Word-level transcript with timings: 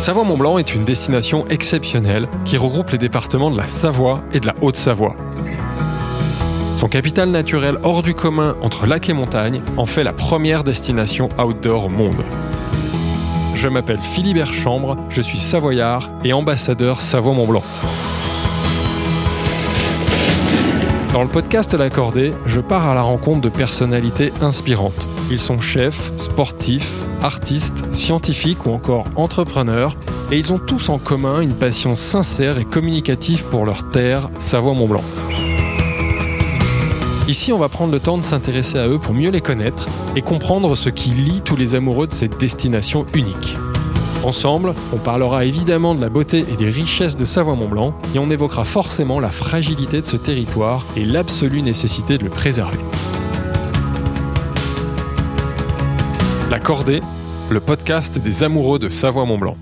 Savoie-Mont-Blanc 0.00 0.56
est 0.56 0.74
une 0.74 0.84
destination 0.84 1.44
exceptionnelle 1.48 2.26
qui 2.46 2.56
regroupe 2.56 2.88
les 2.88 2.96
départements 2.96 3.50
de 3.50 3.58
la 3.58 3.66
Savoie 3.66 4.22
et 4.32 4.40
de 4.40 4.46
la 4.46 4.54
Haute-Savoie. 4.62 5.14
Son 6.78 6.88
capital 6.88 7.28
naturel 7.28 7.76
hors 7.82 8.00
du 8.00 8.14
commun 8.14 8.56
entre 8.62 8.86
lac 8.86 9.10
et 9.10 9.12
montagne 9.12 9.60
en 9.76 9.84
fait 9.84 10.02
la 10.02 10.14
première 10.14 10.64
destination 10.64 11.28
outdoor 11.38 11.84
au 11.84 11.88
monde. 11.90 12.24
Je 13.54 13.68
m'appelle 13.68 14.00
Philibert 14.00 14.54
Chambre, 14.54 14.96
je 15.10 15.20
suis 15.20 15.38
savoyard 15.38 16.10
et 16.24 16.32
ambassadeur 16.32 17.02
Savoie-Mont-Blanc. 17.02 17.62
Dans 21.12 21.22
le 21.22 21.28
podcast 21.28 21.74
L'Accordé, 21.74 22.32
je 22.46 22.60
pars 22.60 22.88
à 22.88 22.94
la 22.94 23.02
rencontre 23.02 23.42
de 23.42 23.50
personnalités 23.50 24.32
inspirantes. 24.40 25.06
Ils 25.30 25.38
sont 25.38 25.60
chefs, 25.60 26.10
sportifs, 26.16 27.04
artistes, 27.22 27.92
scientifiques 27.92 28.66
ou 28.66 28.70
encore 28.70 29.06
entrepreneurs, 29.16 29.96
et 30.30 30.38
ils 30.38 30.52
ont 30.52 30.58
tous 30.58 30.88
en 30.88 30.98
commun 30.98 31.40
une 31.40 31.54
passion 31.54 31.96
sincère 31.96 32.58
et 32.58 32.64
communicative 32.64 33.44
pour 33.50 33.64
leur 33.64 33.90
terre, 33.90 34.30
Savoie-Mont-Blanc. 34.38 35.02
Ici, 37.28 37.52
on 37.52 37.58
va 37.58 37.68
prendre 37.68 37.92
le 37.92 38.00
temps 38.00 38.18
de 38.18 38.24
s'intéresser 38.24 38.78
à 38.78 38.88
eux 38.88 38.98
pour 38.98 39.14
mieux 39.14 39.30
les 39.30 39.40
connaître 39.40 39.86
et 40.16 40.22
comprendre 40.22 40.74
ce 40.74 40.88
qui 40.88 41.10
lie 41.10 41.42
tous 41.44 41.56
les 41.56 41.74
amoureux 41.74 42.06
de 42.06 42.12
cette 42.12 42.38
destination 42.38 43.06
unique. 43.14 43.56
Ensemble, 44.24 44.74
on 44.92 44.96
parlera 44.96 45.44
évidemment 45.44 45.94
de 45.94 46.00
la 46.00 46.10
beauté 46.10 46.44
et 46.52 46.56
des 46.56 46.68
richesses 46.68 47.16
de 47.16 47.24
Savoie-Mont-Blanc 47.24 47.94
et 48.14 48.18
on 48.18 48.30
évoquera 48.30 48.64
forcément 48.64 49.18
la 49.18 49.30
fragilité 49.30 50.00
de 50.02 50.06
ce 50.06 50.16
territoire 50.16 50.84
et 50.96 51.04
l'absolue 51.04 51.62
nécessité 51.62 52.18
de 52.18 52.24
le 52.24 52.30
préserver. 52.30 52.78
La 56.60 56.66
Cordée, 56.66 57.00
le 57.50 57.58
podcast 57.58 58.18
des 58.18 58.42
amoureux 58.42 58.78
de 58.78 58.90
Savoie-Mont-Blanc. 58.90 59.56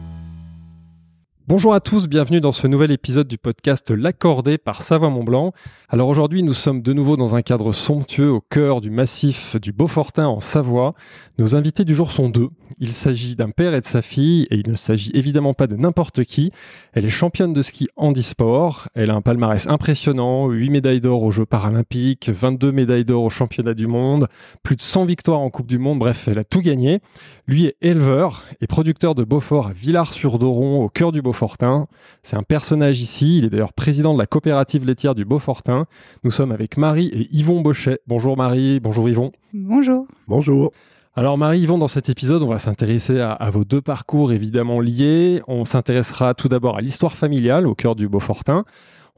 Bonjour 1.49 1.73
à 1.73 1.81
tous, 1.81 2.09
bienvenue 2.09 2.43
dans 2.43 2.53
ce 2.53 2.67
nouvel 2.67 2.91
épisode 2.91 3.27
du 3.27 3.39
podcast 3.39 3.91
L'Accordé 3.91 4.59
par 4.59 4.83
Savoie-Mont-Blanc. 4.83 5.55
Alors 5.89 6.09
aujourd'hui, 6.09 6.43
nous 6.43 6.53
sommes 6.53 6.83
de 6.83 6.93
nouveau 6.93 7.17
dans 7.17 7.37
un 7.37 7.41
cadre 7.41 7.73
somptueux 7.73 8.31
au 8.31 8.43
cœur 8.43 8.83
du 8.83 8.91
massif 8.91 9.57
du 9.57 9.73
Beaufortin 9.73 10.27
en 10.27 10.41
Savoie. 10.41 10.93
Nos 11.39 11.55
invités 11.55 11.87
du 11.87 11.95
jour 11.95 12.13
sont 12.13 12.29
deux. 12.29 12.51
Il 12.79 12.93
s'agit 12.93 13.35
d'un 13.35 13.49
père 13.49 13.73
et 13.73 13.81
de 13.81 13.87
sa 13.87 14.03
fille 14.03 14.47
et 14.51 14.57
il 14.57 14.71
ne 14.71 14.77
s'agit 14.77 15.11
évidemment 15.15 15.55
pas 15.55 15.67
de 15.67 15.77
n'importe 15.77 16.25
qui. 16.25 16.53
Elle 16.93 17.07
est 17.07 17.09
championne 17.09 17.55
de 17.55 17.63
ski 17.63 17.89
handisport. 17.97 18.89
Elle 18.95 19.09
a 19.09 19.15
un 19.15 19.23
palmarès 19.23 19.67
impressionnant, 19.69 20.51
8 20.51 20.69
médailles 20.69 21.01
d'or 21.01 21.23
aux 21.23 21.31
Jeux 21.31 21.47
paralympiques, 21.47 22.29
22 22.29 22.73
médailles 22.73 23.07
d'or 23.07 23.23
aux 23.23 23.31
championnats 23.31 23.73
du 23.73 23.87
monde, 23.87 24.29
plus 24.63 24.77
de 24.77 24.83
100 24.83 25.07
victoires 25.07 25.41
en 25.41 25.49
Coupe 25.49 25.67
du 25.67 25.79
Monde. 25.79 25.99
Bref, 25.99 26.29
elle 26.29 26.39
a 26.41 26.45
tout 26.45 26.61
gagné. 26.61 27.01
Lui 27.47 27.65
est 27.65 27.77
éleveur 27.81 28.45
et 28.61 28.67
producteur 28.67 29.15
de 29.15 29.25
Beaufort 29.25 29.69
à 29.69 29.73
Villars-sur-Doron 29.73 30.85
au 30.85 30.91
cœur 30.91 31.11
du 31.11 31.23
Beaufort 31.23 31.38
Beaufortin. 31.39 31.87
C'est 32.25 32.37
un 32.37 32.43
personnage 32.43 33.01
ici. 33.01 33.39
Il 33.39 33.45
est 33.45 33.51
d'ailleurs 33.51 33.73
président 33.73 34.13
de 34.13 34.19
la 34.19 34.27
coopérative 34.27 34.85
laitière 34.85 35.15
du 35.15 35.25
Beaufortin. 35.25 35.87
Nous 36.25 36.33
sommes 36.33 36.51
avec 36.51 36.77
Marie 36.77 37.07
et 37.15 37.29
Yvon 37.31 37.61
Bochet. 37.61 38.01
Bonjour 38.09 38.37
Marie, 38.37 38.81
bonjour 38.81 39.09
Yvon. 39.09 39.31
Bonjour. 39.53 40.07
Bonjour. 40.27 40.73
Alors 41.15 41.39
Marie, 41.39 41.61
Yvon, 41.61 41.79
dans 41.79 41.89
cet 41.89 42.09
épisode, 42.09 42.43
on 42.43 42.49
va 42.49 42.59
s'intéresser 42.59 43.21
à, 43.21 43.33
à, 43.33 43.51
vos 43.51 43.65
deux 43.65 43.81
parcours 43.81 44.33
évidemment 44.33 44.81
liés. 44.81 45.41
On 45.47 45.65
s'intéressera 45.65 46.35
tout 46.35 46.49
d'abord 46.49 46.77
à 46.77 46.81
l'histoire 46.81 47.15
familiale 47.15 47.69
au 47.69 47.77
cœur 47.77 47.95
du 47.95 48.09
Beaufortin. 48.09 48.65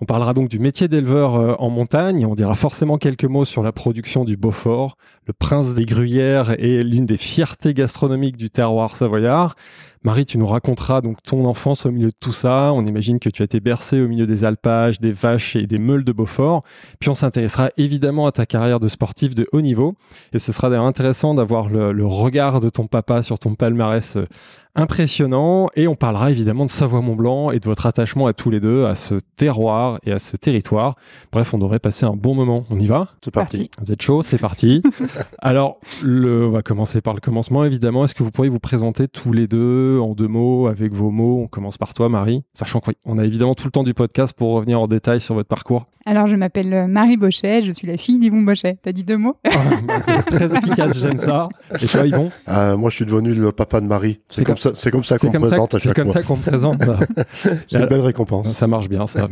On 0.03 0.07
parlera 0.07 0.33
donc 0.33 0.49
du 0.49 0.59
métier 0.59 0.89
d'éleveur 0.89 1.37
euh, 1.37 1.55
en 1.59 1.69
montagne. 1.69 2.25
On 2.25 2.35
dira 2.35 2.55
forcément 2.55 2.97
quelques 2.97 3.27
mots 3.27 3.45
sur 3.45 3.63
la 3.63 3.71
production 3.71 4.25
du 4.25 4.39
Beaufort. 4.39 4.97
Le 5.27 5.35
prince 5.35 5.75
des 5.75 5.85
gruyères 5.85 6.53
est 6.59 6.83
l'une 6.83 7.05
des 7.05 7.19
fiertés 7.19 7.75
gastronomiques 7.75 8.39
du 8.39 8.49
terroir 8.49 8.97
savoyard. 8.97 9.57
Marie, 10.03 10.25
tu 10.25 10.39
nous 10.39 10.47
raconteras 10.47 11.03
donc 11.03 11.23
ton 11.23 11.45
enfance 11.45 11.85
au 11.85 11.91
milieu 11.91 12.09
de 12.09 12.17
tout 12.19 12.33
ça. 12.33 12.73
On 12.73 12.87
imagine 12.87 13.19
que 13.19 13.29
tu 13.29 13.43
as 13.43 13.45
été 13.45 13.61
bercée 13.61 14.01
au 14.01 14.09
milieu 14.09 14.27
des 14.27 14.45
alpages, 14.45 14.99
des 14.99 15.13
vaches 15.13 15.57
et 15.57 15.67
des 15.67 15.77
meules 15.77 16.05
de 16.05 16.13
Beaufort. 16.13 16.63
Puis 17.01 17.11
on 17.11 17.15
s'intéressera 17.15 17.69
évidemment 17.77 18.27
à 18.27 18.33
ta 18.33 18.47
carrière 18.47 18.81
de 18.81 18.89
sportif 18.89 19.35
de 19.35 19.47
haut 19.53 19.61
niveau. 19.61 19.95
Et 20.33 20.39
ce 20.39 20.53
sera 20.53 20.71
d'ailleurs 20.71 20.87
intéressant 20.87 21.35
d'avoir 21.35 21.69
le, 21.69 21.93
le, 21.93 22.07
regard 22.07 22.61
de 22.61 22.71
ton 22.71 22.87
papa 22.87 23.23
sur 23.23 23.39
ton 23.39 23.55
palmarès 23.55 24.17
euh, 24.17 24.27
impressionnant. 24.75 25.69
Et 25.77 25.87
on 25.87 25.95
parlera 25.95 26.31
évidemment 26.31 26.65
de 26.65 26.71
Savoie-Mont-Blanc 26.71 27.51
et 27.51 27.61
de 27.61 27.67
votre 27.67 27.85
attachement 27.85 28.27
à 28.27 28.33
tous 28.33 28.49
les 28.49 28.61
deux, 28.61 28.87
à 28.87 28.95
ce 28.95 29.17
terroir 29.37 29.99
et 30.07 30.13
à 30.13 30.19
ce 30.19 30.37
territoire. 30.39 30.97
Bref, 31.31 31.53
on 31.53 31.59
devrait 31.59 31.79
passer 31.79 32.07
un 32.07 32.17
bon 32.17 32.35
moment. 32.35 32.65
On 32.71 32.79
y 32.79 32.87
va? 32.87 33.09
C'est 33.23 33.35
parti. 33.35 33.71
Vous 33.85 33.93
êtes 33.93 34.01
chaud? 34.01 34.23
C'est 34.23 34.41
parti. 34.41 34.81
Alors, 35.41 35.79
le, 36.03 36.47
on 36.47 36.51
va 36.51 36.63
commencer 36.63 37.03
par 37.03 37.13
le 37.13 37.21
commencement 37.21 37.65
évidemment. 37.65 38.05
Est-ce 38.05 38.15
que 38.15 38.23
vous 38.23 38.31
pourriez 38.31 38.51
vous 38.51 38.61
présenter 38.61 39.09
tous 39.09 39.33
les 39.33 39.47
deux 39.47 39.90
en 39.99 40.15
deux 40.15 40.29
mots, 40.29 40.67
avec 40.67 40.93
vos 40.93 41.11
mots. 41.11 41.41
On 41.43 41.47
commence 41.49 41.79
par 41.79 41.95
toi, 41.95 42.09
Marie, 42.09 42.43
sachant 42.55 42.81
qu'on 42.81 43.19
a 43.19 43.25
évidemment 43.25 43.55
tout 43.55 43.67
le 43.67 43.71
temps 43.71 43.83
du 43.85 43.95
podcast 43.95 44.35
pour 44.37 44.53
revenir 44.53 44.81
en 44.81 44.87
détail 44.87 45.21
sur 45.21 45.35
votre 45.35 45.49
parcours. 45.49 45.87
Alors, 46.07 46.27
je 46.27 46.35
m'appelle 46.37 46.73
euh, 46.73 46.87
Marie 46.87 47.19
Bochet, 47.19 47.61
je 47.61 47.71
suis 47.73 47.87
la 47.87 47.99
fille 47.99 48.19
d'Yvon 48.19 48.41
Bochet. 48.41 48.79
T'as 48.83 48.93
dit 48.93 49.05
deux 49.05 49.19
mots? 49.19 49.37
Ah, 49.53 49.59
bah, 50.07 50.23
Très 50.23 50.57
efficace, 50.57 50.99
j'aime 50.99 51.19
ça. 51.19 51.49
Et 51.81 51.87
toi, 51.87 52.07
Yvon? 52.07 52.31
Euh, 52.49 52.77
Moi, 52.77 52.89
je 52.91 52.97
suis 52.97 53.05
devenu 53.05 53.35
le 53.35 53.53
papa 53.53 53.81
de 53.83 53.87
Marie. 53.87 54.19
C'est 54.29 54.45
comme, 54.45 54.57
ça, 54.57 54.71
c'est 54.75 54.91
comme 54.91 55.05
ça 55.05 55.19
qu'on 55.19 55.31
me 55.31 55.39
présente 55.39 55.75
à 55.75 55.79
chaque 55.79 55.95
fois. 55.95 55.95
C'est 55.95 56.03
comme 56.03 56.13
ça 56.13 56.23
qu'on 56.23 56.37
me 56.37 56.43
présente. 56.43 56.83
c'est 57.69 57.79
une 57.81 57.87
belle 57.87 58.01
récompense. 58.01 58.49
Ça 58.55 58.67
marche 58.67 58.89
bien, 58.89 59.07
ça. 59.07 59.29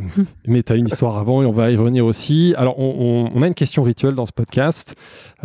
Mais 0.47 0.63
tu 0.63 0.73
as 0.73 0.77
une 0.77 0.89
histoire 0.89 1.17
avant 1.19 1.43
et 1.43 1.47
on 1.47 1.53
va 1.53 1.71
y 1.71 1.77
revenir 1.77 2.05
aussi. 2.05 2.55
Alors, 2.59 2.79
on, 2.79 3.31
on, 3.35 3.39
on 3.39 3.43
a 3.43 3.47
une 3.47 3.55
question 3.55 3.83
rituelle 3.83 4.15
dans 4.15 4.27
ce 4.27 4.33
podcast. 4.33 4.95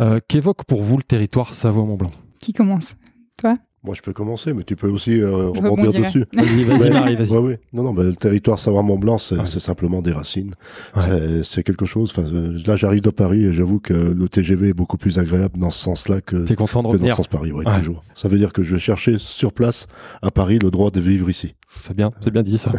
Euh, 0.00 0.20
Qu'évoque 0.28 0.64
pour 0.64 0.82
vous 0.82 0.98
le 0.98 1.02
territoire 1.02 1.54
Savoie-Mont-Blanc? 1.54 2.10
Qui 2.40 2.52
commence? 2.52 2.96
Toi? 3.38 3.56
Moi, 3.84 3.94
je 3.94 4.00
peux 4.00 4.14
commencer, 4.14 4.54
mais 4.54 4.64
tu 4.64 4.76
peux 4.76 4.88
aussi 4.88 5.20
euh, 5.20 5.48
rebondir 5.48 5.92
dessus. 5.92 6.24
Vas-y, 6.32 6.64
vas-y, 6.64 6.90
Marie, 6.90 7.16
vas-y. 7.16 7.30
Ouais, 7.30 7.38
ouais. 7.38 7.60
Non, 7.74 7.82
non, 7.82 7.92
mais 7.92 8.04
le 8.04 8.16
territoire 8.16 8.58
Savoie-Mont-Blanc, 8.58 9.18
c'est 9.18 9.36
ouais. 9.36 9.46
simplement 9.46 10.00
des 10.00 10.12
racines. 10.12 10.54
Ouais. 10.96 11.42
C'est 11.44 11.62
quelque 11.62 11.84
chose. 11.84 12.10
Enfin, 12.10 12.26
euh, 12.34 12.58
là, 12.66 12.76
j'arrive 12.76 13.02
de 13.02 13.10
Paris 13.10 13.44
et 13.44 13.52
j'avoue 13.52 13.80
que 13.80 13.92
le 13.92 14.28
TGV 14.28 14.70
est 14.70 14.74
beaucoup 14.74 14.96
plus 14.96 15.18
agréable 15.18 15.58
dans 15.58 15.70
ce 15.70 15.80
sens-là 15.80 16.22
que, 16.22 16.50
content 16.54 16.82
de 16.82 16.92
que 16.92 16.96
dans 16.96 17.08
le 17.08 17.14
sens 17.14 17.28
Paris. 17.28 17.52
Ouais, 17.52 17.64
toujours. 17.78 18.02
Ça 18.14 18.28
veut 18.28 18.38
dire 18.38 18.54
que 18.54 18.62
je 18.62 18.74
vais 18.74 18.80
chercher 18.80 19.18
sur 19.18 19.52
place 19.52 19.86
à 20.22 20.30
Paris 20.30 20.58
le 20.58 20.70
droit 20.70 20.90
de 20.90 21.00
vivre 21.00 21.28
ici. 21.28 21.54
C'est 21.80 21.94
bien, 21.94 22.10
c'est 22.20 22.30
bien 22.30 22.42
dit 22.42 22.58
ça. 22.58 22.72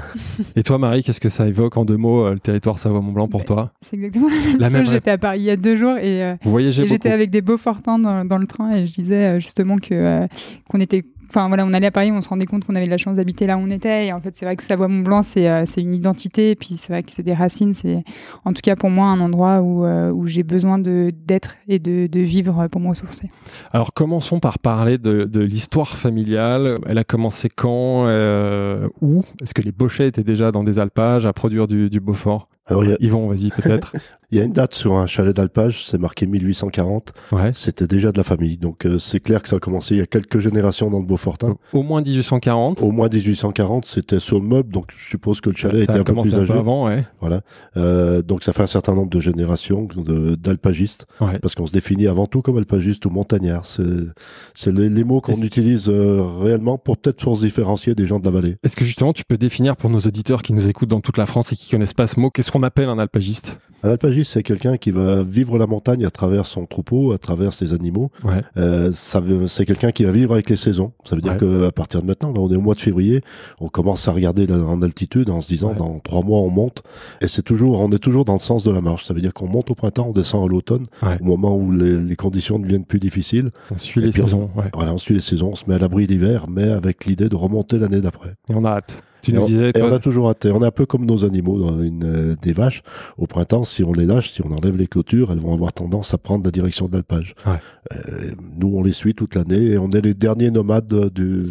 et 0.55 0.63
toi, 0.63 0.77
Marie, 0.77 1.03
qu'est-ce 1.03 1.19
que 1.19 1.29
ça 1.29 1.47
évoque 1.47 1.77
en 1.77 1.85
deux 1.85 1.97
mots 1.97 2.25
euh, 2.25 2.33
le 2.33 2.39
territoire 2.39 2.79
Savoie-Mont-Blanc 2.79 3.27
pour 3.27 3.45
toi 3.45 3.73
C'est 3.81 3.95
exactement 3.95 4.27
la 4.59 4.69
même 4.69 4.83
chose. 4.85 4.93
J'étais 4.93 5.11
à 5.11 5.17
Paris 5.17 5.39
il 5.39 5.45
y 5.45 5.51
a 5.51 5.57
deux 5.57 5.75
jours 5.75 5.97
et, 5.97 6.23
euh, 6.23 6.35
j'étais 6.71 7.11
avec 7.11 7.29
des 7.29 7.41
beaux 7.41 7.57
fortins 7.57 7.99
dans, 7.99 8.25
dans, 8.25 8.37
le 8.37 8.47
train 8.47 8.71
et 8.71 8.87
je 8.87 8.93
disais 8.93 9.39
justement 9.39 9.77
que 9.77 9.93
euh, 9.93 10.27
qu'on 10.69 10.79
était 10.79 11.03
Enfin 11.29 11.47
voilà, 11.47 11.65
on 11.65 11.73
allait 11.73 11.87
à 11.87 11.91
Paris, 11.91 12.11
on 12.11 12.21
se 12.21 12.29
rendait 12.29 12.45
compte 12.45 12.65
qu'on 12.65 12.75
avait 12.75 12.85
de 12.85 12.91
la 12.91 12.97
chance 12.97 13.17
d'habiter 13.17 13.47
là 13.47 13.57
où 13.57 13.61
on 13.61 13.69
était. 13.69 14.07
Et 14.07 14.13
en 14.13 14.21
fait, 14.21 14.35
c'est 14.35 14.45
vrai 14.45 14.55
que 14.55 14.63
Savoie-Mont-Blanc, 14.63 15.23
c'est 15.23 15.49
euh, 15.49 15.63
c'est 15.65 15.81
une 15.81 15.95
identité. 15.95 16.55
Puis 16.55 16.75
c'est 16.75 16.93
vrai 16.93 17.03
que 17.03 17.11
c'est 17.11 17.23
des 17.23 17.33
racines. 17.33 17.73
C'est 17.73 18.03
en 18.45 18.53
tout 18.53 18.61
cas 18.61 18.75
pour 18.75 18.89
moi 18.89 19.07
un 19.07 19.19
endroit 19.19 19.61
où, 19.61 19.85
euh, 19.85 20.11
où 20.11 20.27
j'ai 20.27 20.43
besoin 20.43 20.79
d'être 20.79 21.55
et 21.67 21.79
de, 21.79 22.19
vivre 22.19 22.67
pour 22.67 22.81
me 22.81 22.89
ressourcer. 22.89 23.29
Alors 23.71 23.93
commençons 23.93 24.39
par 24.39 24.59
parler 24.59 24.97
de, 24.97 25.39
l'histoire 25.39 25.97
familiale. 25.97 26.75
Elle 26.87 26.97
a 26.97 27.03
commencé 27.03 27.49
quand 27.49 28.05
euh, 28.07 28.87
Où? 29.01 29.21
Est-ce 29.41 29.53
que 29.53 29.61
les 29.61 29.71
Bochets 29.71 30.07
étaient 30.07 30.23
déjà 30.23 30.51
dans 30.51 30.63
des 30.63 30.79
alpages 30.79 31.25
à 31.25 31.33
produire 31.33 31.67
du, 31.67 31.89
du 31.89 31.99
Beaufort? 31.99 32.47
Alors, 32.67 32.83
a... 32.83 32.95
Yvon, 32.99 33.27
vas-y, 33.27 33.49
peut-être. 33.49 33.95
il 34.31 34.39
y 34.39 34.41
a 34.41 34.43
une 34.43 34.53
date 34.53 34.73
sur 34.73 34.95
un 34.95 35.05
chalet 35.05 35.35
d'alpage, 35.35 35.85
c'est 35.85 35.99
marqué 35.99 36.25
1840. 36.25 37.13
Ouais. 37.31 37.51
C'était 37.53 37.85
déjà 37.85 38.11
de 38.11 38.17
la 38.17 38.23
famille. 38.23 38.57
Donc, 38.57 38.85
euh, 38.85 38.97
c'est 38.97 39.19
clair 39.19 39.43
que 39.43 39.49
ça 39.49 39.57
a 39.57 39.59
commencé 39.59 39.95
il 39.95 39.99
y 39.99 40.01
a 40.01 40.07
quelques 40.07 40.39
générations 40.39 40.89
dans 40.89 40.99
le 40.99 41.05
Beaufortin. 41.05 41.57
Au 41.73 41.83
moins 41.83 42.01
1840. 42.01 42.81
Au 42.81 42.91
moins 42.91 43.07
1840, 43.07 43.85
c'était 43.85 44.19
sur 44.19 44.39
le 44.39 44.47
meuble. 44.47 44.71
Donc, 44.71 44.87
je 44.97 45.09
suppose 45.09 45.41
que 45.41 45.51
le 45.51 45.55
chalet 45.55 45.85
ça 45.85 45.91
était 45.91 45.99
un 45.99 46.03
peu 46.03 46.19
plus 46.21 46.33
âgé. 46.33 46.51
Un 46.51 46.55
peu 46.55 46.59
avant, 46.59 46.87
ouais. 46.87 47.05
Voilà. 47.21 47.41
Euh, 47.77 48.23
donc, 48.23 48.43
ça 48.43 48.51
fait 48.51 48.63
un 48.63 48.67
certain 48.67 48.95
nombre 48.95 49.11
de 49.11 49.19
générations 49.19 49.87
d'alpagistes. 49.95 51.05
Ouais. 51.21 51.37
Parce 51.39 51.53
qu'on 51.53 51.67
se 51.67 51.73
définit 51.73 52.07
avant 52.07 52.25
tout 52.25 52.41
comme 52.41 52.57
alpagiste 52.57 53.05
ou 53.05 53.11
montagnard. 53.11 53.65
C'est 53.67 54.71
les, 54.71 54.89
les, 54.89 55.03
mots 55.03 55.21
qu'on 55.21 55.41
utilise 55.41 55.87
euh, 55.87 56.23
réellement 56.41 56.79
pour 56.79 56.97
peut-être 56.97 57.23
pour 57.23 57.37
se 57.37 57.45
différencier 57.45 57.93
des 57.93 58.07
gens 58.07 58.19
de 58.19 58.25
la 58.25 58.31
vallée. 58.31 58.57
Est-ce 58.63 58.75
que 58.75 58.85
justement, 58.85 59.13
tu 59.13 59.23
peux 59.23 59.37
définir 59.37 59.75
pour 59.75 59.91
nos 59.91 59.99
auditeurs 59.99 60.41
qui 60.41 60.53
nous 60.53 60.67
écoutent 60.67 60.89
dans 60.89 61.01
toute 61.01 61.17
la 61.17 61.27
France 61.27 61.53
et 61.53 61.55
qui 61.55 61.69
connaissent 61.69 61.93
pas 61.93 62.07
ce 62.07 62.19
mot, 62.19 62.31
qu'est-ce 62.31 62.54
qu'on 62.55 62.63
appelle 62.63 62.87
un 62.87 62.99
alpagiste 62.99 63.59
Un 63.83 63.89
alpagiste, 63.89 64.31
c'est 64.31 64.43
quelqu'un 64.43 64.77
qui 64.77 64.91
va 64.91 65.23
vivre 65.23 65.57
la 65.57 65.67
montagne 65.67 66.05
à 66.05 66.09
travers 66.09 66.45
son 66.45 66.65
troupeau, 66.65 67.11
à 67.11 67.17
travers 67.17 67.51
ses 67.51 67.73
animaux. 67.73 68.11
Ouais. 68.23 68.43
Euh, 68.55 68.91
c'est 68.93 69.65
quelqu'un 69.65 69.91
qui 69.91 70.05
va 70.05 70.11
vivre 70.11 70.33
avec 70.33 70.49
les 70.49 70.55
saisons. 70.55 70.93
Ça 71.03 71.17
veut 71.17 71.21
dire 71.21 71.33
ouais. 71.33 71.65
qu'à 71.65 71.71
partir 71.71 72.01
de 72.01 72.07
maintenant, 72.07 72.31
là, 72.31 72.39
on 72.39 72.49
est 72.49 72.55
au 72.55 72.61
mois 72.61 72.75
de 72.75 72.79
février, 72.79 73.21
on 73.59 73.67
commence 73.67 74.07
à 74.07 74.13
regarder 74.13 74.49
en 74.49 74.81
altitude 74.81 75.29
en 75.29 75.41
se 75.41 75.49
disant 75.49 75.71
ouais. 75.71 75.75
dans 75.75 75.99
trois 75.99 76.21
mois 76.21 76.39
on 76.39 76.49
monte. 76.49 76.81
Et 77.19 77.27
c'est 77.27 77.41
toujours, 77.41 77.81
on 77.81 77.91
est 77.91 77.99
toujours 77.99 78.23
dans 78.23 78.33
le 78.33 78.39
sens 78.39 78.63
de 78.63 78.71
la 78.71 78.79
marche. 78.79 79.05
Ça 79.05 79.13
veut 79.13 79.21
dire 79.21 79.33
qu'on 79.33 79.49
monte 79.49 79.69
au 79.71 79.75
printemps, 79.75 80.07
on 80.07 80.13
descend 80.13 80.45
à 80.45 80.47
l'automne, 80.47 80.85
au 81.03 81.23
moment 81.25 81.57
où 81.57 81.73
les, 81.73 81.99
les, 81.99 82.15
conditions 82.15 82.57
deviennent 82.57 82.85
plus 82.85 82.99
difficiles. 82.99 83.51
On 83.69 83.77
suit 83.77 83.99
les 83.99 84.13
saisons. 84.13 84.49
On, 84.55 84.61
voilà, 84.73 84.93
on 84.93 84.97
suit 84.97 85.15
les 85.15 85.21
saisons, 85.21 85.49
on 85.51 85.55
se 85.55 85.69
met 85.69 85.75
à 85.75 85.79
l'abri 85.79 86.07
d'hiver, 86.07 86.45
mais 86.49 86.69
avec 86.69 87.03
l'idée 87.03 87.27
de 87.27 87.35
remonter 87.35 87.77
l'année 87.79 87.99
d'après. 87.99 88.29
Et 88.49 88.55
on 88.55 88.63
a 88.63 88.69
hâte. 88.69 89.03
Tu 89.25 89.31
Et 89.31 89.33
nous 89.35 89.41
on, 89.41 89.45
disais, 89.45 89.69
et 89.69 89.73
toi- 89.73 89.87
on 89.89 89.93
a 89.93 89.99
toujours. 89.99 90.31
Et 90.31 90.51
On 90.51 90.61
est 90.63 90.65
un 90.65 90.71
peu 90.71 90.85
comme 90.85 91.05
nos 91.05 91.25
animaux, 91.25 91.59
dans 91.59 91.81
une, 91.81 92.03
euh, 92.03 92.35
des 92.41 92.53
vaches. 92.53 92.83
Au 93.17 93.27
printemps, 93.27 93.63
si 93.63 93.83
on 93.83 93.93
les 93.93 94.05
lâche, 94.05 94.31
si 94.31 94.41
on 94.45 94.51
enlève 94.51 94.77
les 94.77 94.87
clôtures, 94.87 95.31
elles 95.31 95.39
vont 95.39 95.53
avoir 95.53 95.73
tendance 95.73 96.13
à 96.13 96.17
prendre 96.17 96.45
la 96.45 96.51
direction 96.51 96.87
de 96.87 96.93
l'alpage. 96.93 97.33
Ouais. 97.45 97.53
Euh, 97.93 98.31
nous, 98.59 98.71
on 98.75 98.83
les 98.83 98.93
suit 98.93 99.13
toute 99.15 99.35
l'année 99.35 99.71
et 99.71 99.77
on 99.77 99.89
est 99.91 100.01
les 100.01 100.13
derniers 100.13 100.51
nomades 100.51 101.11
du, 101.13 101.43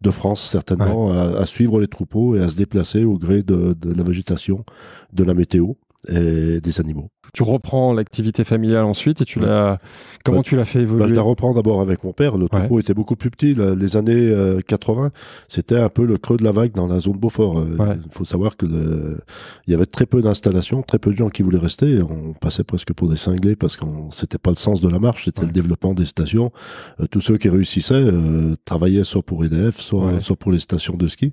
de 0.00 0.10
France, 0.10 0.40
certainement, 0.50 1.12
à, 1.12 1.38
à 1.40 1.46
suivre 1.46 1.80
les 1.80 1.88
troupeaux 1.88 2.36
et 2.36 2.40
à 2.40 2.48
se 2.48 2.56
déplacer 2.56 3.04
au 3.04 3.18
gré 3.18 3.42
de, 3.42 3.76
de 3.80 3.92
la 3.94 4.02
végétation, 4.02 4.64
de 5.12 5.24
la 5.24 5.34
météo 5.34 5.72
et 6.08 6.60
des 6.60 6.80
animaux. 6.80 7.10
Tu 7.32 7.42
reprends 7.42 7.92
l'activité 7.92 8.44
familiale 8.44 8.84
ensuite 8.84 9.20
et 9.20 9.24
tu 9.24 9.38
l'as. 9.40 9.78
Comment 10.24 10.38
Bah, 10.38 10.42
tu 10.44 10.56
l'as 10.56 10.64
fait 10.64 10.78
Bah, 10.80 10.82
évoluer 10.84 11.08
je 11.08 11.14
la 11.14 11.22
reprends 11.22 11.54
d'abord 11.54 11.80
avec 11.80 12.04
mon 12.04 12.12
père. 12.12 12.36
Le 12.36 12.48
troupeau 12.48 12.78
était 12.80 12.94
beaucoup 12.94 13.16
plus 13.16 13.30
petit. 13.30 13.54
Les 13.54 13.96
années 13.96 14.14
euh, 14.14 14.60
80, 14.66 15.10
c'était 15.48 15.78
un 15.78 15.88
peu 15.88 16.04
le 16.04 16.18
creux 16.18 16.36
de 16.36 16.44
la 16.44 16.52
vague 16.52 16.72
dans 16.72 16.86
la 16.86 17.00
zone 17.00 17.16
Beaufort. 17.18 17.58
Euh, 17.58 17.76
Il 17.76 17.80
Ouais. 17.80 17.96
faut 18.10 18.24
savoir 18.24 18.56
que 18.56 18.66
le- 18.66 19.18
il 19.66 19.70
y 19.70 19.74
avait 19.74 19.86
très 19.86 20.06
peu 20.06 20.20
d'installations, 20.22 20.82
très 20.82 20.98
peu 20.98 21.10
de 21.12 21.16
gens 21.16 21.30
qui 21.30 21.42
voulaient 21.42 21.58
rester. 21.58 22.00
On 22.02 22.32
passait 22.34 22.64
presque 22.64 22.92
pour 22.92 23.08
des 23.08 23.16
cinglés 23.16 23.56
parce 23.56 23.76
que 23.76 23.84
c'était 24.10 24.38
pas 24.38 24.50
le 24.50 24.56
sens 24.56 24.80
de 24.80 24.88
la 24.88 24.98
marche, 24.98 25.24
c'était 25.24 25.42
le 25.46 25.52
développement 25.52 25.94
des 25.94 26.06
stations. 26.06 26.52
Euh, 27.00 27.06
tous 27.10 27.20
ceux 27.20 27.38
qui 27.38 27.48
réussissaient 27.48 27.94
euh, 27.94 28.54
travaillaient 28.64 29.04
soit 29.04 29.22
pour 29.22 29.44
EDF, 29.44 29.78
soit, 29.80 30.20
soit 30.20 30.36
pour 30.36 30.52
les 30.52 30.58
stations 30.60 30.96
de 30.96 31.06
ski. 31.06 31.32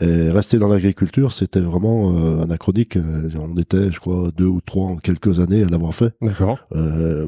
Et 0.00 0.30
rester 0.30 0.58
dans 0.58 0.68
l'agriculture, 0.68 1.30
c'était 1.32 1.60
vraiment 1.60 2.12
euh, 2.16 2.42
anachronique. 2.42 2.96
Euh, 2.96 3.28
On 3.38 3.56
était, 3.58 3.90
je 3.92 4.00
crois, 4.00 4.30
deux 4.36 4.46
ou 4.46 4.60
trois 4.64 4.86
en 4.88 4.96
quelques 4.96 5.33
années 5.40 5.62
à 5.62 5.66
l'avoir 5.66 5.94
fait. 5.94 6.14
D'accord. 6.20 6.58
Euh, 6.72 7.26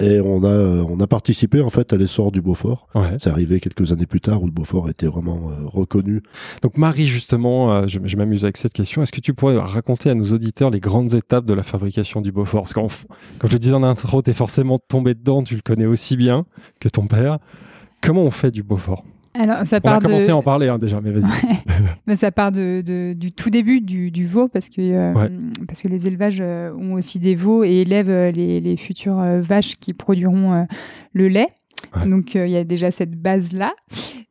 et 0.00 0.20
on 0.20 0.44
a, 0.44 0.82
on 0.82 1.00
a 1.00 1.06
participé 1.06 1.60
en 1.60 1.70
fait 1.70 1.92
à 1.92 1.96
l'essor 1.96 2.32
du 2.32 2.40
Beaufort. 2.40 2.88
Ouais. 2.94 3.16
C'est 3.18 3.30
arrivé 3.30 3.60
quelques 3.60 3.92
années 3.92 4.06
plus 4.06 4.20
tard 4.20 4.42
où 4.42 4.46
le 4.46 4.52
Beaufort 4.52 4.88
était 4.88 5.06
vraiment 5.06 5.50
euh, 5.50 5.66
reconnu. 5.66 6.22
Donc 6.62 6.76
Marie, 6.76 7.06
justement, 7.06 7.72
euh, 7.72 7.86
je, 7.86 7.98
je 8.04 8.16
m'amuse 8.16 8.44
avec 8.44 8.56
cette 8.56 8.72
question. 8.72 9.02
Est-ce 9.02 9.12
que 9.12 9.20
tu 9.20 9.34
pourrais 9.34 9.56
raconter 9.58 10.10
à 10.10 10.14
nos 10.14 10.32
auditeurs 10.32 10.70
les 10.70 10.80
grandes 10.80 11.14
étapes 11.14 11.44
de 11.44 11.54
la 11.54 11.62
fabrication 11.62 12.20
du 12.20 12.32
Beaufort? 12.32 12.62
Parce 12.62 12.74
qu'en 12.74 12.88
comme 13.38 13.50
je 13.50 13.54
le 13.54 13.58
disais 13.58 13.74
en 13.74 13.82
intro, 13.82 14.22
tu 14.22 14.30
es 14.30 14.34
forcément 14.34 14.78
tombé 14.78 15.14
dedans, 15.14 15.42
tu 15.42 15.54
le 15.54 15.60
connais 15.60 15.86
aussi 15.86 16.16
bien 16.16 16.46
que 16.80 16.88
ton 16.88 17.06
père. 17.06 17.38
Comment 18.00 18.22
on 18.22 18.30
fait 18.30 18.50
du 18.50 18.62
Beaufort? 18.62 19.04
Alors, 19.38 19.64
ça 19.66 19.76
On 19.78 19.80
part 19.80 19.94
a 19.96 20.00
commencé 20.00 20.26
de... 20.26 20.30
à 20.32 20.36
en 20.36 20.42
parler 20.42 20.68
hein, 20.68 20.78
déjà, 20.78 21.00
mais 21.00 21.10
vas-y. 21.12 21.30
Mais 22.06 22.16
ça 22.16 22.32
part 22.32 22.50
de, 22.52 22.82
de- 22.84 23.12
du 23.12 23.32
tout 23.32 23.50
début 23.50 23.80
du, 23.80 24.10
du 24.10 24.26
veau 24.26 24.48
parce 24.48 24.68
que, 24.68 24.80
euh, 24.80 25.12
Ouais. 25.14 25.30
parce 25.66 25.80
que 25.82 25.88
les 25.88 26.06
élevages 26.08 26.38
euh, 26.40 26.72
ont 26.74 26.94
aussi 26.94 27.18
des 27.18 27.34
veaux 27.34 27.62
et 27.64 27.82
élèvent 27.82 28.10
euh, 28.10 28.30
les, 28.32 28.60
les 28.60 28.76
futures 28.76 29.18
euh, 29.20 29.40
vaches 29.40 29.76
qui 29.76 29.92
produiront 29.94 30.52
euh, 30.54 30.62
le 31.12 31.28
lait. 31.28 31.48
Ouais. 31.96 32.08
Donc 32.08 32.34
euh, 32.34 32.46
il 32.46 32.52
y 32.52 32.56
a 32.56 32.64
déjà 32.64 32.90
cette 32.90 33.14
base 33.14 33.52
là. 33.52 33.72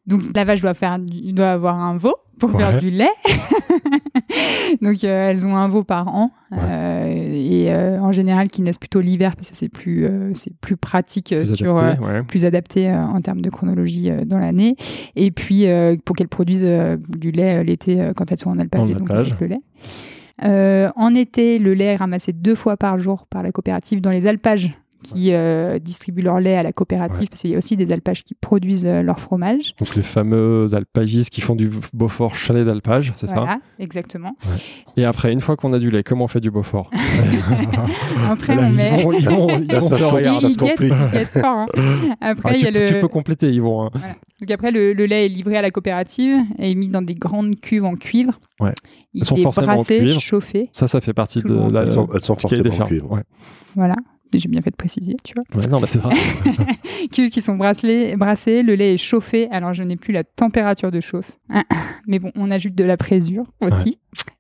Donc 0.08 0.24
la 0.36 0.46
vache 0.46 0.62
doit 0.62 0.74
faire, 0.74 0.98
doit 1.00 1.52
avoir 1.52 1.78
un 1.78 1.98
veau 1.98 2.16
pour 2.40 2.54
Ouais. 2.54 2.58
faire 2.58 2.80
du 2.80 2.90
lait. 2.92 3.10
Donc 4.82 5.04
euh, 5.04 5.30
elles 5.30 5.46
ont 5.46 5.56
un 5.56 5.68
veau 5.68 5.84
par 5.84 6.08
an 6.08 6.32
Ouais. 6.52 6.58
euh, 6.62 7.06
et 7.34 7.74
euh, 7.74 8.00
en 8.00 8.12
général 8.14 8.48
qui 8.48 8.62
naissent 8.62 8.78
plutôt 8.78 9.02
l'hiver 9.02 9.36
parce 9.36 9.50
que 9.50 9.56
c'est 9.56 9.68
plus 9.70 10.08
c'est 10.34 10.56
plus 10.56 10.78
pratique 10.78 11.34
Plus 11.36 11.56
sur 11.56 11.78
adapté, 11.78 12.06
ouais. 12.06 12.24
plus 12.24 12.46
adapté 12.46 12.90
en 12.94 13.20
termes 13.20 13.42
de 13.42 13.50
chronologie 13.50 14.10
dans 14.26 14.38
l'année. 14.38 14.76
Et 15.16 15.32
puis, 15.32 15.66
pour 16.06 16.16
qu'elles 16.16 16.28
produisent 16.30 16.98
du 17.10 17.32
lait 17.32 17.64
l'été 17.64 18.12
quand 18.16 18.32
elles 18.32 18.40
sont 18.40 18.50
en 18.52 18.60
alpage, 18.60 18.82
En 18.82 18.86
donc 18.88 19.10
alpage. 19.12 19.28
avec 19.34 19.42
le 19.42 19.48
lait. 19.48 19.62
Euh, 20.44 20.90
en 20.96 21.16
été, 21.16 21.58
le 21.60 21.74
lait 21.74 21.86
est 21.86 21.96
ramassé 21.96 22.32
deux 22.32 22.56
fois 22.56 22.78
par 22.78 23.00
jour 23.00 23.26
par 23.28 23.42
la 23.44 23.52
coopérative 23.52 24.02
dans 24.02 24.12
les 24.12 24.28
alpages 24.28 24.72
qui 25.14 25.34
euh, 25.34 25.80
distribuent 25.80 26.22
leur 26.22 26.40
lait 26.40 26.56
à 26.56 26.64
la 26.64 26.72
coopérative, 26.74 27.22
Ouais. 27.22 27.28
parce 27.30 27.42
qu'il 27.42 27.52
y 27.52 27.56
a 27.56 27.58
aussi 27.58 27.78
des 27.78 27.92
alpages 27.94 28.24
qui 28.24 28.34
produisent 28.36 28.86
euh, 28.86 29.02
leur 29.02 29.20
fromage. 29.20 29.76
Donc 29.80 29.96
les 29.96 30.02
fameux 30.04 30.68
alpagistes 30.74 31.30
qui 31.30 31.42
font 31.42 31.56
du 31.56 31.70
Beaufort 31.94 32.36
chalet 32.36 32.66
d'alpage, 32.66 33.14
c'est 33.16 33.28
Voilà, 33.32 33.60
exactement. 33.80 34.36
ça 34.40 34.50
Et 34.98 35.06
après, 35.06 35.32
une 35.32 35.42
fois 35.42 35.56
qu'on 35.56 35.74
a 35.74 35.80
du 35.80 35.90
lait, 35.92 36.04
comment 36.04 36.26
on 36.26 36.28
fait 36.28 36.42
du 36.42 36.52
Beaufort? 36.52 36.90
Après, 38.30 38.56
Là, 38.56 38.64
on 38.64 38.70
ils 38.70 38.76
met... 38.76 39.04
vont, 39.04 39.12
ils 39.14 39.30
vont, 39.30 39.48
ils 39.60 39.76
vont 39.76 39.94
hein. 39.96 41.66
Après, 42.22 42.50
Ah, 42.50 42.56
il 42.56 42.60
y 42.60 42.62
tu, 42.62 42.68
a 42.68 42.72
peux- 42.72 42.80
le... 42.80 42.86
tu 42.88 43.00
peux 43.00 43.08
compléter, 43.08 43.50
ils 43.52 43.62
vont. 43.62 43.86
hein. 43.86 43.92
Donc 44.40 44.52
après, 44.52 44.72
le, 44.72 44.94
le 44.94 45.06
lait 45.06 45.26
est 45.26 45.30
livré 45.30 45.58
à 45.58 45.62
la 45.62 45.72
coopérative 45.72 46.38
et 46.60 46.72
est 46.72 46.76
mis 46.76 46.90
dans 46.90 47.02
des 47.02 47.16
grandes 47.16 47.60
cuves 47.60 47.86
en 47.86 47.96
cuivre. 47.96 48.40
Ouais. 48.60 48.74
Il 49.14 49.22
Elles 49.22 49.26
sont 49.26 49.36
est 49.36 49.42
forcément 49.44 49.68
en 49.72 49.76
brassé, 49.76 50.00
cuivre. 50.00 50.20
chauffé. 50.20 50.70
Ça, 50.74 50.88
ça 50.88 51.02
fait 51.02 51.14
partie 51.14 51.42
de 51.42 51.72
la. 51.72 51.84
elles, 51.84 51.92
sont, 51.92 52.08
elles 52.14 52.22
sont 52.22 52.36
fortement 52.36 52.72
charges. 52.72 52.90
cuivre. 52.90 53.12
Ouais. 53.12 53.24
Voilà. 53.76 53.96
J'ai 54.34 54.48
bien 54.50 54.62
fait 54.62 54.72
de 54.72 54.76
préciser, 54.76 55.16
tu 55.24 55.34
vois. 55.36 55.44
Ouais, 55.60 55.68
non, 55.68 55.80
bah, 55.80 55.88
c'est 55.90 56.00
vrai. 56.00 56.14
qui 57.12 57.42
sont 57.42 57.56
brassées, 57.56 58.16
brassées, 58.16 58.64
le 58.64 58.76
lait 58.76 58.94
est 58.94 58.98
chauffé. 58.98 59.48
Alors 59.52 59.74
je 59.74 59.84
n'ai 59.84 59.96
plus 59.96 60.14
la 60.14 60.24
température 60.24 60.92
de 60.92 61.00
chauffe, 61.02 61.38
mais 62.08 62.20
bon, 62.20 62.32
on 62.36 62.52
ajoute 62.52 62.76
de 62.76 62.84
la 62.84 62.98
présure 62.98 63.46
aussi, 63.62 64.00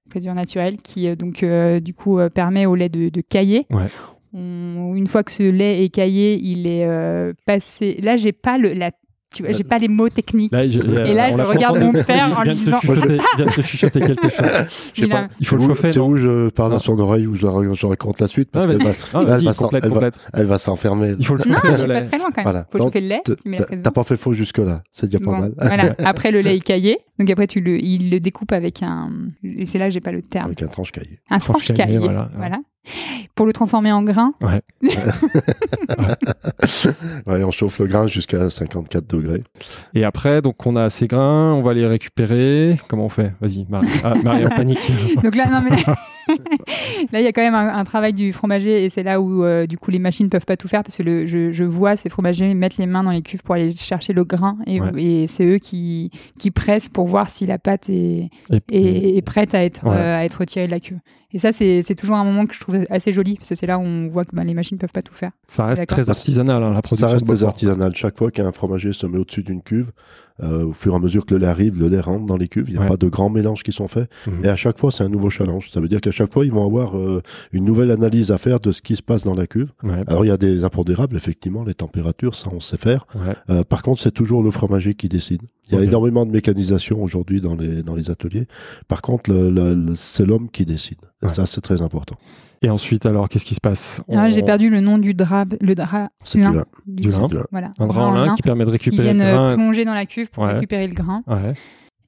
présure 0.09 0.33
naturelle 0.33 0.77
qui 0.77 1.07
euh, 1.07 1.15
donc 1.15 1.43
euh, 1.43 1.79
du 1.79 1.93
coup 1.93 2.19
euh, 2.19 2.29
permet 2.29 2.65
au 2.65 2.75
lait 2.75 2.89
de, 2.89 3.09
de 3.09 3.21
cailler. 3.21 3.65
Ouais. 3.71 3.85
On- 4.33 4.93
une 4.95 5.07
fois 5.07 5.23
que 5.23 5.31
ce 5.31 5.43
lait 5.43 5.83
est 5.83 5.89
caillé, 5.89 6.37
il 6.41 6.67
est 6.67 6.85
euh, 6.85 7.33
passé. 7.45 7.97
Là, 8.03 8.17
j'ai 8.17 8.33
pas 8.33 8.57
le 8.57 8.73
la, 8.73 8.91
tu 9.37 9.43
vois, 9.43 9.51
j'ai 9.53 9.63
pas 9.63 9.77
les 9.77 9.87
mots 9.87 10.09
techniques. 10.09 10.51
Là, 10.51 10.67
je- 10.67 10.79
Et 10.79 11.13
là, 11.13 11.31
je 11.31 11.41
regarde 11.41 11.79
mon 11.79 11.91
père 12.03 12.37
en 12.37 12.43
lui 12.43 12.55
disant- 12.55 12.79
vient 12.83 12.95
de 13.45 13.51
te 13.51 13.61
chuchoter 13.61 13.99
quelque 13.99 14.29
chose. 14.29 14.45
Je 14.93 15.01
sais 15.01 15.07
pas, 15.07 15.27
Il 15.39 15.45
faut 15.47 15.55
le 15.57 15.61
chauffer, 15.63 15.91
C'est 15.93 15.99
non 15.99 16.07
où 16.09 16.17
je 16.17 16.49
parle 16.49 16.71
Non. 16.71 16.77
à 16.77 16.79
son 16.79 16.97
oreille 16.99 17.27
où 17.27 17.35
je, 17.35 17.45
la- 17.45 17.73
je 17.73 17.85
raconte 17.85 18.19
la 18.19 18.27
suite 18.27 18.49
parce 18.51 18.65
Ah, 18.65 18.69
va, 18.69 18.91
Ah, 19.13 19.37
elle 20.33 20.45
va 20.45 20.57
s'enfermer. 20.57 21.15
Il 21.19 21.25
faut 21.25 21.35
le 21.35 21.43
Non, 21.49 21.55
chauffer, 21.55 21.67
je 21.67 21.71
le 21.71 21.77
suis 21.77 21.87
pas 21.87 22.01
très 22.01 22.17
loin 22.17 22.27
quand 22.31 22.37
même. 22.37 22.43
Voilà. 22.43 22.65
Faut 22.71 22.77
chauffer 22.79 23.01
le 23.01 23.07
lait. 23.07 23.21
T'as 23.83 23.91
pas 23.91 24.03
fait 24.03 24.17
faux 24.17 24.33
jusque-là, 24.33 24.81
c'est 24.91 25.09
déjà 25.09 25.23
pas 25.23 25.31
mal. 25.39 25.51
voilà. 25.61 25.95
Après, 26.03 26.31
le 26.31 26.41
lait 26.41 26.57
est 26.57 26.63
caillé. 26.63 26.97
Donc 27.19 27.29
après, 27.29 27.47
tu 27.47 27.61
le, 27.61 27.79
il 27.83 28.09
le 28.11 28.19
découpe 28.19 28.51
avec 28.51 28.83
un. 28.83 29.09
Et 29.43 29.65
c'est 29.65 29.79
là, 29.79 29.89
j'ai 29.89 29.99
pas 30.01 30.11
le 30.11 30.21
terme. 30.21 30.47
Avec 30.47 30.61
un 30.63 30.67
tranche 30.67 30.91
cahier. 30.91 31.19
Un 31.29 31.39
Tranche 31.39 31.67
caillé, 31.67 31.95
caillé. 31.95 31.99
voilà. 31.99 32.59
Pour 33.35 33.45
le 33.45 33.53
transformer 33.53 33.91
en 33.91 34.03
grain. 34.03 34.33
Ouais, 34.41 34.61
on 37.43 37.51
chauffe 37.51 37.79
le 37.79 37.87
grain 37.87 38.07
jusqu'à 38.07 38.49
54 38.49 39.07
degrés. 39.07 39.43
Et 39.93 40.03
après, 40.03 40.41
donc, 40.41 40.65
on 40.65 40.75
a 40.75 40.89
ces 40.89 41.07
grains, 41.07 41.53
on 41.53 41.61
va 41.61 41.73
les 41.73 41.85
récupérer. 41.85 42.77
Comment 42.87 43.05
on 43.05 43.09
fait? 43.09 43.33
Vas-y, 43.41 43.65
Marie. 43.69 43.87
Ah, 44.03 44.13
Marie 44.23 44.45
en 44.45 44.49
panique. 44.49 44.79
Donc 45.23 45.35
là, 45.35 45.49
non, 45.49 45.61
mais 45.61 45.75
là, 45.75 45.95
là, 47.11 47.19
il 47.19 47.23
y 47.23 47.27
a 47.27 47.31
quand 47.31 47.41
même 47.41 47.55
un, 47.55 47.75
un 47.75 47.83
travail 47.83 48.13
du 48.13 48.33
fromager 48.33 48.83
et 48.85 48.89
c'est 48.89 49.03
là 49.03 49.21
où, 49.21 49.43
euh, 49.43 49.65
du 49.67 49.77
coup, 49.77 49.91
les 49.91 49.99
machines 49.99 50.29
peuvent 50.29 50.45
pas 50.45 50.57
tout 50.57 50.67
faire 50.67 50.83
parce 50.83 50.97
que 50.97 51.03
le, 51.03 51.25
je, 51.25 51.51
je 51.51 51.63
vois 51.63 51.95
ces 51.95 52.09
fromagers 52.09 52.53
mettre 52.53 52.77
les 52.79 52.85
mains 52.87 53.03
dans 53.03 53.11
les 53.11 53.21
cuves 53.21 53.43
pour 53.43 53.55
aller 53.55 53.75
chercher 53.75 54.13
le 54.13 54.23
grain 54.23 54.57
et, 54.65 54.77
Ouais. 54.81 54.91
et 55.01 55.27
c'est 55.27 55.45
eux 55.45 55.57
qui, 55.57 56.11
qui 56.37 56.51
pressent 56.51 56.89
pour 56.89 57.07
voir 57.07 57.29
si 57.29 57.45
la 57.45 57.57
pâte 57.57 57.89
est, 57.89 58.29
Et- 58.51 58.61
est, 58.71 59.17
est 59.17 59.21
prête 59.21 59.55
à 59.55 59.63
être, 59.63 59.85
Ouais. 59.85 59.95
euh, 59.95 60.17
à 60.19 60.25
être 60.25 60.35
retirée 60.35 60.67
de 60.67 60.71
la 60.71 60.79
cuve. 60.79 60.99
Et 61.33 61.39
ça, 61.39 61.51
c'est 61.51 61.81
c'est 61.81 61.95
toujours 61.95 62.15
un 62.15 62.23
moment 62.23 62.45
que 62.45 62.53
je 62.53 62.59
trouve 62.59 62.85
assez 62.89 63.11
joli 63.11 63.35
parce 63.35 63.49
que 63.49 63.55
c'est 63.55 63.67
là 63.67 63.77
où 63.77 63.81
on 63.81 64.07
voit 64.07 64.23
que 64.23 64.33
ben, 64.33 64.45
les 64.45 64.53
machines 64.53 64.77
peuvent 64.77 64.91
pas 64.91 65.01
tout 65.01 65.13
faire. 65.13 65.31
Ça 65.47 65.65
reste 65.65 65.85
très 65.85 66.09
artisanal, 66.09 66.63
hein, 66.63 66.73
la 66.73 66.81
production. 66.81 67.07
Ça 67.07 67.13
reste 67.13 67.25
très 67.25 67.43
artisanal. 67.43 67.93
Chaque 67.95 68.17
fois 68.17 68.31
qu'un 68.31 68.51
fromager 68.51 68.93
se 68.93 69.05
met 69.05 69.17
au-dessus 69.17 69.43
d'une 69.43 69.61
cuve, 69.61 69.91
euh, 70.43 70.65
au 70.65 70.73
fur 70.73 70.93
et 70.93 70.95
à 70.95 70.99
mesure 70.99 71.25
que 71.25 71.33
le 71.33 71.41
lait 71.41 71.47
arrive, 71.47 71.79
le 71.79 71.87
lait 71.87 71.99
rentre 71.99 72.25
dans 72.25 72.37
les 72.37 72.47
cuves. 72.47 72.65
Il 72.69 72.73
n'y 72.73 72.77
a 72.77 72.81
Ouais. 72.81 72.87
pas 72.87 72.97
de 72.97 73.07
grands 73.09 73.29
mélanges 73.29 73.63
qui 73.63 73.71
sont 73.71 73.87
faits. 73.87 74.09
Mhm. 74.27 74.45
Et 74.45 74.47
à 74.49 74.55
chaque 74.55 74.77
fois, 74.77 74.91
c'est 74.91 75.03
un 75.03 75.09
nouveau 75.09 75.29
challenge. 75.29 75.69
Ça 75.71 75.79
veut 75.79 75.87
dire 75.87 76.01
qu'à 76.01 76.11
chaque 76.11 76.31
fois, 76.31 76.45
ils 76.45 76.51
vont 76.51 76.65
avoir 76.65 76.97
euh, 76.97 77.21
une 77.51 77.65
nouvelle 77.65 77.91
analyse 77.91 78.31
à 78.31 78.37
faire 78.37 78.59
de 78.59 78.71
ce 78.71 78.81
qui 78.81 78.95
se 78.95 79.01
passe 79.03 79.23
dans 79.23 79.33
la 79.35 79.47
cuve. 79.47 79.71
Ouais, 79.83 80.03
Alors, 80.07 80.25
il 80.25 80.27
y 80.27 80.31
a 80.31 80.37
des 80.37 80.63
impondérables, 80.63 81.15
effectivement, 81.15 81.63
les 81.63 81.73
températures, 81.73 82.35
ça, 82.35 82.49
on 82.53 82.59
sait 82.59 82.77
faire. 82.77 83.07
ouais. 83.15 83.33
Euh, 83.49 83.63
par 83.63 83.81
contre, 83.81 84.01
c'est 84.01 84.11
toujours 84.11 84.43
le 84.43 84.51
fromager 84.51 84.93
qui 84.93 85.09
décide. 85.09 85.41
Il 85.69 85.75
y 85.75 85.77
a 85.77 85.83
énormément 85.83 86.25
de 86.25 86.31
mécanisation 86.31 87.03
aujourd'hui 87.03 87.41
dans 87.41 87.55
les, 87.55 87.83
dans 87.83 87.95
les 87.95 88.09
ateliers. 88.09 88.45
Par 88.87 89.01
contre, 89.01 89.29
le, 89.31 89.49
le- 89.49 89.75
le- 89.75 89.95
c'est 89.95 90.25
l'homme 90.25 90.49
qui 90.49 90.65
décide. 90.65 90.99
Et 91.23 91.29
ça, 91.29 91.45
c'est 91.45 91.59
très 91.61 91.81
important. 91.81 92.15
Et 92.61 92.69
ensuite, 92.69 93.05
alors, 93.05 93.29
qu'est-ce 93.29 93.45
qui 93.45 93.55
se 93.55 93.61
passe 93.61 94.01
j'ai 94.29 94.41
perdu 94.43 94.69
le 94.69 94.81
nom 94.81 94.97
du 94.97 95.13
drap, 95.13 95.45
le 95.61 95.75
drap 95.75 96.09
du 96.33 96.41
lin. 96.41 96.51
Du 96.87 97.09
lin. 97.09 97.27
Du 97.27 97.35
lin. 97.35 97.43
Voilà. 97.51 97.71
Un 97.79 97.85
drap 97.85 98.01
en 98.05 98.11
lin 98.11 98.33
qui 98.35 98.41
permet 98.41 98.65
de 98.65 98.71
récupérer 98.71 99.13
le 99.13 99.17
viennent 99.19 99.21
euh, 99.21 99.33
grain. 99.33 99.53
plonger 99.55 99.85
dans 99.85 99.93
la 99.93 100.05
cuve 100.05 100.29
pour 100.31 100.43
Ouais. 100.43 100.53
récupérer 100.53 100.87
le 100.87 100.93
grain. 100.95 101.23
Ouais. 101.27 101.53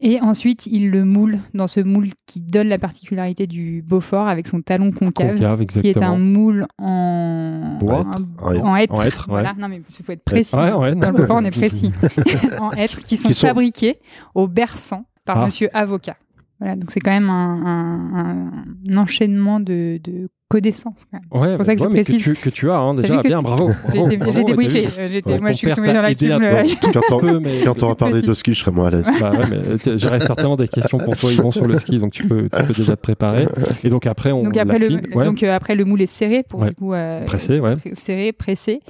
Et 0.02 0.22
ensuite, 0.22 0.66
ils 0.66 0.92
le 0.92 1.04
moulent 1.04 1.40
dans 1.54 1.68
ce 1.68 1.82
moule 1.82 2.08
qui 2.26 2.40
donne 2.40 2.70
la 2.70 2.80
particularité 2.80 3.48
du 3.48 3.84
Beaufort 3.86 4.28
avec 4.30 4.48
son 4.48 4.62
talon 4.62 4.92
concave, 4.92 5.34
Concave, 5.34 5.66
qui 5.66 5.88
est 5.90 5.98
un 6.02 6.18
moule 6.18 6.68
en, 6.78 7.78
Bois. 7.82 8.06
en, 8.42 8.56
En 8.62 8.76
hêtre. 8.78 8.94
en 8.94 9.00
ouais. 9.02 9.10
Voilà. 9.28 9.54
Non, 9.60 9.68
mais 9.68 9.82
il 10.00 10.04
faut 10.06 10.12
être 10.14 10.24
précis. 10.24 10.56
Ouais, 10.56 10.72
ouais, 10.72 10.96
non, 10.96 11.02
dans 11.02 11.12
le 11.12 11.18
Beaufort, 11.18 11.36
on 11.38 11.44
est 11.46 11.52
précis. 11.52 11.92
en 12.60 12.72
hêtre, 12.72 13.04
qui 13.04 13.18
sont 13.18 13.28
Qui 13.28 13.36
sont- 13.36 13.48
fabriqués 13.48 14.00
au 14.36 14.48
berçant 14.48 15.06
par 15.26 15.40
Ah. 15.42 15.46
monsieur 15.46 15.70
avocat. 15.76 16.16
Voilà, 16.62 16.76
donc 16.76 16.92
c'est 16.92 17.00
quand 17.02 17.12
même 17.12 17.30
un, 17.30 17.66
un- 17.66 18.52
un 18.90 18.98
enchaînement 18.98 19.60
de, 19.60 20.00
de 20.04 20.30
connaissances. 20.50 21.06
Quand 21.12 21.20
même. 21.20 21.42
Ouais, 21.42 21.56
pour 21.56 21.64
ça 21.66 21.76
que 21.76 21.82
ouais, 21.82 21.88
je 21.88 21.94
précise. 21.94 22.18
que 22.26 22.32
tu, 22.32 22.36
que 22.36 22.50
tu 22.50 22.70
as, 22.72 22.78
hein, 22.78 22.94
déjà, 22.96 23.22
bien, 23.22 23.38
je- 23.38 23.44
bravo. 23.44 23.72
J'ai 24.34 24.44
débriefé. 24.44 24.88
Ouais, 24.98 25.40
moi, 25.40 25.52
je 25.52 25.58
suis 25.58 25.72
tombée 25.74 25.94
dans 25.94 26.02
la 26.02 26.14
te- 26.16 26.92
Quand 26.92 27.16
on, 27.16 27.20
peu, 27.20 27.40
mais- 27.40 27.62
quand 27.64 27.82
on 27.84 27.88
va 27.88 27.96
parler 27.96 28.22
de 28.22 28.34
ski, 28.34 28.54
je 28.54 28.60
serai 28.60 28.72
moins 28.72 28.88
à 28.88 28.92
l'aise. 28.92 29.10
Bah 29.22 29.32
ouais, 29.32 29.98
j'aurais 29.98 30.20
certainement 30.20 30.56
des 30.56 30.68
questions 30.68 30.98
pour 30.98 31.16
toi, 31.16 31.32
ils 31.32 31.42
vont 31.42 31.52
sur 31.52 31.68
le 31.68 31.78
ski, 31.78 31.98
donc 32.00 32.12
tu 32.12 32.28
peux, 32.28 32.50
tu 32.50 32.64
peux 32.64 32.74
déjà 32.74 32.96
te 32.96 33.02
préparer. 33.02 33.48
Et 33.84 33.90
donc 33.90 34.06
après, 34.08 34.32
on 34.32 34.44
Donc 34.44 34.58
après, 34.58 34.80
le, 34.80 34.90
donc 35.24 35.44
euh, 35.44 35.56
après 35.56 35.76
le 35.76 35.86
moule 35.86 36.02
est 36.02 36.06
serré 36.08 36.44
pour 36.44 36.60
Ouais. 36.62 36.70
du 36.70 36.76
coup 36.76 36.94
euh, 36.94 37.24
Pressé, 37.26 37.60
ouais. 37.60 37.76
serré, 37.94 38.32
pressé. 38.34 38.82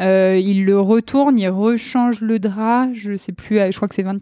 Euh, 0.00 0.38
il 0.42 0.64
le 0.64 0.80
retourne, 0.80 1.38
il 1.38 1.48
rechange 1.48 2.20
le 2.20 2.38
drap. 2.38 2.88
Je 2.94 3.16
sais 3.16 3.32
plus, 3.32 3.58
euh, 3.58 3.70
je 3.70 3.76
crois 3.76 3.88
que 3.88 3.94
c'est 3.94 4.02
24 4.02 4.20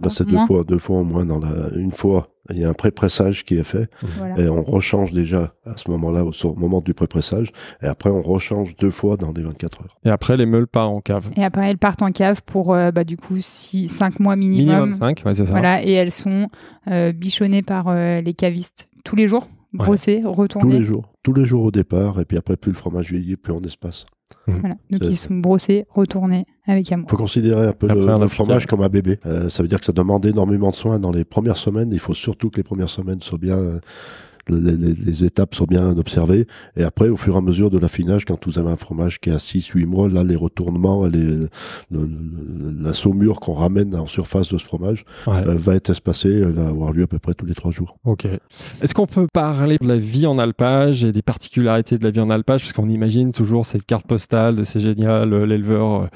Bah, 0.00 0.08
c'est 0.10 0.26
deux 0.26 0.38
fois, 0.46 0.64
deux 0.64 0.78
fois 0.78 1.00
au 1.00 1.04
moins 1.04 1.24
dans 1.24 1.38
la, 1.38 1.68
une 1.74 1.92
fois. 1.92 2.28
Il 2.50 2.58
y 2.58 2.64
a 2.64 2.68
un 2.68 2.72
pré-pressage 2.72 3.44
qui 3.44 3.56
est 3.56 3.62
fait 3.64 3.88
Voilà. 4.18 4.36
et 4.40 4.48
on 4.48 4.62
rechange 4.64 5.12
déjà 5.12 5.54
à 5.64 5.76
ce 5.76 5.88
moment-là, 5.92 6.24
au 6.24 6.32
au 6.44 6.54
moment 6.54 6.80
du 6.80 6.92
pré-pressage. 6.92 7.52
Et 7.82 7.86
après, 7.86 8.10
on 8.10 8.20
rechange 8.20 8.74
deux 8.76 8.90
fois 8.90 9.16
dans 9.16 9.32
les 9.32 9.42
24 9.42 9.82
heures. 9.82 9.96
Et 10.04 10.10
après, 10.10 10.36
les 10.36 10.46
meules 10.46 10.66
partent 10.66 10.90
en 10.92 11.00
cave. 11.00 11.30
Et 11.36 11.44
après, 11.44 11.70
elles 11.70 11.78
partent 11.78 12.02
en 12.02 12.10
cave 12.10 12.42
pour, 12.44 12.74
euh, 12.74 12.90
bah, 12.90 13.04
du 13.04 13.16
coup, 13.16 13.36
5 13.40 14.18
mois 14.18 14.34
Minimum 14.34 14.92
5, 14.92 15.22
ouais, 15.24 15.34
c'est 15.36 15.46
ça. 15.46 15.52
Voilà, 15.52 15.84
et 15.84 15.92
elles 15.92 16.10
sont 16.12 16.48
euh, 16.88 17.12
bichonnées 17.12 17.62
par 17.62 17.86
euh, 17.88 18.20
les 18.20 18.34
cavistes 18.34 18.88
tous 19.04 19.14
les 19.14 19.28
jours, 19.28 19.48
brossées, 19.72 20.20
Tous 20.22 20.32
retournées. 20.32 20.78
les 20.78 20.82
jours. 20.84 21.12
Tous 21.22 21.32
les 21.34 21.44
jours 21.44 21.62
au 21.64 21.70
départ. 21.70 22.20
Et 22.20 22.24
puis 22.24 22.36
après, 22.38 22.56
plus 22.56 22.72
le 22.72 22.76
fromage 22.76 23.10
vieillit, 23.12 23.36
plus 23.36 23.52
on 23.52 23.60
espace. 23.60 24.06
Voilà. 24.46 24.76
Donc 24.90 25.00
ils 25.02 25.16
sont 25.16 25.34
brossés, 25.34 25.86
retournés 25.90 26.46
avec 26.66 26.90
amour. 26.92 27.08
faut 27.10 27.16
considérer 27.16 27.68
un 27.68 27.72
peu 27.72 27.88
Après, 27.88 28.20
le, 28.20 28.28
fromage 28.28 28.66
comme 28.66 28.82
un 28.82 28.88
bébé. 28.88 29.18
Euh, 29.26 29.48
ça 29.48 29.62
veut 29.62 29.68
dire 29.68 29.80
que 29.80 29.86
ça 29.86 29.92
demande 29.92 30.24
énormément 30.26 30.70
de 30.70 30.74
soins 30.74 30.98
dans 30.98 31.12
les 31.12 31.24
premières 31.24 31.56
semaines. 31.56 31.90
Il 31.92 31.98
faut 31.98 32.14
surtout 32.14 32.50
que 32.50 32.56
les 32.56 32.62
premières 32.62 32.90
semaines 32.90 33.20
soient 33.20 33.38
bien, 33.38 33.58
euh, 33.58 33.80
les, 34.48 34.76
les- 34.76 34.92
les 34.94 35.24
étapes 35.24 35.54
soient 35.54 35.66
bien 35.66 35.96
observées. 35.96 36.46
Et 36.76 36.82
après, 36.82 37.08
au 37.08 37.16
fur 37.16 37.34
et 37.34 37.38
à 37.38 37.40
mesure 37.40 37.70
de 37.70 37.78
l'affinage, 37.78 38.24
quand 38.24 38.46
vous 38.46 38.58
avez 38.58 38.70
un 38.70 38.76
fromage 38.76 39.20
qui 39.20 39.30
a 39.30 39.36
6-8 39.38 39.86
mois, 39.86 40.08
là, 40.08 40.24
les 40.24 40.36
retournements, 40.36 41.06
les, 41.06 41.22
le- 41.22 41.48
le- 41.90 42.08
la 42.80 42.94
saumure 42.94 43.40
qu'on 43.40 43.54
ramène 43.54 43.94
en 43.94 44.06
surface 44.06 44.48
de 44.52 44.58
ce 44.58 44.64
fromage 44.64 45.04
Ouais. 45.26 45.46
euh, 45.46 45.54
va 45.56 45.74
être 45.74 45.90
espacée, 45.90 46.32
elle 46.32 46.52
va 46.52 46.68
avoir 46.68 46.92
lieu 46.92 47.04
à 47.04 47.06
peu 47.06 47.18
près 47.18 47.34
tous 47.34 47.46
les 47.46 47.54
trois 47.54 47.70
jours. 47.70 47.96
Ok. 48.04 48.26
Est-ce 48.80 48.94
qu'on 48.94 49.06
peut 49.06 49.26
parler 49.32 49.78
de 49.80 49.86
la 49.86 49.96
vie 49.96 50.26
en 50.26 50.38
alpage 50.38 51.04
et 51.04 51.12
des 51.12 51.22
particularités 51.22 51.98
de 51.98 52.04
la 52.04 52.10
vie 52.10 52.20
en 52.20 52.30
alpage? 52.30 52.62
Parce 52.62 52.72
qu'on 52.72 52.88
imagine 52.88 53.32
toujours 53.32 53.66
cette 53.66 53.86
carte 53.86 54.06
postale 54.06 54.56
de 54.56 54.64
c'est 54.64 54.80
génial, 54.80 55.32
euh, 55.32 55.46
l'éleveur 55.46 56.02
euh, 56.02 56.06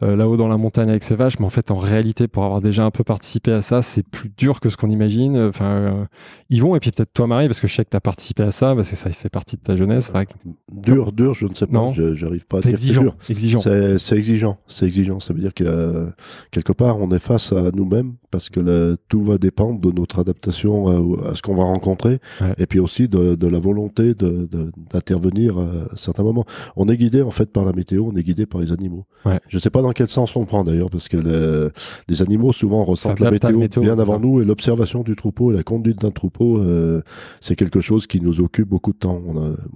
là-haut 0.00 0.36
dans 0.36 0.48
la 0.48 0.56
montagne 0.56 0.88
avec 0.90 1.02
ses 1.02 1.14
vaches, 1.16 1.38
mais 1.38 1.46
en 1.46 1.50
fait, 1.50 1.70
en 1.70 1.76
réalité, 1.76 2.28
pour 2.28 2.44
avoir 2.44 2.60
déjà 2.60 2.84
un 2.84 2.90
peu 2.90 3.04
participé 3.04 3.52
à 3.52 3.62
ça, 3.62 3.82
c'est 3.82 4.02
plus 4.06 4.30
dur 4.36 4.60
que 4.60 4.68
ce 4.68 4.76
qu'on 4.76 4.90
imagine. 4.90 5.36
Enfin, 5.38 5.64
euh, 5.66 6.04
Yvon, 6.50 6.76
et 6.76 6.80
puis 6.80 6.90
peut-être 6.90 7.12
toi, 7.12 7.26
Marie, 7.26 7.46
parce 7.48 7.60
que 7.60 7.66
je 7.66 7.74
sais 7.74 7.84
que 7.84 7.90
tu 7.90 7.96
as 7.96 8.00
participé 8.00 8.42
à 8.42 8.50
ça, 8.50 8.74
parce 8.74 8.90
que 8.90 8.96
ça 8.96 9.10
fait 9.10 9.28
partie 9.28 9.56
de 9.56 9.62
ta 9.62 9.76
jeunesse. 9.76 10.06
c'est 10.06 10.12
vrai 10.12 10.26
que 10.26 10.32
Dur, 10.72 11.12
dur, 11.12 11.34
je 11.34 11.46
ne 11.46 11.54
sais 11.54 11.66
pas. 11.66 11.92
J'arrive 12.14 12.46
pas 12.46 12.58
à 12.58 12.62
C'est 12.62 12.68
dire 12.70 12.78
exigeant. 12.78 13.02
dur. 13.02 13.16
exigeant. 13.28 13.58
C'est 13.60 14.16
exigeant, 14.16 14.58
c'est 14.66 14.86
exigeant. 14.86 15.20
Ça 15.20 15.34
veut 15.34 15.40
dire 15.40 15.54
que 15.54 15.64
euh, 15.64 16.06
quelque 16.50 16.72
part, 16.72 16.98
on 17.00 17.10
est 17.10 17.18
face 17.18 17.52
à 17.52 17.70
nous-mêmes 17.74 18.14
parce 18.30 18.48
que 18.50 18.96
tout 19.08 19.24
va 19.24 19.38
dépendre 19.38 19.80
de 19.80 19.90
notre 19.90 20.18
adaptation 20.20 20.88
euh, 21.24 21.30
à 21.30 21.34
ce 21.34 21.42
qu'on 21.42 21.54
va 21.54 21.64
rencontrer 21.64 22.18
Ouais. 22.40 22.54
et 22.58 22.66
puis 22.66 22.78
aussi 22.78 23.08
de, 23.08 23.34
de 23.34 23.46
la 23.46 23.58
volonté 23.58 24.14
de- 24.14 24.46
de- 24.50 24.70
d'intervenir 24.92 25.58
à 25.58 25.96
certains 25.96 26.22
moments. 26.22 26.44
On 26.76 26.86
est 26.88 26.96
guidé 26.96 27.22
en 27.22 27.30
fait 27.30 27.50
par 27.52 27.64
la 27.64 27.72
météo, 27.72 28.04
on 28.12 28.16
est 28.16 28.22
guidé 28.22 28.46
par 28.46 28.60
les 28.60 28.72
animaux. 28.72 29.06
Ouais. 29.24 29.40
Je 29.48 29.56
ne 29.56 29.60
sais 29.60 29.70
pas 29.70 29.82
dans 29.82 29.87
quel 29.92 30.08
sens 30.08 30.34
on 30.36 30.44
prend 30.44 30.64
d'ailleurs 30.64 30.90
parce 30.90 31.08
que 31.08 31.16
le- 31.16 31.72
les 32.08 32.22
animaux 32.22 32.52
souvent 32.52 32.84
ressentent 32.84 33.20
la 33.20 33.30
météo, 33.30 33.58
bien 33.80 33.98
avant 33.98 34.14
ça. 34.14 34.18
nous 34.20 34.40
et 34.40 34.44
l'observation 34.44 35.02
du 35.02 35.16
troupeau 35.16 35.52
et 35.52 35.56
la 35.56 35.62
conduite 35.62 36.00
d'un 36.00 36.10
troupeau, 36.10 36.58
euh, 36.58 37.02
c'est 37.40 37.56
quelque 37.56 37.80
chose 37.80 38.06
qui 38.06 38.20
nous 38.20 38.40
occupe 38.40 38.68
beaucoup 38.68 38.92
de 38.92 38.98
temps. 38.98 39.20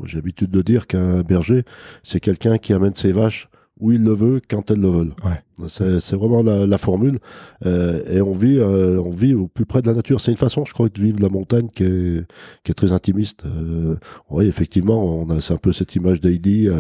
J'ai 0.05 0.17
l'habitude 0.19 0.51
de 0.51 0.63
dire 0.63 0.87
qu'un 0.87 1.23
berger, 1.23 1.65
c'est 2.03 2.21
quelqu'un 2.21 2.59
qui 2.59 2.73
amène 2.73 2.95
ses 2.95 3.13
vaches 3.13 3.49
où 3.81 3.91
il 3.93 4.03
le 4.05 4.13
veut, 4.13 4.41
quand 4.49 4.71
elles 4.71 4.81
le 4.81 4.89
veulent. 4.91 5.15
Ouais. 5.25 5.41
C'est 5.69 6.15
vraiment 6.17 6.43
la, 6.43 6.67
la 6.67 6.79
formule. 6.79 7.19
Euh, 7.67 8.01
et 8.11 8.21
on 8.21 8.33
vit, 8.33 8.59
euh, 8.59 9.01
on 9.05 9.11
vit 9.11 9.35
au 9.35 9.47
plus 9.47 9.65
près 9.67 9.83
de 9.83 9.87
la 9.89 9.95
nature. 9.95 10.21
C'est 10.21 10.31
une 10.31 10.37
façon, 10.37 10.65
je 10.65 10.73
crois, 10.73 10.89
de 10.89 11.01
vivre 11.01 11.19
la 11.21 11.29
montagne 11.29 11.69
qui 11.75 11.85
est, 11.85 12.25
qui 12.65 12.71
est 12.73 12.75
très 12.75 12.93
intimiste. 12.93 13.45
Euh, 13.45 13.95
oui, 14.31 14.47
effectivement, 14.47 15.05
on 15.05 15.31
a, 15.31 15.41
c'est 15.41 15.55
un 15.55 15.59
peu 15.59 15.73
cette 15.73 15.95
image 15.95 16.21
d'Heidi. 16.21 16.69
Ouais, 16.69 16.77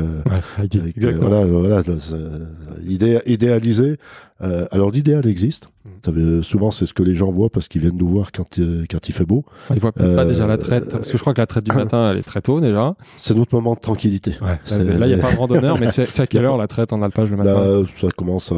avec, 0.58 0.98
voilà, 1.18 1.44
voilà, 1.46 1.82
c'est- 1.82 2.14
idé- 2.86 3.20
idéalisé. 3.26 3.96
Euh, 4.42 4.66
alors 4.72 4.90
l'idéal 4.90 5.24
existe. 5.26 5.68
Veut- 6.06 6.42
souvent, 6.42 6.72
c'est 6.72 6.84
ce 6.86 6.94
que 6.94 7.02
les 7.04 7.14
gens 7.14 7.30
voient 7.30 7.48
parce 7.50 7.68
qu'ils 7.68 7.80
viennent 7.80 7.96
nous 7.96 8.08
voir 8.08 8.32
quand, 8.32 8.58
quand 8.90 9.08
il 9.08 9.12
fait 9.12 9.24
beau. 9.24 9.44
Il 9.72 9.78
voit 9.80 9.92
peut-être 9.92 10.16
pas 10.16 10.24
déjà 10.24 10.46
la 10.48 10.56
traite, 10.58 10.88
parce 10.90 11.10
que 11.10 11.16
je 11.16 11.20
crois 11.22 11.32
que 11.32 11.40
la 11.40 11.46
traite 11.46 11.64
du 11.64 11.70
matin, 11.76 12.10
elle 12.10 12.18
est 12.18 12.22
très 12.22 12.40
tôt 12.40 12.60
déjà. 12.60 12.94
C'est 13.18 13.36
notre 13.36 13.54
moment 13.54 13.74
de 13.74 13.80
tranquillité. 13.80 14.32
Ouais. 14.42 14.58
Là, 14.98 15.06
il 15.06 15.14
n'y 15.14 15.20
a 15.20 15.22
pas 15.22 15.32
de 15.32 15.36
randonneur, 15.38 15.78
mais 15.78 15.90
c'est 15.90 16.18
à 16.20 16.26
quelle 16.26 16.44
heure 16.44 16.56
la 16.56 16.66
traite 16.66 16.92
en 16.92 17.02
alpage 17.02 17.30
le 17.30 17.36
matin? 17.36 17.54
Là, 17.82 17.82
ça 18.00 18.08
commence, 18.16 18.50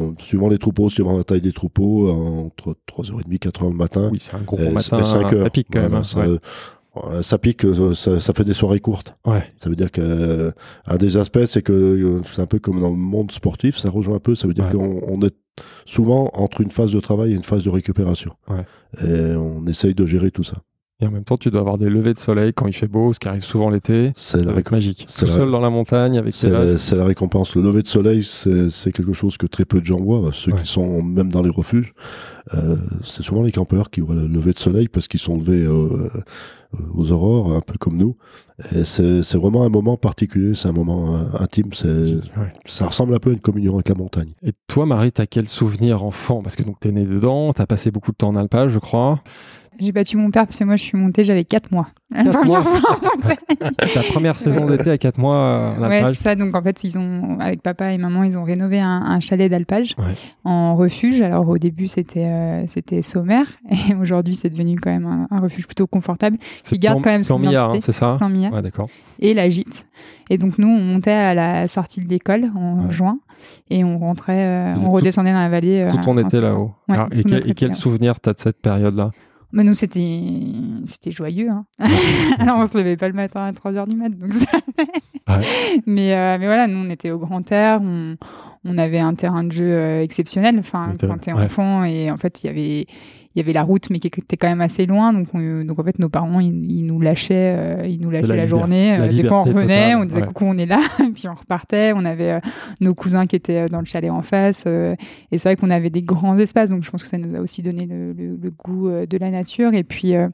euh, 0.00 0.12
suivant 0.18 0.48
les 0.48 0.58
troupeaux, 0.58 0.88
suivant 0.88 1.16
la 1.16 1.24
taille 1.24 1.40
des 1.40 1.52
troupeaux, 1.52 2.10
entre 2.10 2.76
3h30 2.86 3.38
4h 3.38 3.70
le 3.70 3.76
matin. 3.76 4.08
Oui, 4.12 4.18
c'est 4.20 4.34
un 4.36 4.40
gros 4.40 4.58
et- 4.58 4.70
matin, 4.70 5.00
et 5.00 5.04
5 5.04 5.30
ça 5.36 5.50
pique 5.50 5.68
quand 5.72 5.80
même. 5.80 5.94
hein. 5.94 6.02
ça, 6.02 6.20
Ouais. 6.20 6.38
euh, 7.08 7.22
ça 7.22 7.38
pique, 7.38 7.64
euh, 7.64 7.92
ça, 7.94 8.20
ça 8.20 8.32
fait 8.32 8.44
des 8.44 8.54
soirées 8.54 8.80
courtes. 8.80 9.16
Ouais. 9.26 9.42
Ça 9.56 9.68
veut 9.68 9.76
dire 9.76 9.90
que 9.90 10.00
euh, 10.00 10.50
un 10.86 10.96
des 10.96 11.16
aspects, 11.16 11.44
c'est 11.46 11.62
que 11.62 11.72
euh, 11.72 12.20
c'est 12.32 12.40
un 12.42 12.46
peu 12.46 12.58
comme 12.58 12.80
dans 12.80 12.90
le 12.90 12.96
monde 12.96 13.32
sportif, 13.32 13.76
ça 13.78 13.90
rejoint 13.90 14.16
un 14.16 14.20
peu. 14.20 14.34
Ça 14.34 14.46
veut 14.46 14.54
dire 14.54 14.66
Ouais. 14.66 14.72
qu'on 14.72 15.00
on 15.08 15.20
est 15.22 15.34
souvent 15.86 16.30
entre 16.34 16.60
une 16.60 16.70
phase 16.70 16.92
de 16.92 17.00
travail 17.00 17.32
et 17.32 17.36
une 17.36 17.44
phase 17.44 17.62
de 17.64 17.70
récupération. 17.70 18.32
Ouais. 18.48 18.64
Et 19.06 19.34
on 19.36 19.66
essaye 19.66 19.94
de 19.94 20.06
gérer 20.06 20.30
tout 20.30 20.42
ça. 20.44 20.58
Et 21.04 21.06
en 21.06 21.10
même 21.10 21.24
temps, 21.24 21.36
tu 21.36 21.50
dois 21.50 21.60
avoir 21.60 21.76
des 21.76 21.90
levées 21.90 22.14
de 22.14 22.18
soleil 22.18 22.54
quand 22.54 22.66
il 22.66 22.72
fait 22.72 22.86
beau, 22.88 23.12
ce 23.12 23.18
qui 23.20 23.28
arrive 23.28 23.44
souvent 23.44 23.68
l'été. 23.68 24.12
C'est 24.16 24.42
la, 24.42 24.54
magique. 24.70 25.06
Tout 25.18 25.26
la- 25.26 25.32
seul 25.32 25.50
dans 25.50 25.60
la 25.60 25.68
montagne 25.68 26.16
avec 26.16 26.32
c'est 26.32 26.48
la- 26.48 27.04
récompense. 27.04 27.54
Le 27.54 27.60
lever 27.62 27.82
de 27.82 27.86
soleil, 27.88 28.22
c'est 28.22 28.90
quelque 28.92 29.12
chose 29.12 29.36
que 29.36 29.46
très 29.46 29.66
peu 29.66 29.80
de 29.80 29.86
gens 29.86 30.00
voient. 30.00 30.30
Ceux 30.32 30.52
Ouais. 30.52 30.62
qui 30.62 30.66
sont 30.68 31.02
même 31.02 31.30
dans 31.30 31.42
les 31.42 31.50
refuges, 31.50 31.92
euh, 32.54 32.76
c'est 33.02 33.22
souvent 33.22 33.42
les 33.42 33.52
campeurs 33.52 33.90
qui 33.90 34.00
voient 34.00 34.14
le 34.14 34.26
lever 34.26 34.52
de 34.54 34.58
soleil 34.58 34.88
parce 34.88 35.08
qu'ils 35.08 35.20
sont 35.20 35.36
levés 35.36 35.62
euh, 35.64 36.08
euh, 36.74 36.78
aux 36.94 37.12
aurores, 37.12 37.52
un 37.54 37.60
peu 37.60 37.74
comme 37.78 37.98
nous. 37.98 38.16
C'est 38.84 39.34
vraiment 39.34 39.64
un 39.64 39.68
moment 39.68 39.96
particulier, 39.96 40.54
c'est 40.54 40.68
un 40.68 40.72
moment 40.72 41.16
euh, 41.16 41.22
intime. 41.40 41.66
Ouais. 41.84 42.18
ça 42.66 42.86
ressemble 42.86 43.14
un 43.14 43.18
peu 43.18 43.30
à 43.30 43.32
une 43.34 43.40
communion 43.40 43.74
avec 43.74 43.88
la 43.88 43.94
montagne. 43.94 44.30
Et 44.42 44.52
toi, 44.68 44.86
Marie, 44.86 45.12
t'as 45.12 45.26
quel 45.26 45.48
souvenir 45.48 46.02
enfant? 46.04 46.40
Parce 46.42 46.56
que 46.56 46.62
donc 46.62 46.80
t'es 46.80 46.92
né 46.92 47.04
dedans, 47.04 47.52
t'as 47.52 47.66
passé 47.66 47.90
beaucoup 47.90 48.12
de 48.12 48.16
temps 48.16 48.28
en 48.28 48.36
alpage, 48.36 48.70
je 48.70 48.78
crois. 48.78 49.20
J'ai 49.80 49.92
battu 49.92 50.16
mon 50.16 50.30
père 50.30 50.46
parce 50.46 50.58
que 50.58 50.64
moi 50.64 50.76
je 50.76 50.82
suis 50.82 50.96
montée, 50.98 51.24
j'avais 51.24 51.44
4 51.44 51.70
mois. 51.72 51.88
Quatre 52.14 52.44
mois. 52.44 52.62
Ta 53.94 54.02
première 54.12 54.38
saison 54.38 54.66
d'été 54.66 54.90
à 54.90 54.98
4 54.98 55.18
mois 55.18 55.74
euh, 55.78 55.88
Ouais, 55.88 56.02
c'est 56.10 56.18
ça. 56.18 56.34
Donc 56.36 56.54
en 56.56 56.62
fait, 56.62 56.84
ils 56.84 56.96
ont, 56.98 57.38
avec 57.40 57.62
papa 57.62 57.92
et 57.92 57.98
maman, 57.98 58.22
ils 58.24 58.38
ont 58.38 58.44
rénové 58.44 58.78
un, 58.80 58.88
un 59.02 59.20
chalet 59.20 59.50
d'alpage 59.50 59.94
Ouais. 59.98 60.04
en 60.44 60.76
refuge. 60.76 61.20
Alors 61.22 61.48
au 61.48 61.58
début, 61.58 61.88
c'était 61.88 62.26
euh, 62.26 62.64
c'était 62.66 63.02
sommaire 63.02 63.46
et 63.70 63.94
aujourd'hui, 64.00 64.34
c'est 64.34 64.50
devenu 64.50 64.78
quand 64.78 64.90
même 64.90 65.06
un, 65.06 65.26
un 65.30 65.40
refuge 65.40 65.66
plutôt 65.66 65.86
confortable. 65.86 66.38
C'est 66.62 66.76
qui 66.76 66.80
garde 66.80 66.98
plan- 66.98 67.04
quand 67.04 67.10
même 67.10 67.22
son 67.22 67.42
identité. 67.42 67.78
hein, 67.78 67.80
c'est 67.80 67.92
ça 67.92 68.14
Plan 68.18 68.28
Millard. 68.28 68.52
Ouais, 68.52 68.62
d'accord. 68.62 68.88
et 69.18 69.34
la 69.34 69.48
gîte. 69.48 69.86
Et 70.30 70.38
donc 70.38 70.58
nous, 70.58 70.68
on 70.68 70.80
montait 70.80 71.10
à 71.10 71.34
la 71.34 71.68
sortie 71.68 72.00
de 72.00 72.08
l'école 72.08 72.50
en 72.56 72.86
Ouais. 72.86 72.92
juin 72.92 73.18
et 73.70 73.84
on 73.84 73.98
rentrait, 73.98 74.46
euh, 74.46 74.74
on 74.76 74.84
tout- 74.84 74.90
redescendait 74.90 75.32
dans 75.32 75.38
la 75.40 75.48
vallée. 75.48 75.80
euh, 75.80 75.90
Tout 75.90 75.96
été 76.18 76.30
septembre. 76.30 76.42
là-haut. 76.42 76.72
Ouais, 76.88 76.94
Alors, 76.94 77.08
et, 77.12 77.22
quel, 77.24 77.50
et 77.50 77.54
quel 77.54 77.74
souvenir 77.74 78.20
t'as 78.20 78.32
de 78.32 78.38
cette 78.38 78.60
période-là? 78.60 79.10
Mais 79.52 79.62
nous, 79.64 79.72
c'était 79.72 80.20
c'était 80.84 81.12
joyeux. 81.12 81.48
Hein. 81.50 81.64
Alors 82.38 82.58
on 82.58 82.66
se 82.66 82.76
levait 82.76 82.96
pas 82.96 83.08
le 83.08 83.14
matin 83.14 83.44
à 83.44 83.52
3 83.52 83.72
heures 83.74 83.86
du 83.86 83.96
mat, 83.96 84.10
donc 84.10 84.32
ça. 84.32 84.46
Ouais. 85.28 85.40
mais 85.86 86.12
euh, 86.14 86.36
mais 86.38 86.46
voilà, 86.46 86.66
nous 86.66 86.78
on 86.78 86.90
était 86.90 87.10
au 87.10 87.18
grand 87.18 87.50
air, 87.52 87.80
on 87.82 88.16
on 88.66 88.78
avait 88.78 88.98
un 89.00 89.14
terrain 89.14 89.44
de 89.44 89.52
jeu 89.52 89.64
euh, 89.72 90.02
exceptionnel. 90.02 90.56
Enfin, 90.58 90.92
t'es- 90.98 91.06
quand 91.06 91.18
t'es 91.18 91.32
ouais. 91.32 91.44
enfant 91.44 91.84
et 91.84 92.10
en 92.10 92.16
fait 92.18 92.42
il 92.42 92.46
y 92.46 92.50
avait 92.50 92.86
il 93.34 93.40
y 93.40 93.42
avait 93.42 93.52
la 93.52 93.62
route, 93.62 93.90
mais 93.90 93.98
qui 93.98 94.06
était 94.06 94.36
quand 94.36 94.46
même 94.48 94.60
assez 94.60 94.86
loin. 94.86 95.12
Donc, 95.12 95.26
on- 95.34 95.64
donc 95.64 95.78
en 95.78 95.84
fait, 95.84 95.98
nos 95.98 96.08
parents, 96.08 96.38
ils, 96.40 96.70
ils 96.70 96.84
nous 96.86 97.00
lâchaient, 97.00 97.54
euh, 97.56 97.86
ils 97.86 98.00
nous 98.00 98.10
lâchaient 98.10 98.28
la 98.28 98.36
la, 98.36 98.46
journée. 98.46 98.96
la 98.96 99.04
Euh, 99.04 99.08
des 99.08 99.24
fois, 99.26 99.40
on 99.40 99.42
revenait, 99.42 99.62
totale, 99.90 99.96
on 99.96 100.04
disait 100.04 100.20
ouais. 100.20 100.26
coucou, 100.28 100.44
on 100.46 100.58
est 100.58 100.66
là, 100.66 100.80
puis 101.14 101.28
on 101.28 101.34
repartait. 101.34 101.92
On 101.94 102.04
avait 102.04 102.30
euh, 102.32 102.40
nos 102.80 102.94
cousins 102.94 103.26
qui 103.26 103.36
étaient 103.36 103.62
euh, 103.62 103.66
dans 103.66 103.80
le 103.80 103.86
chalet 103.86 104.10
en 104.10 104.22
face. 104.22 104.64
euh, 104.66 104.94
et 105.32 105.38
c'est 105.38 105.48
vrai 105.48 105.56
qu'on 105.56 105.70
avait 105.70 105.90
des 105.90 106.02
grands 106.02 106.38
espaces. 106.38 106.70
Donc, 106.70 106.84
je 106.84 106.90
pense 106.90 107.02
que 107.02 107.08
ça 107.08 107.18
nous 107.18 107.34
a 107.34 107.40
aussi 107.40 107.62
donné 107.62 107.86
le, 107.86 108.12
le- 108.12 108.36
le 108.40 108.50
goût 108.50 108.88
euh, 108.88 109.06
de 109.06 109.18
la 109.18 109.30
nature. 109.30 109.74
Et 109.74 109.82
puis, 109.84 110.14
euh, 110.14 110.28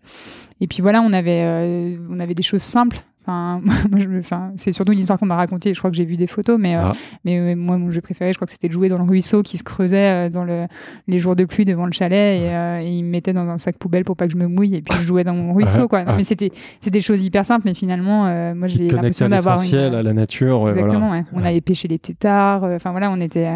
et 0.61 0.67
puis 0.67 0.83
voilà, 0.83 1.01
on 1.03 1.13
avait, 1.13 1.41
euh, 1.43 1.97
on 2.11 2.21
avait 2.21 2.35
des 2.35 2.43
choses 2.43 2.63
simples. 2.63 2.99
Enfin, 3.31 3.61
enfin, 4.19 4.53
c'est 4.57 4.73
surtout 4.73 4.93
une 4.93 4.99
histoire 4.99 5.19
qu'on 5.19 5.27
m'a 5.27 5.37
racontée. 5.37 5.73
Je 5.75 5.79
crois 5.79 5.91
que 5.91 5.97
j'ai 5.97 6.05
vu 6.05 6.17
des 6.17 6.27
photos, 6.27 6.59
mais, 6.59 6.77
euh, 6.77 6.81
Ah. 6.85 6.93
mais 7.25 7.55
moi, 7.55 7.77
mon 7.79 7.91
jeu 7.91 8.01
préféré, 8.01 8.33
je 8.33 8.39
crois 8.39 8.47
que 8.47 8.53
c'était 8.53 8.69
de 8.69 8.73
jouer 8.73 8.89
dans 8.89 8.99
le 8.99 9.05
ruisseau 9.05 9.43
qui 9.43 9.57
se 9.59 9.65
creusait 9.65 10.27
euh, 10.27 10.31
dans 10.31 10.45
le, 10.45 10.67
les 11.09 11.19
jours 11.19 11.37
de 11.37 11.45
pluie 11.45 11.65
devant 11.65 11.87
le 11.87 11.93
chalet 11.93 12.41
et, 12.41 12.49
euh, 12.55 12.81
et 12.81 12.91
il 12.91 13.05
me 13.05 13.11
mettait 13.11 13.33
dans 13.33 13.49
un 13.49 13.59
sac 13.59 13.77
poubelle 13.79 14.05
pour 14.05 14.17
pas 14.17 14.27
que 14.27 14.33
je 14.33 14.37
me 14.39 14.47
mouille 14.47 14.75
et 14.77 14.83
puis 14.83 14.97
je 14.99 15.03
jouais 15.03 15.25
dans 15.25 15.35
mon 15.35 15.53
ruisseau. 15.55 15.89
Quoi. 15.89 16.05
Non. 16.05 16.17
Mais 16.17 16.25
c'était, 16.25 16.51
des 16.91 17.01
choses 17.01 17.25
hyper 17.25 17.47
simples, 17.47 17.63
mais 17.67 17.75
finalement, 17.75 18.25
moi, 18.55 18.67
j'ai 18.67 18.89
l'impression 18.89 19.29
d'avoir 19.29 19.61
à 19.61 20.03
la 20.03 20.13
nature. 20.13 20.69
Exactement, 20.69 21.09
voilà. 21.09 21.21
ouais. 21.21 21.25
On 21.33 21.45
allait 21.45 21.61
pêcher 21.61 21.89
les 21.89 21.99
têtards. 21.99 22.65
euh, 22.65 22.77
Enfin 22.77 22.91
voilà, 22.91 23.11
on 23.11 23.21
était. 23.21 23.49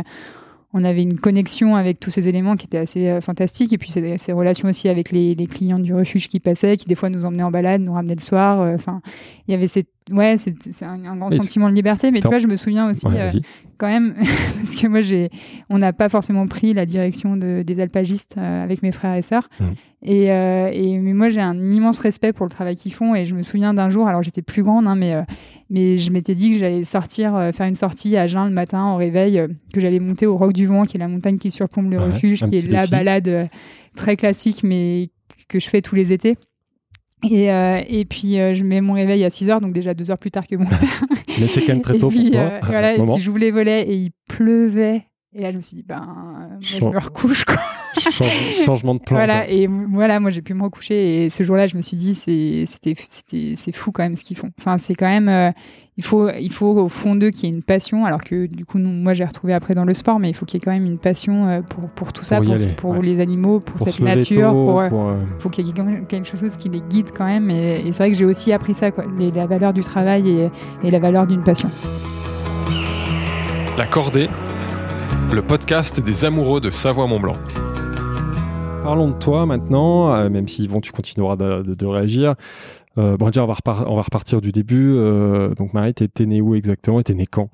On 0.74 0.82
avait 0.82 1.02
une 1.02 1.20
connexion 1.20 1.76
avec 1.76 2.00
tous 2.00 2.10
ces 2.10 2.28
éléments 2.28 2.56
qui 2.56 2.66
étaient 2.66 2.78
assez 2.78 3.08
euh, 3.08 3.20
fantastiques. 3.20 3.72
Et 3.72 3.78
puis 3.78 3.90
ces, 3.90 4.32
relations 4.32 4.68
aussi 4.68 4.88
avec 4.88 5.12
les, 5.12 5.36
les 5.36 5.46
clients 5.46 5.78
du 5.78 5.94
refuge 5.94 6.28
qui 6.28 6.40
passaient, 6.40 6.76
qui 6.76 6.86
des 6.86 6.96
fois 6.96 7.10
nous 7.10 7.24
emmenaient 7.24 7.44
en 7.44 7.52
balade, 7.52 7.80
nous 7.80 7.92
ramenaient 7.92 8.16
le 8.16 8.20
soir. 8.20 8.60
euh, 8.60 8.74
Enfin, 8.74 9.00
il 9.46 9.52
y 9.52 9.54
avait 9.54 9.68
cette 9.68 9.93
ouais, 10.12 10.36
c'est 10.36 10.84
un, 10.84 11.04
un 11.04 11.16
grand 11.16 11.30
sentiment 11.30 11.68
de 11.70 11.74
liberté. 11.74 12.10
Mais 12.10 12.20
tu 12.20 12.28
vois, 12.28 12.38
je 12.38 12.46
me 12.46 12.56
souviens 12.56 12.88
aussi 12.90 13.06
Ouais, 13.06 13.20
euh, 13.20 13.40
quand 13.78 13.88
même, 13.88 14.14
parce 14.56 14.74
que 14.74 14.86
moi, 14.86 15.00
j'ai, 15.00 15.30
on 15.70 15.78
n'a 15.78 15.92
pas 15.92 16.08
forcément 16.08 16.46
pris 16.46 16.72
la 16.74 16.86
direction 16.86 17.36
de, 17.36 17.62
des 17.62 17.80
alpagistes 17.80 18.36
euh, 18.38 18.62
avec 18.62 18.82
mes 18.82 18.92
frères 18.92 19.14
et 19.14 19.22
sœurs. 19.22 19.48
Et, 20.06 20.30
euh, 20.30 20.68
et 20.70 20.98
mais 20.98 21.14
moi, 21.14 21.30
j'ai 21.30 21.40
un 21.40 21.58
immense 21.70 21.98
respect 21.98 22.32
pour 22.34 22.44
le 22.44 22.50
travail 22.50 22.76
qu'ils 22.76 22.92
font. 22.92 23.14
Et 23.14 23.24
je 23.24 23.34
me 23.34 23.40
souviens 23.42 23.72
d'un 23.72 23.88
jour, 23.88 24.06
alors 24.06 24.22
j'étais 24.22 24.42
plus 24.42 24.62
grande, 24.62 24.86
hein, 24.86 24.94
mais 24.94 25.14
euh, 25.14 25.22
mais 25.70 25.96
je 25.96 26.10
m'étais 26.12 26.34
dit 26.34 26.50
que 26.50 26.58
j'allais 26.58 26.84
sortir, 26.84 27.34
euh, 27.34 27.52
faire 27.52 27.66
une 27.66 27.74
sortie 27.74 28.16
à 28.18 28.26
Jeun 28.26 28.44
le 28.48 28.54
matin 28.54 28.92
au 28.92 28.96
réveil, 28.96 29.42
que 29.72 29.80
j'allais 29.80 30.00
monter 30.00 30.26
au 30.26 30.36
Roc 30.36 30.52
du 30.52 30.66
Vent, 30.66 30.84
qui 30.84 30.98
est 30.98 31.00
la 31.00 31.08
montagne 31.08 31.38
qui 31.38 31.50
surplombe 31.50 31.90
le 31.90 31.98
Ouais, 31.98 32.04
refuge, 32.06 32.40
qui 32.46 32.56
est 32.56 32.70
la 32.70 32.82
défi. 32.82 32.90
balade 32.90 33.48
très 33.96 34.16
classique, 34.16 34.62
mais 34.62 35.08
que 35.48 35.58
je 35.58 35.68
fais 35.70 35.80
tous 35.80 35.94
les 35.94 36.12
étés. 36.12 36.36
Et, 37.30 37.50
euh, 37.50 37.80
et 37.86 38.04
puis 38.04 38.38
euh, 38.38 38.54
je 38.54 38.64
mets 38.64 38.80
mon 38.80 38.92
réveil 38.94 39.24
à 39.24 39.30
6 39.30 39.50
heures, 39.50 39.60
donc 39.60 39.72
déjà 39.72 39.94
deux 39.94 40.10
heures 40.10 40.18
plus 40.18 40.30
tard 40.30 40.46
que 40.46 40.56
mon 40.56 40.66
Mais 41.40 41.46
c'est 41.46 41.60
quand 41.60 41.74
même 41.74 41.80
très 41.80 41.96
et 41.96 41.98
tôt 41.98 42.08
puis, 42.08 42.24
pour 42.24 42.32
toi. 42.32 42.40
euh, 42.40 42.60
voilà, 42.62 42.94
et 42.94 43.00
puis 43.00 43.20
j'ouvre 43.20 43.38
les 43.38 43.50
volets 43.50 43.82
et 43.82 43.94
il 43.94 44.10
pleuvait. 44.28 45.06
Et 45.36 45.42
là, 45.42 45.50
je 45.50 45.56
me 45.56 45.62
suis 45.62 45.76
dit, 45.76 45.82
ben, 45.86 45.98
moi, 46.06 46.46
je 46.60 46.84
me 46.84 46.96
recouche, 46.98 47.44
quoi. 47.44 47.56
Change- 47.98 48.64
changement 48.64 48.94
de 48.94 49.00
plan. 49.00 49.16
Voilà, 49.16 49.40
quoi. 49.44 49.50
et 49.52 49.66
voilà, 49.90 50.20
moi, 50.20 50.30
j'ai 50.30 50.42
pu 50.42 50.54
me 50.54 50.62
recoucher. 50.62 51.24
Et 51.24 51.30
ce 51.30 51.42
jour-là, 51.42 51.66
je 51.66 51.76
me 51.76 51.80
suis 51.82 51.96
dit, 51.96 52.14
c'est, 52.14 52.64
c'était, 52.66 52.94
c'était, 53.08 53.54
c'est 53.56 53.72
fou 53.74 53.90
quand 53.90 54.04
même 54.04 54.14
ce 54.14 54.22
qu'ils 54.22 54.36
font. 54.36 54.50
Enfin, 54.60 54.78
c'est 54.78 54.94
quand 54.94 55.08
même, 55.08 55.28
euh, 55.28 55.50
il 55.96 56.04
faut, 56.04 56.28
il 56.30 56.52
faut 56.52 56.66
au 56.78 56.88
fond 56.88 57.16
d'eux 57.16 57.30
qu'il 57.30 57.48
y 57.48 57.52
ait 57.52 57.54
une 57.56 57.64
passion. 57.64 58.04
Alors 58.04 58.22
que, 58.22 58.46
du 58.46 58.64
coup, 58.64 58.78
nous, 58.78 58.90
moi, 58.90 59.12
j'ai 59.14 59.24
retrouvé 59.24 59.54
après 59.54 59.74
dans 59.74 59.84
le 59.84 59.94
sport, 59.94 60.20
mais 60.20 60.30
il 60.30 60.34
faut 60.34 60.44
qu'il 60.46 60.58
y 60.58 60.62
ait 60.62 60.64
quand 60.64 60.70
même 60.72 60.86
une 60.86 60.98
passion 60.98 61.46
euh, 61.48 61.62
pour, 61.62 61.88
pour 61.88 62.12
tout 62.12 62.22
ça, 62.24 62.36
Pour 62.36 62.44
y 62.44 62.48
pour, 62.48 62.54
aller, 62.56 62.72
pour 62.74 62.90
ouais. 62.92 63.02
les 63.02 63.18
animaux, 63.20 63.58
pour, 63.58 63.76
Pour 63.76 63.88
cette 63.88 64.00
nature, 64.00 64.52
pour, 64.52 64.80
euh, 64.80 64.88
pour, 64.88 65.08
euh, 65.08 65.16
faut 65.40 65.48
qu'il 65.48 65.66
y 65.66 65.70
ait 65.70 65.72
quelque- 65.72 66.06
quelque 66.06 66.36
chose 66.36 66.56
qui 66.56 66.68
les 66.68 66.80
guide 66.80 67.10
quand 67.16 67.26
même. 67.26 67.50
Et, 67.50 67.80
et 67.86 67.90
c'est 67.92 67.98
vrai 68.04 68.10
que 68.12 68.16
j'ai 68.16 68.24
aussi 68.26 68.52
appris 68.52 68.74
ça, 68.74 68.92
quoi, 68.92 69.04
les- 69.18 69.32
la 69.32 69.46
valeur 69.46 69.72
du 69.72 69.80
travail 69.80 70.28
et, 70.28 70.50
et 70.84 70.90
la 70.92 70.98
valeur 71.00 71.26
d'une 71.26 71.42
passion. 71.42 71.70
La 73.76 73.86
Cordée, 73.88 74.28
le 75.32 75.42
podcast 75.42 76.00
des 76.00 76.24
amoureux 76.24 76.60
de 76.60 76.70
Savoie-Mont-Blanc. 76.70 77.36
Parlons 78.82 79.08
de 79.08 79.14
toi 79.18 79.46
maintenant, 79.46 80.14
euh, 80.14 80.28
même 80.28 80.46
si 80.48 80.64
Yvon, 80.64 80.80
tu 80.80 80.92
continueras 80.92 81.36
de, 81.36 81.62
de- 81.62 81.74
de 81.74 81.86
réagir. 81.86 82.34
Euh, 82.98 83.16
bon, 83.16 83.26
déjà, 83.26 83.42
on 83.44 83.46
va, 83.46 83.54
repar- 83.54 83.84
on 83.88 83.96
va 83.96 84.02
repartir 84.02 84.40
du 84.40 84.52
début. 84.52 84.92
Euh, 84.96 85.54
donc, 85.54 85.72
Marie, 85.74 85.94
t'es 85.94 86.26
née 86.26 86.40
où 86.40 86.54
exactement 86.54 87.00
et 87.00 87.04
t'es 87.04 87.14
née 87.14 87.26
quand? 87.26 87.48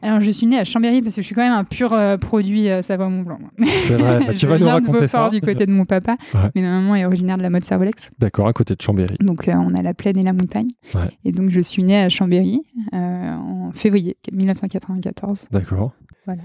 Alors, 0.00 0.20
je 0.20 0.30
suis 0.30 0.46
née 0.46 0.58
à 0.58 0.64
Chambéry 0.64 1.00
parce 1.00 1.16
que 1.16 1.22
je 1.22 1.26
suis 1.26 1.34
quand 1.34 1.42
même 1.42 1.52
un 1.54 1.64
pur 1.64 1.92
euh, 1.92 2.16
produit 2.18 2.68
euh, 2.68 2.82
Savoie-Mont-Blanc. 2.82 3.38
C'est 3.58 3.94
vrai, 3.96 4.18
bah, 4.18 4.24
tu 4.32 4.40
je 4.40 4.46
vas 4.46 4.58
nous 4.58 4.64
viens 4.66 4.80
de 4.80 4.86
raconter 4.86 5.08
ça. 5.08 5.18
Beaufort 5.18 5.30
du 5.30 5.40
côté 5.40 5.66
de 5.66 5.72
mon 5.72 5.86
papa, 5.86 6.16
Ouais. 6.34 6.40
mais 6.54 6.62
ma 6.62 6.68
maman 6.80 6.94
est 6.94 7.04
originaire 7.06 7.38
de 7.38 7.42
la 7.42 7.50
mode 7.50 7.64
Servolex. 7.64 8.10
D'accord, 8.18 8.46
à 8.46 8.52
côté 8.52 8.74
de 8.74 8.82
Chambéry. 8.82 9.16
Donc, 9.20 9.48
euh, 9.48 9.52
on 9.54 9.74
a 9.74 9.82
la 9.82 9.94
plaine 9.94 10.18
et 10.18 10.22
la 10.22 10.32
montagne. 10.34 10.68
Ouais. 10.94 11.10
Et 11.24 11.32
donc, 11.32 11.50
je 11.50 11.60
suis 11.60 11.82
née 11.82 11.96
à 11.98 12.08
Chambéry 12.10 12.60
euh, 12.92 13.32
en 13.34 13.72
février 13.72 14.16
1994. 14.30 15.48
D'accord. 15.50 15.92
Voilà. 16.26 16.42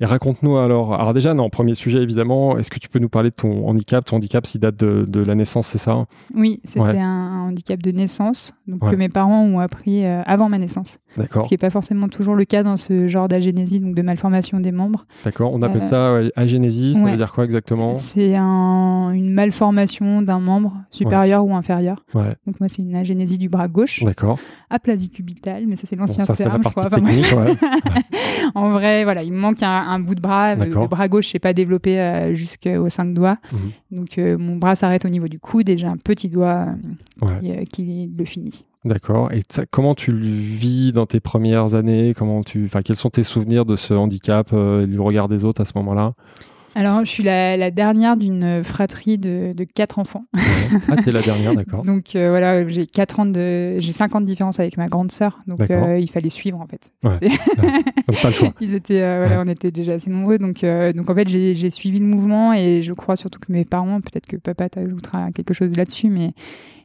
Et 0.00 0.04
raconte-nous 0.06 0.56
alors. 0.56 0.94
Alors, 0.94 1.12
déjà, 1.14 1.34
non, 1.34 1.48
premier 1.50 1.74
sujet 1.74 1.98
évidemment. 2.02 2.58
Est-ce 2.58 2.70
que 2.70 2.78
tu 2.78 2.88
peux 2.88 2.98
nous 2.98 3.08
parler 3.08 3.30
de 3.30 3.34
ton 3.34 3.68
handicap? 3.68 4.04
Ton 4.04 4.16
handicap, 4.16 4.46
s'il 4.46 4.60
date 4.60 4.76
de, 4.78 5.04
de 5.08 5.20
la 5.20 5.34
naissance, 5.34 5.66
c'est 5.66 5.78
ça? 5.78 6.04
Oui, 6.34 6.60
c'était 6.64 6.80
Ouais. 6.82 6.98
un 6.98 7.46
handicap 7.48 7.80
de 7.82 7.90
naissance, 7.92 8.52
donc 8.66 8.82
Ouais. 8.84 8.90
que 8.92 8.96
mes 8.96 9.08
parents 9.08 9.42
ont 9.42 9.58
appris 9.60 10.04
euh, 10.04 10.22
avant 10.26 10.48
ma 10.48 10.58
naissance. 10.58 10.98
D'accord. 11.16 11.42
Ce 11.42 11.48
qui 11.48 11.54
n'est 11.54 11.58
pas 11.58 11.70
forcément 11.70 12.08
toujours 12.08 12.34
le 12.34 12.44
cas 12.44 12.62
dans 12.62 12.76
ce 12.76 13.06
genre 13.08 13.28
d'agénésie, 13.28 13.80
donc 13.80 13.94
de 13.94 14.02
malformation 14.02 14.60
des 14.60 14.72
membres. 14.72 15.06
D'accord. 15.24 15.52
On 15.52 15.60
appelle 15.62 15.82
Euh, 15.82 15.86
ça 15.86 16.14
ouais, 16.14 16.32
agénésie. 16.36 16.94
Ça 16.94 17.00
veut 17.10 17.16
dire 17.16 17.32
quoi 17.32 17.44
exactement? 17.44 17.96
C'est 17.96 18.34
un- 18.36 19.10
une 19.12 19.30
malformation 19.30 20.22
d'un 20.22 20.38
membre 20.40 20.74
supérieur 20.90 21.44
ou 21.44 21.54
inférieur. 21.54 22.04
Ouais. 22.14 22.34
Donc 22.46 22.58
moi, 22.60 22.68
c'est 22.68 22.82
une 22.82 22.96
agénésie 22.96 23.38
du 23.38 23.48
bras 23.48 23.68
gauche, 23.68 24.02
D'accord. 24.04 24.38
aplasie 24.70 25.10
cubitale, 25.10 25.64
mais 25.66 25.76
ça 25.76 25.82
c'est 25.84 25.96
Bon, 25.96 26.02
l'ancien 26.02 26.24
la 26.28 26.34
terme, 26.34 26.62
je 26.64 26.68
crois. 26.70 26.86
Enfin, 26.86 27.00
en 28.54 28.70
vrai, 28.70 29.04
voilà, 29.04 29.22
il 29.22 29.32
un, 29.64 29.70
un 29.88 29.98
bout 30.00 30.14
de 30.14 30.20
bras. 30.20 30.54
Le, 30.54 30.60
D'accord. 30.66 30.82
le 30.82 30.88
bras 30.88 31.08
gauche 31.08 31.32
n'est 31.34 31.40
pas 31.40 31.52
développé 31.52 32.00
euh, 32.00 32.34
jusqu'aux 32.34 32.88
cinq 32.88 33.14
doigts. 33.14 33.38
Mhm. 33.52 33.98
Donc 33.98 34.18
euh, 34.18 34.36
mon 34.38 34.56
bras 34.56 34.74
s'arrête 34.76 35.04
au 35.04 35.08
niveau 35.08 35.28
du 35.28 35.38
coude 35.38 35.68
et 35.68 35.78
j'ai 35.78 35.86
un 35.86 35.96
petit 35.96 36.28
doigt 36.28 36.66
euh, 37.22 37.26
Ouais. 37.26 37.38
qui, 37.40 37.50
euh, 37.52 37.64
qui 37.72 38.10
le 38.16 38.24
finit. 38.24 38.64
D'accord. 38.84 39.30
Et 39.32 39.42
comment 39.70 39.94
tu 39.94 40.10
le 40.10 40.26
vis 40.26 40.90
dans 40.92 41.06
tes 41.06 41.20
premières 41.20 41.74
années? 41.76 42.14
Comment 42.16 42.40
tu, 42.42 42.64
enfin, 42.64 42.82
quels 42.82 42.96
sont 42.96 43.10
tes 43.10 43.22
souvenirs 43.22 43.64
de 43.64 43.76
ce 43.76 43.94
handicap, 43.94 44.50
euh, 44.52 44.82
et 44.82 44.86
du 44.88 44.98
regard 44.98 45.28
des 45.28 45.44
autres 45.44 45.60
à 45.60 45.64
ce 45.64 45.72
moment-là? 45.76 46.14
Alors, 46.74 47.04
je 47.04 47.10
suis 47.10 47.22
la, 47.22 47.56
la 47.56 47.70
dernière 47.70 48.16
d'une 48.16 48.64
fratrie 48.64 49.18
de, 49.18 49.52
de 49.52 49.64
quatre 49.64 49.98
enfants. 49.98 50.24
Ah, 50.88 50.96
t'es 50.96 51.12
la 51.12 51.20
dernière, 51.20 51.54
d'accord. 51.54 51.82
Donc 51.84 52.14
euh, 52.16 52.30
voilà, 52.30 52.66
j'ai 52.68 52.86
quatre 52.86 53.20
ans 53.20 53.26
de, 53.26 53.74
j'ai 53.78 53.92
cinq 53.92 54.14
ans 54.14 54.20
de 54.20 54.26
différence 54.26 54.58
avec 54.58 54.76
ma 54.78 54.88
grande 54.88 55.12
sœur. 55.12 55.38
Donc 55.46 55.60
euh, 55.70 55.98
il 55.98 56.08
fallait 56.10 56.30
suivre 56.30 56.60
en 56.60 56.66
fait. 56.66 56.90
Ouais. 57.04 57.18
C'était- 57.20 57.62
Donc, 58.08 58.22
pas 58.22 58.28
le 58.28 58.34
choix. 58.34 58.54
Ils 58.60 58.74
étaient, 58.74 59.02
euh, 59.02 59.24
voilà, 59.26 59.42
on 59.42 59.48
était 59.48 59.70
déjà 59.70 59.92
assez 59.94 60.08
nombreux. 60.10 60.38
Donc, 60.38 60.64
donc 60.94 61.10
en 61.10 61.14
fait, 61.14 61.28
j'ai 61.28 61.54
j'ai 61.54 61.70
suivi 61.70 61.98
le 61.98 62.06
mouvement 62.06 62.52
et 62.54 62.82
je 62.82 62.92
crois 62.94 63.16
surtout 63.16 63.38
que 63.38 63.52
mes 63.52 63.64
parents, 63.64 64.00
peut-être 64.00 64.26
que 64.26 64.36
papa 64.36 64.68
t'ajoutera 64.68 65.30
quelque 65.32 65.52
chose 65.54 65.76
là-dessus, 65.76 66.08
mais 66.08 66.32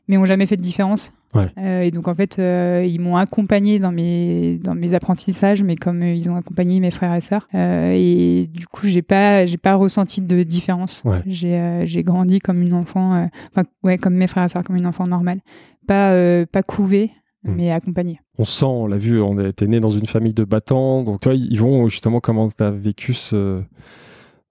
mais 0.08 0.17
ont 0.17 0.26
jamais 0.26 0.46
fait 0.46 0.58
de 0.58 0.62
différence. 0.62 1.12
Ouais. 1.34 1.52
Euh, 1.58 1.82
et 1.82 1.91
donc 1.91 2.08
en 2.08 2.15
fait, 2.15 2.39
euh, 2.39 2.86
ils 2.88 3.00
m'ont 3.00 3.17
accompagné 3.17 3.80
dans 3.80 3.91
mes 3.91 4.58
dans 4.63 4.76
mes 4.76 4.93
apprentissages, 4.93 5.62
mais 5.62 5.76
comme 5.76 6.02
euh, 6.02 6.13
ils 6.13 6.30
ont 6.30 6.36
accompagné 6.36 6.80
mes 6.80 6.91
frères 6.91 7.13
et 7.13 7.22
sœurs. 7.22 7.48
Et 7.54 8.50
du 8.54 8.65
coup, 8.67 8.88
j'ai 8.88 9.02
pas 9.02 9.46
j'ai 9.46 9.58
pas 9.58 9.76
ressenti 9.76 10.22
de 10.22 10.43
différence. 10.43 11.04
Ouais. 11.06 11.22
J'ai 11.26 11.82
j'ai 11.86 12.04
grandi 12.04 12.39
comme 12.39 12.62
une 12.62 12.74
enfant, 12.74 13.28
enfin 13.52 13.67
ouais, 13.84 13.98
comme 13.98 14.15
mes 14.15 14.28
frères 14.28 14.46
et 14.46 14.50
sœurs, 14.50 14.63
comme 14.63 14.78
une 14.78 14.88
enfant 14.88 15.06
normale, 15.06 15.39
pas 15.86 16.46
pas 16.46 16.63
couvée, 16.63 17.12
Mm. 17.48 17.54
mais 17.56 17.72
accompagnée. 17.72 18.20
On 18.38 18.43
sent, 18.43 18.65
on 18.65 18.88
l'a 18.88 18.98
vu, 18.98 19.22
on 19.22 19.39
était 19.39 19.67
né 19.67 19.80
dans 19.80 19.89
une 19.91 20.06
famille 20.06 20.34
de 20.34 20.43
battants. 20.43 21.04
Donc 21.04 21.22
toi, 21.22 21.34
Yvon, 21.34 21.88
justement, 21.88 22.20
comment 22.20 22.48
tu 22.50 22.63
as 22.63 22.72
vécu 22.72 23.13
ce, 23.13 23.62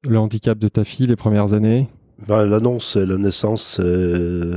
le 0.09 0.19
handicap 0.19 0.59
de 0.59 0.69
ta 0.69 0.85
fille 0.85 1.07
les 1.07 1.17
premières 1.17 1.53
années? 1.53 1.89
Ben, 2.27 2.47
L'annonce 2.47 2.97
et 2.97 3.05
la 3.05 3.19
naissance, 3.19 3.63
c'est- 3.77 3.83
je 3.83 3.87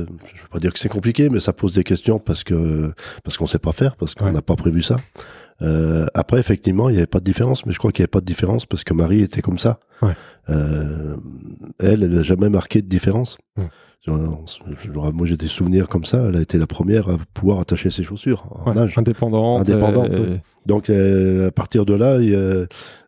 veux 0.00 0.48
pas 0.50 0.58
dire 0.60 0.72
que 0.72 0.78
c'est 0.78 0.88
compliqué, 0.88 1.28
mais 1.28 1.40
ça 1.40 1.52
pose 1.52 1.74
des 1.74 1.84
questions 1.84 2.18
parce 2.18 2.42
que 2.42 2.92
parce 3.22 3.36
qu'on 3.36 3.46
sait 3.46 3.58
pas 3.58 3.72
faire, 3.72 3.96
parce 3.96 4.14
qu'on 4.14 4.26
Ouais. 4.26 4.32
n'a 4.32 4.42
pas 4.42 4.56
prévu 4.56 4.82
ça. 4.82 4.96
Euh, 5.62 6.06
après, 6.14 6.38
effectivement, 6.40 6.88
il 6.88 6.92
n'y 6.92 6.98
avait 6.98 7.06
pas 7.06 7.18
de 7.20 7.24
différence, 7.24 7.66
mais 7.66 7.72
je 7.74 7.78
crois 7.78 7.92
qu'il 7.92 8.02
n'y 8.02 8.04
avait 8.04 8.10
pas 8.10 8.20
de 8.20 8.24
différence 8.24 8.64
parce 8.64 8.82
que 8.82 8.94
Marie 8.94 9.20
était 9.20 9.42
comme 9.42 9.58
ça. 9.58 9.78
Ouais. 10.00 10.14
Euh, 10.48 11.16
elle, 11.78 12.02
elle 12.02 12.10
n'a 12.14 12.22
jamais 12.22 12.48
marqué 12.48 12.80
de 12.80 12.88
différence. 12.88 13.36
Ouais. 13.58 13.68
Moi, 14.06 15.26
j'ai 15.26 15.36
des 15.36 15.48
souvenirs 15.48 15.88
comme 15.88 16.04
ça. 16.04 16.26
Elle 16.28 16.36
a 16.36 16.40
été 16.40 16.58
la 16.58 16.66
première 16.66 17.08
à 17.08 17.18
pouvoir 17.34 17.60
attacher 17.60 17.90
ses 17.90 18.02
chaussures 18.02 18.46
en 18.64 18.72
Ouais, 18.72 18.78
âge. 18.78 18.96
Indépendante. 18.98 19.60
Indépendante, 19.60 20.08
oui. 20.12 20.38
Donc, 20.66 20.90
euh, 20.90 21.48
à 21.48 21.50
partir 21.50 21.84
de 21.84 21.94
là, 21.94 22.18
il 22.20 22.34
a- 22.34 22.66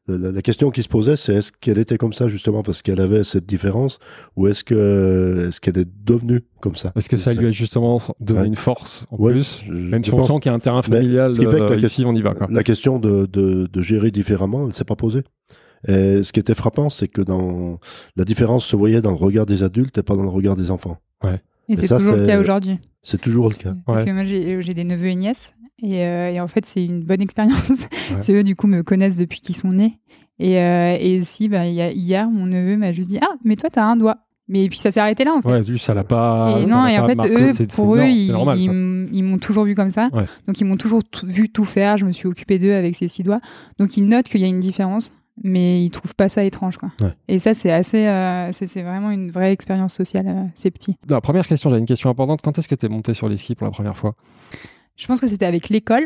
la, 0.09 0.33
la 0.33 0.43
question 0.43 0.71
qui 0.71 0.83
se 0.83 0.89
posait, 0.89 1.17
c'est 1.17 1.35
est-ce 1.35 1.53
qu'elle 1.53 1.79
était 1.79 1.97
comme 1.97 2.13
ça 2.13 2.27
justement 2.27 2.63
parce 2.63 2.83
qu'elle 2.83 3.01
avait 3.01 3.23
cette 3.25 3.47
différence, 3.47 3.99
ou 4.37 4.49
est-ce 4.49 4.65
que 4.65 5.47
est-ce 5.49 5.61
qu'elle 5.61 5.79
est 5.79 5.89
devenue 6.05 6.41
comme 6.61 6.75
ça? 6.75 6.93
Est-ce 6.97 7.09
que 7.09 7.17
ça 7.17 7.33
lui 7.35 7.47
a 7.47 7.51
justement 7.51 8.01
donné 8.19 8.41
Ouais. 8.41 8.47
une 8.49 8.57
force 8.57 9.07
en 9.13 9.17
plus? 9.17 9.63
je- 9.67 9.73
Même 9.73 10.03
je 10.05 10.11
si 10.11 10.15
on 10.15 10.25
sent 10.25 10.41
qu'il 10.43 10.51
y 10.51 10.53
a 10.53 10.55
un 10.55 10.59
terrain 10.59 10.83
familial, 10.83 11.31
euh, 11.39 11.77
ici 11.79 12.05
on 12.05 12.15
y 12.17 12.21
va. 12.23 12.35
Quoi. 12.35 12.49
La 12.51 12.65
question 12.65 12.99
de, 12.99 13.27
de, 13.27 13.69
de 13.73 13.81
gérer 13.83 14.11
différemment, 14.11 14.67
elle 14.67 14.73
s'est 14.73 14.85
pas 14.85 14.97
posée. 14.97 15.23
Et 15.89 16.23
ce 16.23 16.33
qui 16.33 16.41
était 16.41 16.55
frappant, 16.55 16.89
c'est 16.89 17.09
que 17.09 17.23
dans 17.23 17.79
la 18.17 18.25
différence 18.25 18.65
se 18.65 18.77
voyait 18.77 19.01
dans 19.01 19.11
le 19.11 19.17
regard 19.17 19.47
des 19.47 19.63
adultes 19.63 19.99
et 19.99 20.03
pas 20.03 20.15
dans 20.17 20.23
le 20.23 20.29
regard 20.29 20.57
des 20.57 20.71
enfants. 20.71 20.99
Et 21.25 21.73
Et 21.73 21.77
c'est 21.77 21.89
toujours 21.89 22.17
le 22.17 22.27
cas 22.27 22.41
aujourd'hui. 22.41 22.79
C'est 23.03 23.21
toujours 23.21 23.49
le 23.49 23.55
cas. 23.55 23.75
Parce 23.87 24.01
Ouais. 24.01 24.05
que 24.07 24.11
moi, 24.13 24.25
j'ai 24.25 24.61
j'ai 24.63 24.75
des 24.75 24.85
neveux 24.85 25.07
et 25.09 25.15
nièces. 25.17 25.55
Et, 25.83 26.05
euh, 26.05 26.31
et 26.31 26.41
en 26.41 26.47
fait, 26.47 26.65
c'est 26.65 26.85
une 26.85 27.03
bonne 27.03 27.21
expérience. 27.21 27.87
Ouais. 28.29 28.35
Eux, 28.35 28.45
du 28.45 28.55
coup, 28.55 28.67
me 28.69 28.83
connaissent 28.83 29.17
depuis 29.17 29.41
qu'ils 29.41 29.57
sont 29.57 29.73
nés. 29.73 29.99
Et, 30.39 30.59
euh, 30.61 30.97
et 31.01 31.23
si, 31.23 31.49
bah, 31.49 31.67
il 31.67 31.75
y 31.75 31.81
a- 31.81 31.91
hier, 31.93 32.29
mon 32.31 32.47
neveu 32.47 32.77
m'a 32.77 32.93
juste 32.93 33.09
dit 33.09 33.19
Ah, 33.23 33.35
mais 33.45 33.57
toi, 33.57 33.69
t'as 33.71 33.85
un 33.85 33.97
doigt. 33.97 34.19
Mais 34.49 34.69
puis 34.69 34.79
ça 34.79 34.91
s'est 34.91 35.01
arrêté 35.01 35.25
là, 35.25 35.33
en 35.35 35.41
fait. 35.43 35.49
Ouais, 35.49 35.63
lui, 35.63 35.79
ça 35.79 35.95
l'a 35.95 36.05
pas. 36.05 36.59
et 36.61 36.67
non, 36.67 36.87
et 36.87 36.99
en 36.99 37.07
fait, 37.09 37.15
marqué, 37.15 37.33
eux, 37.51 37.67
pour 37.75 37.95
eux, 37.97 38.01
non, 38.31 38.55
ils, 38.55 39.23
m'ont 39.23 39.39
toujours 39.39 39.65
vu 39.65 39.75
comme 39.75 39.89
ça. 39.89 40.09
Ouais. 40.13 40.25
Donc, 40.47 40.61
ils 40.61 40.65
m'ont 40.65 40.77
toujours 40.77 41.03
vu 41.25 41.49
tout 41.49 41.65
faire. 41.65 41.97
Je 41.97 42.05
me 42.05 42.13
suis 42.13 42.27
occupée 42.29 42.59
d'eux 42.59 42.75
avec 42.75 42.95
ces 42.97 43.09
six 43.09 43.23
doigts. 43.23 43.41
Donc, 43.79 43.97
ils 43.97 44.05
notent 44.05 44.27
qu'il 44.29 44.41
y 44.41 44.45
a 44.45 44.49
une 44.49 44.61
différence, 44.61 45.13
mais 45.43 45.85
ils 45.85 45.91
trouvent 45.91 46.15
pas 46.15 46.29
ça 46.29 46.45
étrange. 46.45 46.77
Quoi. 46.77 46.91
Ouais. 47.01 47.15
Et 47.29 47.39
ça, 47.39 47.55
c'est 47.55 47.73
assez. 47.73 48.07
euh, 48.07 48.51
c'est 48.53 48.83
vraiment 48.83 49.11
une 49.11 49.31
vraie 49.31 49.53
expérience 49.53 49.95
sociale, 49.95 50.27
euh, 50.29 50.45
ces 50.55 50.71
petits. 50.71 50.97
La 51.09 51.21
première 51.21 51.47
question, 51.47 51.71
j'ai 51.71 51.79
une 51.79 51.87
question 51.87 52.11
importante. 52.11 52.41
Quand 52.43 52.59
est-ce 52.59 52.69
que 52.69 52.75
tu 52.75 52.87
es 52.87 52.89
monté 52.89 53.15
sur 53.15 53.29
les 53.29 53.37
skis 53.37 53.55
pour 53.55 53.67
la 53.67 53.71
première 53.71 53.97
fois? 53.97 54.15
Je 54.97 55.07
pense 55.07 55.21
que 55.21 55.27
c'était 55.27 55.47
avec 55.47 55.69
l'école, 55.71 56.05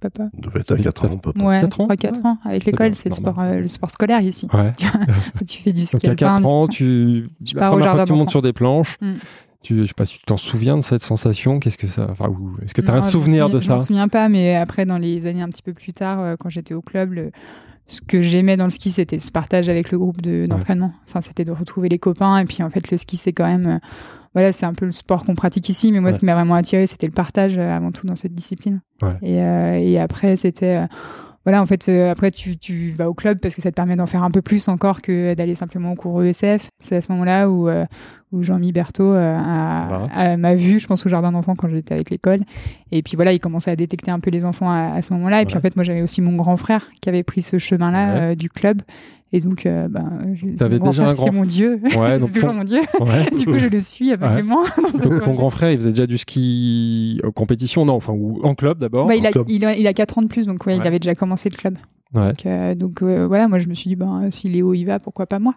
papa. 0.00 0.28
Devait 0.38 0.60
être 0.60 0.72
à 0.72 0.74
Oui, 0.76 0.82
4 0.82 1.06
ça- 1.08 1.12
ans, 1.12 1.16
près. 1.18 1.42
Ouais, 1.42 1.60
Quatre 1.60 1.80
ans 1.80 1.86
3-4 1.88 2.24
ans. 2.26 2.38
Avec 2.44 2.64
l'école, 2.64 2.94
c'est 2.94 3.08
le 3.08 3.14
normal. 3.16 3.32
sport, 3.34 3.44
euh, 3.44 3.58
le 3.60 3.66
sport 3.66 3.90
scolaire 3.90 4.20
ici. 4.20 4.46
Ouais. 4.52 4.72
tu 5.48 5.60
fais 5.62 5.72
du 5.72 5.84
ski 5.84 5.96
Donc 5.96 6.04
à 6.04 6.14
4 6.14 6.34
alpin, 6.36 6.40
du- 6.40 6.46
ans, 6.46 6.68
tu. 6.68 7.28
Je 7.44 7.54
la 7.54 7.60
pars 7.60 7.74
au 7.74 7.80
fois 7.80 7.94
que 8.04 8.06
tu 8.06 8.12
montes 8.12 8.30
sur 8.30 8.42
des 8.42 8.52
planches, 8.52 8.96
Mm. 9.00 9.14
tu, 9.60 9.80
je 9.80 9.86
sais 9.86 9.94
pas 9.94 10.04
si 10.06 10.18
tu 10.18 10.24
t'en 10.24 10.36
souviens 10.36 10.76
de 10.76 10.82
cette 10.82 11.02
sensation. 11.02 11.58
Qu'est-ce 11.58 11.78
que 11.78 11.88
ça. 11.88 12.06
Enfin, 12.10 12.28
ou- 12.28 12.54
est-ce 12.64 12.74
que 12.74 12.80
tu 12.80 12.88
as 12.88 12.92
Non, 12.92 12.98
un 13.00 13.02
je 13.06 13.10
souvenir 13.10 13.46
souviens- 13.46 13.58
de 13.58 13.64
Je 13.64 13.70
m'en 13.70 13.78
ça 13.78 13.86
souviens 13.86 14.08
pas, 14.08 14.28
mais 14.28 14.54
après, 14.54 14.86
dans 14.86 14.98
les 14.98 15.26
années 15.26 15.42
un 15.42 15.48
petit 15.48 15.62
peu 15.62 15.72
plus 15.74 15.92
tard, 15.92 16.20
euh, 16.20 16.36
quand 16.38 16.48
j'étais 16.48 16.74
au 16.74 16.80
club, 16.80 17.12
le- 17.14 17.32
ce 17.88 18.00
que 18.00 18.20
j'aimais 18.22 18.56
dans 18.56 18.64
le 18.64 18.70
ski, 18.70 18.90
c'était 18.90 19.18
ce 19.18 19.32
partage 19.32 19.68
avec 19.68 19.90
le 19.90 19.98
groupe 19.98 20.20
de- 20.22 20.46
d'entraînement. 20.46 20.92
Enfin, 21.08 21.20
c'était 21.20 21.44
de 21.44 21.52
retrouver 21.52 21.88
les 21.88 21.98
copains. 21.98 22.38
Et 22.38 22.44
puis, 22.44 22.62
en 22.62 22.70
fait, 22.70 22.90
le 22.90 22.96
ski, 22.96 23.16
c'est 23.16 23.32
quand 23.32 23.46
même, 23.46 23.66
euh, 23.66 23.78
voilà, 24.34 24.52
c'est 24.52 24.66
un 24.66 24.74
peu 24.74 24.84
le 24.84 24.90
sport 24.90 25.24
qu'on 25.24 25.34
pratique 25.34 25.68
ici. 25.70 25.90
Mais 25.90 26.00
moi, 26.00 26.10
Ouais. 26.10 26.12
ce 26.14 26.18
qui 26.20 26.26
m'a 26.26 26.34
vraiment 26.34 26.54
attiré, 26.54 26.86
c'était 26.86 27.06
le 27.06 27.12
partage 27.12 27.56
euh, 27.58 27.74
avant 27.76 27.90
tout 27.90 28.06
dans 28.06 28.14
cette 28.16 28.34
discipline. 28.34 28.80
Ouais. 29.02 29.16
Et, 29.22 29.42
euh, 29.42 29.78
et 29.78 29.98
après, 29.98 30.36
c'était, 30.36 30.84
voilà, 31.48 31.62
en 31.62 31.66
fait, 31.66 31.88
euh, 31.88 32.10
après, 32.10 32.30
tu, 32.30 32.58
tu 32.58 32.90
vas 32.90 33.08
au 33.08 33.14
club 33.14 33.38
parce 33.38 33.54
que 33.54 33.62
ça 33.62 33.70
te 33.70 33.74
permet 33.74 33.96
d'en 33.96 34.04
faire 34.04 34.22
un 34.22 34.30
peu 34.30 34.42
plus 34.42 34.68
encore 34.68 35.00
que 35.00 35.32
d'aller 35.32 35.54
simplement 35.54 35.92
au 35.92 35.94
cours 35.94 36.22
ESF. 36.22 36.68
C'est 36.78 36.96
à 36.96 37.00
ce 37.00 37.10
moment-là 37.12 37.48
où, 37.48 37.68
euh, 37.70 37.86
où 38.32 38.42
Jean-Mi 38.42 38.70
Berthaud 38.72 39.14
euh, 39.14 39.38
Voilà. 39.88 40.36
m'a 40.36 40.54
vu, 40.54 40.78
je 40.78 40.86
pense, 40.86 41.06
au 41.06 41.08
jardin 41.08 41.32
d'enfants 41.32 41.54
quand 41.56 41.70
j'étais 41.70 41.94
avec 41.94 42.10
l'école. 42.10 42.40
Et 42.92 43.02
puis 43.02 43.16
voilà, 43.16 43.32
il 43.32 43.38
commençait 43.38 43.70
à 43.70 43.76
détecter 43.76 44.10
un 44.10 44.20
peu 44.20 44.28
les 44.30 44.44
enfants 44.44 44.70
à, 44.70 44.92
à 44.94 45.00
ce 45.00 45.14
moment-là. 45.14 45.40
Et 45.40 45.46
puis 45.46 45.56
en 45.56 45.60
fait, 45.62 45.74
moi, 45.74 45.84
j'avais 45.84 46.02
aussi 46.02 46.20
mon 46.20 46.36
grand 46.36 46.58
frère 46.58 46.90
qui 47.00 47.08
avait 47.08 47.22
pris 47.22 47.40
ce 47.40 47.56
chemin-là 47.56 48.28
Ouais. 48.28 48.36
du 48.36 48.50
club. 48.50 48.82
Et 49.32 49.40
donc, 49.40 49.66
euh, 49.66 49.88
ben, 49.88 50.34
T'avais 50.56 50.76
mon 50.78 50.84
grand 50.84 50.90
déjà 50.90 51.02
frère, 51.02 51.08
un 51.12 51.14
c'était 51.14 51.30
grand- 51.30 51.38
mon 51.38 51.44
dieu. 51.44 51.80
Ouais, 51.82 52.18
c'est 52.20 52.32
toujours 52.32 52.50
ton, 52.50 52.54
mon 52.56 52.64
dieu. 52.64 52.80
ouais. 53.00 53.30
du 53.36 53.44
coup, 53.44 53.58
je 53.58 53.68
le 53.68 53.80
suis 53.80 54.10
dans 54.82 54.98
ce 54.98 55.02
Donc, 55.06 55.22
ton 55.22 55.34
grand 55.34 55.50
frère, 55.50 55.70
il 55.70 55.76
faisait 55.78 55.90
déjà 55.90 56.06
du 56.06 56.16
ski 56.16 57.20
en 57.22 57.30
compétition, 57.30 57.84
non 57.84 57.92
Enfin, 57.94 58.14
ou 58.14 58.40
en 58.42 58.54
club 58.54 58.78
d'abord. 58.78 59.06
Bah, 59.06 59.16
il, 59.16 59.26
a, 59.26 59.30
club. 59.32 59.44
il, 59.48 59.64
a, 59.66 59.76
il 59.76 59.86
a 59.86 59.92
4 59.92 60.18
ans 60.18 60.22
de 60.22 60.28
plus, 60.28 60.46
donc 60.46 60.64
ouais, 60.66 60.72
Ouais. 60.74 60.80
il 60.82 60.86
avait 60.86 60.98
déjà 60.98 61.14
commencé 61.14 61.50
le 61.50 61.56
club. 61.56 61.76
Ouais. 62.14 62.28
Donc, 62.28 62.46
euh, 62.46 62.74
donc, 62.74 63.02
euh, 63.02 63.26
voilà, 63.26 63.48
moi 63.48 63.58
je 63.58 63.68
me 63.68 63.74
suis 63.74 63.88
dit, 63.88 63.96
ben, 63.96 64.30
si 64.30 64.48
Léo 64.48 64.72
y 64.72 64.84
va, 64.84 64.98
pourquoi 64.98 65.26
pas 65.26 65.38
moi? 65.38 65.54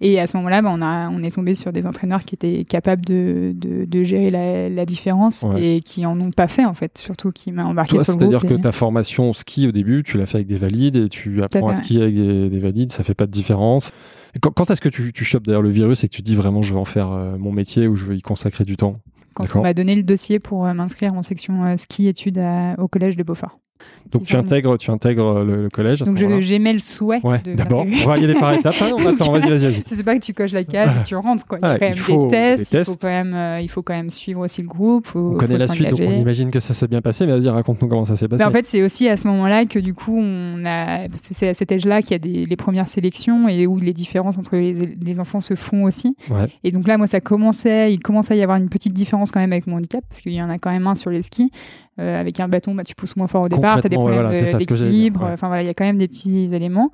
Et 0.00 0.18
à 0.18 0.26
ce 0.26 0.36
moment-là, 0.38 0.62
ben, 0.62 0.70
on, 0.72 0.80
a, 0.82 1.10
on 1.10 1.22
est 1.22 1.34
tombé 1.34 1.54
sur 1.54 1.70
des 1.72 1.86
entraîneurs 1.86 2.22
qui 2.24 2.34
étaient 2.34 2.64
capables 2.64 3.04
de, 3.04 3.52
de, 3.54 3.84
de 3.84 4.02
gérer 4.04 4.30
la, 4.30 4.68
la 4.70 4.86
différence 4.86 5.42
Ouais. 5.42 5.76
et 5.76 5.80
qui 5.82 6.06
en 6.06 6.18
ont 6.20 6.30
pas 6.30 6.48
fait 6.48 6.64
en 6.64 6.72
fait, 6.74 6.96
surtout 6.98 7.30
qui 7.30 7.52
m'a 7.52 7.64
embarqué 7.66 7.96
Toi, 7.96 8.04
sur 8.04 8.14
le 8.14 8.18
c'est-à-dire 8.20 8.40
que 8.48 8.54
ta 8.54 8.72
formation 8.72 9.32
ski 9.34 9.68
au 9.68 9.72
début, 9.72 10.02
tu 10.02 10.16
l'as 10.16 10.26
fait 10.26 10.38
avec 10.38 10.46
des 10.46 10.56
valides 10.56 10.96
et 10.96 11.08
tu 11.08 11.42
apprends 11.42 11.68
à 11.68 11.74
skier 11.74 12.02
avec 12.02 12.14
des, 12.14 12.48
des 12.48 12.58
valides, 12.58 12.90
ça 12.92 13.02
fait 13.04 13.14
pas 13.14 13.26
de 13.26 13.30
différence. 13.32 13.90
Et 14.34 14.38
quand 14.38 14.50
quand 14.52 14.70
est-ce 14.70 14.80
que 14.80 14.88
tu, 14.88 15.12
tu 15.12 15.24
chopes 15.26 15.44
d'ailleurs 15.46 15.60
le 15.62 15.68
virus 15.70 16.04
et 16.04 16.08
que 16.08 16.14
tu 16.14 16.22
dis 16.22 16.34
vraiment 16.36 16.62
je 16.62 16.72
veux 16.72 16.80
en 16.80 16.86
faire 16.86 17.10
euh, 17.12 17.36
mon 17.36 17.52
métier 17.52 17.86
ou 17.86 17.96
je 17.96 18.06
veux 18.06 18.14
y 18.16 18.22
consacrer 18.22 18.64
du 18.64 18.76
temps? 18.76 18.96
Quand 19.34 19.44
on 19.56 19.62
m'a 19.62 19.74
donné 19.74 19.94
le 19.94 20.02
dossier 20.02 20.38
pour 20.38 20.64
m'inscrire 20.64 21.12
en 21.14 21.22
section 21.22 21.76
ski 21.76 22.06
études 22.08 22.38
à- 22.38 22.74
au 22.78 22.88
collège 22.88 23.16
de 23.16 23.22
Beaufort. 23.22 23.58
Donc 24.10 24.24
tu 24.24 24.36
intègres, 24.36 24.76
tu 24.76 24.90
intègres 24.90 25.38
euh, 25.38 25.44
le, 25.44 25.62
le 25.62 25.68
collège. 25.70 26.00
Donc 26.00 26.18
j'aimais 26.40 26.74
le 26.74 26.80
souhait. 26.80 27.20
Ouais, 27.24 27.40
d'abord, 27.56 27.86
on 27.86 28.06
va 28.08 28.18
y 28.18 28.24
aller 28.24 28.34
par 28.34 28.52
étapes. 28.52 28.74
hein. 28.82 28.90
Attends, 29.08 29.32
vas-y, 29.32 29.48
vas-y, 29.48 29.70
vas-y. 29.70 29.82
Ce 29.86 29.94
n'est 29.94 30.02
pas 30.02 30.16
que 30.18 30.22
tu 30.22 30.34
coches 30.34 30.52
la 30.52 30.64
case 30.64 30.90
et 31.00 31.04
tu 31.04 31.16
rentres. 31.16 31.46
Quoi. 31.46 31.58
Il 31.62 31.64
y 31.64 31.68
a 31.68 31.70
Ah, 31.72 31.78
quand 31.78 31.86
même 31.86 31.94
faut 31.94 32.24
des 32.26 32.30
tests, 32.30 32.72
des 32.74 32.78
Il, 32.80 32.84
faut 32.84 32.90
tests. 32.92 33.00
quand 33.02 33.08
même, 33.08 33.32
euh, 33.34 33.60
il 33.62 33.68
faut 33.70 33.80
quand 33.82 33.94
même 33.94 34.10
suivre 34.10 34.40
aussi 34.40 34.60
le 34.60 34.68
groupe. 34.68 35.06
Faut, 35.06 35.32
On 35.34 35.38
connaît 35.38 35.56
la 35.56 35.66
suite, 35.68 35.88
donc 35.88 36.00
on 36.00 36.12
imagine 36.12 36.50
que 36.50 36.60
ça 36.60 36.74
s'est 36.74 36.88
bien 36.88 37.00
passé. 37.00 37.24
Mais 37.24 37.32
vas-y, 37.32 37.48
raconte-nous 37.48 37.88
comment 37.88 38.04
ça 38.04 38.16
s'est 38.16 38.28
passé. 38.28 38.42
Mais 38.42 38.46
en 38.48 38.52
fait, 38.52 38.66
c'est 38.66 38.82
aussi 38.82 39.08
à 39.08 39.16
ce 39.16 39.26
moment-là 39.28 39.64
que 39.64 39.78
du 39.78 39.94
coup, 39.94 40.18
on 40.18 40.62
a, 40.66 41.08
parce 41.08 41.22
que 41.28 41.32
c'est 41.34 41.48
à 41.48 41.54
cet 41.54 41.72
âge-là 41.72 42.02
qu'il 42.02 42.10
y 42.10 42.14
a 42.14 42.18
des, 42.18 42.44
les 42.44 42.56
premières 42.56 42.88
sélections 42.88 43.48
et 43.48 43.66
où 43.66 43.78
les 43.78 43.94
différences 43.94 44.36
entre 44.36 44.56
les, 44.56 44.74
les 45.00 45.20
enfants 45.20 45.40
se 45.40 45.54
font 45.54 45.84
aussi. 45.84 46.14
Ouais. 46.30 46.48
Et 46.64 46.70
donc 46.70 46.86
là, 46.86 46.98
moi, 46.98 47.06
ça 47.06 47.20
commençait, 47.22 47.94
il 47.94 48.00
commençait 48.00 48.34
à 48.34 48.36
y 48.36 48.42
avoir 48.42 48.58
une 48.58 48.68
petite 48.68 48.92
différence 48.92 49.30
quand 49.30 49.40
même 49.40 49.52
avec 49.52 49.66
mon 49.66 49.76
handicap, 49.76 50.04
parce 50.06 50.20
qu'il 50.20 50.32
y 50.32 50.42
en 50.42 50.50
a 50.50 50.58
quand 50.58 50.70
même 50.70 50.86
un 50.86 50.94
sur 50.96 51.08
les 51.08 51.22
skis. 51.22 51.50
Euh, 52.00 52.18
avec 52.18 52.40
un 52.40 52.48
bâton, 52.48 52.74
bah, 52.74 52.84
tu 52.84 52.94
pousses 52.94 53.16
moins 53.16 53.26
fort 53.26 53.42
au 53.42 53.48
départ, 53.50 53.80
tu 53.82 53.86
as 53.86 53.90
des 53.90 53.96
ouais, 53.96 54.02
problèmes 54.02 54.22
voilà, 54.22 54.52
de- 54.52 54.56
d'équilibre. 54.56 55.24
ouais. 55.24 55.32
Enfin 55.32 55.48
voilà, 55.48 55.62
il 55.62 55.66
y 55.66 55.68
a 55.68 55.74
quand 55.74 55.84
même 55.84 55.98
des 55.98 56.08
petits 56.08 56.48
éléments. 56.54 56.90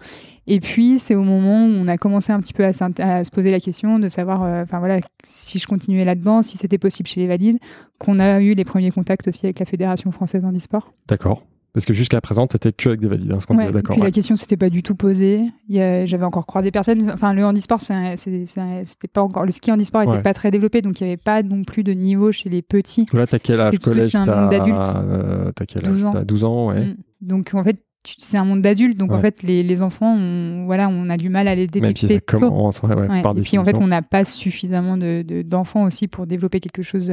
Et 0.49 0.59
puis, 0.59 0.99
c'est 0.99 1.15
au 1.15 1.23
moment 1.23 1.67
où 1.67 1.69
on 1.69 1.87
a 1.87 1.97
commencé 1.97 2.33
un 2.33 2.41
petit 2.41 2.53
peu 2.53 2.65
à, 2.65 2.73
se 2.73 3.31
poser 3.31 3.51
la 3.51 3.61
question 3.61 4.01
de 4.01 4.09
savoir, 4.09 4.43
euh, 4.43 4.63
enfin 4.63 4.81
voilà, 4.81 4.99
si 5.23 5.61
je 5.61 5.67
continuais 5.69 6.05
là-dedans, 6.05 6.43
si 6.43 6.57
c'était 6.57 6.79
possible 6.79 7.09
chez 7.09 7.21
les 7.21 7.29
valides, 7.29 7.59
qu'on 7.99 8.19
a 8.19 8.41
eu 8.41 8.55
les 8.55 8.65
premiers 8.65 8.91
contacts 8.91 9.29
aussi 9.29 9.47
avec 9.47 9.61
la 9.61 9.67
Fédération 9.67 10.11
française 10.11 10.45
handisport. 10.45 10.93
D'accord. 11.07 11.45
Parce 11.79 11.87
que 11.87 11.95
jusqu'à 11.95 12.21
présent, 12.21 12.49
t'étais 12.49 12.73
que 12.73 12.89
avec 12.89 13.01
des 13.01 13.07
valides. 13.07 13.31
Hein, 13.31 13.39
Ouais, 13.55 13.71
d'accord. 13.71 13.95
Puis 13.95 14.01
ouais. 14.01 14.09
la 14.09 14.11
question 14.11 14.35
s'était 14.37 14.57
pas 14.57 14.69
du 14.69 14.83
tout 14.83 14.97
posée. 14.97 15.45
J'avais 15.71 16.25
encore 16.25 16.45
croisé 16.45 16.73
personne. 16.73 17.09
Enfin, 17.09 17.33
le 17.33 17.45
handisport, 17.45 17.81
c'était 17.81 19.09
pas 19.13 19.23
encore. 19.23 19.45
Le 19.45 19.53
ski 19.53 19.71
handisport 19.71 20.03
était 20.03 20.11
Ouais. 20.11 20.23
pas 20.23 20.35
très 20.35 20.51
développé, 20.51 20.83
donc 20.83 21.01
il 21.01 21.05
y 21.05 21.07
avait 21.07 21.17
pas 21.17 21.45
non 21.45 21.63
plus 21.63 21.85
de 21.85 21.93
niveau 21.93 22.33
chez 22.33 22.49
les 22.49 22.63
petits. 22.63 23.07
Là, 23.13 23.29
t'as 23.29 23.39
quel 23.39 23.61
âge 23.61 23.79
collège 23.79 24.11
T'as 24.11 24.25
monde 24.43 24.51
d'adultes. 24.51 24.79
euh, 24.97 25.53
quel 25.69 25.87
âge 25.87 25.93
12 25.93 26.05
ans. 26.05 26.11
T'as 26.13 26.25
12 26.25 26.45
ans, 26.45 26.67
ouais. 26.71 26.85
Mm. 26.87 26.97
Donc 27.21 27.51
en 27.55 27.63
fait, 27.63 27.77
c'est 28.17 28.39
un 28.39 28.45
monde 28.45 28.63
d'adultes. 28.63 28.99
Donc 28.99 29.13
en 29.13 29.21
fait, 29.21 29.43
les, 29.45 29.63
les 29.63 29.83
enfants, 29.83 30.17
on, 30.17 30.65
voilà, 30.67 30.89
on 30.89 31.09
a 31.11 31.17
du 31.17 31.29
mal 31.29 31.47
à 31.47 31.55
les 31.55 31.69
Même 31.81 31.95
si 31.95 32.07
détecter 32.07 32.37
ça 32.37 32.41
tôt. 32.41 32.49
commence, 32.51 32.83
ouais, 32.83 32.95
ouais, 32.95 33.09
Ouais. 33.09 33.23
par 33.23 33.37
Et 33.39 33.41
puis 33.43 33.57
en 33.59 33.65
fait, 33.65 33.79
on 33.79 33.87
n'a 33.87 34.03
pas 34.03 34.25
suffisamment 34.25 34.97
de- 34.97 35.23
de- 35.23 35.43
d'enfants 35.43 35.85
aussi 35.85 36.09
pour 36.09 36.27
développer 36.27 36.59
quelque 36.59 36.83
chose 36.83 37.13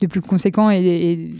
de 0.00 0.06
plus 0.06 0.20
conséquent 0.22 0.70
et, 0.70 0.78
et 0.84 1.34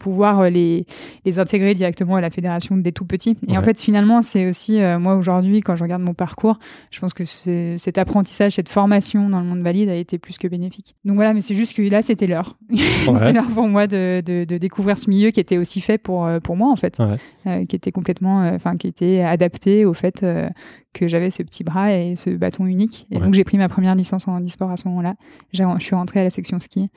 pouvoir 0.00 0.50
les, 0.50 0.86
les 1.24 1.38
intégrer 1.38 1.74
directement 1.74 2.16
à 2.16 2.20
la 2.20 2.30
fédération 2.30 2.76
dès 2.76 2.90
tout 2.92 3.04
petits. 3.04 3.36
Et 3.48 3.56
en 3.56 3.62
fait, 3.62 3.80
finalement, 3.80 4.22
c'est 4.22 4.48
aussi, 4.48 4.80
euh, 4.82 4.98
moi 4.98 5.14
aujourd'hui, 5.14 5.60
quand 5.60 5.76
je 5.76 5.82
regarde 5.84 6.02
mon 6.02 6.14
parcours, 6.14 6.58
je 6.90 6.98
pense 7.00 7.14
que 7.14 7.24
cet 7.24 7.98
apprentissage, 7.98 8.52
cette 8.52 8.68
formation 8.68 9.28
dans 9.28 9.40
le 9.40 9.46
monde 9.46 9.62
valide 9.62 9.88
a 9.90 9.94
été 9.96 10.18
plus 10.18 10.38
que 10.38 10.48
bénéfique. 10.48 10.96
Donc 11.04 11.16
voilà, 11.16 11.34
mais 11.34 11.40
c'est 11.42 11.54
juste 11.54 11.76
que 11.76 11.82
là, 11.82 12.02
c'était 12.02 12.26
l'heure. 12.26 12.56
c'était 12.74 13.32
l'heure 13.32 13.50
pour 13.54 13.68
moi 13.68 13.86
de, 13.86 14.22
de- 14.24 14.44
de 14.44 14.58
découvrir 14.58 14.96
ce 14.98 15.08
milieu 15.10 15.30
qui 15.30 15.40
était 15.40 15.58
aussi 15.58 15.80
fait 15.80 15.98
pour, 15.98 16.24
euh, 16.26 16.40
pour 16.40 16.56
moi, 16.56 16.70
en 16.72 16.76
fait, 16.76 16.98
Ouais. 16.98 17.16
Euh, 17.46 17.64
qui 17.66 17.76
était 17.76 17.92
complètement, 17.92 18.42
euh, 18.42 18.52
enfin, 18.54 18.76
qui 18.76 18.86
était 18.86 19.20
adapté 19.22 19.84
au 19.84 19.94
fait 19.94 20.22
euh, 20.22 20.48
que 20.92 21.08
j'avais 21.08 21.30
ce 21.30 21.42
petit 21.42 21.64
bras 21.64 21.92
et 21.92 22.14
ce 22.16 22.30
bâton 22.30 22.66
unique. 22.66 23.06
Et 23.10 23.16
Ouais. 23.16 23.22
donc, 23.24 23.34
j'ai 23.34 23.44
pris 23.44 23.58
ma 23.58 23.68
première 23.68 23.94
licence 23.94 24.26
en 24.28 24.34
handisport 24.36 24.70
à 24.70 24.76
ce 24.76 24.86
moment-là. 24.88 25.14
Je 25.52 25.62
suis 25.80 25.94
rentrée 25.94 26.20
à 26.20 26.24
la 26.24 26.30
section 26.30 26.58
ski. 26.60 26.90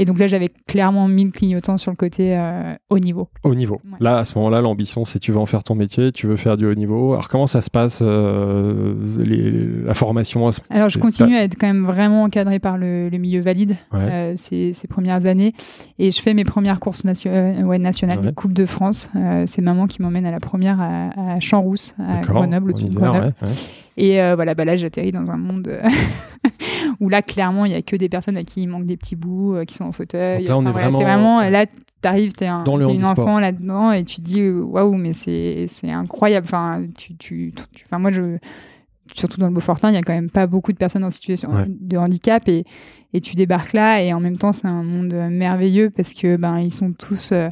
Et 0.00 0.04
donc 0.04 0.20
là, 0.20 0.28
j'avais 0.28 0.48
clairement 0.68 1.08
mis 1.08 1.24
le 1.24 1.32
clignotant 1.32 1.76
sur 1.76 1.90
le 1.90 1.96
côté 1.96 2.36
euh, 2.38 2.72
haut 2.88 3.00
niveau. 3.00 3.30
Haut 3.42 3.56
niveau. 3.56 3.80
Ouais. 3.84 3.96
Là, 3.98 4.18
à 4.18 4.24
ce 4.24 4.38
moment-là, 4.38 4.60
l'ambition, 4.60 5.04
c'est 5.04 5.18
tu 5.18 5.32
veux 5.32 5.38
en 5.38 5.46
faire 5.46 5.64
ton 5.64 5.74
métier, 5.74 6.12
tu 6.12 6.28
veux 6.28 6.36
faire 6.36 6.56
du 6.56 6.66
haut 6.66 6.74
niveau. 6.76 7.14
Alors, 7.14 7.28
comment 7.28 7.48
ça 7.48 7.60
se 7.60 7.68
passe, 7.68 7.98
euh, 8.00 8.94
les- 9.24 9.84
la 9.84 9.94
formation 9.94 10.46
à 10.46 10.52
ce- 10.52 10.60
Alors, 10.70 10.88
je 10.88 11.00
continue 11.00 11.34
à 11.34 11.42
être 11.42 11.56
quand 11.58 11.66
même 11.66 11.84
vraiment 11.84 12.22
encadrée 12.22 12.60
par 12.60 12.78
le, 12.78 13.08
le 13.08 13.18
milieu 13.18 13.40
valide 13.40 13.76
Ouais. 13.92 13.98
euh, 14.08 14.32
ces, 14.36 14.72
ces 14.72 14.86
premières 14.86 15.26
années. 15.26 15.52
Et 15.98 16.12
je 16.12 16.22
fais 16.22 16.32
mes 16.32 16.44
premières 16.44 16.78
courses 16.78 17.04
nation- 17.04 17.62
ouais, 17.66 17.78
nationales, 17.80 18.20
les 18.22 18.32
Coupes 18.32 18.52
de 18.52 18.66
France. 18.66 19.10
C'est 19.46 19.62
maman 19.62 19.88
qui 19.88 20.00
m'emmène 20.00 20.26
à 20.26 20.30
la 20.30 20.38
première 20.38 20.80
à, 20.80 21.34
à 21.34 21.40
Champs-Rousse, 21.40 21.96
à 21.98 22.20
Grenoble, 22.20 22.68
en 22.68 22.70
au-dessus 22.70 22.84
de 22.88 22.94
Grenoble. 22.94 23.27
Ouais, 23.42 23.48
ouais. 23.48 23.54
Et 23.96 24.20
euh, 24.22 24.34
voilà, 24.36 24.54
bah 24.54 24.64
là, 24.64 24.76
j'atterris 24.76 25.10
dans 25.12 25.30
un 25.30 25.36
monde 25.36 25.68
euh, 25.68 25.80
où 27.00 27.08
là, 27.08 27.22
clairement, 27.22 27.64
il 27.64 27.72
y 27.72 27.74
a 27.74 27.82
que 27.82 27.96
des 27.96 28.08
personnes 28.08 28.36
à 28.36 28.44
qui 28.44 28.62
il 28.62 28.68
manque 28.68 28.86
des 28.86 28.96
petits 28.96 29.16
bouts, 29.16 29.54
euh, 29.56 29.64
qui 29.64 29.74
sont 29.74 29.84
en 29.84 29.92
fauteuil. 29.92 30.40
Donc 30.40 30.48
là, 30.48 30.56
on 30.58 30.60
est 30.66 30.70
voilà, 30.70 30.88
vraiment- 30.88 30.98
C'est 30.98 31.04
vraiment, 31.04 31.50
là, 31.50 31.66
t'arrives, 32.00 32.32
t'es 32.32 32.46
un, 32.46 32.64
une 32.64 33.04
enfant 33.04 33.40
là-dedans 33.40 33.90
et 33.92 34.04
tu 34.04 34.16
te 34.16 34.20
dis, 34.22 34.48
waouh, 34.48 34.94
mais 34.94 35.12
c'est 35.12 35.66
c'est 35.68 35.90
incroyable. 35.90 36.46
Enfin, 36.48 36.84
tu, 36.96 37.16
tu, 37.16 37.52
tu- 37.74 37.84
enfin, 37.86 37.98
moi, 37.98 38.12
je, 38.12 38.36
surtout 39.14 39.40
dans 39.40 39.48
le 39.48 39.52
Beaufortin, 39.54 39.90
il 39.90 39.94
y 39.94 39.98
a 39.98 40.02
quand 40.02 40.12
même 40.14 40.30
pas 40.30 40.46
beaucoup 40.46 40.72
de 40.72 40.78
personnes 40.78 41.04
en 41.04 41.10
situation 41.10 41.50
Ouais. 41.52 41.64
de 41.68 41.96
handicap 41.96 42.46
et, 42.48 42.64
et 43.14 43.20
tu 43.20 43.34
débarques 43.34 43.72
là 43.72 44.00
et 44.02 44.12
en 44.12 44.20
même 44.20 44.38
temps, 44.38 44.52
c'est 44.52 44.68
un 44.68 44.82
monde 44.84 45.12
merveilleux 45.30 45.90
parce 45.90 46.14
que 46.14 46.36
ben, 46.36 46.58
ils 46.60 46.72
sont 46.72 46.92
tous. 46.92 47.30
euh, 47.32 47.48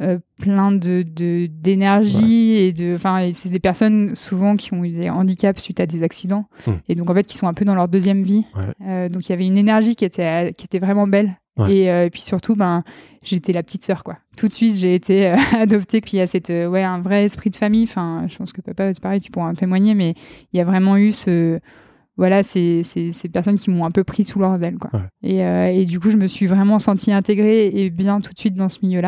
euh, 0.00 0.18
plein 0.38 0.72
de 0.72 1.02
d'énergie 1.46 2.54
et 2.56 2.72
de 2.72 2.96
enfin 2.96 3.28
c'est 3.32 3.50
des 3.50 3.60
personnes 3.60 4.16
souvent 4.16 4.56
qui 4.56 4.74
ont 4.74 4.84
eu 4.84 4.90
des 4.90 5.08
handicaps 5.08 5.62
suite 5.62 5.78
à 5.78 5.86
des 5.86 6.02
accidents. 6.02 6.46
Hmm. 6.66 6.72
et 6.88 6.96
donc 6.96 7.08
en 7.10 7.14
fait 7.14 7.22
qui 7.24 7.36
sont 7.36 7.46
un 7.46 7.54
peu 7.54 7.64
dans 7.64 7.76
leur 7.76 7.86
deuxième 7.86 8.24
vie. 8.24 8.44
Ouais. 8.56 8.64
Euh, 8.88 9.08
donc 9.08 9.28
il 9.28 9.30
y 9.30 9.32
avait 9.34 9.46
une 9.46 9.56
énergie 9.56 9.94
qui 9.94 10.04
était 10.04 10.52
qui 10.58 10.64
était 10.64 10.80
vraiment 10.80 11.06
belle. 11.06 11.38
Ouais. 11.56 11.72
et, 11.72 11.90
euh, 11.92 12.06
et 12.06 12.10
puis 12.10 12.22
surtout 12.22 12.56
ben 12.56 12.82
j'étais 13.22 13.52
la 13.52 13.62
petite 13.62 13.84
sœur 13.84 14.02
quoi. 14.02 14.18
Tout 14.36 14.48
de 14.48 14.52
suite 14.52 14.74
j'ai 14.74 14.96
été 14.96 15.26
adoptée. 15.56 16.00
Puis 16.00 16.14
il 16.14 16.16
y 16.16 16.22
a 16.22 16.26
cette 16.26 16.48
ouais 16.48 16.82
un 16.82 17.00
vrai 17.00 17.24
esprit 17.24 17.50
de 17.50 17.56
famille. 17.56 17.84
Enfin 17.84 18.26
je 18.28 18.36
pense 18.36 18.52
que 18.52 18.60
papa 18.62 18.92
c'est 18.92 19.00
pareil 19.00 19.20
tu 19.20 19.30
pourras 19.30 19.46
en 19.50 19.54
témoigner. 19.54 19.94
Mais 19.94 20.14
il 20.52 20.56
y 20.56 20.60
a 20.60 20.64
vraiment 20.64 20.96
eu 20.96 21.12
ce 21.12 21.60
voilà 22.16 22.42
ces, 22.42 22.82
ces, 22.82 23.12
ces 23.12 23.28
personnes 23.28 23.58
qui 23.58 23.70
m'ont 23.70 23.84
un 23.84 23.90
peu 23.90 24.04
pris 24.04 24.24
sous 24.24 24.38
leurs 24.38 24.62
ailes 24.62 24.78
quoi. 24.78 24.90
Ouais. 24.92 25.06
et, 25.22 25.44
euh, 25.44 25.66
et 25.66 25.84
du 25.84 25.98
coup 25.98 26.10
je 26.10 26.16
me 26.16 26.26
suis 26.26 26.46
vraiment 26.46 26.78
sentie 26.78 27.12
intégrée 27.12 27.68
et 27.68 27.90
bien 27.90 28.20
tout 28.20 28.32
de 28.32 28.38
suite 28.38 28.54
dans 28.54 28.68
ce 28.68 28.78
milieu 28.82 29.00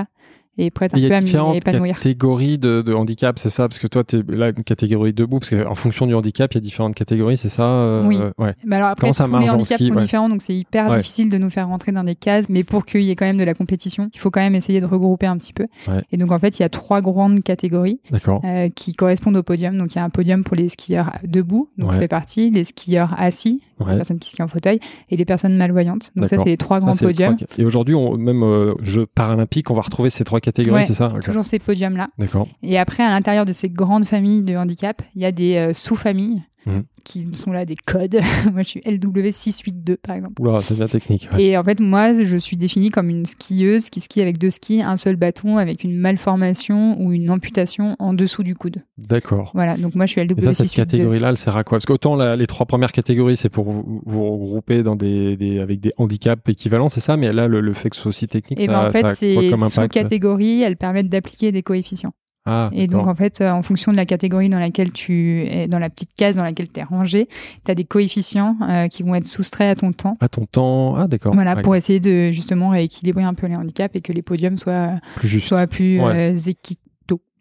et 0.59 0.71
prête 0.71 0.95
un 0.95 0.99
Il 0.99 1.05
y 1.05 1.09
peu 1.09 1.15
à 1.15 1.21
différentes 1.21 1.57
épanouir 1.57 1.97
catégories 1.97 2.59
de, 2.59 2.83
de 2.83 2.93
handicap, 2.95 3.39
c'est 3.39 3.49
ça? 3.51 3.69
Parce 3.69 3.79
que 3.79 3.87
toi, 3.87 4.05
tu 4.05 4.19
es 4.19 4.23
là, 4.37 4.49
une 4.49 4.65
catégorie 4.65 5.13
debout, 5.13 5.39
parce 5.39 5.51
qu'en 5.51 5.75
fonction 5.75 6.07
du 6.07 6.15
handicap, 6.15 6.53
il 6.53 6.57
y 6.57 6.59
a 6.59 6.61
différentes 6.61 6.95
catégories, 6.95 7.37
c'est 7.37 7.49
ça 7.49 7.67
euh, 7.69 8.07
Oui. 8.07 8.19
Ouais. 8.39 8.55
Bah 8.65 8.77
alors 8.77 8.89
après, 8.89 9.03
Comment 9.03 9.13
ça 9.13 9.27
tous 9.27 9.39
les 9.39 9.51
handicaps 9.51 9.81
ski, 9.81 9.89
sont 9.89 9.95
ouais. 9.97 10.03
différents, 10.03 10.29
donc 10.29 10.43
c'est 10.43 10.55
hyper 10.57 10.91
Ouais. 10.91 10.99
difficile 10.99 11.31
de 11.31 11.39
nous 11.39 11.51
faire 11.51 11.69
rentrer 11.69 11.93
dans 11.93 12.05
des 12.05 12.15
cases. 12.15 12.49
Mais 12.49 12.65
pour 12.65 12.87
qu'il 12.87 13.03
y 13.03 13.11
ait 13.11 13.17
quand 13.17 13.27
même 13.27 13.39
de 13.39 13.45
la 13.45 13.55
compétition, 13.55 14.09
il 14.15 14.19
faut 14.19 14.31
quand 14.31 14.41
même 14.41 14.55
essayer 14.55 14.81
de 14.81 14.87
regrouper 14.87 15.27
un 15.27 15.37
petit 15.39 15.53
peu. 15.53 15.67
Et 16.13 16.17
donc 16.17 16.33
en 16.33 16.39
fait, 16.39 16.59
il 16.59 16.63
y 16.63 16.65
a 16.65 16.69
trois 16.69 17.01
grandes 17.03 17.43
catégories 17.43 18.01
euh, 18.45 18.69
qui 18.75 18.95
correspondent 18.95 19.37
au 19.37 19.43
podium. 19.43 19.77
Donc 19.77 19.95
il 19.95 19.99
y 19.99 20.01
a 20.01 20.05
un 20.05 20.11
podium 20.11 20.43
pour 20.45 20.57
les 20.57 20.69
skieurs 20.69 21.13
debout, 21.25 21.69
donc 21.79 21.93
je 21.93 21.99
fais 21.99 22.09
partie, 22.09 22.51
les 22.51 22.65
skieurs 22.65 23.15
assis, 23.19 23.61
les 23.81 23.97
personnes 23.97 24.19
qui 24.19 24.31
skient 24.31 24.43
en 24.43 24.49
fauteuil, 24.49 24.81
et 25.11 25.17
les 25.17 25.25
personnes 25.25 25.57
malvoyantes. 25.57 26.13
Donc 26.17 26.29
ça, 26.29 26.39
c'est 26.39 26.49
les 26.49 26.57
trois 26.57 26.81
Ça, 26.81 26.87
grands 26.87 26.97
podiums. 26.97 27.37
trois- 27.37 27.49
Et 27.59 27.65
aujourd'hui, 27.65 27.95
même 28.19 28.43
euh, 28.43 28.75
Jeux 28.83 29.07
paralympiques, 29.07 29.71
on 29.71 29.75
va 29.75 29.83
retrouver 29.83 30.11
ces 30.11 30.25
trois 30.25 30.41
catégories, 30.47 30.81
Ouais, 30.81 30.87
c'est 30.87 30.95
ça 30.95 31.09
c'est 31.11 31.17
Ok. 31.17 31.25
toujours 31.25 31.45
ces 31.45 31.59
podiums-là. 31.59 32.09
D'accord. 32.19 32.49
Et 32.63 32.79
après, 32.79 33.03
à 33.03 33.11
l'intérieur 33.11 33.45
de 33.45 33.53
ces 33.53 33.69
grandes 33.69 34.07
familles 34.07 34.43
de 34.43 34.57
handicap, 34.57 35.03
il 35.15 35.23
y 35.23 35.25
a 35.27 35.33
des 35.33 35.57
euh, 35.57 35.73
sous-familles 35.75 36.43
Mhm. 36.67 36.83
qui 37.05 37.29
sont 37.35 37.53
là 37.53 37.65
des 37.65 37.77
codes. 37.77 38.19
moi, 38.53 38.63
je 38.63 38.69
suis 38.69 38.81
LW682 38.81 39.97
par 39.97 40.17
exemple. 40.17 40.41
Oula, 40.43 40.61
c'est 40.61 40.75
bien 40.75 40.89
technique. 40.89 41.29
ouais. 41.33 41.43
Et 41.43 41.57
en 41.57 41.63
fait, 41.65 41.79
moi, 41.81 42.13
je 42.21 42.37
suis 42.37 42.57
définie 42.57 42.91
comme 42.91 43.09
une 43.09 43.25
skieuse 43.25 43.89
qui 43.91 44.01
skie 44.01 44.21
avec 44.21 44.39
deux 44.39 44.51
skis, 44.51 44.83
un 44.83 44.97
seul 44.97 45.17
bâton, 45.17 45.59
avec 45.59 45.85
une 45.85 45.97
malformation 45.97 47.01
ou 47.01 47.13
une 47.13 47.31
amputation 47.31 47.97
en 47.99 48.13
dessous 48.13 48.43
du 48.43 48.55
coude. 48.55 48.83
D'accord. 48.99 49.51
Voilà, 49.55 49.77
donc 49.77 49.95
moi, 49.95 50.07
je 50.07 50.13
suis 50.13 50.21
Et 50.21 50.41
ça, 50.41 50.53
cette 50.53 50.67
LW682. 50.69 50.75
catégorie-là, 50.75 51.29
elle 51.31 51.37
sert 51.37 51.57
à 51.57 51.65
quoi? 51.65 51.77
Parce 51.79 51.87
qu'autant 51.87 52.17
la- 52.17 52.37
les 52.37 52.47
trois 52.47 52.67
premières 52.67 52.93
catégories, 52.93 53.37
c'est 53.37 53.49
pour 53.49 53.65
vous, 53.71 54.03
vous 54.05 54.31
regrouper 54.39 54.83
dans 54.83 54.97
des, 54.97 55.37
des- 55.37 55.61
avec 55.61 55.81
des 55.81 55.93
handicaps 55.99 56.43
équivalents, 56.49 56.89
c'est 56.89 57.01
ça? 57.01 57.17
Mais 57.17 57.33
là, 57.33 57.47
le, 57.49 57.61
le 57.61 57.73
fait 57.75 57.91
que 57.91 57.97
ce 57.97 58.03
soit 58.03 58.09
aussi 58.11 58.27
technique, 58.27 58.61
Et 58.61 58.67
ça, 58.67 58.73
ben, 58.73 58.79
en 58.79 58.83
ça 58.83 58.89
a 58.89 58.93
fait, 58.93 59.01
quoi 59.03 59.15
ces 59.15 59.51
comme 59.51 59.63
impact? 59.63 59.95
sous-catégories, 59.95 60.63
elles 60.63 60.77
permettent 60.77 61.09
d'appliquer 61.09 61.53
des 61.53 61.63
coefficients. 61.63 62.13
Ah, 62.47 62.71
Et 62.73 62.87
donc, 62.87 63.07
en 63.09 63.15
fait, 63.15 63.41
euh, 63.41 63.51
en 63.51 63.63
fonction 63.63 63.91
de 63.93 63.97
la 63.97 64.07
catégorie 64.07 64.49
dans 64.49 64.59
laquelle 64.59 64.93
tu 64.93 65.43
es, 65.43 65.67
dans 65.69 65.79
la 65.81 65.91
petite 65.91 66.15
case 66.17 66.37
dans 66.37 66.45
laquelle 66.45 66.69
tu 66.71 66.79
es 66.81 66.85
rangé, 66.85 67.29
tu 67.65 67.71
as 67.71 67.75
des 67.75 67.85
coefficients 67.85 68.57
euh, 68.69 68.87
qui 68.89 69.03
vont 69.03 69.15
être 69.17 69.27
soustraits 69.27 69.77
à 69.77 69.81
ton 69.81 69.93
temps. 69.93 70.17
à 70.21 70.29
ton 70.29 70.47
temps. 70.47 70.95
Ah, 70.97 71.09
d'accord. 71.09 71.35
Voilà, 71.35 71.57
Ouais, 71.57 71.63
pour 71.63 71.75
essayer 71.77 72.01
de 72.01 72.31
justement 72.31 72.69
rééquilibrer 72.71 73.25
un 73.25 73.35
peu 73.35 73.47
les 73.49 73.57
handicaps 73.57 73.97
et 73.97 74.01
que 74.01 74.13
les 74.13 74.23
podiums 74.23 74.57
soient, 74.59 74.93
plus 75.17 75.29
juste. 75.29 75.49
soient 75.49 75.67
plus 75.67 76.01
Ouais. 76.01 76.33
euh, 76.33 76.35
équitables. 76.35 76.81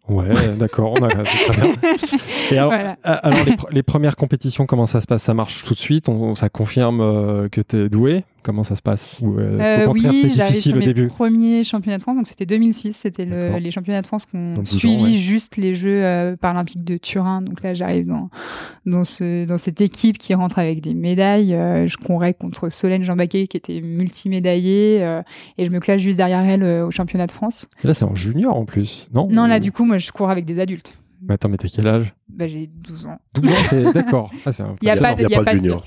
Ouais, 0.08 0.28
d'accord. 0.56 0.94
Et 2.52 2.58
alors, 2.58 2.70
Voilà. 2.70 2.96
alors, 3.02 3.44
les, 3.44 3.52
pr- 3.52 3.72
les 3.72 3.82
premières 3.82 4.14
compétitions, 4.16 4.64
comment 4.66 4.86
ça 4.86 5.00
se 5.00 5.06
passe? 5.08 5.22
Ça 5.24 5.34
marche 5.34 5.64
tout 5.64 5.74
de 5.74 5.78
suite? 5.78 6.08
On, 6.08 6.34
Ça 6.36 6.48
confirme 6.48 7.48
que 7.50 7.60
tu 7.60 7.76
es 7.76 7.88
doué? 7.88 8.24
Comment 8.46 8.62
ça 8.62 8.76
se 8.76 8.82
passe 8.82 9.18
Ou, 9.22 9.38
euh, 9.40 9.58
Euh, 9.58 9.86
au 9.88 9.92
oui, 9.92 10.30
j'arrive 10.32 10.60
sur 10.60 10.76
mes 10.76 10.86
début 10.86 11.08
premiers 11.08 11.64
championnats 11.64 11.98
de 11.98 12.02
France, 12.02 12.14
donc 12.16 12.28
c'était 12.28 12.46
2006, 12.46 12.92
c'était 12.92 13.24
le- 13.24 13.58
les 13.58 13.72
championnats 13.72 14.02
de 14.02 14.06
France 14.06 14.24
qui 14.24 14.36
ont 14.36 14.54
Dans 14.54 14.62
12 14.62 14.74
ans, 14.74 14.78
suivi 14.78 15.02
ouais. 15.02 15.10
juste 15.18 15.56
les 15.56 15.74
Jeux 15.74 16.04
euh, 16.04 16.36
paralympiques 16.36 16.84
de 16.84 16.96
Turin. 16.96 17.42
Donc 17.42 17.62
là, 17.64 17.74
j'arrive 17.74 18.06
dans 18.06 18.30
dans 18.86 19.02
ce 19.02 19.44
dans 19.46 19.58
cette 19.58 19.80
équipe 19.80 20.16
qui 20.16 20.32
rentre 20.34 20.60
avec 20.60 20.80
des 20.80 20.94
médailles. 20.94 21.48
Je 21.86 21.96
courais 21.96 22.34
contre 22.34 22.70
Solène 22.70 23.02
Jean-Baquet 23.02 23.48
qui 23.48 23.56
était 23.56 23.80
multimédaillée 23.80 25.00
et 25.58 25.66
je 25.66 25.70
me 25.72 25.80
classe 25.80 26.00
juste 26.00 26.16
derrière 26.18 26.44
elle 26.44 26.62
au 26.84 26.90
championnat 26.92 27.26
de 27.26 27.32
France. 27.32 27.66
Et 27.82 27.88
Là, 27.88 27.94
c'est 27.94 28.04
en 28.04 28.14
junior 28.14 28.56
en 28.56 28.64
plus, 28.64 29.08
non? 29.12 29.28
Non, 29.28 29.46
là 29.46 29.58
du 29.58 29.72
coup, 29.72 29.84
moi, 29.84 29.98
je 29.98 30.10
cours 30.12 30.30
avec 30.30 30.44
des 30.44 30.60
adultes. 30.60 30.94
Mais 31.22 31.34
attends, 31.34 31.48
mais 31.48 31.56
t'as 31.56 31.68
quel 31.68 31.86
âge? 31.86 32.14
Bah, 32.28 32.46
j'ai 32.46 32.66
12 32.66 33.06
ans. 33.06 33.18
12 33.34 33.50
ans, 33.50 33.54
c'est- 33.70 33.92
d'accord. 33.94 34.30
Ah, 34.44 34.50
Il 34.82 34.86
y 34.86 34.90
a 34.90 34.94
différent. 34.94 35.00
pas 35.00 35.14
de- 35.14 35.22
Il 35.22 35.26
n'y 35.26 35.32
y 35.32 35.34
a 35.36 35.42
pas 35.42 35.52
de 35.52 35.56
de 35.58 35.62
junior. 35.62 35.84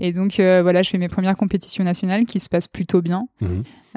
Et 0.00 0.12
donc 0.12 0.40
euh, 0.40 0.62
voilà, 0.62 0.82
je 0.82 0.90
fais 0.90 0.98
mes 0.98 1.08
premières 1.08 1.36
compétitions 1.36 1.84
nationales 1.84 2.24
qui 2.24 2.40
se 2.40 2.48
passent 2.48 2.68
plutôt 2.68 3.02
bien. 3.02 3.26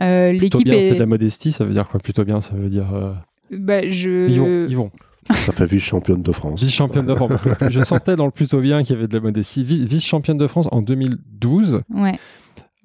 Euh, 0.02 0.30
Plutôt 0.38 0.58
L'équipe 0.60 0.66
bien, 0.66 0.80
c'est 0.80 0.88
est, 0.90 0.94
de 0.96 1.00
la 1.00 1.06
modestie, 1.06 1.52
ça 1.52 1.66
veut 1.66 1.72
dire 1.72 1.88
quoi? 1.88 2.00
Plutôt 2.00 2.24
bien, 2.26 2.42
ça 2.42 2.56
veut 2.56 2.70
dire. 2.70 2.94
euh, 2.94 3.14
bah, 3.52 3.88
je 3.88 4.28
Ils 4.30 4.40
vont, 4.40 4.66
ils 4.70 4.76
vont. 4.76 4.92
Ça 5.32 5.54
fait 5.54 5.66
vice-championne 5.68 6.22
de 6.22 6.32
France. 6.34 6.62
Vice-championne 6.62 7.06
de 7.06 7.16
France. 7.16 7.32
Je 7.70 7.80
sentais 7.86 8.18
dans 8.18 8.26
le 8.26 8.32
plutôt 8.32 8.60
bien 8.60 8.84
qu'il 8.84 8.96
y 8.96 9.00
avait 9.00 9.08
de 9.08 9.14
la 9.14 9.22
modestie. 9.22 9.64
Vi- 9.64 9.86
Vice-championne 9.86 10.38
de 10.38 10.48
France 10.48 10.68
en 10.72 10.82
2012. 10.82 11.82
ouais. 11.94 12.20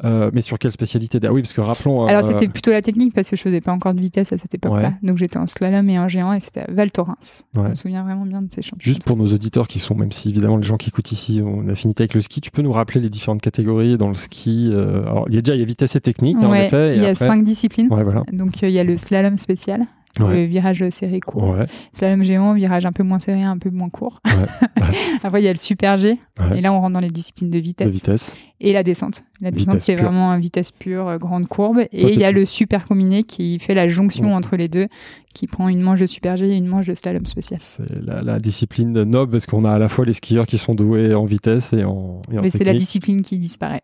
Euh, 0.05 0.31
mais 0.33 0.43
sur 0.43 0.59
quelle 0.59 0.71
spécialité? 0.71 1.19
Ah 1.25 1.33
oui, 1.33 1.43
parce 1.43 1.53
que 1.53 1.61
rappelons. 1.61 2.07
Alors 2.07 2.25
euh, 2.25 2.29
c'était 2.29 2.47
plutôt 2.49 2.71
la 2.71 2.83
technique 2.83 3.13
parce 3.15 3.29
que 3.29 3.35
je 3.37 3.43
faisais 3.43 3.61
pas 3.61 3.73
encore 3.73 3.95
de 3.95 4.01
vitesse 4.01 4.33
à 4.33 4.39
cette 4.39 4.55
époque-là. 4.55 4.89
Ouais. 4.91 4.95
Donc 5.03 5.19
j'étais 5.19 5.39
en 5.39 5.47
slalom 5.49 5.89
et 5.91 5.99
en 5.99 6.07
géant 6.07 6.33
et 6.33 6.39
c'était 6.41 6.61
à 6.61 6.67
Val 6.71 6.91
Thorens. 6.93 7.45
Je 7.55 7.61
Ouais. 7.61 7.71
me 7.71 7.75
souviens 7.75 8.05
vraiment 8.05 8.25
bien 8.25 8.41
de 8.41 8.47
ces 8.53 8.63
championnats. 8.63 8.79
Juste 8.95 9.03
pour 9.03 9.17
nos 9.17 9.27
auditeurs 9.27 9.67
qui 9.67 9.81
sont, 9.81 9.97
même 9.97 10.13
si 10.13 10.29
évidemment 10.29 10.57
les 10.57 10.63
gens 10.63 10.77
qui 10.77 10.89
écoutent 10.91 11.11
ici 11.11 11.43
ont 11.45 11.63
une 11.63 11.71
affinité 11.71 12.03
avec 12.05 12.15
le 12.15 12.21
ski, 12.21 12.41
tu 12.41 12.51
peux 12.53 12.63
nous 12.63 12.73
rappeler 12.73 13.01
les 13.01 13.09
différentes 13.11 13.41
catégories 13.43 13.99
dans 13.99 14.09
le 14.09 14.15
ski 14.15 14.71
euh, 14.73 15.03
Alors, 15.11 15.25
il 15.29 15.35
y 15.35 15.39
a 15.39 15.41
déjà 15.43 15.55
il 15.57 15.61
y 15.61 15.63
a 15.63 15.67
vitesse 15.67 15.97
et 15.97 16.01
technique, 16.01 16.37
hein, 16.41 16.47
en 16.49 16.55
effet. 16.55 16.93
et 16.95 16.97
il 16.97 17.03
y 17.03 17.07
a 17.07 17.11
après- 17.11 17.27
cinq 17.27 17.43
disciplines. 17.45 17.93
Ouais, 17.93 18.05
voilà. 18.05 18.23
Donc 18.33 18.63
il 18.63 18.71
y 18.71 18.79
a 18.79 18.85
le 18.85 18.95
slalom 18.95 19.37
spécial, 19.37 19.81
le 20.19 20.45
virage 20.45 20.85
serré 20.91 21.21
court, 21.21 21.51
Ouais, 21.51 21.67
slalom 21.93 22.23
géant, 22.23 22.53
virage 22.55 22.85
un 22.87 22.93
peu 22.93 23.03
moins 23.03 23.19
serré, 23.19 23.43
un 23.43 23.59
peu 23.59 23.71
moins 23.71 23.89
court. 23.91 24.21
Après 25.23 25.41
il 25.41 25.45
y 25.45 25.49
a 25.49 25.53
le 25.53 25.59
super 25.59 25.97
G 25.97 26.19
et 26.55 26.61
là 26.61 26.73
on 26.73 26.81
rentre 26.81 26.95
dans 26.95 27.01
les 27.01 27.11
disciplines 27.11 27.51
de 27.51 27.59
vitesse, 27.59 27.87
De 27.87 27.93
vitesse. 27.93 28.37
et 28.61 28.73
la 28.73 28.83
descente. 28.83 29.23
La 29.41 29.51
descente 29.51 29.81
c'est 29.81 29.95
vraiment 29.95 30.33
une 30.35 30.41
vitesse 30.41 30.73
pure, 30.73 31.09
euh, 31.09 31.19
grande 31.19 31.47
courbe. 31.49 31.81
Et 31.93 32.01
Toi, 32.01 32.11
il 32.11 32.19
y 32.19 32.25
a 32.25 32.33
le 32.33 32.45
super 32.45 32.87
combiné 32.87 33.23
qui 33.23 33.59
fait 33.59 33.75
la 33.75 33.89
jonction 33.89 34.35
entre 34.35 34.57
les 34.57 34.69
deux, 34.69 34.89
qui 35.35 35.47
prend 35.47 35.69
une 35.69 35.81
manche 35.81 36.01
de 36.01 36.07
super 36.07 36.37
G 36.37 36.49
et 36.49 36.57
une 36.57 36.67
manche 36.67 36.87
de 36.87 36.95
slalom 36.95 37.27
spécial. 37.27 37.61
C'est 37.63 38.03
la, 38.05 38.23
la 38.23 38.39
discipline 38.39 39.03
noble 39.03 39.33
parce 39.33 39.47
qu'on 39.47 39.65
a 39.65 39.73
à 39.73 39.79
la 39.79 39.89
fois 39.89 40.05
les 40.05 40.13
skieurs 40.13 40.47
qui 40.47 40.59
sont 40.59 40.75
doués 40.75 41.15
en 41.15 41.25
vitesse 41.25 41.73
et 41.73 41.85
en, 41.85 42.21
et 42.33 42.39
en 42.39 42.43
Mais 42.43 42.51
c'est 42.51 42.65
la 42.65 42.75
discipline 42.75 43.23
qui 43.23 43.39
disparaît. 43.39 43.83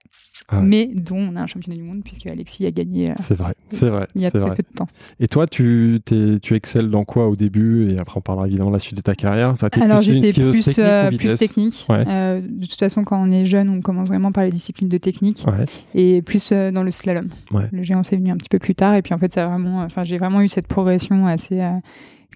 Ah 0.49 0.59
ouais. 0.59 0.65
Mais 0.67 0.87
dont 0.93 1.17
on 1.19 1.37
a 1.37 1.41
un 1.43 1.47
championnat 1.47 1.77
du 1.77 1.83
monde 1.85 2.03
puisque 2.05 2.27
Alexis 2.27 2.67
a 2.67 2.71
gagné 2.71 3.11
euh, 3.11 3.15
C'est 3.23 3.35
vrai, 3.35 3.55
c'est 3.71 3.89
vrai. 3.89 4.07
il 4.15 4.23
y 4.23 4.27
a 4.27 4.31
très 4.31 4.41
vrai. 4.41 4.55
peu 4.57 4.63
de 4.63 4.77
temps. 4.77 4.89
Et 5.21 5.27
toi, 5.29 5.47
tu, 5.47 6.01
tu 6.43 6.55
excelles 6.55 6.91
dans 6.91 7.05
quoi 7.05 7.29
au 7.29 7.37
début? 7.37 7.91
Et 7.93 7.99
après, 7.99 8.19
on 8.19 8.21
parlera 8.21 8.47
évidemment 8.47 8.69
de 8.71 8.75
la 8.75 8.79
suite 8.81 8.97
de 8.97 9.01
ta 9.03 9.15
carrière. 9.15 9.57
Ça, 9.59 9.69
Alors 9.81 10.03
j'étais 10.03 10.33
plus, 10.33 10.65
technique 10.65 10.79
euh, 10.81 11.11
plus 11.11 11.35
technique. 11.37 11.87
Ouais. 11.89 12.05
Euh, 12.07 12.41
de 12.43 12.67
toute 12.67 12.79
façon, 12.79 13.05
quand 13.05 13.23
on 13.23 13.31
est 13.31 13.47
jeune, 13.47 13.69
on 13.71 13.81
commence 13.81 14.09
vraiment 14.09 14.33
par 14.33 14.45
les 14.45 14.51
disciplines 14.51 14.89
de 14.89 14.99
technique 14.99 15.45
Ouais. 15.47 15.65
et 15.95 16.21
plus 16.21 16.53
dans 16.53 16.83
le 16.83 16.91
slalom. 16.91 17.29
Le 17.73 17.83
géant, 17.83 18.03
c'est 18.03 18.17
venu 18.17 18.31
un 18.31 18.37
petit 18.37 18.49
peu 18.51 18.59
plus 18.59 18.75
tard. 18.75 18.95
Et 18.95 19.03
puis 19.03 19.15
en 19.15 19.19
fait, 19.19 19.33
ça 19.33 19.45
a 19.45 19.49
vraiment, 19.49 19.83
enfin, 19.83 20.05
j'ai 20.05 20.19
vraiment 20.19 20.43
eu 20.43 20.49
cette 20.49 20.67
progression 20.67 21.27
assez 21.27 21.61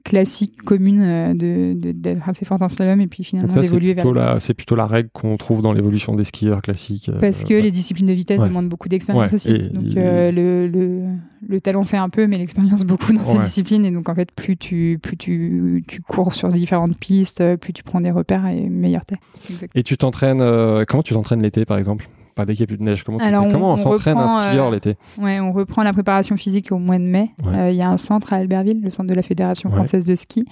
classique, 0.03 0.63
commune, 0.63 1.03
euh, 1.03 1.35
de, 1.35 1.75
d'être 1.93 2.29
assez 2.29 2.45
forte 2.45 2.63
en 2.63 2.69
slalom 2.69 3.01
et 3.01 3.07
puis 3.07 3.25
finalement 3.25 3.55
d'évoluer 3.61 3.95
vers 3.95 4.11
la, 4.13 4.41
c'est 4.41 4.55
plutôt 4.55 4.75
la 4.77 4.87
règle 4.87 5.09
qu'on 5.13 5.37
trouve 5.37 5.63
dans 5.63 5.73
l'évolution 5.73 6.15
des 6.15 6.25
skieurs 6.25 6.63
classiques. 6.63 7.09
euh, 7.09 7.19
Parce 7.21 7.45
que 7.45 7.55
ouais. 7.55 7.63
les 7.63 7.71
disciplines 7.71 8.07
de 8.07 8.13
vitesse 8.13 8.41
Ouais. 8.41 8.49
demandent 8.49 8.69
beaucoup 8.69 8.89
d'expérience 8.89 9.31
Ouais, 9.31 9.35
aussi. 9.35 9.51
et 9.51 9.69
Donc 9.71 9.85
il- 9.87 9.99
euh, 9.99 10.31
le, 10.33 10.67
le, 10.69 11.03
le 11.49 11.61
talent 11.61 11.85
fait 11.85 11.97
un 11.97 12.09
peu, 12.09 12.27
mais 12.27 12.39
l'expérience 12.39 12.85
beaucoup 12.85 13.13
dans 13.13 13.25
ces 13.25 13.39
disciplines. 13.39 13.85
Et 13.85 13.91
donc 13.91 14.09
en 14.09 14.15
fait, 14.15 14.31
plus 14.33 14.57
tu, 14.57 14.99
plus 15.03 15.17
tu, 15.17 15.85
tu 15.87 16.01
cours 16.03 16.35
sur 16.35 16.49
différentes 16.49 16.97
pistes, 16.99 17.57
plus 17.57 17.73
tu 17.73 17.83
prends 17.83 18.01
des 18.01 18.11
repères 18.11 18.47
et 18.47 18.69
meilleur 18.69 19.05
t'es. 19.05 19.17
Et 19.75 19.83
tu 19.83 19.97
t'entraînes, 19.97 20.41
euh, 20.41 20.85
comment 20.87 21.03
tu 21.03 21.15
t'entraînes 21.15 21.43
l'été 21.43 21.65
par 21.65 21.79
exemple? 21.79 22.09
Pas 22.39 22.47
dès 22.47 22.55
qu'il 22.55 22.63
n'y 22.63 22.65
a 22.65 22.69
plus 22.69 22.79
de 22.79 22.85
neige. 22.85 23.03
Comment, 23.03 23.19
Alors, 23.19 23.45
on- 23.47 23.51
comment 23.51 23.71
on, 23.71 23.75
on 23.75 23.77
s'entraîne 23.79 24.17
un 24.17 24.29
skieur 24.29 24.69
euh, 24.69 24.71
l'été 24.71 24.97
Ouais, 25.21 25.41
on 25.41 25.51
reprend 25.53 25.83
la 25.83 25.93
préparation 25.93 26.37
physique 26.37 26.71
au 26.71 26.79
mois 26.79 26.99
de 26.99 27.03
mai. 27.03 27.31
Ouais. 27.45 27.53
Euh, 27.59 27.71
Il 27.73 27.77
y 27.77 27.83
a 27.83 27.89
un 27.91 27.97
centre 27.97 28.33
à 28.33 28.37
Albertville, 28.37 28.81
le 28.81 28.91
centre 28.93 29.09
de 29.11 29.15
la 29.15 29.23
Fédération 29.23 29.69
Ouais. 29.71 29.75
française 29.75 30.05
de 30.05 30.15
ski, 30.15 30.45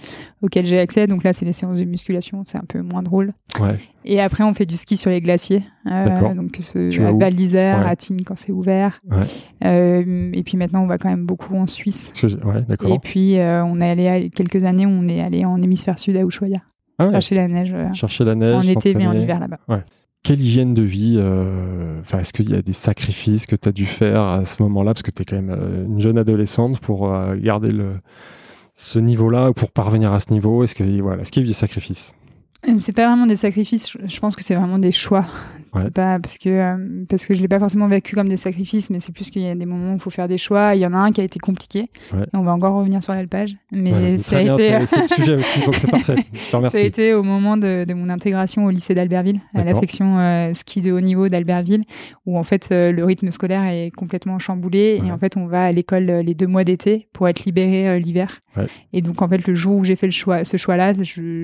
auquel 0.42 0.66
j'ai 0.66 0.80
accès. 0.80 1.06
Donc 1.06 1.22
là, 1.22 1.32
c'est 1.32 1.44
les 1.44 1.52
séances 1.52 1.78
de 1.78 1.84
musculation, 1.84 2.42
c'est 2.48 2.58
un 2.58 2.64
peu 2.68 2.82
moins 2.82 3.04
drôle. 3.04 3.32
Ouais. 3.60 3.76
Et 4.04 4.20
après, 4.20 4.42
on 4.42 4.52
fait 4.52 4.66
du 4.66 4.76
ski 4.76 4.96
sur 4.96 5.10
les 5.10 5.20
glaciers. 5.20 5.62
Euh, 5.88 6.34
donc 6.34 6.58
ce, 6.60 7.00
à 7.06 7.12
Val 7.12 7.34
d'Isère, 7.34 7.78
Ouais. 7.84 7.90
à 7.90 7.94
Tignes 7.94 8.18
quand 8.26 8.36
c'est 8.36 8.50
ouvert. 8.52 9.00
Ouais. 9.08 9.18
Euh, 9.64 10.30
et 10.32 10.42
puis 10.42 10.56
maintenant, 10.58 10.82
on 10.82 10.86
va 10.86 10.98
quand 10.98 11.08
même 11.08 11.24
beaucoup 11.24 11.54
en 11.56 11.66
Suisse. 11.66 12.12
Ouais, 12.44 12.64
Et 12.88 12.98
puis, 12.98 13.36
on 13.38 13.80
est 13.80 13.88
allé 13.90 14.08
à 14.08 14.20
quelques 14.28 14.64
années, 14.64 14.86
on 14.86 15.06
est 15.08 15.20
allé 15.20 15.44
en 15.44 15.60
hémisphère 15.62 15.98
sud 15.98 16.16
à 16.16 16.22
Ushuaia, 16.24 16.58
Ah 16.98 17.06
ouais, 17.06 17.12
chercher 17.12 17.34
la 17.36 17.48
neige 17.48 17.74
Chercher 17.92 18.24
la 18.24 18.34
neige. 18.34 18.54
en 18.56 18.62
été, 18.62 18.94
mais 18.94 19.06
en 19.06 19.12
hiver 19.12 19.38
là-bas. 19.40 19.58
Quelle 20.26 20.40
hygiène 20.40 20.74
de 20.74 20.82
vie 20.82 21.18
euh, 21.18 22.00
Enfin, 22.00 22.18
est-ce 22.18 22.32
qu'il 22.32 22.50
y 22.50 22.56
a 22.56 22.60
des 22.60 22.72
sacrifices 22.72 23.46
que 23.46 23.54
tu 23.54 23.68
as 23.68 23.70
dû 23.70 23.86
faire 23.86 24.22
à 24.22 24.44
ce 24.44 24.60
moment-là? 24.64 24.92
Parce 24.92 25.04
que 25.04 25.12
tu 25.12 25.22
es 25.22 25.24
quand 25.24 25.36
même 25.36 25.56
euh, 25.56 25.86
une 25.86 26.00
jeune 26.00 26.18
adolescente 26.18 26.80
pour 26.80 27.14
euh, 27.14 27.36
garder 27.36 27.70
le, 27.70 27.92
ce 28.74 28.98
niveau-là, 28.98 29.50
ou 29.50 29.52
pour 29.52 29.70
parvenir 29.70 30.12
à 30.12 30.18
ce 30.18 30.32
niveau. 30.32 30.64
Est-ce 30.64 30.74
que 30.74 31.00
voilà, 31.00 31.22
est-ce 31.22 31.30
qu'il 31.30 31.42
y 31.42 31.44
a 31.44 31.46
eu 31.46 31.46
des 31.46 31.54
sacrifices? 31.54 32.12
C'est 32.76 32.92
pas 32.94 33.06
vraiment 33.08 33.26
des 33.26 33.36
sacrifices, 33.36 33.96
je- 34.06 34.20
pense 34.20 34.34
que 34.36 34.42
c'est 34.42 34.54
vraiment 34.54 34.78
des 34.78 34.92
choix. 34.92 35.24
Ouais. 35.74 35.82
C'est 35.82 35.92
pas 35.92 36.18
parce 36.18 36.38
que 36.38 36.48
euh, 36.48 37.04
parce 37.06 37.26
que 37.26 37.34
je 37.34 37.42
l'ai 37.42 37.48
pas 37.48 37.58
forcément 37.58 37.86
vécu 37.86 38.14
comme 38.14 38.30
des 38.30 38.38
sacrifices, 38.38 38.88
mais 38.88 38.98
c'est 38.98 39.12
plus 39.12 39.28
qu'il 39.28 39.42
y 39.42 39.48
a 39.48 39.54
des 39.54 39.66
moments 39.66 39.92
où 39.92 39.96
il 39.96 40.00
faut 40.00 40.08
faire 40.08 40.26
des 40.28 40.38
choix. 40.38 40.74
Il 40.74 40.80
y 40.80 40.86
en 40.86 40.94
a 40.94 40.96
un 40.96 41.10
qui 41.12 41.20
a 41.20 41.24
été 41.24 41.38
compliqué. 41.38 41.90
Ouais. 42.14 42.22
Et 42.22 42.36
on 42.36 42.44
va 42.44 42.52
encore 42.54 42.76
revenir 42.78 43.02
sur 43.02 43.12
l'alpage, 43.12 43.54
mais 43.72 43.92
Ouais, 43.92 44.16
ça 44.16 44.38
a 44.38 44.42
bien, 44.44 44.54
été 44.54 44.86
c'est- 44.86 45.06
sujet 45.14 45.36
c'est 45.38 45.64
parfait. 45.90 46.16
Je 46.32 46.38
ça 46.70 46.78
a 46.78 46.80
été 46.80 47.12
au 47.12 47.22
moment 47.22 47.58
de, 47.58 47.84
de 47.84 47.92
mon 47.92 48.08
intégration 48.08 48.64
au 48.64 48.70
lycée 48.70 48.94
d'Albertville, 48.94 49.40
à 49.54 49.64
la 49.64 49.74
section 49.74 50.18
euh, 50.18 50.54
ski 50.54 50.80
de 50.80 50.92
haut 50.92 51.00
niveau 51.02 51.28
d'Albertville, 51.28 51.82
où 52.24 52.38
en 52.38 52.42
fait 52.42 52.68
euh, 52.72 52.90
le 52.90 53.04
rythme 53.04 53.30
scolaire 53.30 53.64
est 53.64 53.90
complètement 53.94 54.38
chamboulé 54.38 55.02
et 55.04 55.12
en 55.12 55.18
fait 55.18 55.36
on 55.36 55.44
va 55.46 55.64
à 55.66 55.72
l'école 55.72 56.04
les 56.06 56.32
deux 56.34 56.46
mois 56.46 56.64
d'été 56.64 57.08
pour 57.12 57.28
être 57.28 57.44
libéré 57.44 58.00
l'hiver. 58.00 58.40
Et 58.94 59.02
donc 59.02 59.20
en 59.20 59.28
fait 59.28 59.46
le 59.46 59.54
jour 59.54 59.76
où 59.76 59.84
j'ai 59.84 59.96
fait 59.96 60.06
le 60.06 60.12
choix, 60.12 60.42
ce 60.44 60.56
choix-là, 60.56 60.94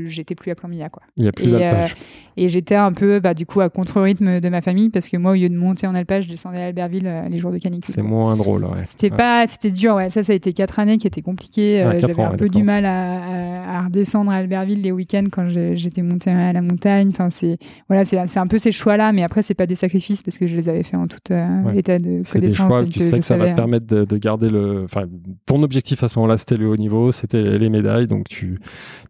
j'étais 0.06 0.34
plus 0.34 0.50
à 0.50 0.54
plan 0.54 0.70
Milla, 0.70 0.88
quoi. 0.88 1.02
Il 1.16 1.24
n'y 1.24 1.28
a 1.28 1.32
plus 1.32 1.46
Et, 1.46 1.50
d'alpage. 1.50 1.94
Et 2.38 2.48
j'étais 2.48 2.74
un 2.76 2.92
peu, 2.92 3.20
bah, 3.20 3.34
du 3.34 3.44
coup, 3.44 3.60
à 3.60 3.68
contre-rythme 3.68 4.40
de 4.40 4.48
ma 4.48 4.62
famille 4.62 4.88
parce 4.88 5.10
que 5.10 5.18
moi, 5.18 5.32
au 5.32 5.34
lieu 5.34 5.50
de 5.50 5.54
monter 5.54 5.86
en 5.86 5.94
alpage, 5.94 6.24
je 6.24 6.28
descendais 6.30 6.62
à 6.62 6.66
Albertville 6.68 7.06
euh, 7.06 7.28
les 7.28 7.38
jours 7.38 7.50
de 7.52 7.58
canicule. 7.58 7.94
C'est 7.94 8.00
moins 8.00 8.34
drôle. 8.36 8.64
Ouais. 8.64 8.80
C'était 8.84 9.10
Ouais. 9.10 9.16
pas, 9.18 9.46
c'était 9.46 9.70
dur, 9.70 9.96
ouais. 9.96 10.08
Ça, 10.08 10.22
ça 10.22 10.32
a 10.32 10.36
été 10.36 10.54
quatre 10.54 10.78
années 10.78 10.96
qui 10.96 11.06
étaient 11.06 11.20
compliquées. 11.20 11.82
Euh, 11.82 11.92
quatre 12.00 12.08
J'avais 12.16 12.22
un 12.22 12.30
peu 12.36 12.48
du 12.48 12.62
mal 12.62 12.86
à, 12.86 13.22
à- 13.22 13.78
à 13.78 13.82
redescendre 13.84 14.32
à 14.32 14.36
Albertville 14.36 14.80
les 14.80 14.92
week-ends 14.92 15.24
quand 15.30 15.48
j'étais 15.50 16.00
montée 16.00 16.30
à 16.30 16.54
la 16.54 16.62
montagne. 16.62 17.08
Enfin, 17.10 17.28
c'est, 17.28 17.58
voilà, 17.88 18.04
c'est 18.04 18.18
c'est 18.26 18.38
un 18.40 18.46
peu 18.46 18.56
ces 18.56 18.72
choix-là, 18.72 19.12
mais 19.12 19.22
après, 19.22 19.42
c'est 19.42 19.52
pas 19.54 19.66
des 19.66 19.74
sacrifices 19.74 20.22
parce 20.22 20.38
que 20.38 20.46
je 20.46 20.56
les 20.56 20.70
avais 20.70 20.82
fait 20.84 20.96
en 20.96 21.06
tout 21.08 21.18
euh, 21.30 21.72
état 21.74 21.98
de 21.98 22.22
C'est 22.24 22.40
des 22.40 22.46
connaissance. 22.46 22.68
choix, 22.68 22.84
tu 22.86 22.98
que 23.00 23.04
sais 23.04 23.18
que 23.18 23.24
ça 23.24 23.36
va 23.36 23.50
te 23.50 23.56
permettre 23.56 23.86
de, 23.86 24.04
de 24.06 24.16
garder 24.16 24.48
le. 24.48 24.84
Enfin, 24.84 25.04
ton 25.44 25.62
objectif 25.62 26.02
à 26.02 26.08
ce 26.08 26.18
moment-là, 26.18 26.38
c'était 26.38 26.56
le 26.56 26.66
haut 26.68 26.76
niveau, 26.76 27.12
c'était 27.12 27.42
les 27.42 27.68
médailles, 27.68 28.06
donc 28.06 28.26
tu, 28.28 28.58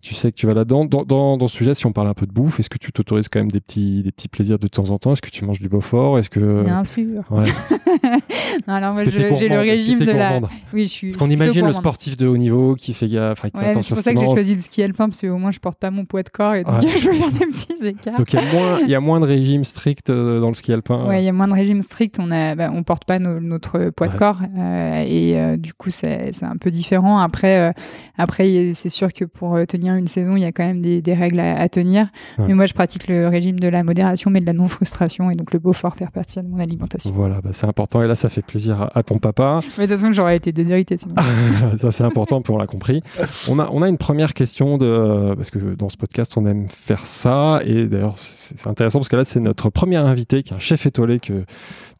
tu 0.01 0.15
sais 0.15 0.33
que 0.33 0.37
tu 0.37 0.49
vas 0.49 0.55
là-dedans. 0.55 0.85
Dans, 0.87 1.05
dans, 1.05 1.37
dans 1.37 1.47
ce 1.47 1.57
sujet, 1.57 1.75
si 1.75 1.87
on 1.87 1.92
parle 1.93 2.09
un 2.09 2.15
peu 2.15 2.27
de 2.27 2.33
bouffe, 2.33 2.61
est-ce 2.61 2.71
que 2.71 2.79
tu 2.79 2.93
t'autorises 2.93 3.29
quand 3.29 3.41
même 3.41 3.51
des 3.51 3.61
petits, 3.61 4.03
des 4.03 4.13
petits 4.13 4.29
plaisirs 4.29 4.59
de 4.59 4.69
temps 4.69 4.91
en 4.91 4.99
temps? 4.99 5.13
Est-ce 5.13 5.23
que 5.23 5.31
tu 5.31 5.45
manges 5.45 5.61
du 5.61 5.69
Beaufort? 5.69 6.19
Est-ce 6.19 6.31
que 6.31 6.65
Bien 6.65 6.85
sûr. 6.85 7.23
Ouais. 7.31 7.45
non, 8.69 8.75
alors 8.75 8.95
moi, 8.95 9.03
j'ai 9.05 9.49
le 9.49 9.59
régime 9.59 10.01
de 10.01 10.13
la. 10.13 10.41
Oui, 10.73 10.83
je 10.85 10.91
suis. 10.91 11.09
Parce 11.09 11.19
qu'on 11.19 11.31
imagine 11.31 11.67
le 11.67 11.73
sportif 11.73 12.17
de 12.17 12.27
haut 12.27 12.37
niveau 12.37 12.75
qui 12.75 12.95
fait 12.95 13.09
gaffe, 13.09 13.43
Ouais, 13.45 13.51
c'est 13.81 13.95
pour 13.95 14.03
ça 14.03 14.15
que 14.15 14.21
j'ai 14.21 14.27
choisi 14.27 14.55
le 14.55 14.61
ski 14.61 14.83
alpin 14.83 15.09
parce 15.09 15.21
qu'au 15.21 15.37
moins 15.37 15.51
je 15.51 15.59
porte 15.61 15.79
pas 15.79 15.91
mon 15.91 16.05
poids 16.05 16.23
de 16.23 16.29
corps 16.29 16.55
et 16.55 16.65
donc 16.65 16.83
Ouais. 16.83 16.89
je 16.97 17.09
peux 17.09 17.15
faire 17.15 17.31
des 17.31 17.47
petits 17.47 17.87
écarts. 17.87 18.17
Donc 18.17 18.33
il 18.33 18.41
y 18.41 18.43
a 18.43 18.53
moins, 18.53 18.79
il 18.81 18.91
y 18.91 18.95
a 18.95 19.01
moins 19.01 19.21
de 19.21 19.27
régime 19.27 19.65
strict 19.65 20.11
euh, 20.11 20.41
dans 20.41 20.49
le 20.49 20.55
ski 20.55 20.73
alpin. 20.73 21.07
Ouais, 21.07 21.23
il 21.23 21.25
y 21.25 21.29
a 21.29 21.33
moins 21.33 21.49
de 21.49 21.55
régime 21.55 21.83
strict. 21.83 22.19
On 22.19 22.31
a, 22.31 22.55
bah, 22.55 22.71
on 22.73 22.83
porte 22.83 23.05
pas 23.05 23.19
notre 23.19 23.91
poids 23.91 24.09
de 24.09 24.17
corps 24.17 24.41
euh, 24.59 25.05
et 25.07 25.39
euh, 25.39 25.57
du 25.57 25.75
coup 25.75 25.91
c'est 25.91 26.33
un 26.43 26.57
peu 26.57 26.71
différent. 26.71 27.19
Après, 27.19 27.59
euh, 27.59 27.73
après 28.17 28.73
c'est 28.75 28.89
sûr 28.89 29.13
que 29.13 29.25
pour 29.25 29.59
tenir 29.67 29.95
une 29.95 30.07
saison, 30.09 30.37
il 30.37 30.43
y 30.43 30.47
a 30.47 30.53
quand 30.53 30.65
même 30.65 30.81
des, 30.81 31.03
des 31.03 31.15
règles 31.15 31.41
à, 31.41 31.59
à 31.61 31.69
tenir. 31.73 32.09
Ouais. 32.39 32.47
Mais 32.49 32.55
moi, 32.55 32.67
je 32.67 32.75
pratique 32.75 33.09
le 33.09 33.29
régime 33.29 33.59
de 33.59 33.69
la 33.69 33.83
modération, 33.83 34.31
mais 34.31 34.41
de 34.41 34.47
la 34.47 34.53
non 34.53 34.69
frustration 34.69 35.31
et 35.31 35.35
donc 35.35 35.53
le 35.53 35.59
Beaufort 35.59 35.97
faire 35.97 36.13
partie 36.13 36.41
de 36.41 36.47
mon 36.47 36.61
alimentation. 36.61 37.13
Voilà, 37.13 37.41
bah, 37.41 37.51
c'est 37.53 37.67
important 37.67 38.03
et 38.03 38.07
là 38.07 38.15
ça 38.15 38.29
fait 38.29 38.43
plaisir 38.43 38.81
à, 38.83 38.99
à 38.99 39.03
ton 39.03 39.19
papa. 39.19 39.61
Mais 39.79 39.87
de 39.87 39.93
toute 39.93 40.01
façon, 40.01 40.13
j'aurais 40.13 40.37
été 40.37 40.53
déshéritée 40.53 40.99
ça 41.79 41.91
c'est 41.91 42.05
important, 42.05 42.43
puis 42.43 42.53
on 42.53 42.59
l'a 42.59 42.67
compris. 42.67 43.03
On 43.49 43.59
a, 43.59 43.69
on 43.73 43.83
a 43.83 43.89
une 43.89 43.99
première 43.99 44.35
question 44.35 44.79
de 44.79 45.35
parce 45.35 45.51
que 45.51 45.75
dans 45.75 45.89
ce 45.89 45.97
podcast 45.97 46.37
on 46.37 46.47
aime 46.47 46.69
faire 46.69 47.07
ça 47.07 47.61
et 47.65 47.87
d'ailleurs 47.87 48.19
c'est 48.19 48.53
c'est 48.57 48.69
intéressant 48.69 48.99
parce 48.99 49.09
que 49.09 49.17
là 49.17 49.25
c'est 49.25 49.41
notre 49.41 49.71
premier 49.71 49.97
invité 49.97 50.43
qui 50.43 50.53
est 50.53 50.57
un 50.57 50.61
chef 50.61 50.87
étoilé 50.87 51.21
que 51.21 51.45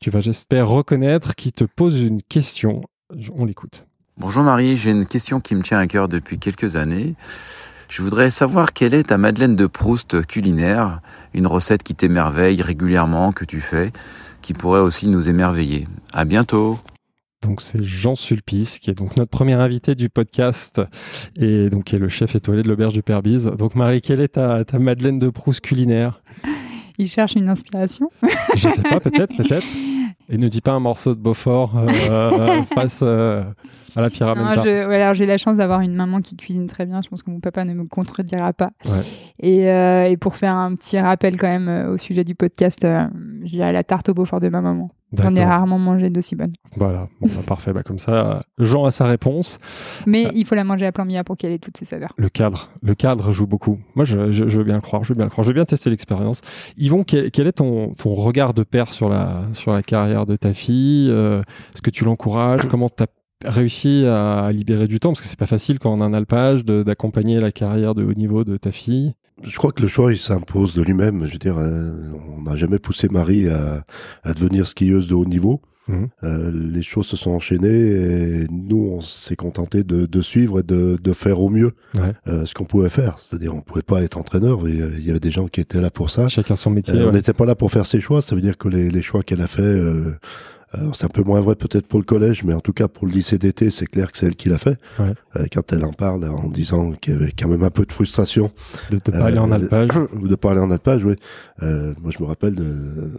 tu 0.01 0.11
vas 0.11 0.21
j'espère 0.21 0.69
reconnaître 0.69 1.35
qui 1.35 1.53
te 1.53 1.65
pose 1.65 2.01
une 2.01 2.23
question. 2.23 2.83
On 3.35 3.45
l'écoute. 3.45 3.87
Bonjour 4.19 4.43
Marie, 4.43 4.77
j'ai 4.77 4.91
une 4.91 5.07
question 5.07 5.41
qui 5.41 5.55
me 5.55 5.63
tient 5.63 5.79
à 5.79 5.87
cœur 5.87 6.09
depuis 6.09 6.39
quelques 6.39 6.77
années. 6.77 7.15
Je 7.93 8.01
voudrais 8.01 8.31
savoir 8.31 8.73
quelle 8.73 8.95
est 8.95 9.09
ta 9.09 9.19
Madeleine 9.19 9.55
de 9.55 9.67
Proust 9.67 10.27
culinaire, 10.27 11.03
une 11.35 11.47
recette 11.47 11.83
qui 11.83 11.95
t'émerveille 11.95 12.63
régulièrement, 12.63 13.33
que 13.33 13.45
tu 13.45 13.61
fais, 13.61 13.93
qui 14.41 14.55
pourrait 14.55 14.81
aussi 14.81 15.09
nous 15.09 15.29
émerveiller. 15.29 15.87
À 16.15 16.25
bientôt! 16.25 16.79
Donc 17.43 17.61
c'est 17.61 17.85
Jean 17.85 18.15
Sulpice 18.15 18.79
qui 18.79 18.89
est 18.89 18.95
donc 18.95 19.19
notre 19.19 19.31
premier 19.31 19.53
invité 19.53 19.95
du 19.95 20.09
podcast 20.09 20.81
et 21.37 21.69
donc 21.69 21.85
qui 21.85 21.97
est 21.97 21.99
le 21.99 22.09
chef 22.09 22.35
étoilé 22.35 22.63
de 22.63 22.69
l'auberge 22.69 22.95
du 22.95 23.03
Père 23.03 23.21
Bise. 23.21 23.53
Donc 23.59 23.75
Marie, 23.75 24.01
quelle 24.01 24.23
est 24.23 24.37
ta, 24.37 24.65
ta 24.65 24.79
Madeleine 24.79 25.19
de 25.19 25.29
Proust 25.29 25.61
culinaire? 25.61 26.23
Il 26.97 27.09
cherche 27.09 27.35
une 27.35 27.51
inspiration. 27.51 28.09
Je 28.57 28.71
sais 28.71 28.83
pas, 28.83 29.01
peut-être, 29.01 29.37
peut-être. 29.37 29.67
Et 30.31 30.39
ne 30.39 30.49
dis 30.49 30.63
pas 30.63 30.73
un 30.73 30.81
morceau 30.81 31.15
de 31.15 31.21
Beaufort 31.21 31.75
euh, 31.77 32.63
face 32.75 33.01
euh, 33.03 33.45
à 33.97 34.01
la 34.01 34.07
Non, 34.07 34.11
pyramide. 34.11 34.61
je- 34.65 34.89
ouais, 34.89 35.03
alors 35.03 35.15
j'ai 35.15 35.27
la 35.27 35.39
chance 35.39 35.57
d'avoir 35.57 35.81
une 35.81 35.95
maman 35.95 36.21
qui 36.21 36.37
cuisine 36.37 36.67
très 36.67 36.87
bien. 36.87 37.01
Je 37.03 37.09
pense 37.09 37.23
que 37.23 37.31
mon 37.31 37.41
papa 37.41 37.65
ne 37.65 37.75
me 37.75 37.85
contredira 37.85 38.53
pas. 38.53 38.71
Ouais. 38.87 39.01
Et, 39.41 39.71
euh, 39.71 40.05
et 40.05 40.17
pour 40.17 40.37
faire 40.37 40.55
un 40.57 40.75
petit 40.75 40.99
rappel 40.99 41.37
quand 41.39 41.49
même 41.49 41.69
euh, 41.69 41.93
au 41.93 41.97
sujet 41.99 42.25
du 42.25 42.35
podcast, 42.35 42.85
euh, 42.85 43.07
je 43.45 43.51
dirais 43.51 43.73
la 43.73 43.85
tarte 43.85 44.09
au 44.09 44.15
Beaufort 44.15 44.41
de 44.41 44.49
ma 44.49 44.61
maman. 44.61 44.91
J'en 45.15 45.35
ai 45.35 45.45
rarement 45.45 45.79
mangé 45.79 46.09
d'aussi 46.09 46.37
bonne. 46.37 46.55
Voilà, 46.77 47.07
bon, 47.21 47.27
bah, 47.29 47.43
parfait. 47.47 47.75
Bah, 47.75 47.83
comme 47.83 47.99
ça, 47.99 48.45
Jean 48.59 48.87
a 48.87 48.91
sa 48.91 49.05
réponse. 49.05 49.59
Mais 50.07 50.25
Euh. 50.27 50.31
il 50.35 50.47
faut 50.47 50.55
la 50.55 50.65
manger 50.65 50.87
à 50.87 50.93
plan 50.93 51.05
mia 51.05 51.23
pour 51.23 51.37
qu'elle 51.37 51.53
ait 51.53 51.59
toutes 51.59 51.77
ses 51.77 51.85
saveurs. 51.85 52.15
Le 52.17 52.31
cadre, 52.31 52.71
le 52.81 52.95
cadre 52.95 53.31
joue 53.31 53.47
beaucoup. 53.47 53.79
Moi, 53.95 54.07
je, 54.07 54.33
je- 54.33 54.49
je 54.49 54.57
veux 54.57 54.65
bien 54.65 54.77
le 54.77 54.81
croire. 54.81 55.05
Je 55.05 55.11
veux 55.11 55.15
bien 55.15 55.25
le 55.27 55.31
croire. 55.31 55.43
Je 55.45 55.49
veux 55.51 55.55
bien 55.55 55.67
tester 55.67 55.91
l'expérience. 55.91 56.41
Yvon, 56.79 57.05
quel, 57.05 57.31
quel 57.31 57.47
est 57.47 57.53
ton, 57.53 57.93
ton 57.93 58.15
regard 58.15 58.55
de 58.55 58.63
père 58.63 58.89
sur 58.91 59.11
la, 59.11 59.43
sur 59.53 59.75
la 59.75 59.83
carrière 59.83 60.25
de 60.25 60.35
ta 60.35 60.55
fille? 60.55 61.09
Euh, 61.11 61.43
Est-ce 61.75 61.83
que 61.83 61.91
tu 61.91 62.05
l'encourages? 62.05 62.63
Comment 62.71 62.89
tu 62.89 63.03
as 63.03 63.07
réussi 63.45 64.05
à 64.07 64.51
libérer 64.53 64.87
du 64.87 65.01
temps 65.01 65.11
Parce 65.11 65.21
que 65.21 65.27
c'est 65.29 65.39
pas 65.39 65.47
facile 65.47 65.79
quand 65.79 65.93
on 65.93 66.01
a 66.01 66.05
un 66.05 66.15
alpage 66.15 66.65
d'accompagner 66.65 67.41
la 67.41 67.53
carrière 67.53 67.95
de 67.95 68.05
haut 68.05 68.15
niveau 68.15 68.45
de 68.45 68.57
ta 68.57 68.73
fille. 68.73 69.15
Je 69.43 69.57
crois 69.57 69.73
que 69.73 69.83
le 69.83 69.89
choix, 69.89 70.13
il 70.13 70.19
s'impose 70.19 70.75
de 70.75 70.83
lui-même. 70.83 71.27
Je 71.27 71.33
veux 71.33 71.39
dire, 71.39 71.59
euh, 71.59 71.91
on 72.39 72.43
n'a 72.43 72.55
jamais 72.57 72.79
poussé 72.79 73.09
Marie 73.11 73.49
à, 73.49 73.83
à 74.23 74.35
devenir 74.35 74.67
skieuse 74.67 75.09
de 75.09 75.15
haut 75.15 75.25
niveau. 75.25 75.61
Mhm. 75.89 76.09
Euh, 76.23 76.53
les 76.55 76.83
choses 76.85 77.07
se 77.07 77.17
sont 77.17 77.33
enchaînées 77.33 77.69
et 77.69 78.47
nous, 78.53 78.93
on 78.95 79.01
s'est 79.01 79.35
contenté 79.35 79.83
de, 79.83 80.07
de 80.07 80.21
suivre 80.21 80.61
et 80.61 80.63
de, 80.63 80.97
de 81.03 81.13
faire 81.13 81.41
au 81.41 81.49
mieux 81.49 81.73
Ouais. 81.97 82.13
euh, 82.29 82.47
ce 82.47 82.55
qu'on 82.55 82.65
pouvait 82.65 82.89
faire. 82.89 83.19
C'est-à-dire, 83.19 83.53
on 83.53 83.63
pouvait 83.63 83.83
pas 83.83 84.01
être 84.03 84.17
entraîneur. 84.17 84.61
Il 84.69 85.05
y 85.05 85.11
avait 85.11 85.19
des 85.19 85.33
gens 85.33 85.49
qui 85.49 85.61
étaient 85.61 85.81
là 85.81 85.91
pour 85.91 86.11
ça. 86.11 86.29
Chacun 86.29 86.55
son 86.55 86.71
métier. 86.71 86.95
Euh, 86.95 87.09
On 87.09 87.13
n'était 87.13 87.33
pas 87.33 87.47
là 87.47 87.57
pour 87.57 87.73
faire 87.73 87.87
ses 87.87 88.01
choix. 88.01 88.23
Ça 88.23 88.37
veut 88.37 88.43
dire 88.43 88.57
que 88.59 88.69
les, 88.69 88.91
les 88.91 89.03
choix 89.03 89.23
qu'elle 89.25 89.41
a 89.41 89.49
fait, 89.49 89.63
c'est 90.95 91.05
un 91.05 91.09
peu 91.09 91.23
moins 91.23 91.41
vrai 91.41 91.55
peut-être 91.55 91.87
pour 91.87 91.99
le 91.99 92.05
collège, 92.05 92.45
mais 92.45 92.55
en 92.55 92.61
tout 92.61 92.73
cas 92.73 92.89
pour 92.89 93.07
le 93.07 93.13
lycée 93.13 93.39
d'été, 93.39 93.71
c'est 93.71 93.87
clair 93.87 94.11
que 94.11 94.19
c'est 94.19 94.27
elle 94.27 94.37
qui 94.37 94.49
l'a 94.49 94.59
fait. 94.59 94.79
Ouais. 94.99 95.15
Euh, 95.37 95.47
quand 95.53 95.73
elle 95.73 95.85
en 95.85 95.93
parle 95.93 96.25
en 96.25 96.49
disant 96.49 96.93
qu'il 96.93 97.15
y 97.15 97.17
avait 97.17 97.33
quand 97.33 97.49
même 97.49 97.63
un 97.63 97.71
peu 97.71 97.85
de 97.85 97.93
frustration 97.93 98.51
de 98.91 98.97
ne 98.97 99.19
pas 99.19 99.27
aller 99.27 99.39
en 99.39 99.51
euh, 99.51 99.57
alpage. 99.57 99.91
ou 100.15 100.29
de 100.29 100.35
pas 100.35 100.53
aller 100.53 100.61
en 100.61 100.71
alpage, 100.71 101.05
oui. 101.05 101.15
Euh, 101.63 101.95
moi, 102.01 102.11
je 102.17 102.23
me 102.23 102.29
rappelle 102.29 102.55
de, 102.55 103.13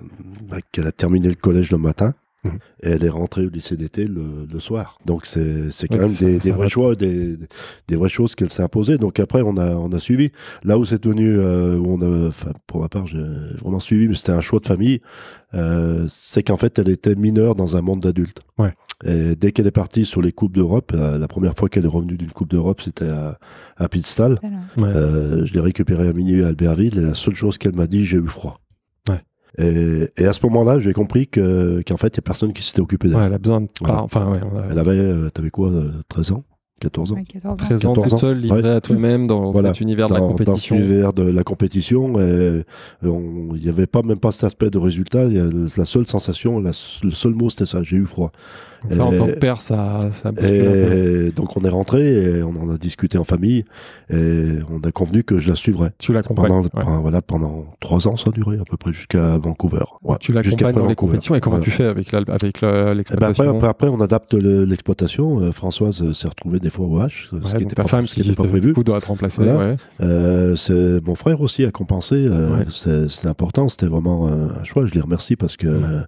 bah, 0.49 0.57
qu'elle 0.71 0.87
a 0.87 0.91
terminé 0.91 1.29
le 1.29 1.35
collège 1.35 1.71
le 1.71 1.77
matin. 1.77 2.13
Mhm. 2.43 2.51
Et 2.83 2.89
elle 2.89 3.03
est 3.05 3.09
rentrée 3.09 3.45
au 3.45 3.49
lycée 3.49 3.77
d'été 3.77 4.05
le, 4.05 4.45
le 4.51 4.59
soir. 4.59 4.97
Donc 5.05 5.25
c'est 5.25 5.71
c'est 5.71 5.87
quand 5.87 5.95
Ouais, 5.97 6.03
même 6.03 6.11
ça- 6.11 6.25
des, 6.25 6.39
ça 6.39 6.43
des 6.45 6.51
va. 6.51 6.57
vrais 6.57 6.69
choix, 6.69 6.95
des, 6.95 7.37
des 7.87 7.95
vraies 7.95 8.09
choses 8.09 8.35
qu'elle 8.35 8.49
s'est 8.49 8.63
imposées. 8.63 8.97
Donc 8.97 9.19
après 9.19 9.41
on 9.41 9.57
a 9.57 9.71
on 9.75 9.91
a 9.93 9.99
suivi. 9.99 10.31
Là 10.63 10.77
où 10.77 10.85
c'est 10.85 11.01
devenu, 11.03 11.29
euh, 11.37 11.77
où 11.77 11.85
on 11.87 12.01
a, 12.01 12.27
enfin 12.27 12.51
pour 12.67 12.81
ma 12.81 12.89
part 12.89 13.07
j'ai 13.07 13.21
vraiment 13.61 13.79
suivi, 13.79 14.07
mais 14.09 14.15
c'était 14.15 14.31
un 14.33 14.41
choix 14.41 14.59
de 14.59 14.65
famille. 14.67 14.99
Euh, 15.53 16.05
c'est 16.09 16.43
qu'en 16.43 16.57
fait 16.57 16.77
elle 16.79 16.89
était 16.89 17.15
mineure 17.15 17.55
dans 17.55 17.77
un 17.77 17.81
monde 17.81 18.01
d'adultes. 18.01 18.41
Ouais. 18.57 18.73
Et 19.05 19.35
dès 19.35 19.51
qu'elle 19.51 19.67
est 19.67 19.71
partie 19.71 20.05
sur 20.05 20.21
les 20.21 20.31
coupes 20.31 20.53
d'Europe, 20.55 20.91
euh, 20.95 21.17
la 21.17 21.27
première 21.27 21.55
fois 21.57 21.67
qu'elle 21.67 21.83
est 21.83 21.89
revenue 21.89 22.15
d'une 22.15 22.31
coupe 22.31 22.49
d'Europe, 22.49 22.81
c'était 22.81 23.09
à, 23.09 23.37
à. 23.77 23.87
Ouais. 23.93 24.39
Euh, 24.79 25.45
je 25.45 25.53
l'ai 25.53 25.59
récupéré 25.59 26.07
à 26.07 26.13
minuit 26.13 26.43
à 26.43 26.47
Albertville 26.47 26.97
et 26.97 27.01
la 27.01 27.13
seule 27.13 27.35
chose 27.35 27.57
qu'elle 27.57 27.75
m'a 27.75 27.87
dit, 27.87 28.05
j'ai 28.05 28.17
eu 28.17 28.27
froid. 28.27 28.61
Ouais. 29.59 30.09
Et, 30.17 30.23
et 30.23 30.25
à 30.25 30.33
ce 30.33 30.39
moment-là, 30.45 30.79
j'ai 30.79 30.93
compris 30.93 31.27
que 31.27 31.81
qu'en 31.87 31.97
fait, 31.97 32.07
il 32.07 32.17
y 32.17 32.19
a 32.19 32.21
personne 32.23 32.53
qui 32.53 32.63
s'était 32.63 32.81
occupé 32.81 33.07
d'elle. 33.07 33.17
Ouais, 33.17 33.23
elle 33.25 33.33
a 33.33 33.37
besoin 33.37 33.61
de. 33.61 33.67
Voilà. 33.81 34.01
Enfin, 34.03 34.31
ouais, 34.31 34.39
a 34.39 34.67
Elle 34.71 34.79
avait, 34.79 34.91
euh, 34.97 35.29
t'avais 35.29 35.49
quoi, 35.51 35.69
euh, 35.69 35.91
13 36.09 36.31
ans? 36.31 36.43
14 36.81 37.11
ans? 37.13 37.15
Ouais, 37.15 37.23
14 37.23 37.53
ans. 37.53 37.55
13 37.55 37.85
ans 37.85 37.93
14 37.93 38.03
toute 38.03 38.13
ans. 38.13 38.17
seule, 38.17 38.37
livrée 38.39 38.69
à 38.69 38.81
toi-même 38.81 39.25
dans 39.27 39.51
Voilà. 39.51 39.69
cet 39.73 39.79
univers 39.81 40.09
de 40.09 40.15
la 40.15 40.19
dans, 40.19 40.31
dans 40.31 40.37
cet 40.37 40.45
compétition. 40.47 40.75
univers 40.75 41.13
de 41.13 41.23
la 41.23 41.43
compétition. 41.43 42.19
et 42.19 42.63
on- 43.03 43.55
Il 43.55 43.61
n'y 43.61 43.69
avait 43.69 43.87
pas 43.87 44.01
même 44.01 44.19
pas 44.19 44.31
cet 44.33 44.43
aspect 44.45 44.69
de 44.69 44.77
résultat. 44.79 45.25
Il 45.25 45.33
y 45.33 45.39
a 45.39 45.45
la 45.77 45.85
seule 45.85 46.07
sensation, 46.07 46.59
la- 46.59 46.71
le 47.03 47.11
seul 47.11 47.33
mot, 47.35 47.49
c'était 47.49 47.67
ça. 47.67 47.83
J'ai 47.83 47.97
eu 47.97 48.05
froid. 48.05 48.31
Ça, 48.89 49.05
en 49.05 49.11
tant 49.15 49.27
que 49.27 49.39
père, 49.39 49.61
ça, 49.61 49.99
ça. 50.11 50.31
Et 50.41 51.31
donc 51.35 51.55
on 51.57 51.61
est 51.61 51.69
rentré 51.69 52.01
et 52.37 52.43
on 52.43 52.49
en 52.61 52.69
a 52.69 52.77
discuté 52.77 53.17
en 53.17 53.23
famille 53.23 53.63
et 54.09 54.57
on 54.69 54.79
a 54.87 54.91
convenu 54.91 55.23
que 55.23 55.37
je 55.39 55.49
la 55.49 55.55
suivrais. 55.55 55.91
Tu 55.97 56.13
l'accompagnes. 56.13 56.47
Pendant, 56.47 56.61
ouais. 56.63 57.01
voilà, 57.01 57.21
pendant 57.21 57.65
trois 57.79 58.07
ans, 58.07 58.17
ça 58.17 58.29
a 58.29 58.31
duré 58.31 58.57
à 58.57 58.63
peu 58.69 58.77
près 58.77 58.93
jusqu'à 58.93 59.37
Vancouver. 59.37 59.83
Ouais, 60.03 60.17
Tu 60.19 60.31
l'accompagnes 60.33 60.75
dans 60.75 60.87
les 60.87 60.95
compétitions 60.95 61.35
et 61.35 61.39
comment 61.39 61.57
Voilà. 61.57 61.65
tu 61.65 61.71
fais 61.71 61.85
avec 61.85 62.07
Eh 62.09 62.11
ben 62.11 62.21
après, 62.33 62.95
l'exploitation 62.95 63.55
après, 63.55 63.67
après, 63.67 63.87
on 63.87 64.01
adapte 64.01 64.33
le- 64.33 64.65
l'exploitation. 64.65 65.39
Euh, 65.41 65.51
Françoise 65.51 66.01
euh, 66.03 66.13
s'est 66.13 66.27
retrouvée 66.27 66.59
des 66.59 66.69
fois 66.69 66.85
au 66.85 66.99
H, 66.99 67.27
ce 67.31 67.35
qui 67.35 67.41
donc 67.41 67.61
était 67.61 67.75
ta 67.75 67.83
pas, 67.83 67.89
femme 67.89 68.07
ce 68.07 68.15
qui 68.15 68.21
était 68.21 68.33
pas 68.33 68.43
prévu. 68.43 68.67
du 68.69 68.73
coup, 68.73 68.83
doit 68.83 68.99
te 69.01 69.07
remplacer. 69.07 69.43
Voilà. 69.43 69.75
Euh, 70.01 70.55
c'est 70.55 70.99
mon 71.05 71.15
frère 71.15 71.41
aussi 71.41 71.63
a 71.65 71.71
compensé. 71.71 72.15
Euh, 72.15 72.63
C'était 72.69 73.27
important. 73.27 73.67
C'était 73.69 73.87
vraiment 73.87 74.27
un, 74.27 74.49
un 74.49 74.63
choix. 74.63 74.85
Je 74.85 74.93
les 74.93 75.01
remercie 75.01 75.35
parce 75.35 75.57
que 75.57 75.67
euh, 75.67 75.99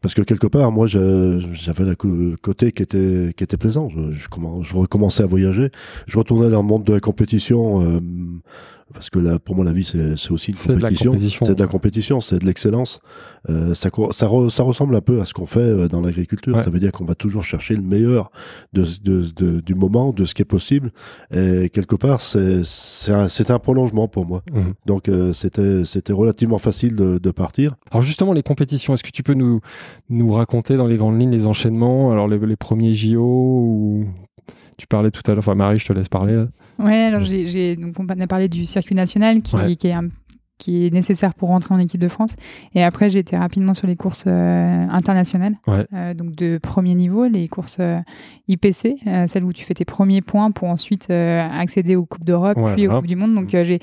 parce 0.00 0.14
que 0.14 0.22
quelque 0.22 0.46
part, 0.46 0.72
moi, 0.72 0.86
j'avais 0.86 1.84
le 1.84 2.36
côté 2.36 2.72
qui 2.72 2.82
était 2.82 3.34
qui 3.36 3.44
était 3.44 3.56
plaisant. 3.56 3.88
Je 3.90 4.74
recommençais 4.74 5.22
à 5.22 5.26
voyager. 5.26 5.70
Je 6.06 6.16
retournais 6.18 6.48
dans 6.48 6.62
le 6.62 6.68
monde 6.68 6.84
de 6.84 6.94
la 6.94 7.00
compétition. 7.00 7.82
euh, 7.82 8.00
parce 8.92 9.10
que 9.10 9.18
là, 9.18 9.38
pour 9.38 9.56
moi, 9.56 9.64
la 9.64 9.72
vie, 9.72 9.84
c'est 9.84 10.30
aussi 10.30 10.50
une 10.50 10.56
compétition. 10.74 11.12
C'est 11.46 11.54
de 11.54 11.60
la 11.62 11.66
compétition, 11.68 12.20
c'est 12.20 12.38
de 12.38 12.46
l'excellence. 12.46 13.00
Euh, 13.48 13.74
ça, 13.74 13.88
ça, 14.10 14.26
re- 14.26 14.50
ça 14.50 14.62
ressemble 14.62 14.94
un 14.94 15.00
peu 15.00 15.20
à 15.20 15.24
ce 15.24 15.32
qu'on 15.32 15.46
fait 15.46 15.60
euh, 15.60 15.88
dans 15.88 16.00
l'agriculture. 16.00 16.54
Ouais. 16.56 16.62
Ça 16.62 16.70
veut 16.70 16.80
dire 16.80 16.92
qu'on 16.92 17.04
va 17.04 17.14
toujours 17.14 17.42
chercher 17.42 17.74
le 17.76 17.82
meilleur 17.82 18.30
de, 18.72 18.84
de, 19.02 19.24
de- 19.34 19.60
du 19.60 19.74
moment, 19.74 20.12
de 20.12 20.24
ce 20.24 20.34
qui 20.34 20.42
est 20.42 20.44
possible. 20.44 20.90
Et 21.34 21.70
quelque 21.70 21.96
part, 21.96 22.20
c'est 22.20 22.62
un, 23.12 23.28
un 23.48 23.58
prolongement 23.58 24.08
pour 24.08 24.26
moi. 24.26 24.42
Mhm. 24.52 24.74
Donc 24.86 25.08
euh, 25.08 25.32
c'était 25.32 25.84
c'était 25.84 26.12
relativement 26.12 26.58
facile 26.58 26.96
de, 26.96 27.18
de 27.18 27.30
partir. 27.30 27.74
Alors 27.90 28.02
justement, 28.02 28.32
les 28.32 28.42
compétitions, 28.42 28.94
est-ce 28.94 29.04
que 29.04 29.10
tu 29.10 29.22
peux 29.22 29.34
nous, 29.34 29.60
nous 30.08 30.30
raconter 30.32 30.76
dans 30.76 30.86
les 30.86 30.96
grandes 30.96 31.18
lignes 31.20 31.30
les 31.30 31.46
enchaînements 31.46 32.12
Alors 32.12 32.28
les, 32.28 32.38
les 32.38 32.56
premiers 32.56 32.94
JO 32.94 33.20
ou... 33.22 34.04
Tu 34.78 34.86
parlais 34.86 35.10
tout 35.10 35.22
à 35.26 35.30
l'heure, 35.30 35.40
enfin 35.40 35.54
Marie, 35.54 35.78
je 35.78 35.86
te 35.86 35.92
laisse 35.92 36.08
parler. 36.08 36.34
là. 36.36 36.46
Ouais, 36.78 37.02
alors 37.04 37.22
j'ai, 37.22 37.46
j'ai- 37.48 37.76
donc 37.76 37.94
on 37.98 38.08
a 38.08 38.26
parlé 38.26 38.48
du 38.48 38.64
circuit 38.66 38.94
national 38.94 39.42
qui, 39.42 39.56
Ouais. 39.56 39.76
qui 39.76 39.88
est 39.88 39.92
un- 39.92 40.08
qui 40.56 40.86
est 40.86 40.90
nécessaire 40.92 41.32
pour 41.34 41.48
rentrer 41.48 41.74
en 41.74 41.78
équipe 41.78 42.00
de 42.02 42.08
France. 42.08 42.36
Et 42.74 42.82
après, 42.82 43.08
j'ai 43.08 43.18
été 43.20 43.34
rapidement 43.34 43.72
sur 43.72 43.86
les 43.86 43.96
courses 43.96 44.24
euh, 44.26 44.86
internationales, 44.90 45.54
Ouais. 45.66 45.86
Euh, 45.94 46.12
donc 46.12 46.34
de 46.36 46.58
premier 46.58 46.94
niveau, 46.94 47.26
les 47.26 47.48
courses 47.48 47.78
euh, 47.80 47.98
IPC, 48.48 48.96
celles 49.26 49.44
où 49.44 49.52
tu 49.54 49.64
fais 49.64 49.72
tes 49.72 49.86
premiers 49.86 50.20
points 50.20 50.50
pour 50.50 50.68
ensuite 50.68 51.08
accéder 51.10 51.96
aux 51.96 52.04
Coupes 52.04 52.24
d'Europe, 52.24 52.58
Ouais, 52.58 52.74
puis 52.74 52.88
aux. 52.88 52.92
Coupes 52.96 53.06
du 53.06 53.16
Monde. 53.16 53.34
Donc 53.34 53.54
euh, 53.54 53.64
j'ai, 53.64 53.78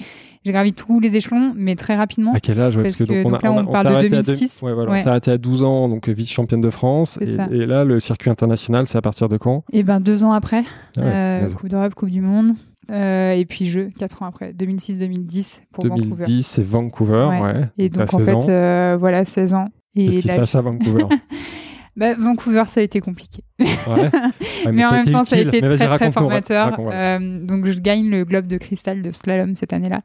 j'ai 0.48 0.52
gravi 0.54 0.74
tous 0.74 1.00
les 1.00 1.16
échéons, 1.16 1.54
mais 1.56 1.76
très 1.76 1.96
rapidement. 1.96 2.34
À 2.34 2.40
quel 2.40 2.60
âge 2.60 2.78
ouais, 2.78 2.84
Parce 2.84 2.98
que 2.98 3.04
donc 3.04 3.44
là, 3.44 3.52
on 3.52 3.66
s'est 3.66 3.72
parle 3.72 3.88
de 3.88 3.92
arrêté 3.94 4.16
à 4.16 4.24
deux- 4.24 4.34
2006. 4.34 4.62
ouais, 4.64 4.74
voilà, 4.74 4.92
Ouais. 4.92 4.98
On 5.00 5.04
s'est 5.04 5.10
arrêté 5.10 5.30
à 5.32 5.38
12 5.38 5.64
ans, 5.64 5.90
donc 5.90 6.08
vice-championne 6.10 6.62
de 6.62 6.70
France. 6.70 7.20
Et, 7.22 7.34
et 7.56 7.66
là, 7.66 7.84
le 7.84 8.00
circuit 8.00 8.30
international, 8.32 8.88
c'est 8.88 8.98
à 8.98 9.02
partir 9.02 9.28
de 9.30 9.38
quand? 9.38 9.64
Et 9.74 9.84
ben 9.84 10.00
deux 10.00 10.24
ans 10.24 10.32
après, 10.32 10.64
Ah 10.98 11.02
euh. 11.02 11.50
Coupe 11.50 11.70
d'Europe, 11.70 11.94
Coupe 11.94 12.10
du 12.10 12.22
Monde. 12.22 12.54
Euh, 12.90 13.34
et 13.34 13.44
puis 13.46 13.66
jeux, 13.70 13.90
4 14.00 14.24
ans 14.24 14.28
après, 14.28 14.54
2006-2010 14.54 15.62
pour 15.74 15.84
2010, 15.84 16.08
Vancouver. 16.10 16.42
c'est 16.42 16.64
Vancouver, 16.64 17.28
Ouais. 17.42 17.70
Et 17.78 17.90
donc 17.90 18.14
en 18.14 18.18
16 18.20 18.30
ans. 18.30 18.42
fait, 18.42 18.50
euh, 18.50 18.98
voilà, 18.98 19.26
16 19.26 19.54
ans. 19.56 19.68
Et 19.96 20.06
Qu'est-ce 20.06 20.20
qui 20.20 20.28
se 20.30 20.36
passe 20.36 20.56
à 20.56 20.62
Vancouver? 20.62 21.04
bah, 21.98 22.14
Vancouver, 22.14 22.64
ça 22.68 22.80
a 22.80 22.84
été 22.84 23.02
compliqué. 23.02 23.44
Ouais. 23.60 23.66
Ouais, 23.88 24.10
mais, 24.72 24.86
en 24.86 24.92
même 24.92 25.10
temps, 25.10 25.24
ça 25.24 25.36
a 25.36 25.40
été 25.40 25.62
Mais 25.62 25.76
très, 25.76 25.88
très 25.98 26.12
formateur. 26.12 26.70
raconte. 26.70 26.94
Euh, 26.94 27.40
donc, 27.44 27.66
je 27.66 27.80
gagne 27.80 28.10
le 28.10 28.24
globe 28.24 28.48
de 28.48 28.58
cristal 28.58 29.02
de 29.02 29.12
slalom 29.12 29.56
cette 29.56 29.74
année-là. 29.74 30.02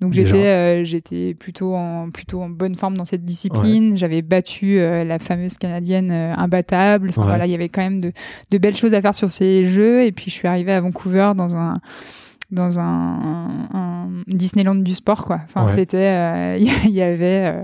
Donc, 0.00 0.12
j'étais, 0.12 0.46
euh, 0.48 0.84
j'étais 0.84 1.34
plutôt 1.34 1.74
en, 1.74 2.10
plutôt 2.10 2.42
en 2.42 2.48
bonne 2.50 2.74
forme 2.74 2.96
dans 2.96 3.04
cette 3.04 3.24
discipline. 3.24 3.96
J'avais 3.96 4.22
battu 4.22 4.78
euh, 4.78 5.04
la 5.04 5.18
fameuse 5.18 5.56
canadienne 5.56 6.10
imbattable. 6.10 7.10
Enfin, 7.10 7.24
voilà, 7.24 7.46
il 7.46 7.52
y 7.52 7.54
avait 7.54 7.68
quand 7.68 7.82
même 7.82 8.00
de, 8.00 8.12
de 8.50 8.58
belles 8.58 8.76
choses 8.76 8.92
à 8.94 9.00
faire 9.00 9.14
sur 9.14 9.30
ces 9.30 9.64
jeux. 9.64 10.02
Et 10.04 10.12
puis, 10.12 10.26
je 10.26 10.34
suis 10.34 10.48
arrivée 10.48 10.72
à 10.72 10.80
Vancouver 10.80 11.32
dans 11.36 11.56
un, 11.56 11.74
dans 12.50 12.80
un, 12.80 13.68
un 13.72 14.08
Disneyland 14.26 14.74
du 14.76 14.94
sport, 14.94 15.24
quoi. 15.24 15.40
Enfin, 15.44 15.66
Ouais. 15.66 15.72
c'était, 15.72 15.96
euh, 15.96 16.48
il 16.58 16.90
y 16.92 17.02
avait, 17.02 17.52
euh, 17.54 17.62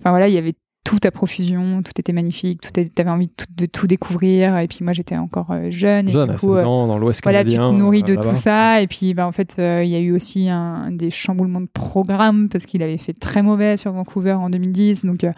enfin 0.00 0.10
voilà, 0.10 0.28
il 0.28 0.34
y 0.34 0.38
avait 0.38 0.54
tout 0.88 0.98
à 1.04 1.10
profusion, 1.10 1.82
tout 1.82 1.92
était 1.98 2.14
magnifique, 2.14 2.62
tout 2.62 2.70
t'avais 2.70 3.10
envie 3.10 3.26
de 3.26 3.32
tout, 3.36 3.44
de 3.54 3.66
tout 3.66 3.86
découvrir. 3.86 4.56
Et 4.56 4.66
puis 4.68 4.78
moi, 4.80 4.94
j'étais 4.94 5.18
encore 5.18 5.50
euh, 5.50 5.70
jeune. 5.70 6.08
Jeune, 6.08 6.30
et 6.30 6.32
à 6.32 6.34
du 6.34 6.40
coup, 6.40 6.54
16 6.54 6.64
euh, 6.64 6.64
ans, 6.64 6.86
dans 6.86 6.96
l'Ouest 6.96 7.22
voilà, 7.22 7.44
tu 7.44 7.50
canadien. 7.50 7.72
te 7.72 7.76
nourris 7.76 8.02
de 8.02 8.12
euh, 8.12 8.16
tout 8.16 8.28
là-bas. 8.28 8.34
ça. 8.34 8.80
Et 8.80 8.86
puis, 8.86 9.12
bah, 9.12 9.26
en 9.26 9.32
fait, 9.32 9.56
euh, 9.58 9.84
il 9.84 9.90
y 9.90 9.96
a 9.96 9.98
eu 9.98 10.12
aussi 10.12 10.48
un, 10.48 10.90
des 10.90 11.10
chamboulements 11.10 11.60
de 11.60 11.68
programme 11.70 12.48
parce 12.48 12.64
qu'il 12.64 12.82
avait 12.82 12.96
fait 12.96 13.12
très 13.12 13.42
mauvais 13.42 13.76
sur 13.76 13.92
Vancouver 13.92 14.32
en 14.32 14.48
2010. 14.48 15.04
Donc, 15.04 15.24
euh, 15.24 15.32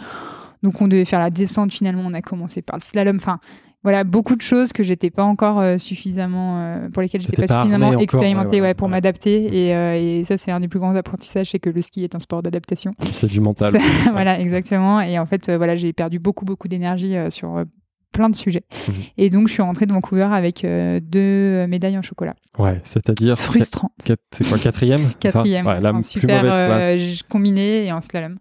donc 0.62 0.80
on 0.80 0.86
devait 0.86 1.04
faire 1.04 1.18
la 1.18 1.30
descente. 1.30 1.72
Finalement, 1.72 2.04
on 2.06 2.14
a 2.14 2.22
commencé 2.22 2.62
par 2.62 2.76
le 2.76 2.82
slalom. 2.84 3.16
Enfin, 3.16 3.40
voilà, 3.82 4.04
beaucoup 4.04 4.36
de 4.36 4.42
choses 4.42 4.72
que 4.72 4.82
j'étais 4.82 5.10
pas 5.10 5.24
encore 5.24 5.58
euh, 5.60 5.78
suffisamment, 5.78 6.60
euh, 6.60 6.88
pour 6.90 7.02
lesquelles 7.02 7.20
j'étais 7.22 7.42
pas 7.42 7.46
pas 7.48 7.62
suffisamment 7.62 7.98
expérimentée 7.98 8.56
ouais, 8.56 8.60
ouais, 8.60 8.66
ouais, 8.68 8.74
pour 8.74 8.88
m'adapter. 8.88 9.68
Et, 9.68 9.74
euh, 9.74 9.94
et 9.96 10.24
ça, 10.24 10.36
c'est 10.36 10.50
un 10.50 10.60
des 10.60 10.68
plus 10.68 10.80
grands 10.80 10.94
apprentissages, 10.94 11.50
c'est 11.50 11.58
que 11.58 11.70
le 11.70 11.80
ski 11.82 12.04
est 12.04 12.14
un 12.14 12.18
sport 12.20 12.42
d'adaptation. 12.42 12.92
C'est 13.02 13.26
du 13.30 13.40
mental. 13.40 13.72
Ça- 13.72 13.78
voilà, 14.12 14.38
exactement. 14.40 15.00
Et 15.00 15.18
en 15.18 15.26
fait, 15.26 15.50
voilà, 15.50 15.76
j'ai 15.76 15.92
perdu 15.92 16.18
beaucoup, 16.18 16.44
beaucoup 16.44 16.68
d'énergie 16.68 17.14
sur 17.30 17.64
plein 18.12 18.28
de 18.28 18.34
sujets. 18.36 18.64
Mhm. 18.88 18.94
Et 19.18 19.30
donc, 19.30 19.48
je 19.48 19.52
suis 19.52 19.62
rentrée 19.62 19.86
de 19.86 19.92
Vancouver 19.92 20.28
avec 20.32 20.64
euh, 20.64 20.98
deux 21.00 21.66
médailles 21.68 21.96
en 21.96 22.02
chocolat. 22.02 22.34
Ouais, 22.58 22.80
c'est-à-dire. 22.84 23.38
Frustrant. 23.40 23.92
C'est 24.04 24.18
quoi, 24.48 24.58
quatrième? 24.58 25.10
Quatrième, 25.20 25.64
Ouais, 25.64 25.80
la 25.80 25.90
en 25.90 25.94
plus 25.94 26.08
super 26.08 26.42
mauvaise 26.42 26.56
place. 26.98 27.00
euh, 27.22 27.26
combiné 27.28 27.86
et 27.86 27.92
en 27.92 28.00
slalom. 28.00 28.38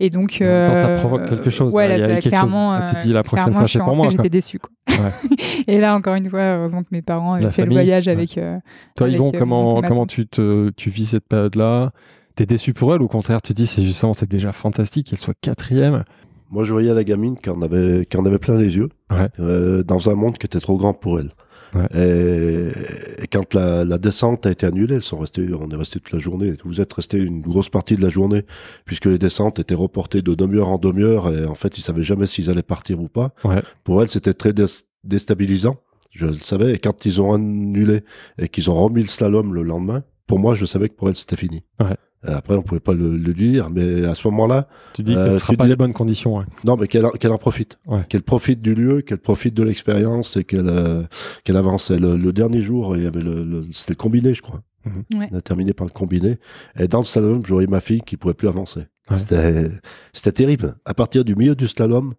Et 0.00 0.10
donc, 0.10 0.30
temps, 0.30 0.36
ça 0.38 0.44
euh, 0.44 0.96
provoque 0.96 1.28
quelque 1.28 1.50
chose, 1.50 1.74
Ouais, 1.74 1.88
là, 1.88 1.96
il 1.96 1.98
y 1.98 2.02
là, 2.02 2.06
a 2.06 2.08
ça, 2.08 2.14
quelque 2.20 2.28
clairement, 2.28 2.78
chose. 2.80 2.88
Tu 2.90 2.94
te 2.96 3.00
dis, 3.02 3.10
euh, 3.10 3.14
la 3.14 3.22
prochaine 3.24 3.44
clairement, 3.46 3.58
fois, 3.58 3.66
je 3.66 3.70
suis 3.70 3.78
c'est 3.78 3.84
pour 3.84 3.96
moi, 3.96 4.06
quoi. 4.06 4.24
J'étais. 4.24 4.58
Quoi. 4.58 5.10
et 5.66 5.80
là, 5.80 5.94
encore 5.96 6.14
une 6.14 6.28
fois, 6.30 6.40
heureusement 6.56 6.82
que 6.82 6.88
mes 6.92 7.02
parents 7.02 7.32
avaient 7.34 7.46
fait 7.46 7.62
famille, 7.62 7.76
le 7.76 7.82
voyage 7.82 8.06
ouais. 8.06 8.12
avec. 8.12 8.38
euh, 8.38 8.58
Toi, 8.96 9.06
avec, 9.08 9.16
Yvon, 9.16 9.32
euh, 9.34 9.38
comment, 9.38 9.82
comment 9.82 10.06
tu, 10.06 10.26
te, 10.28 10.70
tu 10.70 10.90
vis 10.90 11.06
cette 11.06 11.26
période-là? 11.26 11.90
T'es 12.36 12.46
déçu 12.46 12.72
pour 12.74 12.94
elle 12.94 13.02
ou 13.02 13.06
au 13.06 13.08
contraire, 13.08 13.42
tu 13.42 13.52
te 13.52 13.56
dis, 13.60 13.66
c'est 13.66 13.82
justement, 13.82 14.12
c'est 14.12 14.30
déjà 14.30 14.52
fantastique 14.52 15.08
qu'elle 15.08 15.18
soit 15.18 15.34
quatrième? 15.40 16.04
Moi, 16.50 16.62
je 16.64 16.72
voyais 16.72 16.94
la 16.94 17.02
gamine 17.04 17.36
qui 17.36 17.50
en 17.50 17.60
avait, 17.60 18.06
qui 18.06 18.16
en 18.16 18.24
avait 18.24 18.38
plein 18.38 18.56
les 18.56 18.76
yeux, 18.76 18.88
Ouais. 19.10 19.28
euh, 19.40 19.82
dans 19.82 20.08
un 20.10 20.14
monde 20.14 20.38
qui 20.38 20.46
était 20.46 20.60
trop 20.60 20.76
grand 20.76 20.94
pour 20.94 21.18
elle. 21.18 21.30
Ouais. 21.74 21.86
Et, 21.94 23.22
et 23.22 23.26
quand 23.26 23.54
la, 23.54 23.84
la 23.84 23.98
descente 23.98 24.46
a 24.46 24.50
été 24.50 24.66
annulée, 24.66 24.96
elles 24.96 25.02
sont 25.02 25.18
restées, 25.18 25.48
on 25.52 25.68
est 25.70 25.76
resté 25.76 26.00
toute 26.00 26.12
la 26.12 26.18
journée. 26.18 26.54
Vous 26.64 26.80
êtes 26.80 26.92
resté 26.92 27.18
une 27.18 27.40
grosse 27.40 27.68
partie 27.68 27.96
de 27.96 28.02
la 28.02 28.08
journée, 28.08 28.44
puisque 28.84 29.06
les 29.06 29.18
descentes 29.18 29.58
étaient 29.58 29.74
reportées 29.74 30.22
de 30.22 30.34
demi-heure 30.34 30.68
en 30.68 30.78
demi-heure, 30.78 31.32
et 31.32 31.44
en 31.44 31.54
fait, 31.54 31.76
ils 31.78 31.82
savaient 31.82 32.02
jamais 32.02 32.26
s'ils 32.26 32.50
allaient 32.50 32.62
partir 32.62 33.00
ou 33.00 33.08
pas. 33.08 33.34
Ouais. 33.44 33.62
Pour 33.84 34.02
elles, 34.02 34.08
c'était 34.08 34.34
très 34.34 34.52
dés- 34.52 34.84
déstabilisant. 35.04 35.76
Je 36.10 36.26
le 36.26 36.38
savais. 36.38 36.74
Et 36.74 36.78
quand 36.78 37.04
ils 37.04 37.20
ont 37.20 37.32
annulé 37.34 38.02
et 38.38 38.48
qu'ils 38.48 38.70
ont 38.70 38.74
remis 38.74 39.02
le 39.02 39.08
slalom 39.08 39.52
le 39.54 39.62
lendemain, 39.62 40.02
pour 40.26 40.38
moi, 40.38 40.54
je 40.54 40.64
savais 40.66 40.88
que 40.88 40.94
pour 40.94 41.08
elles, 41.08 41.16
c'était 41.16 41.36
fini. 41.36 41.64
Ouais. 41.80 41.96
Et 42.26 42.30
Après, 42.32 42.54
on 42.56 42.62
pouvait 42.62 42.80
pas 42.80 42.94
le, 42.94 43.16
le 43.16 43.32
dire, 43.34 43.70
mais 43.70 44.04
à 44.04 44.14
ce 44.16 44.26
moment-là, 44.28 44.66
Tu 44.94 45.02
dis 45.04 45.14
que 45.14 45.18
Euh, 45.20 45.26
ce 45.28 45.32
ne 45.34 45.38
sera 45.38 45.52
pas 45.54 45.64
dis- 45.64 45.70
les 45.70 45.76
bonnes 45.76 45.92
conditions. 45.92 46.38
ouais. 46.38 46.44
non, 46.64 46.76
mais 46.76 46.88
qu'elle 46.88 47.06
en- 47.06 47.10
qu'elle 47.10 47.30
en 47.30 47.38
profite. 47.38 47.78
Ouais. 47.86 48.02
Qu'elle 48.08 48.22
profite 48.22 48.60
du 48.60 48.74
lieu, 48.74 49.02
qu'elle 49.02 49.18
profite 49.18 49.54
de 49.54 49.62
l'expérience 49.62 50.36
et 50.36 50.42
qu'elle 50.42 50.68
euh, 50.68 51.04
qu'elle 51.44 51.56
avance. 51.56 51.90
Le, 51.92 52.16
le 52.16 52.32
dernier 52.32 52.60
jour, 52.62 52.96
il 52.96 53.04
y 53.04 53.06
avait 53.06 53.20
le, 53.22 53.44
le- 53.44 53.66
c'était 53.72 53.92
le 53.92 53.96
combiné, 53.96 54.34
je 54.34 54.42
crois. 54.42 54.62
Mhm. 54.84 55.20
Ouais. 55.20 55.28
On 55.30 55.36
a 55.36 55.40
terminé 55.40 55.72
par 55.74 55.86
le 55.86 55.92
combiné. 55.92 56.38
Et 56.78 56.88
dans 56.88 56.98
le 56.98 57.04
slalom, 57.04 57.42
je 57.46 57.52
voyais 57.52 57.68
ma 57.68 57.80
fille 57.80 58.00
qui 58.00 58.16
pouvait 58.16 58.34
plus 58.34 58.48
avancer. 58.48 58.80
Ouais. 59.10 59.16
C'était 59.18 59.70
c'était 60.12 60.32
terrible. 60.32 60.74
À 60.84 60.94
partir 60.94 61.24
du 61.24 61.36
milieu 61.36 61.54
du 61.54 61.68
slalom, 61.68 62.12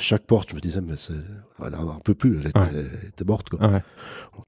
à 0.00 0.02
chaque 0.02 0.22
porte, 0.22 0.48
je 0.50 0.54
me 0.54 0.60
disais, 0.60 0.80
mais 0.80 0.94
c'est, 0.96 1.12
voilà, 1.58 1.76
on 1.82 2.00
peut 2.00 2.14
plus. 2.14 2.38
Elle 2.40 2.48
était, 2.48 2.58
Ouais. 2.58 2.66
elle 2.72 3.08
était 3.08 3.24
morte, 3.24 3.50
quoi. 3.50 3.60
Ouais. 3.68 3.82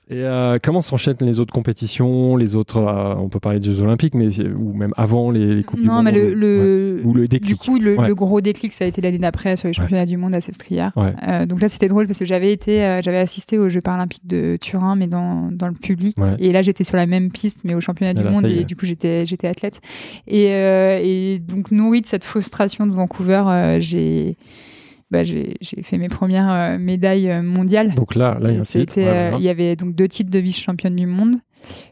Et 0.09 0.25
euh, 0.25 0.59
comment 0.63 0.81
s'enchaînent 0.81 1.17
les 1.21 1.39
autres 1.39 1.53
compétitions, 1.53 2.37
les 2.37 2.57
autres, 2.57 2.79
euh, 2.79 3.15
on 3.17 3.29
peut 3.29 3.39
parler 3.39 3.61
des 3.61 3.71
Jeux 3.73 3.83
Olympiques, 3.83 4.15
mais 4.15 4.29
ou 4.49 4.73
même 4.73 4.95
avant 4.97 5.31
les, 5.31 5.55
les 5.57 5.63
coupes 5.63 5.81
du 5.81 5.87
Non, 5.87 5.97
monde 5.97 6.05
mais 6.07 6.13
le, 6.13 6.97
ouais. 6.97 7.05
ou 7.05 7.13
le 7.15 7.29
déclic. 7.29 7.51
Du 7.51 7.57
coup, 7.57 7.79
le, 7.79 7.99
Ouais. 7.99 8.09
le 8.09 8.15
gros 8.15 8.41
déclic, 8.41 8.73
ça 8.73 8.85
a 8.85 8.89
été 8.89 9.01
l'année 9.03 9.19
d'après 9.19 9.57
sur 9.57 9.69
les 9.69 9.75
championnats 9.75 10.07
du 10.07 10.17
monde 10.17 10.35
à 10.35 10.41
Sestrières. 10.41 10.93
Ouais. 10.97 11.15
Euh, 11.29 11.45
donc 11.47 11.61
là, 11.61 11.69
c'était 11.69 11.89
drôle 11.89 12.07
parce 12.07 12.19
que 12.19 12.25
j'avais 12.25 12.51
été, 12.53 12.83
euh, 12.83 13.03
j'avais 13.03 13.19
assisté 13.19 13.59
aux 13.59 13.69
Jeux 13.69 13.83
paralympiques 13.83 14.27
de 14.27 14.57
Turin, 14.61 14.97
mais 14.97 15.07
dans, 15.07 15.51
dans 15.53 15.69
le 15.69 15.75
public. 15.75 16.17
Ouais. 16.19 16.35
Et 16.39 16.51
là, 16.53 16.63
j'étais 16.63 16.85
sur 16.85 16.97
la 16.97 17.07
même 17.07 17.31
piste, 17.31 17.61
mais 17.65 17.75
aux 17.75 17.81
championnats 17.81 18.13
Et 18.13 18.15
du 18.15 18.23
là, 18.25 18.31
monde. 18.31 18.47
Et 18.47 18.65
du 18.65 18.75
coup, 18.75 18.87
j'étais, 18.87 19.27
j'étais 19.27 19.49
athlète. 19.49 19.81
Et, 20.27 20.47
euh, 20.53 20.99
et 21.03 21.39
donc, 21.39 21.71
nourrie 21.71 22.01
de 22.01 22.07
cette 22.07 22.25
frustration 22.25 22.87
de 22.87 22.93
Vancouver, 22.93 23.43
euh, 23.47 23.81
j'ai, 23.81 24.37
bah, 25.13 25.23
j'ai, 25.25 25.57
fait 25.61 25.99
mes 25.99 26.09
premières 26.09 26.51
euh, 26.51 26.79
médailles 26.79 27.31
euh, 27.31 27.43
mondiales. 27.43 27.95
Donc 27.95 28.15
là, 28.15 28.39
là, 28.41 28.51
il 28.51 28.55
y 28.55 28.59
a 28.59 28.61
un 28.61 28.65
titre. 28.65 28.97
ouais, 28.97 29.07
euh, 29.07 29.29
voilà. 29.31 29.37
il 29.37 29.45
y 29.45 29.49
avait 29.51 29.77
donc 29.77 29.95
deux 29.95 30.09
titres 30.09 30.31
de 30.31 30.39
vice-championne 30.39 30.97
du 30.97 31.07
monde. 31.07 31.37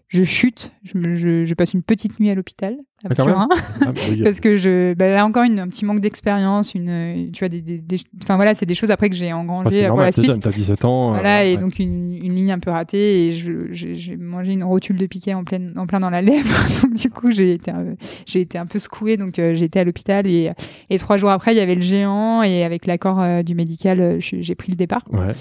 Je 0.08 0.24
chute, 0.24 0.72
je, 0.82 0.98
me- 0.98 1.14
je, 1.14 1.44
je 1.44 1.54
passe 1.54 1.74
une 1.74 1.82
petite 1.82 2.18
nuit 2.18 2.30
à 2.30 2.34
l'hôpital 2.34 2.76
Ah, 3.08 3.14
quand 3.14 3.24
même. 3.24 3.34
Turin. 3.34 3.48
Ah, 3.80 3.92
Oui, 4.10 4.20
parce 4.24 4.40
que 4.40 4.56
je 4.58 4.92
bah, 4.94 5.08
là 5.08 5.24
encore 5.24 5.44
une, 5.44 5.58
un 5.58 5.68
petit 5.68 5.84
manque 5.86 6.00
d'expérience 6.00 6.74
une 6.74 7.30
tu 7.32 7.38
vois 7.40 7.48
des, 7.48 7.60
des- 7.62 7.78
des- 7.78 8.00
enfin 8.22 8.36
voilà 8.36 8.54
c'est 8.54 8.66
des 8.66 8.74
choses 8.74 8.90
après 8.90 9.08
que 9.08 9.16
j'ai 9.16 9.30
bah, 9.30 9.36
engrangées 9.36 9.82
c'est 9.82 9.86
pour 9.88 10.00
la 10.00 10.12
suite 10.12 10.38
t'as 10.40 10.50
17 10.50 10.84
ans. 10.84 11.10
voilà 11.12 11.40
euh, 11.40 11.44
et 11.44 11.50
ouais. 11.52 11.56
donc 11.56 11.78
une, 11.78 12.12
une 12.14 12.34
ligne 12.34 12.52
un 12.52 12.58
peu 12.58 12.70
ratée 12.70 13.28
et 13.28 13.32
je- 13.32 13.72
j'ai 13.72 14.16
mangé 14.16 14.52
une 14.52 14.64
rotule 14.64 14.96
de 14.98 15.06
piquet 15.06 15.32
en 15.34 15.44
plein 15.44 15.74
en 15.76 15.86
plein 15.86 16.00
dans 16.00 16.10
la 16.10 16.20
lèvre 16.20 16.48
donc 16.82 16.94
du 16.94 17.08
coup 17.10 17.30
j'ai 17.30 17.52
été 17.54 17.70
un, 17.70 17.84
j'ai 18.26 18.42
été 18.42 18.58
un 18.58 18.66
peu 18.66 18.78
secouée 18.78 19.16
donc 19.16 19.38
euh, 19.38 19.54
j'ai 19.54 19.64
été 19.64 19.78
à 19.80 19.84
l'hôpital 19.84 20.26
et, 20.26 20.50
et 20.90 20.98
trois 20.98 21.16
jours 21.16 21.30
après 21.30 21.54
il 21.54 21.56
y 21.56 21.60
avait 21.60 21.74
le 21.76 21.80
géant 21.80 22.42
et 22.42 22.64
avec 22.64 22.86
l'accord 22.86 23.20
euh, 23.20 23.42
du 23.42 23.54
médical 23.54 24.00
euh, 24.00 24.16
j'ai 24.20 24.54
pris 24.54 24.72
le 24.72 24.76
départ 24.76 25.04
Ouais. 25.12 25.32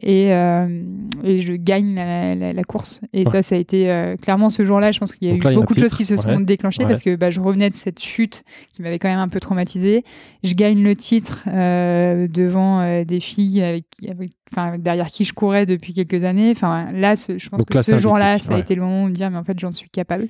et, 0.00 0.32
euh, 0.32 0.82
et 1.24 1.40
je 1.42 1.54
gagne 1.54 1.94
la, 1.96 2.34
la- 2.34 2.52
la 2.52 2.64
course. 2.64 3.00
Et 3.12 3.24
Ouais. 3.26 3.32
ça, 3.32 3.42
ça 3.42 3.54
a 3.56 3.58
été 3.58 3.90
euh, 3.90 4.16
clairement 4.16 4.48
ce 4.48 4.64
jour-là. 4.64 4.92
Je 4.92 5.00
pense 5.00 5.12
qu'il 5.14 5.26
y 5.26 5.30
a 5.30 5.34
Donc 5.34 5.42
eu 5.42 5.44
là, 5.44 5.50
a 5.50 5.54
beaucoup 5.54 5.74
de 5.74 5.80
choses 5.80 5.94
qui 5.94 6.04
se 6.04 6.16
sont 6.16 6.28
ouais. 6.36 6.44
déclenchées 6.44 6.82
Ouais. 6.82 6.88
parce 6.88 7.02
que 7.10 7.16
bah, 7.16 7.30
je 7.30 7.40
revenais 7.40 7.70
de 7.70 7.74
cette 7.74 8.00
chute 8.02 8.42
qui 8.72 8.82
m'avait 8.82 8.98
quand 8.98 9.08
même 9.08 9.18
un 9.18 9.28
peu 9.28 9.40
traumatisée. 9.40 10.04
Je 10.42 10.54
gagne 10.54 10.82
le 10.82 10.94
titre 10.96 11.44
euh, 11.48 12.28
devant 12.28 12.80
euh, 12.80 13.04
des 13.04 13.20
filles 13.20 13.62
avec, 13.62 13.84
avec- 14.08 14.32
enfin, 14.52 14.78
derrière 14.78 15.06
qui 15.08 15.24
je 15.24 15.32
courais 15.32 15.66
depuis 15.66 15.92
quelques 15.94 16.24
années. 16.24 16.50
Enfin, 16.50 16.90
là, 16.92 17.16
ce- 17.16 17.38
je 17.38 17.48
pense 17.48 17.58
Donc 17.58 17.68
que 17.68 17.74
là, 17.74 17.82
ce 17.82 17.96
jour-là, 17.96 18.38
ça 18.38 18.54
a 18.54 18.58
été 18.58 18.74
le 18.74 18.82
moment 18.82 19.04
de 19.04 19.10
me 19.10 19.14
dire, 19.14 19.30
mais 19.30 19.38
en 19.38 19.44
fait, 19.44 19.58
j'en 19.58 19.70
suis 19.72 19.90
capable. 19.90 20.26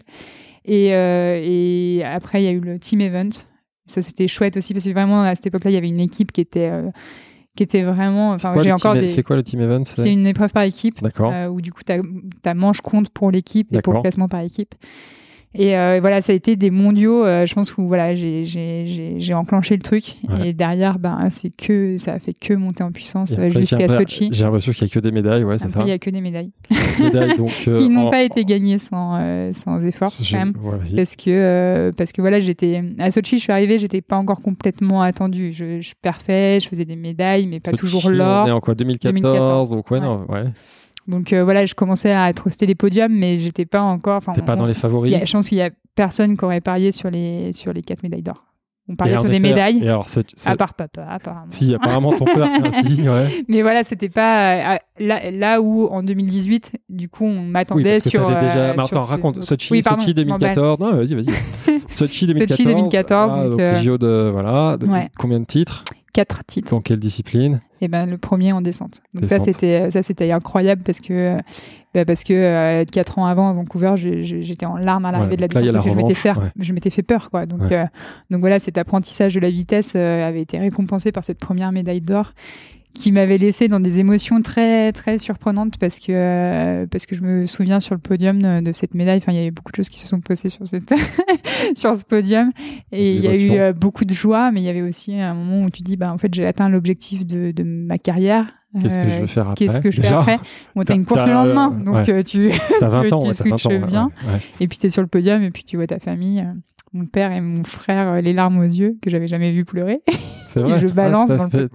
Et, 0.64 0.94
euh, 0.94 1.40
et 1.42 2.02
après, 2.04 2.42
il 2.42 2.44
y 2.44 2.48
a 2.48 2.52
eu 2.52 2.60
le 2.60 2.78
team 2.78 3.00
event. 3.00 3.30
Ça, 3.86 4.02
c'était 4.02 4.28
chouette 4.28 4.56
aussi 4.58 4.74
parce 4.74 4.84
que 4.84 4.90
vraiment, 4.90 5.22
à 5.22 5.34
cette 5.34 5.46
époque-là, 5.46 5.70
il 5.70 5.74
y 5.74 5.78
avait 5.78 5.88
une 5.88 6.00
équipe 6.00 6.30
qui 6.30 6.42
était, 6.42 6.70
qui 7.56 7.62
était 7.62 7.82
vraiment. 7.82 8.36
C'est 8.36 8.46
Enfin, 8.46 8.54
quoi 8.54 8.62
j'ai 8.62 8.68
le 8.68 8.74
encore 8.74 8.92
team- 8.92 9.00
des. 9.02 9.08
C'est 9.08 9.22
quoi 9.22 9.34
le 9.36 9.42
team 9.42 9.60
event 9.62 9.82
C'est 9.84 10.12
une 10.12 10.26
épreuve 10.26 10.52
par 10.52 10.64
équipe 10.64 11.00
D'accord. 11.02 11.32
euh, 11.32 11.48
où 11.48 11.60
du 11.62 11.72
coup 11.72 11.82
ta, 11.84 11.96
ta 12.42 12.52
manche 12.52 12.82
compte 12.82 13.08
pour 13.08 13.30
l'équipe 13.30 13.74
et 13.74 13.80
pour 13.80 13.94
le 13.94 14.00
classement 14.02 14.28
par 14.28 14.40
équipe. 14.40 14.74
Et 15.54 15.76
euh, 15.76 15.98
voilà, 16.00 16.20
ça 16.20 16.32
a 16.32 16.36
été 16.36 16.56
des 16.56 16.70
mondiaux, 16.70 17.24
euh, 17.24 17.46
je 17.46 17.54
pense, 17.54 17.76
où 17.78 17.86
voilà, 17.88 18.14
j'ai- 18.14 18.44
enclenché 19.34 19.74
le 19.76 19.82
truc. 19.82 20.16
Ouais. 20.28 20.48
Et 20.48 20.52
derrière, 20.52 20.98
ben, 20.98 21.28
c'est 21.30 21.50
que, 21.50 21.96
ça 21.98 22.12
a 22.14 22.18
fait 22.18 22.34
que 22.34 22.52
monter 22.54 22.82
en 22.84 22.92
puissance 22.92 23.32
Et 23.32 23.38
euh, 23.38 23.48
jusqu'à 23.50 23.88
Sochi. 23.88 24.28
J'ai 24.32 24.44
l'impression 24.44 24.72
qu'il 24.72 24.84
n'y 24.84 24.90
a 24.90 24.94
que 24.94 24.98
des 25.00 25.10
médailles, 25.10 25.44
ouais, 25.44 25.58
c'est 25.58 25.70
ça. 25.70 25.80
il 25.80 25.86
n'y 25.86 25.92
a 25.92 25.98
que 25.98 26.10
des 26.10 26.20
médailles 26.20 26.50
Médailles, 27.00 27.36
donc, 27.36 27.48
qui 27.64 27.88
n'ont 27.88 28.08
en- 28.08 28.10
pas 28.10 28.22
été 28.22 28.44
gagnées 28.44 28.78
sans, 28.78 29.18
sans 29.52 29.84
effort, 29.86 30.08
Je- 30.08 30.30
quand 30.32 30.38
même. 30.38 30.52
ouais. 30.62 30.78
Parce 30.96 31.16
que, 31.16 31.90
parce 31.96 32.12
que 32.12 32.20
voilà, 32.20 32.40
j'étais 32.40 32.82
à 32.98 33.10
Sochi, 33.10 33.38
je 33.38 33.42
suis 33.42 33.52
arrivée, 33.52 33.78
j'étais 33.78 34.02
pas 34.02 34.16
encore 34.16 34.42
complètement 34.42 35.02
attendue. 35.02 35.52
Je, 35.52 35.80
je 35.80 35.92
perfais, 36.00 36.60
je 36.60 36.68
faisais 36.68 36.84
des 36.84 36.96
médailles, 36.96 37.46
mais 37.46 37.60
pas 37.60 37.70
Sochi, 37.70 37.80
toujours 37.80 38.10
l'or. 38.10 38.44
On 38.44 38.48
est 38.48 38.52
en 38.52 38.60
quoi 38.60 38.74
2014, 38.74 39.14
2014, 39.14 39.70
donc 39.70 39.90
ouais, 39.90 39.98
ouais. 39.98 40.04
non, 40.04 40.26
ouais. 40.28 40.44
Donc 41.08 41.32
euh, 41.32 41.42
voilà, 41.42 41.64
je 41.66 41.74
commençais 41.74 42.12
à 42.12 42.28
être 42.28 42.46
les 42.66 42.74
podiums, 42.74 43.12
mais 43.12 43.36
j'étais 43.38 43.64
pas 43.66 43.80
encore. 43.82 44.22
T'es 44.34 44.42
pas 44.42 44.54
on- 44.54 44.58
dans 44.58 44.66
les 44.66 44.72
il 44.72 44.78
favoris. 44.78 45.12
y 45.12 45.16
a- 45.16 45.24
je 45.24 45.32
pense 45.32 45.48
qu'il 45.48 45.58
y 45.58 45.62
a 45.62 45.70
personne 45.94 46.36
qui 46.36 46.44
aurait 46.44 46.60
parié 46.60 46.92
sur 46.92 47.10
les 47.10 47.52
sur 47.52 47.72
les 47.72 47.82
quatre 47.82 48.02
médailles 48.02 48.22
d'or. 48.22 48.44
On 48.90 48.94
en 49.16 49.20
sur 49.20 49.28
des 49.28 49.36
effet, 49.36 49.40
médailles, 49.42 49.78
Et 49.84 49.88
alors, 49.90 50.08
c'est, 50.08 50.26
c'est- 50.34 50.48
à 50.48 50.56
part 50.56 50.72
papa, 50.72 51.06
apparemment. 51.10 51.50
si, 51.50 51.74
apparemment, 51.74 52.10
ton 52.10 52.24
père 52.24 52.48
ouais. 53.06 53.44
Mais 53.46 53.60
voilà, 53.60 53.84
c'était 53.84 54.08
pas 54.08 54.76
euh, 54.76 54.78
là, 54.98 55.30
là 55.30 55.60
où 55.60 55.86
en 55.88 56.02
2018, 56.02 56.72
du 56.88 57.10
coup, 57.10 57.26
on 57.26 57.38
Oui, 57.42 57.50
m'attendait 57.50 57.98
que 58.00 58.08
sur. 58.08 58.26
t'avais 58.26 58.46
déjà. 58.46 58.58
euh, 58.60 58.74
Mais 58.76 58.82
attends, 58.82 59.00
raconte. 59.00 59.42
Sochi, 59.44 59.72
Oui, 59.74 59.82
pardon, 59.82 60.00
Sochi 60.00 60.14
je 60.16 60.22
m'emballe. 60.26 60.54
2014. 60.54 60.78
Non, 60.80 60.96
vas-y, 60.96 61.14
vas-y. 61.14 61.80
Sochi 61.94 62.26
2014. 62.28 62.66
2014, 62.66 63.32
ah, 63.34 63.42
donc, 63.42 63.50
donc, 63.50 63.60
euh, 63.60 63.74
de. 63.98 64.30
Voilà. 64.32 64.78
de- 64.78 64.86
Ouais. 64.86 65.08
Combien 65.18 65.40
de 65.40 65.44
titres 65.44 65.84
Quatre 66.14 66.42
titres. 66.46 66.70
Dans 66.70 66.80
quelle 66.80 66.98
discipline 66.98 67.60
Et 67.80 67.88
ben 67.88 68.06
le 68.06 68.18
premier 68.18 68.52
en 68.52 68.60
descente. 68.60 69.02
Donc 69.14 69.26
ça 69.26 69.38
c'était 69.38 69.90
ça 69.90 70.02
c'était 70.02 70.30
incroyable 70.32 70.82
parce 70.84 71.00
que 71.00 71.36
bah, 71.94 72.04
parce 72.04 72.22
que 72.24 72.32
euh, 72.34 72.84
quatre 72.84 73.18
ans 73.18 73.26
avant 73.26 73.48
à 73.48 73.52
Vancouver, 73.54 73.94
j'étais 73.96 74.66
en 74.66 74.76
larmes 74.76 75.04
à 75.06 75.12
l'arrivée 75.12 75.30
Ouais. 75.30 75.36
de 75.36 75.40
la 75.42 75.46
Là, 75.46 75.60
descente 75.60 75.72
parce 75.74 75.86
la 75.86 75.92
que 75.92 75.96
je 75.98 76.02
m'étais 76.02 76.14
fait, 76.20 76.30
ouais. 76.32 76.50
je 76.58 76.72
m'étais 76.74 76.90
fait 76.90 77.02
peur, 77.02 77.30
quoi. 77.30 77.46
Donc, 77.46 77.62
Ouais. 77.62 77.76
euh, 77.78 77.84
donc 78.30 78.40
voilà, 78.40 78.58
cet 78.58 78.76
apprentissage 78.76 79.34
de 79.34 79.40
la 79.40 79.48
vitesse 79.50 79.94
euh, 79.96 80.28
avait 80.28 80.42
été 80.42 80.58
récompensé 80.58 81.12
par 81.12 81.24
cette 81.24 81.38
première 81.38 81.72
médaille 81.72 82.02
d'or 82.02 82.32
qui 82.98 83.12
m'avait 83.12 83.38
laissé 83.38 83.68
dans 83.68 83.80
des 83.80 84.00
émotions 84.00 84.40
très 84.42 84.92
très 84.92 85.18
surprenantes 85.18 85.78
parce 85.78 85.98
que 85.98 86.12
euh, 86.12 86.86
parce 86.90 87.06
que 87.06 87.14
je 87.16 87.22
me 87.22 87.46
souviens 87.46 87.80
sur 87.80 87.94
le 87.94 88.00
podium 88.00 88.42
de, 88.42 88.60
de 88.60 88.72
cette 88.72 88.94
médaille 88.94 89.18
enfin 89.18 89.32
il 89.32 89.36
y 89.36 89.40
avait 89.40 89.50
beaucoup 89.50 89.70
de 89.72 89.76
choses 89.76 89.88
qui 89.88 89.98
se 89.98 90.08
sont 90.08 90.20
passées 90.20 90.48
sur 90.48 90.66
cette 90.66 90.92
sur 91.76 91.94
ce 91.96 92.04
podium 92.04 92.50
et 92.92 93.14
il 93.14 93.22
y 93.22 93.28
a 93.28 93.36
eu 93.36 93.50
euh, 93.58 93.72
beaucoup 93.72 94.04
de 94.04 94.12
joie 94.14 94.50
mais 94.50 94.60
il 94.60 94.64
y 94.64 94.68
avait 94.68 94.82
aussi 94.82 95.14
un 95.20 95.34
moment 95.34 95.64
où 95.64 95.70
tu 95.70 95.82
dis 95.82 95.96
bah 95.96 96.12
en 96.12 96.18
fait 96.18 96.32
j'ai 96.34 96.46
atteint 96.46 96.68
l'objectif 96.68 97.24
de, 97.26 97.50
de 97.52 97.62
ma 97.62 97.98
carrière 97.98 98.46
Qu'est-ce 98.82 98.96
que 98.96 99.00
Euh, 99.00 99.08
je 99.08 99.20
vais 99.22 99.26
faire 99.26 99.48
après 99.48 99.64
Qu'est-ce 99.66 99.80
que 99.80 99.90
je 99.90 100.02
fais 100.02 100.08
après 100.08 100.38
Bon, 100.76 100.82
t'as 100.82 100.94
une 100.94 101.06
course 101.06 101.24
le 101.26 101.32
lendemain, 101.32 101.72
euh, 101.80 101.84
donc 101.84 101.94
ouais. 102.06 102.10
euh, 102.12 102.22
tu 102.22 102.50
T'as 102.80 102.88
20 102.88 103.08
tu- 103.08 103.14
ans, 103.14 103.22
tu 103.22 103.28
ouais, 103.28 103.34
t'as 103.34 103.44
20 103.44 103.52
ans. 103.52 103.56
switches 103.56 103.86
bien. 103.88 104.04
ouais, 104.26 104.38
et 104.60 104.68
puis 104.68 104.76
t'es 104.76 104.90
sur 104.90 105.00
le 105.00 105.08
podium 105.08 105.42
et 105.42 105.50
puis 105.50 105.64
tu 105.64 105.76
vois 105.78 105.86
ta 105.86 105.98
famille, 105.98 106.40
euh, 106.40 106.52
mon 106.92 107.06
père 107.06 107.32
et 107.32 107.40
mon 107.40 107.64
frère, 107.64 108.08
euh, 108.14 108.20
les 108.20 108.32
larmes 108.32 108.58
aux 108.58 108.62
yeux 108.64 108.96
que 109.02 109.10
j'avais 109.10 109.28
jamais 109.28 109.52
vu 109.52 109.64
pleurer. 109.64 110.00
C'est 110.48 110.60
vrai. 110.60 110.80
je 110.80 110.86
balance 110.86 111.28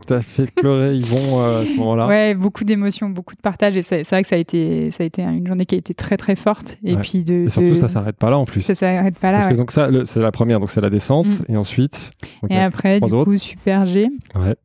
t'as 0.08 0.22
fait, 0.24 0.46
fait 0.46 0.52
pleurer 0.56 0.96
Yvon 0.96 1.40
euh, 1.42 1.62
à 1.62 1.66
ce 1.66 1.76
moment-là. 1.76 2.08
Ouais, 2.08 2.34
beaucoup 2.34 2.64
d'émotions, 2.64 3.10
beaucoup 3.10 3.36
de 3.36 3.40
partage 3.40 3.78
et 3.78 3.84
c'est 3.84 4.02
vrai 4.10 4.24
que 4.24 4.28
ça 4.28 4.36
a 4.36 4.40
été 4.40 4.90
ça 4.90 5.04
a 5.04 5.06
été 5.06 5.22
une 5.22 5.46
journée 5.46 5.66
qui 5.66 5.76
a 5.76 5.78
été 5.78 5.94
très 5.94 6.18
très 6.18 6.36
forte 6.36 6.78
et 6.84 6.96
Ouais. 6.96 7.02
puis 7.02 7.24
de 7.24 7.46
Et 7.46 7.50
surtout, 7.50 7.70
de- 7.70 7.74
ça 7.76 7.88
s'arrête 7.88 8.16
pas 8.18 8.32
là 8.32 8.38
en 8.40 8.46
plus. 8.46 8.62
ça 8.62 8.74
s'arrête 8.74 9.20
pas 9.20 9.32
là. 9.32 9.38
Parce 9.40 9.52
que 9.54 9.58
donc 9.58 9.72
ça, 9.72 9.88
c'est 10.06 10.20
la 10.22 10.32
première, 10.32 10.60
donc 10.60 10.72
c'est 10.72 10.82
la 10.82 10.90
descente, 10.90 11.28
Mm. 11.28 11.54
et 11.54 11.58
ensuite. 11.58 12.12
donc, 12.42 12.52
Et 12.52 12.58
après, 12.58 13.00
du 13.00 13.06
autres. 13.14 13.26
coup, 13.26 13.38
super 13.38 13.86
G, 13.86 14.08
Ouais. 14.36 14.56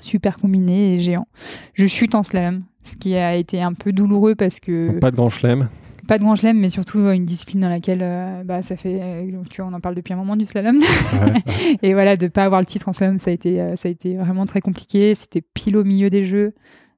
super 0.00 0.38
combiné 0.38 0.94
et 0.94 0.98
géant. 0.98 1.28
Je 1.74 1.86
chute 1.86 2.16
en 2.16 2.24
slalom, 2.24 2.62
ce 2.82 2.96
qui 2.96 3.14
a 3.14 3.36
été 3.36 3.62
un 3.62 3.74
peu 3.74 3.92
douloureux 3.92 4.34
parce 4.34 4.58
que 4.58 4.88
Donc, 4.88 5.00
pas 5.00 5.12
de 5.12 5.16
grand 5.16 5.30
chelem. 5.30 5.68
Pas 6.06 6.18
de 6.18 6.24
grand 6.24 6.36
chelem, 6.36 6.58
mais 6.58 6.70
surtout 6.70 6.98
euh, 6.98 7.12
une 7.12 7.24
discipline 7.24 7.60
dans 7.60 7.68
laquelle 7.68 8.00
euh, 8.02 8.42
bah, 8.44 8.62
ça 8.62 8.76
fait, 8.76 9.00
euh, 9.00 9.42
tu 9.48 9.62
vois, 9.62 9.70
on 9.70 9.74
en 9.74 9.80
parle 9.80 9.94
depuis 9.94 10.12
un 10.12 10.16
moment 10.16 10.36
du 10.36 10.46
slalom. 10.46 10.78
Ouais. 10.78 11.76
et 11.82 11.92
voilà, 11.92 12.16
de 12.16 12.28
pas 12.28 12.44
avoir 12.44 12.60
le 12.60 12.66
titre 12.66 12.88
en 12.88 12.92
slalom, 12.92 13.18
ça 13.18 13.30
a 13.30 13.34
été, 13.34 13.76
ça 13.76 13.88
a 13.88 13.90
été 13.90 14.16
vraiment 14.16 14.46
très 14.46 14.60
compliqué. 14.60 15.14
C'était 15.14 15.42
pile 15.42 15.76
au 15.76 15.84
milieu 15.84 16.10
des 16.10 16.24
jeux. 16.24 16.54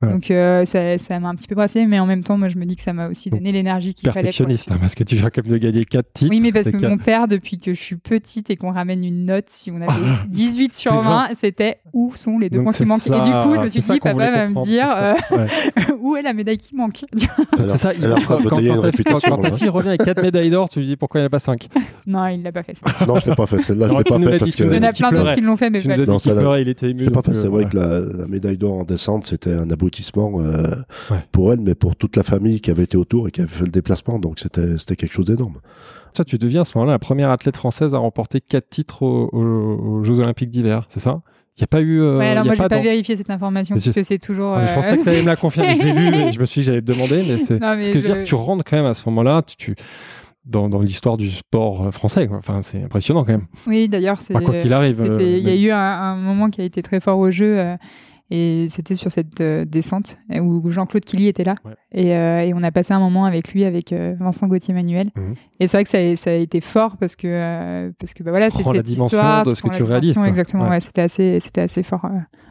Donc 0.06 0.30
euh, 0.30 0.64
ça 0.64 0.98
ça 0.98 1.18
m'a 1.20 1.28
un 1.28 1.34
petit 1.34 1.48
peu 1.48 1.54
brassé, 1.54 1.86
mais 1.86 1.98
en 1.98 2.06
même 2.06 2.22
temps, 2.22 2.36
moi 2.38 2.48
je 2.48 2.56
me 2.58 2.64
dis 2.64 2.76
que 2.76 2.82
ça 2.82 2.92
m'a 2.92 3.08
aussi 3.08 3.30
donné 3.30 3.52
l'énergie 3.52 3.94
qu'il 3.94 4.08
fallait. 4.10 4.24
Perfectionniste, 4.24 4.70
hein, 4.70 4.76
parce 4.80 4.94
que 4.94 5.04
tu 5.04 5.16
viens 5.16 5.30
quand 5.30 5.44
même 5.44 5.52
de 5.52 5.58
gagner 5.58 5.84
4 5.84 6.06
titres. 6.12 6.30
Oui, 6.30 6.40
mais 6.40 6.52
parce 6.52 6.70
que 6.70 6.76
quatre. 6.76 6.90
mon 6.90 6.98
père, 6.98 7.28
depuis 7.28 7.58
que 7.58 7.74
je 7.74 7.80
suis 7.80 7.96
petite 7.96 8.50
et 8.50 8.56
qu'on 8.56 8.72
ramène 8.72 9.04
une 9.04 9.24
note, 9.26 9.44
si 9.48 9.70
on 9.70 9.76
avait 9.76 9.88
18 10.28 10.74
sur 10.74 10.92
C'est 10.92 10.96
20, 10.98 11.28
c'était 11.34 11.78
où 11.92 12.12
sont 12.14 12.38
les 12.38 12.50
deux 12.50 12.58
Donc, 12.58 12.64
points 12.64 12.72
qui 12.72 12.84
manquent. 12.84 13.06
Et 13.06 13.10
du 13.10 13.30
coup, 13.42 13.56
je 13.56 13.62
me 13.62 13.68
suis 13.68 13.80
dit, 13.80 14.00
papa 14.00 14.30
va 14.30 14.48
me 14.48 14.64
dire. 14.64 14.86
Ouais. 15.30 15.38
euh, 15.38 15.96
où 16.00 16.16
est 16.16 16.22
la 16.22 16.32
médaille 16.32 16.58
qui 16.58 16.74
manque. 16.74 17.04
C'est 17.58 17.68
ça, 17.76 17.88
me 17.90 18.26
quand, 18.26 18.42
quand 18.42 19.20
quand- 19.20 19.38
ta 19.38 19.50
fille 19.52 19.68
revient 19.68 19.88
avec 19.88 20.04
4 20.04 20.22
médailles 20.22 20.50
d'or, 20.50 20.68
tu 20.68 20.80
lui 20.80 20.86
dis 20.86 20.96
pourquoi 20.96 21.20
il 21.20 21.22
n'y 21.22 21.26
en 21.26 21.28
a 21.28 21.30
pas 21.30 21.38
5 21.38 21.68
non, 22.06 22.26
il 22.26 22.42
l'a 22.42 22.52
pas 22.52 22.62
fait. 22.62 22.74
Ça. 22.74 22.84
Non, 23.06 23.16
je 23.16 23.30
l'ai 23.30 23.34
pas 23.36 23.46
fait. 23.46 23.62
Celle-là, 23.62 23.88
je 23.88 23.96
l'ai 23.96 24.04
pas 24.04 24.18
fait 24.18 24.38
parce 24.38 24.54
que 24.54 24.64
Il 24.64 24.74
y 24.74 24.78
en 24.78 24.82
a 24.82 24.92
plein 24.92 25.10
d'autres 25.10 25.34
qui 25.34 25.40
l'ont 25.40 25.56
fait, 25.56 25.70
mais 25.70 25.80
Tu 25.80 25.88
nous 25.88 26.18
pas 26.18 26.60
il 26.60 26.68
était 26.68 26.90
ému. 26.90 27.00
Je 27.00 27.04
l'ai 27.06 27.10
pas 27.10 27.22
fait. 27.22 27.32
euh, 27.32 27.42
C'est 27.42 27.48
vrai 27.48 27.64
ouais. 27.64 27.70
que 27.70 27.76
la, 27.76 28.26
médaille 28.26 28.58
d'or 28.58 28.74
en 28.74 28.84
descente, 28.84 29.26
c'était 29.26 29.52
un 29.52 29.70
aboutissement 29.94 30.32
euh, 30.40 30.74
Ouais. 31.10 31.18
pour 31.32 31.52
elle, 31.52 31.60
mais 31.60 31.74
pour 31.74 31.96
toute 31.96 32.16
la 32.16 32.22
famille 32.22 32.60
qui 32.60 32.70
avait 32.70 32.84
été 32.84 32.96
autour 32.96 33.28
et 33.28 33.30
qui 33.30 33.40
avait 33.40 33.50
fait 33.50 33.64
le 33.64 33.70
déplacement. 33.70 34.18
Donc 34.18 34.38
c'était 34.38 34.78
c'était 34.78 34.96
quelque 34.96 35.12
chose 35.12 35.26
d'énorme. 35.26 35.58
Toi, 36.14 36.24
tu 36.24 36.38
deviens 36.38 36.62
à 36.62 36.64
ce 36.64 36.76
moment-là 36.78 36.92
la 36.92 36.98
première 36.98 37.30
athlète 37.30 37.56
française 37.56 37.94
à 37.94 37.98
remporter 37.98 38.40
4 38.40 38.68
titres 38.68 39.02
aux, 39.02 39.28
aux- 39.32 39.98
aux 39.98 40.04
Jeux 40.04 40.18
Olympiques 40.20 40.50
d'hiver, 40.50 40.84
c'est 40.88 41.00
ça? 41.00 41.20
Il 41.56 41.60
n'y 41.60 41.64
a 41.64 41.66
pas 41.68 41.80
eu. 41.80 42.00
euh, 42.00 42.18
Ouais, 42.18 42.26
alors 42.28 42.44
il 42.44 42.46
y 42.46 42.50
a 42.50 42.50
moi, 42.50 42.54
je 42.56 42.62
vais 42.62 42.68
pas 42.68 42.76
dans- 42.76 42.82
vérifier 42.82 43.14
cette 43.16 43.30
information 43.30 43.74
parce 43.76 43.88
que 43.90 44.02
c'est 44.02 44.18
toujours. 44.18 44.56
Ouais, 44.56 44.66
je 44.66 44.72
euh, 44.72 44.74
pensais 44.74 44.96
que 44.96 45.02
tu 45.02 45.08
allais 45.08 45.22
me 45.22 45.26
la 45.26 45.36
confirmer. 45.36 45.74
Je 45.74 45.82
l'ai 45.82 45.92
lu, 45.92 46.10
mais 46.10 46.32
je 46.32 46.40
me 46.40 46.44
suis 46.46 46.60
dit 46.60 46.66
que 46.66 46.72
j'allais 46.72 46.82
te 46.82 46.92
demander. 46.92 47.24
Mais 47.28 47.38
c'est. 47.38 47.60
Non, 47.60 47.76
mais 47.76 47.82
Ce 47.84 47.90
que 47.90 48.00
je 48.00 48.06
veux 48.06 48.08
je- 48.08 48.12
dire, 48.18 48.24
tu 48.24 48.34
rentres 48.34 48.64
quand 48.64 48.76
même 48.76 48.86
à 48.86 48.94
ce 48.94 49.08
moment-là, 49.08 49.42
tu, 49.42 49.56
tu- 49.56 49.74
dans, 50.44 50.68
dans 50.68 50.80
l'histoire 50.80 51.16
du 51.16 51.30
sport 51.30 51.86
euh, 51.86 51.90
français. 51.92 52.26
Quoi. 52.28 52.38
Enfin, 52.38 52.60
c'est 52.62 52.82
impressionnant 52.82 53.24
quand 53.24 53.32
même. 53.32 53.46
Oui, 53.68 53.88
d'ailleurs, 53.88 54.20
c'est. 54.20 54.34
Enfin, 54.36 54.44
quoi 54.44 54.56
qu'il 54.58 54.72
arrive, 54.72 55.00
euh, 55.02 55.18
Il 55.20 55.48
y 55.48 55.50
a 55.50 55.54
eu 55.56 55.70
un, 55.70 55.78
un 55.78 56.16
moment 56.16 56.50
qui 56.50 56.60
a 56.60 56.64
été 56.64 56.82
très 56.82 56.98
fort 57.00 57.18
au 57.18 57.30
jeu. 57.30 57.58
Et 58.30 58.66
c'était 58.68 58.94
sur 58.94 59.10
cette 59.12 59.40
euh, 59.40 59.64
descente 59.64 60.16
euh, 60.32 60.38
où 60.40 60.68
Jean-Claude 60.70 61.04
Killy 61.04 61.28
était 61.28 61.44
là. 61.44 61.54
Ouais. 61.64 61.72
Et, 61.92 62.16
euh, 62.16 62.40
et 62.42 62.54
on 62.54 62.62
a 62.62 62.72
passé 62.72 62.92
un 62.94 62.98
moment 62.98 63.26
avec 63.26 63.52
lui, 63.52 63.64
avec 63.64 63.92
euh, 63.92 64.14
Vincent 64.18 64.46
Gauthier-Manuel. 64.46 65.10
Mhm. 65.16 65.34
Et 65.60 65.66
c'est 65.66 65.76
vrai 65.76 65.84
que 65.84 65.90
ça 65.90 65.98
a, 65.98 66.16
ça 66.16 66.30
a 66.30 66.34
été 66.34 66.60
fort 66.60 66.96
parce 66.96 67.16
que, 67.16 67.92
parce 67.98 68.14
que 68.14 68.22
bah 68.22 68.30
voilà, 68.30 68.50
c'est 68.50 68.62
Prends 68.62 68.72
la 68.72 68.78
cette 68.78 68.86
dimension 68.86 69.18
histoire. 69.18 69.44
de 69.44 69.54
ce 69.54 69.62
que 69.62 69.68
tu 69.76 69.82
réalises, 69.82 70.16
quoi. 70.16 70.28
Exactement, 70.28 70.64
Ouais. 70.64 70.70
ouais, 70.70 70.80
c'était 70.80 71.02
assez, 71.02 71.38
c'était 71.40 71.60
assez 71.62 71.82
fort 71.82 72.06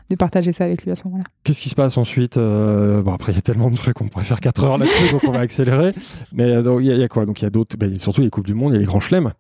de 0.10 0.16
partager 0.16 0.52
ça 0.52 0.66
avec 0.66 0.84
lui 0.84 0.92
à 0.92 0.96
ce 0.96 1.06
moment-là. 1.06 1.24
Qu'est-ce 1.44 1.62
qui 1.62 1.70
se 1.70 1.76
passe 1.76 1.98
ensuite 1.98 2.38
Bon, 2.38 3.14
après, 3.14 3.32
il 3.32 3.36
y 3.36 3.40
a 3.40 3.42
tellement 3.42 3.70
de 3.72 3.76
trucs, 3.76 4.00
on 4.02 4.08
pourrait 4.08 4.24
faire 4.26 4.42
4 4.42 4.64
heures 4.66 4.78
là-dessus, 4.78 5.12
donc 5.12 5.24
on 5.28 5.32
va 5.32 5.40
accélérer. 5.40 5.94
Mais 6.34 6.50
il 6.50 6.86
y, 6.86 6.92
a- 6.92 6.94
il 6.96 7.00
y 7.00 7.04
a 7.04 7.08
quoi? 7.08 7.26
Donc, 7.26 7.42
il 7.42 7.46
y 7.46 7.48
a 7.48 7.50
d'autres. 7.50 7.76
a 7.82 8.00
surtout 8.00 8.22
les 8.22 8.30
Coupes 8.30 8.46
du 8.46 8.54
Monde, 8.54 8.72
il 8.74 8.76
y 8.76 8.78
a 8.78 8.80
les 8.80 8.86
grands 8.86 9.00
chelems. 9.00 9.32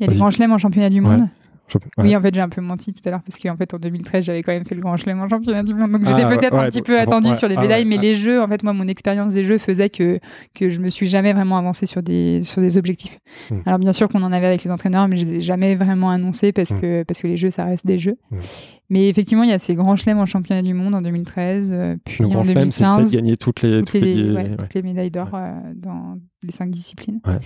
Il 0.00 0.06
y 0.06 0.08
a 0.08 0.12
les 0.12 0.18
grands 0.18 0.30
chelems 0.30 0.52
en 0.52 0.58
championnat 0.58 0.90
du 0.90 1.00
monde. 1.00 1.28
Ouais. 1.74 2.04
Oui, 2.04 2.16
en 2.16 2.20
fait, 2.20 2.34
j'ai 2.34 2.40
un 2.40 2.48
peu 2.48 2.60
menti 2.60 2.92
tout 2.92 3.00
à 3.06 3.10
l'heure 3.10 3.22
parce 3.22 3.38
qu'en 3.38 3.56
fait, 3.56 3.72
en 3.74 3.78
2013, 3.78 4.24
j'avais 4.24 4.42
quand 4.42 4.52
même 4.52 4.64
fait 4.66 4.74
le 4.74 4.80
grand 4.80 4.96
chelem 4.96 5.20
en 5.20 5.28
championnat 5.28 5.62
du 5.62 5.74
monde. 5.74 5.92
Donc, 5.92 6.02
Ah, 6.04 6.10
j'étais 6.10 6.28
peut-être 6.28 6.52
ouais, 6.54 6.60
un 6.60 6.68
petit 6.68 6.82
peu 6.82 6.96
ouais, 6.98 7.34
sur 7.34 7.48
les 7.48 7.56
ah, 7.56 7.60
médailles, 7.60 7.84
mais 7.84 7.96
les 7.96 8.14
jeux, 8.14 8.42
en 8.42 8.48
fait, 8.48 8.62
moi, 8.62 8.72
mon 8.72 8.86
expérience 8.86 9.32
des 9.34 9.44
jeux 9.44 9.58
faisait 9.58 9.88
que, 9.88 10.18
que 10.54 10.68
je 10.68 10.80
me 10.80 10.90
suis 10.90 11.06
jamais 11.06 11.32
vraiment 11.32 11.56
avancée 11.56 11.86
sur 11.86 12.02
des, 12.02 12.42
sur 12.42 12.60
des 12.60 12.76
objectifs. 12.76 13.18
Hmm. 13.50 13.60
Alors, 13.66 13.78
bien 13.78 13.92
sûr 13.92 14.08
qu'on 14.08 14.22
en 14.22 14.32
avait 14.32 14.46
avec 14.46 14.62
les 14.62 14.70
entraîneurs, 14.70 15.08
mais 15.08 15.16
je 15.16 15.24
les 15.24 15.34
ai 15.36 15.40
jamais 15.40 15.74
vraiment 15.74 16.10
annoncés 16.10 16.52
parce, 16.52 16.70
Hmm. 16.72 16.80
que, 16.80 17.02
parce 17.04 17.22
que 17.22 17.26
les 17.26 17.36
jeux, 17.36 17.50
ça 17.50 17.64
reste 17.64 17.86
des 17.86 17.98
jeux. 17.98 18.16
Hmm. 18.30 18.38
Mais 18.90 19.08
effectivement, 19.08 19.44
il 19.44 19.48
y 19.48 19.52
a 19.52 19.58
ces 19.58 19.74
grands 19.74 19.96
chelems 19.96 20.18
en 20.18 20.26
championnat 20.26 20.60
du 20.62 20.74
monde 20.74 20.94
en 20.94 21.00
2013, 21.00 21.70
euh, 21.72 21.96
puis 22.04 22.18
Le 22.20 22.26
en 22.26 22.28
grand 22.30 22.44
chelem, 22.44 22.70
c'est 22.70 22.82
2015 22.82 23.12
gagner 23.12 23.36
toutes 23.38 23.62
les. 23.62 23.78
toutes 23.82 23.94
les, 23.94 24.30
ouais, 24.30 24.34
ouais. 24.42 24.56
toutes 24.58 24.74
les 24.74 24.82
médailles 24.82 25.10
d'or 25.10 25.30
euh, 25.34 25.52
dans 25.74 26.18
les 26.42 26.52
cinq 26.52 26.68
disciplines. 26.70 27.18
Ouais. 27.26 27.38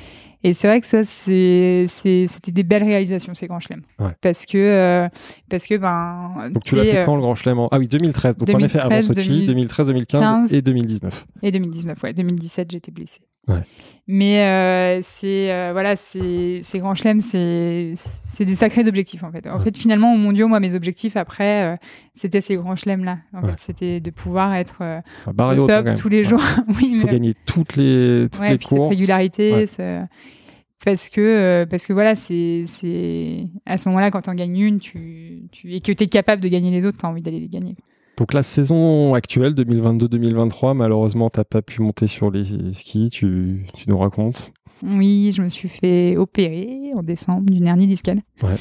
Et 0.43 0.53
c'est 0.53 0.66
vrai 0.66 0.80
que 0.80 0.86
ça, 0.89 1.05
c'est, 1.05 1.84
c'est- 1.86 2.26
c'était 2.26 2.51
des 2.51 2.64
belles 2.64 2.82
réalisations, 2.82 3.34
ces 3.34 3.47
grands 3.47 3.61
chelems. 3.61 3.82
Ouais. 4.01 4.11
Parce 4.20 4.47
que, 4.47 4.59
euh, 4.59 5.09
parce 5.49 5.66
que 5.68 5.76
ben, 5.76 6.51
Donc, 6.53 6.64
tu 6.64 6.74
l'as 6.74 6.82
fait 6.84 6.97
euh, 6.99 7.05
quand 7.05 7.14
le 7.14 7.20
grand 7.22 7.36
chelem 7.36 7.61
en- 7.61 7.68
Ah 7.70 7.78
oui, 7.78 7.86
2013. 7.86 8.36
Donc, 8.36 8.49
en 8.51 8.59
effet, 8.59 8.80
avant 8.80 8.89
2013, 8.91 9.07
Sochi, 9.07 9.47
2013, 9.47 9.86
2015 9.86 10.20
2015 10.51 10.55
et 10.55 10.62
2019. 10.62 11.26
Et 11.43 11.51
2019, 11.53 12.03
ouais. 12.03 12.12
2017, 12.14 12.72
j'étais 12.72 12.91
blessée. 12.91 13.20
Ouais. 13.49 13.63
Mais 14.11 14.41
euh, 14.43 15.01
c'est 15.03 15.53
euh, 15.53 15.71
voilà, 15.73 15.95
c'est 15.97 16.61
ces 16.63 16.79
grands 16.79 16.95
chelems, 16.95 17.21
c'est 17.21 17.93
c'est 17.95 18.45
des 18.47 18.55
sacrés 18.55 18.87
objectifs 18.89 19.23
en 19.23 19.31
fait. 19.33 19.47
En 19.47 19.59
Ouais. 19.59 19.65
fait, 19.65 19.77
finalement, 19.77 20.15
au 20.15 20.17
mondiaux, 20.17 20.49
moi, 20.49 20.61
mes 20.61 20.75
objectifs 20.75 21.17
après, 21.17 21.65
euh, 21.65 21.77
c'était 22.15 22.41
ces 22.41 22.57
grands 22.57 22.77
chelems 22.77 23.05
là. 23.05 23.19
En 23.35 23.43
Ouais. 23.43 23.51
fait, 23.51 23.59
c'était 23.59 24.01
de 24.01 24.11
pouvoir 24.11 24.55
être 24.55 24.79
euh, 24.81 25.01
Enfin, 25.27 25.57
au 25.59 25.67
top 25.67 25.95
tous 25.97 26.09
les 26.09 26.25
jours. 26.25 26.41
oui, 26.69 26.89
Il 26.93 27.01
faut 27.01 27.07
mais- 27.07 27.13
gagner 27.13 27.35
toutes 27.47 27.77
les, 27.77 28.29
toutes 28.31 28.41
ouais, 28.41 28.53
les 28.53 28.59
puis 28.59 28.69
cette 28.69 28.83
régularité, 28.83 29.67
ce- 29.67 30.05
parce 30.85 31.09
que 31.11 31.67
parce 31.69 31.87
que 31.87 31.93
voilà, 31.93 32.15
c'est 32.15 32.63
c'est 32.67 33.45
à 33.67 33.77
ce 33.79 33.89
moment-là 33.89 34.11
quand 34.11 34.29
en 34.29 34.35
gagnes 34.35 34.59
une, 34.59 34.79
tu, 34.79 35.43
tu 35.53 35.75
et 35.75 35.81
que 35.81 35.93
tu 35.93 36.05
es 36.05 36.07
capable 36.07 36.41
de 36.41 36.49
gagner 36.49 36.71
les 36.71 36.85
autres, 36.87 36.99
tu 36.99 37.05
as 37.05 37.09
envie 37.09 37.21
d'aller 37.23 37.41
les 37.41 37.49
gagner. 37.49 37.75
Donc 38.19 38.35
la 38.35 38.43
saison 38.43 39.14
actuelle 39.14 39.55
2022-2023, 39.55 40.75
malheureusement, 40.75 41.31
t'as 41.31 41.45
pas 41.45 41.62
pu 41.62 41.81
monter 41.83 42.07
sur 42.09 42.31
les 42.31 42.45
skis. 42.75 43.11
Tu, 43.11 43.64
tu 43.75 43.89
nous 43.89 43.97
racontes. 43.99 44.53
Oui, 44.85 45.33
je 45.35 45.41
me 45.43 45.49
suis 45.49 45.69
fait 45.69 46.16
opérer 46.16 46.91
en 46.97 47.03
décembre 47.03 47.49
d'une 47.51 47.66
hernie 47.66 47.87
discale. 47.87 48.21
Ouais. 48.43 48.55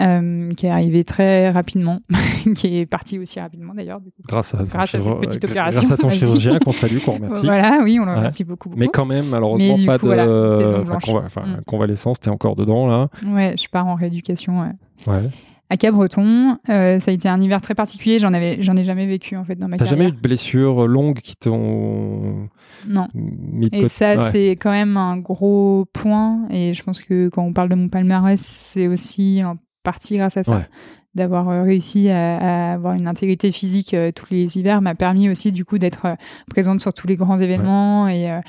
euh, 0.00 0.50
qui 0.54 0.64
est 0.66 0.70
arrivée 0.70 1.04
très 1.04 1.50
rapidement, 1.50 2.00
qui 2.56 2.78
est 2.78 2.86
partie 2.86 3.18
aussi 3.18 3.38
rapidement 3.40 3.74
d'ailleurs. 3.74 4.00
Grâce 4.26 4.54
à, 4.54 4.62
Grâce 4.64 4.94
à 4.94 5.00
cette 5.00 5.20
petite 5.20 5.44
opération. 5.44 5.82
Grâce 5.82 5.92
à 5.92 5.96
ton 6.00 6.10
chirurgien 6.12 6.58
qu'on 6.60 6.72
salue, 6.72 6.98
qu'on 7.04 7.12
remercie. 7.12 7.44
Voilà, 7.44 7.80
oui, 7.84 7.98
on 8.00 8.04
le 8.04 8.12
Ouais. 8.12 8.16
remercie 8.18 8.44
beaucoup. 8.44 8.70
beaucoup. 8.70 8.80
Mais 8.80 8.88
quand 8.88 9.04
même, 9.04 9.24
malheureusement, 9.30 9.76
pas 9.84 9.98
coup, 9.98 10.06
de 10.06 10.14
voilà, 10.14 10.24
enfin, 10.24 10.82
blanche. 10.84 11.04
conva- 11.04 11.26
enfin, 11.26 11.42
Mm. 11.42 11.60
convalescence. 11.66 12.20
T'es 12.20 12.30
encore 12.30 12.56
dedans 12.56 12.86
là. 12.86 13.08
Ouais, 13.26 13.54
je 13.60 13.68
pars 13.68 13.86
en 13.86 13.94
rééducation 13.96 14.60
ouais. 14.62 14.72
Ouais. 15.06 15.28
À 15.72 15.76
Cabreton. 15.78 16.58
Euh, 16.68 16.98
ça 16.98 17.10
a 17.10 17.14
été 17.14 17.28
un 17.28 17.40
hiver 17.40 17.62
très 17.62 17.74
particulier. 17.74 18.18
J'en 18.18 18.32
avais, 18.34 18.60
j'en 18.60 18.76
ai 18.76 18.84
jamais 18.84 19.06
vécu 19.06 19.36
en 19.36 19.44
fait 19.44 19.54
dans 19.54 19.68
ma 19.68 19.78
T'as 19.78 19.84
carrière. 19.86 19.98
jamais 19.98 20.10
eu 20.10 20.12
de 20.12 20.20
blessures 20.20 20.86
longues 20.86 21.20
qui 21.20 21.34
t'ont 21.34 22.48
Non. 22.86 23.08
mis 23.14 23.68
de 23.70 23.74
Et 23.76 23.78
côté 23.78 23.88
ça, 23.88 24.16
Ouais. 24.16 24.30
c'est 24.32 24.50
quand 24.52 24.70
même 24.70 24.96
un 24.98 25.16
gros 25.16 25.86
point. 25.94 26.46
Et 26.50 26.74
je 26.74 26.82
pense 26.82 27.02
que 27.02 27.28
quand 27.30 27.42
on 27.42 27.52
parle 27.54 27.70
de 27.70 27.74
mon 27.74 27.88
palmarès, 27.88 28.38
c'est 28.40 28.86
aussi 28.86 29.42
en 29.44 29.56
partie 29.82 30.18
grâce 30.18 30.36
à 30.36 30.42
ça. 30.42 30.56
Ouais. 30.58 30.68
D'avoir 31.14 31.48
euh, 31.50 31.62
réussi 31.62 32.08
à, 32.08 32.70
à 32.70 32.72
avoir 32.74 32.94
une 32.94 33.06
intégrité 33.06 33.52
physique 33.52 33.92
euh, 33.92 34.12
tous 34.12 34.26
les 34.30 34.58
hivers 34.58 34.80
m'a 34.80 34.94
permis 34.94 35.28
aussi 35.28 35.52
du 35.52 35.64
coup 35.64 35.76
d'être 35.78 36.06
euh, 36.06 36.14
présente 36.48 36.80
sur 36.80 36.94
tous 36.94 37.06
les 37.06 37.16
grands 37.16 37.36
événements 37.36 38.08
et 38.08 38.30
euh, 38.30 38.40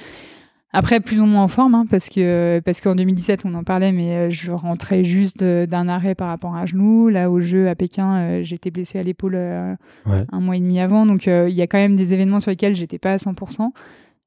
après 0.73 0.99
plus 0.99 1.21
ou 1.21 1.25
moins 1.25 1.43
en 1.43 1.47
forme 1.47 1.75
hein, 1.75 1.85
parce 1.89 2.09
que 2.09 2.59
parce 2.65 2.81
qu'en 2.81 2.95
2017 2.95 3.43
on 3.45 3.53
en 3.53 3.63
parlait 3.63 3.91
mais 3.91 4.15
euh, 4.15 4.29
je 4.29 4.51
rentrais 4.51 5.03
juste 5.03 5.43
d'un 5.43 5.87
arrêt 5.87 6.15
par 6.15 6.27
rapport 6.29 6.55
à 6.55 6.59
un 6.61 6.65
genou 6.65 7.09
là 7.09 7.29
au 7.29 7.39
jeu 7.39 7.69
à 7.69 7.75
Pékin 7.75 8.15
euh, 8.15 8.43
j'étais 8.43 8.71
blessée 8.71 8.99
à 8.99 9.03
l'épaule 9.03 9.35
euh, 9.35 9.75
Ouais. 10.05 10.25
un 10.31 10.39
mois 10.41 10.57
et 10.57 10.59
demi 10.59 10.79
avant. 10.79 11.05
Donc 11.05 11.27
euh, 11.27 11.47
il 11.49 11.55
y 11.55 11.61
a 11.61 11.67
quand 11.67 11.77
même 11.77 11.95
des 11.95 12.13
événements 12.13 12.39
sur 12.39 12.49
lesquels 12.49 12.75
j'étais 12.75 12.97
pas 12.97 13.13
à 13.13 13.15
100% 13.17 13.69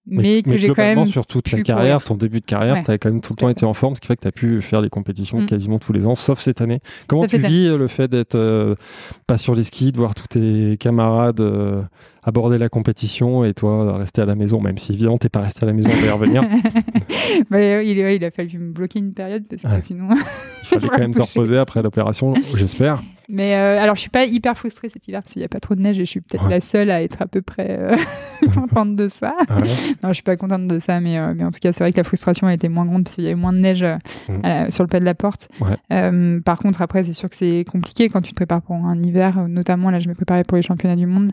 mais, 0.07 0.43
que 0.43 0.57
j'ai 0.57 0.69
quand 0.69 0.77
même. 0.83 1.07
sur 1.07 1.27
toute 1.27 1.51
la 1.51 1.63
carrière, 1.63 1.99
courir. 1.99 2.03
ton 2.05 2.15
début 2.17 2.41
de 2.41 2.45
carrière, 2.47 2.75
Ouais. 2.77 2.83
tu 2.85 2.91
as 2.91 2.99
quand 2.99 3.11
même 3.11 3.21
tout 3.21 3.33
le 3.33 3.37
temps 3.39 3.49
été 3.49 3.65
en 3.67 3.75
forme, 3.75 3.95
ce 3.97 4.01
qui 4.01 4.07
fait 4.07 4.17
que 4.17 4.23
tu 4.23 4.29
as 4.29 4.33
pu 4.33 4.63
faire 4.63 4.81
les 4.81 4.89
compétitions 4.91 5.41
Mm. 5.41 5.47
quasiment 5.47 5.79
tous 5.79 5.93
les 5.93 6.07
ans, 6.07 6.15
sauf 6.15 6.39
cette 6.41 6.61
année. 6.61 6.81
Comment 7.09 7.23
Sauf 7.29 7.41
tu 7.41 7.47
vis 7.47 7.67
euh, 7.67 7.77
le 7.79 7.89
fait 7.89 8.09
d'être 8.09 8.35
euh, 8.37 8.75
pas 9.27 9.39
sur 9.39 9.55
les 9.55 9.65
skis, 9.65 9.93
de 9.93 9.99
voir 9.99 10.15
tous 10.15 10.29
tes 10.29 10.77
camarades 10.79 11.41
euh, 11.41 11.83
aborder 12.25 12.59
la 12.59 12.69
compétition 12.69 13.45
et 13.45 13.55
toi 13.55 13.99
rester 13.99 14.21
à 14.23 14.27
la 14.27 14.35
maison, 14.35 14.61
même 14.61 14.79
si 14.79 14.93
évidemment 14.93 15.19
t'es 15.19 15.29
pas 15.29 15.41
resté 15.43 15.65
à 15.65 15.67
la 15.67 15.73
maison, 15.73 15.89
on 15.93 15.97
va 16.01 16.07
y 16.07 16.11
revenir. 16.11 16.43
Bah, 17.51 17.61
il, 17.83 17.99
ouais, 18.03 18.17
il 18.17 18.25
a 18.25 18.31
fallu 18.31 18.59
me 18.59 18.73
bloquer 18.73 18.99
une 18.99 19.13
période 19.13 19.45
parce 19.49 19.63
que 19.63 19.69
Ouais. 19.69 19.81
sinon. 19.81 20.09
Il 20.63 20.67
fallait 20.67 20.89
quand 20.89 20.99
même 20.99 21.13
Touché. 21.15 21.39
reposer 21.39 21.59
après 21.59 21.83
l'opération, 21.83 22.35
j'espère. 22.57 23.03
Mais 23.29 23.55
euh, 23.57 23.81
alors, 23.83 23.95
je 23.97 24.01
suis 24.03 24.11
pas 24.11 24.24
hyper 24.24 24.57
frustrée 24.57 24.89
cet 24.89 25.07
hiver 25.09 25.20
parce 25.22 25.33
qu'il 25.33 25.41
n'y 25.41 25.47
a 25.47 25.49
pas 25.49 25.61
trop 25.61 25.74
de 25.74 25.81
neige 25.83 25.99
et 25.99 26.05
je 26.05 26.11
suis 26.11 26.20
peut-être 26.20 26.45
Ouais. 26.45 26.51
la 26.51 26.61
seule 26.61 26.91
à 26.91 27.03
être 27.03 27.20
à 27.22 27.27
peu 27.27 27.43
près 27.43 27.77
euh, 27.81 27.97
contente 28.55 28.95
de 28.97 29.09
ça. 29.09 29.35
Ouais. 29.51 29.57
Non, 30.03 30.09
je 30.09 30.12
suis 30.12 30.22
pas 30.22 30.37
contente 30.37 30.66
de 30.68 30.79
ça, 30.79 31.01
mais, 31.01 31.18
euh, 31.18 31.35
mais 31.37 31.45
en 31.45 31.51
tout 31.51 31.59
cas, 31.61 31.72
c'est 31.72 31.83
vrai 31.83 31.91
que 31.93 31.97
la 31.97 32.05
frustration 32.05 32.47
a 32.47 32.55
été 32.55 32.68
moins 32.68 32.85
grande 32.87 33.05
parce 33.05 33.16
qu'il 33.16 33.24
y 33.24 33.29
avait 33.29 33.35
moins 33.35 33.53
de 33.53 33.59
neige 33.59 33.83
la- 33.83 34.70
sur 34.70 34.85
le 34.85 34.89
pas 34.89 35.01
de 35.01 35.05
la 35.05 35.14
porte. 35.14 35.49
Ouais. 35.61 36.41
Par 36.45 36.59
contre, 36.59 36.83
après, 36.83 37.03
c'est 37.03 37.12
sûr 37.12 37.29
que 37.29 37.37
c'est 37.37 37.64
compliqué 37.70 38.09
quand 38.09 38.20
tu 38.20 38.31
te 38.31 38.37
prépares 38.37 38.62
pour 38.62 38.77
un 38.77 39.03
hiver. 39.03 39.49
Notamment, 39.49 39.91
là, 39.91 39.99
je 39.99 40.09
me 40.09 40.14
préparais 40.14 40.45
pour 40.45 40.57
les 40.57 40.62
championnats 40.62 40.97
du 40.97 41.07
monde. 41.07 41.31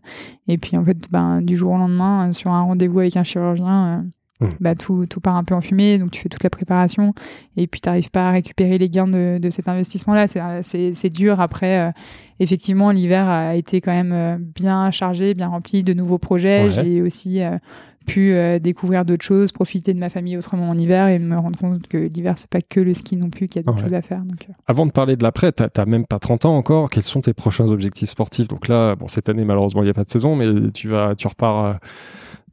Et 0.47 0.57
puis, 0.57 0.77
en 0.77 0.83
fait, 0.85 0.97
ben, 1.11 1.41
du 1.41 1.55
jour 1.55 1.73
au 1.73 1.77
lendemain, 1.77 2.31
sur 2.31 2.51
un 2.51 2.61
rendez-vous 2.63 2.99
avec 2.99 3.15
un 3.17 3.23
chirurgien, 3.23 4.05
Mhm. 4.41 4.49
bah, 4.59 4.75
tout, 4.75 5.05
tout 5.05 5.19
part 5.21 5.35
un 5.35 5.43
peu 5.43 5.53
en 5.55 5.61
fumée. 5.61 5.97
Donc, 5.99 6.11
tu 6.11 6.19
fais 6.21 6.27
toute 6.29 6.43
la 6.43 6.49
préparation 6.49 7.13
et 7.55 7.67
puis 7.67 7.79
tu 7.81 7.87
n'arrives 7.87 8.09
pas 8.11 8.29
à 8.29 8.31
récupérer 8.31 8.77
les 8.77 8.89
gains 8.89 9.07
de, 9.07 9.37
de 9.41 9.49
cet 9.49 9.67
investissement-là. 9.67 10.27
C'est- 10.27 10.41
C'est 10.63 10.93
c'est 10.93 11.09
dur. 11.09 11.39
Après, 11.39 11.79
euh, 11.79 11.91
effectivement, 12.39 12.91
l'hiver 12.91 13.29
a 13.29 13.55
été 13.55 13.79
quand 13.79 13.91
même 13.93 14.11
euh, 14.11 14.37
bien 14.39 14.89
chargé, 14.91 15.33
bien 15.33 15.47
rempli 15.47 15.83
de 15.83 15.93
nouveaux 15.93 16.17
projets. 16.17 16.63
Ouais. 16.63 16.69
J'ai 16.71 17.01
aussi 17.01 17.41
euh, 17.41 17.57
pu 18.05 18.33
euh, 18.33 18.59
découvrir 18.59 19.05
d'autres 19.05 19.23
choses, 19.23 19.53
profiter 19.53 19.93
de 19.93 19.99
ma 19.99 20.09
famille 20.09 20.35
autrement 20.35 20.69
en 20.69 20.77
hiver 20.77 21.07
et 21.07 21.19
me 21.19 21.37
rendre 21.37 21.57
compte 21.57 21.87
que 21.87 21.97
l'hiver, 21.97 22.33
c'est 22.37 22.49
pas 22.49 22.59
que 22.59 22.81
le 22.81 22.93
ski 22.93 23.15
non 23.15 23.29
plus, 23.29 23.47
qu'il 23.47 23.61
y 23.61 23.63
a 23.63 23.63
d'autres 23.63 23.77
Ouais. 23.77 23.83
choses 23.83 23.93
à 23.93 24.01
faire. 24.01 24.19
Donc, 24.23 24.47
euh, 24.49 24.53
Avant 24.67 24.85
de 24.85 24.91
parler 24.91 25.15
de 25.15 25.23
l'après, 25.23 25.51
t'as 25.53 25.69
t'as 25.69 25.85
même 25.85 26.05
pas 26.05 26.19
30 26.19 26.43
ans 26.45 26.57
encore. 26.57 26.89
Quels 26.89 27.03
sont 27.03 27.21
tes 27.21 27.33
prochains 27.33 27.67
objectifs 27.69 28.09
sportifs? 28.09 28.49
Donc 28.49 28.67
là, 28.67 28.95
bon, 28.97 29.07
cette 29.07 29.29
année, 29.29 29.45
malheureusement, 29.45 29.83
il 29.83 29.85
n'y 29.85 29.91
a 29.91 29.93
pas 29.93 30.03
de 30.03 30.09
saison, 30.09 30.35
mais 30.35 30.47
tu 30.73 30.89
vas, 30.89 31.15
tu 31.15 31.27
repars 31.27 31.77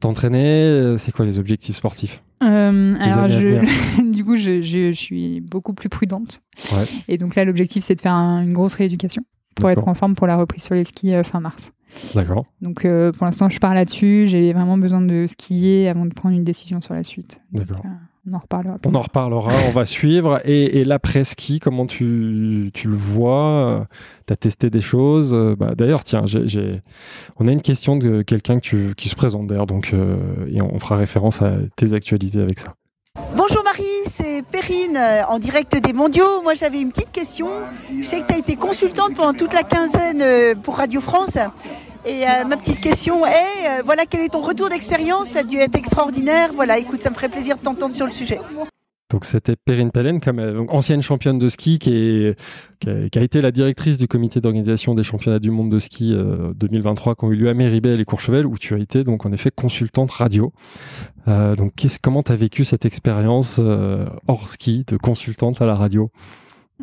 t'entraîner. 0.01 0.43
Euh, 0.63 0.97
C'est 0.97 1.11
quoi 1.11 1.25
les 1.25 1.39
objectifs 1.39 1.77
sportifs 1.77 2.21
Euh, 2.43 2.95
alors, 2.99 3.29
je, 3.29 4.01
du 4.11 4.25
coup, 4.25 4.35
je, 4.35 4.61
je, 4.61 4.91
je 4.91 4.97
suis 4.97 5.39
beaucoup 5.41 5.73
plus 5.73 5.89
prudente. 5.89 6.41
Ouais. 6.73 6.83
Et 7.07 7.17
donc 7.17 7.35
là, 7.35 7.45
l'objectif, 7.45 7.83
c'est 7.83 7.95
de 7.95 8.01
faire 8.01 8.13
un- 8.13 8.41
une 8.43 8.53
grosse 8.53 8.73
rééducation 8.73 9.23
pour 9.55 9.69
être 9.69 9.87
en 9.87 9.93
forme 9.93 10.15
pour 10.15 10.27
la 10.27 10.37
reprise 10.37 10.63
sur 10.63 10.75
les 10.75 10.83
skis 10.85 11.13
euh, 11.13 11.23
fin 11.23 11.39
mars. 11.39 11.71
D'accord. 12.15 12.45
Donc 12.61 12.85
euh, 12.85 13.11
pour 13.11 13.25
l'instant, 13.25 13.49
je 13.49 13.59
pars 13.59 13.73
là-dessus. 13.73 14.25
J'ai 14.27 14.53
vraiment 14.53 14.77
besoin 14.77 15.01
de 15.01 15.25
skier 15.27 15.87
avant 15.89 16.05
de 16.05 16.13
prendre 16.13 16.35
une 16.35 16.43
décision 16.43 16.81
sur 16.81 16.93
la 16.93 17.03
suite. 17.03 17.41
D'accord. 17.51 17.83
On 18.29 18.33
en 18.33 18.39
reparlera. 18.39 18.77
On 18.85 18.95
en 18.95 19.01
reparlera, 19.01 19.51
on 19.67 19.71
va 19.71 19.85
suivre. 19.85 20.41
Et, 20.45 20.79
et 20.79 20.85
l'après-ski, 20.85 21.59
comment 21.59 21.85
tu, 21.87 22.69
tu 22.73 22.87
le 22.87 22.95
vois? 22.95 23.87
Tu 24.27 24.33
as 24.33 24.35
testé 24.35 24.69
des 24.69 24.81
choses? 24.81 25.35
Bah, 25.57 25.73
D'ailleurs, 25.75 26.03
tiens, 26.03 26.23
j'ai- 26.25 26.47
j'ai- 26.47 26.81
on 27.39 27.47
a 27.47 27.51
une 27.51 27.61
question 27.61 27.97
de 27.97 28.21
quelqu'un 28.21 28.59
que 28.59 28.93
qui 28.93 29.09
se 29.09 29.15
présente 29.15 29.47
d'ailleurs, 29.47 29.65
donc, 29.67 29.91
euh, 29.93 30.17
et 30.53 30.61
on 30.61 30.79
fera 30.79 30.97
référence 30.97 31.41
à 31.41 31.53
tes 31.75 31.93
actualités 31.93 32.39
avec 32.39 32.59
ça. 32.59 32.73
Bonjour 33.35 33.61
Marie, 33.65 33.83
c'est 34.05 34.41
Perrine 34.49 34.95
euh, 34.95 35.23
en 35.27 35.37
direct 35.37 35.75
des 35.83 35.91
mondiaux. 35.91 36.41
Moi 36.43 36.53
j'avais 36.53 36.79
une 36.79 36.91
petite 36.91 37.11
question. 37.11 37.47
Je 37.99 38.05
sais 38.05 38.21
que 38.21 38.27
tu 38.27 38.33
as 38.33 38.37
été 38.37 38.55
consultante 38.55 39.15
pendant 39.15 39.33
toute 39.37 39.53
la 39.53 39.63
quinzaine 39.63 40.21
euh, 40.21 40.55
pour 40.55 40.77
Radio 40.77 41.01
France. 41.01 41.37
Et 42.05 42.23
euh, 42.23 42.45
ma 42.45 42.57
petite 42.57 42.81
question 42.81 43.25
est, 43.25 43.31
euh, 43.31 43.81
voilà, 43.85 44.05
quel 44.09 44.21
est 44.21 44.29
ton 44.29 44.41
retour 44.41 44.69
d'expérience? 44.69 45.29
Ça 45.29 45.39
a 45.39 45.43
dû 45.43 45.57
être 45.57 45.75
extraordinaire. 45.75 46.49
Voilà, 46.53 46.79
écoute, 46.79 46.99
ça 46.99 47.11
me 47.11 47.15
ferait 47.15 47.29
plaisir 47.29 47.57
de 47.57 47.61
t'entendre 47.61 47.95
sur 47.95 48.07
le 48.07 48.11
sujet. 48.11 48.39
Donc 49.11 49.25
c'était 49.25 49.55
Perrine 49.55 49.91
Pellen, 49.91 50.19
euh, 50.25 50.65
ancienne 50.69 51.01
championne 51.01 51.37
de 51.37 51.49
ski, 51.49 51.77
qui, 51.77 52.33
a, 52.87 53.21
été 53.21 53.41
la 53.41 53.51
directrice 53.51 53.97
du 53.97 54.07
comité 54.07 54.39
d'organisation 54.39 54.95
des 54.95 55.03
championnats 55.03 55.39
du 55.39 55.51
monde 55.51 55.69
de 55.69 55.79
ski 55.79 56.13
euh, 56.13 56.47
2023 56.55 57.15
qui 57.15 57.25
ont 57.25 57.31
eu 57.31 57.35
lieu 57.35 57.49
à 57.49 57.53
Méribel 57.53 57.99
et 57.99 58.05
Courchevel, 58.05 58.47
où 58.47 58.57
tu 58.57 58.73
as 58.73 58.79
été 58.79 59.03
donc 59.03 59.25
en 59.25 59.31
effet 59.31 59.51
consultante 59.51 60.11
radio. 60.11 60.53
Donc 61.27 61.73
comment 62.01 62.23
tu 62.23 62.31
as 62.31 62.35
vécu 62.35 62.65
cette 62.65 62.85
expérience 62.85 63.61
hors 64.27 64.49
ski 64.49 64.85
de 64.87 64.97
consultante 64.97 65.61
à 65.61 65.67
la 65.67 65.75
radio? 65.75 66.09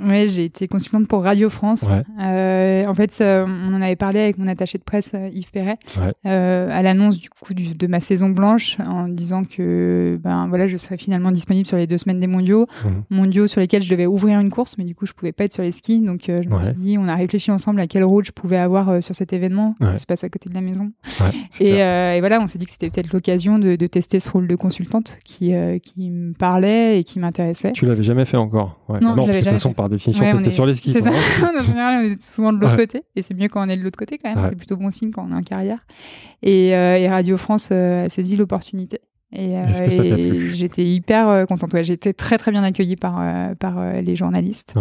Oui, 0.02 0.28
j'ai 0.28 0.44
été 0.44 0.68
consultante 0.68 1.08
pour 1.08 1.22
Radio 1.24 1.50
France. 1.50 1.90
Ouais. 1.90 2.02
Euh, 2.22 2.84
en 2.86 2.94
fait, 2.94 3.18
euh, 3.20 3.44
on 3.46 3.74
en 3.74 3.82
avait 3.82 3.96
parlé 3.96 4.20
avec 4.20 4.38
mon 4.38 4.46
attaché 4.46 4.78
de 4.78 4.84
presse 4.84 5.12
euh, 5.14 5.28
Yves 5.32 5.50
Perret 5.50 5.78
Ouais. 6.00 6.12
euh, 6.26 6.68
à 6.70 6.82
l'annonce 6.82 7.18
du 7.18 7.28
coup 7.30 7.54
du- 7.54 7.74
de 7.74 7.86
ma 7.86 8.00
saison 8.00 8.28
blanche, 8.30 8.76
en 8.80 9.08
disant 9.08 9.44
que 9.44 10.18
ben 10.22 10.46
voilà, 10.48 10.66
je 10.66 10.76
serais 10.76 10.96
finalement 10.98 11.30
disponible 11.32 11.66
sur 11.66 11.76
les 11.76 11.86
deux 11.86 11.98
semaines 11.98 12.20
des 12.20 12.26
mondiaux, 12.26 12.66
Mhm. 12.84 13.02
mondiaux 13.10 13.46
sur 13.46 13.60
lesquels 13.60 13.82
je 13.82 13.90
devais 13.90 14.06
ouvrir 14.06 14.38
une 14.40 14.50
course, 14.50 14.76
mais 14.78 14.84
du 14.84 14.94
coup 14.94 15.06
je 15.06 15.12
pouvais 15.12 15.32
pas 15.32 15.44
être 15.44 15.52
sur 15.54 15.62
les 15.62 15.72
skis. 15.72 16.00
Donc 16.00 16.22
je 16.26 16.32
me 16.48 16.54
Ouais. 16.56 16.64
suis 16.64 16.72
dit, 16.74 16.96
on 16.98 17.08
a 17.08 17.14
réfléchi 17.14 17.50
ensemble 17.50 17.80
à 17.80 17.86
quel 17.86 18.04
rôle 18.04 18.24
je 18.24 18.32
pouvais 18.32 18.56
avoir 18.58 19.02
sur 19.02 19.14
cet 19.14 19.32
événement 19.32 19.74
qui 19.92 19.98
se 19.98 20.06
passe 20.06 20.24
à 20.24 20.28
côté 20.28 20.48
de 20.48 20.54
la 20.54 20.60
maison. 20.60 20.90
Et, 21.60 22.20
voilà, 22.20 22.40
on 22.40 22.46
s'est 22.46 22.58
dit 22.58 22.66
que 22.66 22.72
c'était 22.72 22.90
peut-être 22.90 23.12
l'occasion 23.12 23.58
de, 23.58 23.76
de 23.76 23.86
tester 23.86 24.20
ce 24.20 24.30
rôle 24.30 24.46
de 24.46 24.54
consultante 24.56 25.18
qui, 25.24 25.52
qui 25.82 26.10
me 26.10 26.32
parlait 26.34 27.00
et 27.00 27.04
qui 27.04 27.18
m'intéressait. 27.18 27.72
Tu 27.72 27.86
l'avais 27.86 28.02
jamais 28.02 28.24
fait 28.24 28.36
encore 28.36 28.78
ouais. 28.88 29.00
Non, 29.00 29.14
je 29.14 29.20
l'avais 29.20 29.26
que 29.26 29.32
de 29.32 29.32
toute 29.38 29.44
jamais 29.44 29.56
façon, 29.56 29.68
fait. 29.70 29.74
Par 29.88 29.96
définition, 29.96 30.24
Ouais, 30.24 30.46
est- 30.46 30.50
sur 30.50 30.66
les 30.66 30.74
skis. 30.74 30.92
C'est 30.92 31.00
ça. 31.00 31.10
en 31.58 31.60
général, 31.62 32.04
on 32.04 32.12
est 32.12 32.22
souvent 32.22 32.52
de 32.52 32.58
l'autre 32.58 32.72
Ouais. 32.76 32.86
côté. 32.86 33.02
Et 33.16 33.22
c'est 33.22 33.34
mieux 33.34 33.48
quand 33.48 33.64
on 33.66 33.68
est 33.68 33.76
de 33.76 33.82
l'autre 33.82 33.98
côté, 33.98 34.18
quand 34.22 34.28
même. 34.34 34.42
Ouais. 34.44 34.50
C'est 34.50 34.56
plutôt 34.56 34.76
bon 34.76 34.90
signe 34.90 35.10
quand 35.10 35.26
on 35.28 35.32
est 35.32 35.36
en 35.38 35.42
carrière. 35.42 35.78
Et, 36.42 36.74
euh, 36.76 36.96
et 36.96 37.08
Radio 37.08 37.36
France 37.36 37.70
euh, 37.72 38.04
a 38.06 38.08
saisi 38.08 38.36
l'opportunité. 38.36 39.00
Et, 39.32 39.58
euh, 39.58 39.62
et 39.90 40.50
j'étais 40.50 40.84
hyper 40.84 41.28
euh, 41.28 41.44
contente. 41.44 41.74
Été 41.74 42.14
très 42.14 42.38
très 42.38 42.50
bien 42.50 42.62
accueillie 42.64 42.96
par, 42.96 43.22
par 43.58 43.92
les 44.00 44.16
journalistes. 44.16 44.74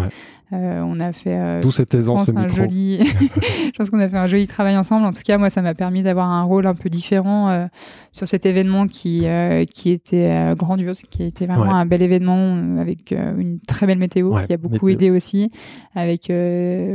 Euh, 0.54 0.82
on 0.86 1.00
a 1.02 1.12
fait 1.12 1.34
euh, 1.38 1.62
D'où 1.62 1.72
cette 1.72 1.92
je 1.92 1.98
aisance 1.98 2.28
pense, 2.28 2.30
au 2.36 2.38
un 2.38 2.44
micro. 2.44 2.56
joli... 2.56 3.00
je 3.06 3.78
pense 3.78 3.90
qu'on 3.90 4.00
a 4.00 4.08
fait 4.08 4.16
un 4.18 4.28
joli 4.28 4.48
travail 4.48 4.78
ensemble. 4.78 5.06
En 5.06 5.12
tout 5.12 5.22
cas, 5.26 5.38
moi, 5.38 5.50
ça 5.50 5.62
m'a 5.62 5.74
permis 5.74 6.04
d'avoir 6.04 6.30
un 6.30 6.44
rôle 6.44 6.66
un 6.68 6.74
peu 6.74 6.90
différent 6.90 7.50
euh, 7.50 7.66
sur 8.14 8.30
cet 8.30 8.46
événement 8.46 8.88
qui, 8.88 9.24
euh, 9.28 9.66
qui 9.66 9.92
était 9.92 10.54
grandiose, 10.58 11.02
qui 11.02 11.24
a 11.24 11.26
été 11.26 11.46
vraiment 11.48 11.64
Ouais. 11.64 11.74
un 11.74 11.86
bel 11.86 12.02
événement 12.02 12.80
avec 12.80 13.12
une 13.12 13.60
très 13.68 13.88
belle 13.88 13.98
météo 13.98 14.30
Ouais, 14.36 14.46
qui 14.48 14.54
a 14.54 14.58
beaucoup 14.58 14.86
météo. 14.86 15.08
aidé 15.08 15.12
aussi, 15.12 15.52
avec 15.96 16.32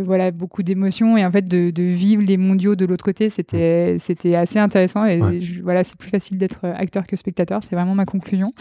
voilà 0.04 0.30
beaucoup 0.30 0.62
d'émotions 0.62 1.16
et 1.18 1.24
en 1.26 1.30
fait 1.30 1.46
de, 1.46 1.70
de 1.70 1.82
vivre 1.82 2.22
les 2.22 2.36
mondiaux 2.38 2.74
de 2.74 2.86
l'autre 2.86 3.04
côté, 3.04 3.28
c'était 3.28 3.96
c'était 3.98 4.34
assez 4.34 4.58
intéressant 4.58 5.04
et. 5.04 5.20
Ouais. 5.20 5.40
je- 5.40 5.60
voilà, 5.62 5.84
c'est 5.84 5.96
plus 5.96 6.08
facile 6.10 6.38
d'être 6.38 6.60
acteur 6.76 7.06
que 7.06 7.16
spectateur, 7.16 7.60
c'est 7.62 7.74
vraiment 7.76 7.94
ma 7.94 8.06
conclusion. 8.06 8.52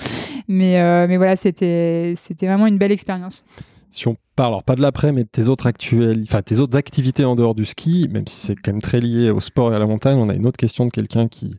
Mais 0.48 0.74
mais 1.08 1.18
voilà, 1.18 1.36
c'était 1.36 2.14
c'était 2.16 2.48
vraiment 2.48 2.68
une 2.68 2.78
belle 2.78 2.92
expérience. 2.92 3.46
Si 3.92 4.08
on 4.08 4.16
parle, 4.36 4.54
alors 4.54 4.64
pas 4.64 4.76
de 4.76 4.82
l'après, 4.82 5.12
mais 5.12 5.24
de 5.24 5.30
tes 5.30 5.48
autres 5.48 5.68
actuels, 5.68 6.22
enfin 6.24 6.42
tes 6.42 6.60
autres 6.60 6.78
activités 6.78 7.26
en 7.26 7.36
dehors 7.36 7.56
du 7.56 7.66
ski, 7.66 8.08
même 8.10 8.26
si 8.28 8.40
c'est 8.40 8.56
quand 8.56 8.72
même 8.72 8.82
très 8.82 9.00
lié 9.00 9.30
au 9.30 9.40
sport 9.40 9.72
et 9.74 9.76
à 9.76 9.80
la 9.80 9.86
montagne, 9.86 10.18
on 10.18 10.30
a 10.30 10.34
une 10.34 10.48
autre 10.48 10.58
question 10.58 10.86
de 10.86 10.92
quelqu'un 10.92 11.28
qui 11.28 11.56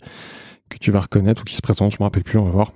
que 0.70 0.78
tu 0.78 0.90
vas 0.90 1.00
reconnaître 1.00 1.42
ou 1.42 1.44
qui 1.44 1.54
se 1.54 1.60
présente, 1.60 1.92
je 1.92 1.98
me 2.00 2.04
rappelle 2.04 2.24
plus, 2.24 2.38
on 2.38 2.44
va 2.44 2.50
voir. 2.50 2.72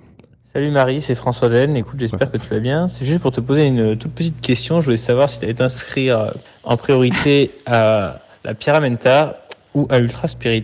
Salut 0.53 0.69
Marie, 0.69 1.01
c'est 1.01 1.15
François 1.15 1.49
Laine. 1.49 1.75
Écoute, 1.75 1.99
j'espère 1.99 2.31
que 2.31 2.37
tu 2.37 2.47
vas 2.49 2.59
bien. 2.59 2.87
C'est 2.87 3.05
juste 3.05 3.19
pour 3.19 3.31
te 3.31 3.41
poser 3.41 3.63
une 3.63 3.97
toute 3.97 4.13
petite 4.13 4.39
question. 4.39 4.79
Je 4.79 4.85
voulais 4.85 4.97
savoir 4.97 5.29
si 5.29 5.39
tu 5.39 5.45
allais 5.45 5.53
t'inscrire 5.55 6.33
en 6.63 6.77
priorité 6.77 7.51
à 7.65 8.19
la 8.43 8.53
Pyramenta 8.53 9.46
ou 9.77 9.85
à 9.89 9.99
l'Ultra 9.99 10.27
Spirit. 10.27 10.63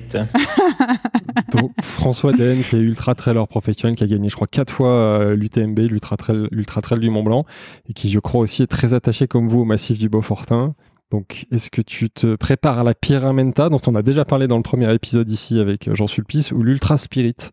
Donc, 1.51 1.71
François 1.81 2.33
Den, 2.33 2.63
qui 2.63 2.75
est 2.75 2.79
ultra 2.79 3.13
trailer 3.13 3.47
professionnel, 3.47 3.95
qui 3.95 4.03
a 4.03 4.07
gagné, 4.07 4.27
je 4.27 4.35
crois, 4.35 4.47
quatre 4.47 4.73
fois 4.73 4.89
euh, 4.89 5.35
l'UTMB, 5.35 5.79
l'ultra 5.79 6.17
trail, 6.17 6.47
l'ultra 6.51 6.81
trail 6.81 6.99
du 6.99 7.11
Mont 7.11 7.21
Blanc, 7.21 7.45
et 7.87 7.93
qui, 7.93 8.09
je 8.09 8.19
crois, 8.19 8.41
aussi 8.41 8.63
est 8.63 8.67
très 8.67 8.95
attaché 8.95 9.27
comme 9.27 9.47
vous 9.47 9.59
au 9.59 9.65
massif 9.65 9.99
du 9.99 10.09
Beaufortin. 10.09 10.73
Donc, 11.11 11.45
est-ce 11.51 11.69
que 11.69 11.83
tu 11.83 12.09
te 12.09 12.35
prépares 12.35 12.79
à 12.79 12.83
la 12.83 12.95
Pyramenta, 12.95 13.69
dont 13.69 13.79
on 13.85 13.93
a 13.93 14.01
déjà 14.01 14.25
parlé 14.25 14.47
dans 14.47 14.57
le 14.57 14.63
premier 14.63 14.91
épisode 14.91 15.29
ici 15.29 15.59
avec 15.59 15.87
euh, 15.87 15.93
Jean 15.93 16.07
Sulpice, 16.07 16.51
ou 16.51 16.63
l'Ultra 16.63 16.97
Spirit? 16.97 17.51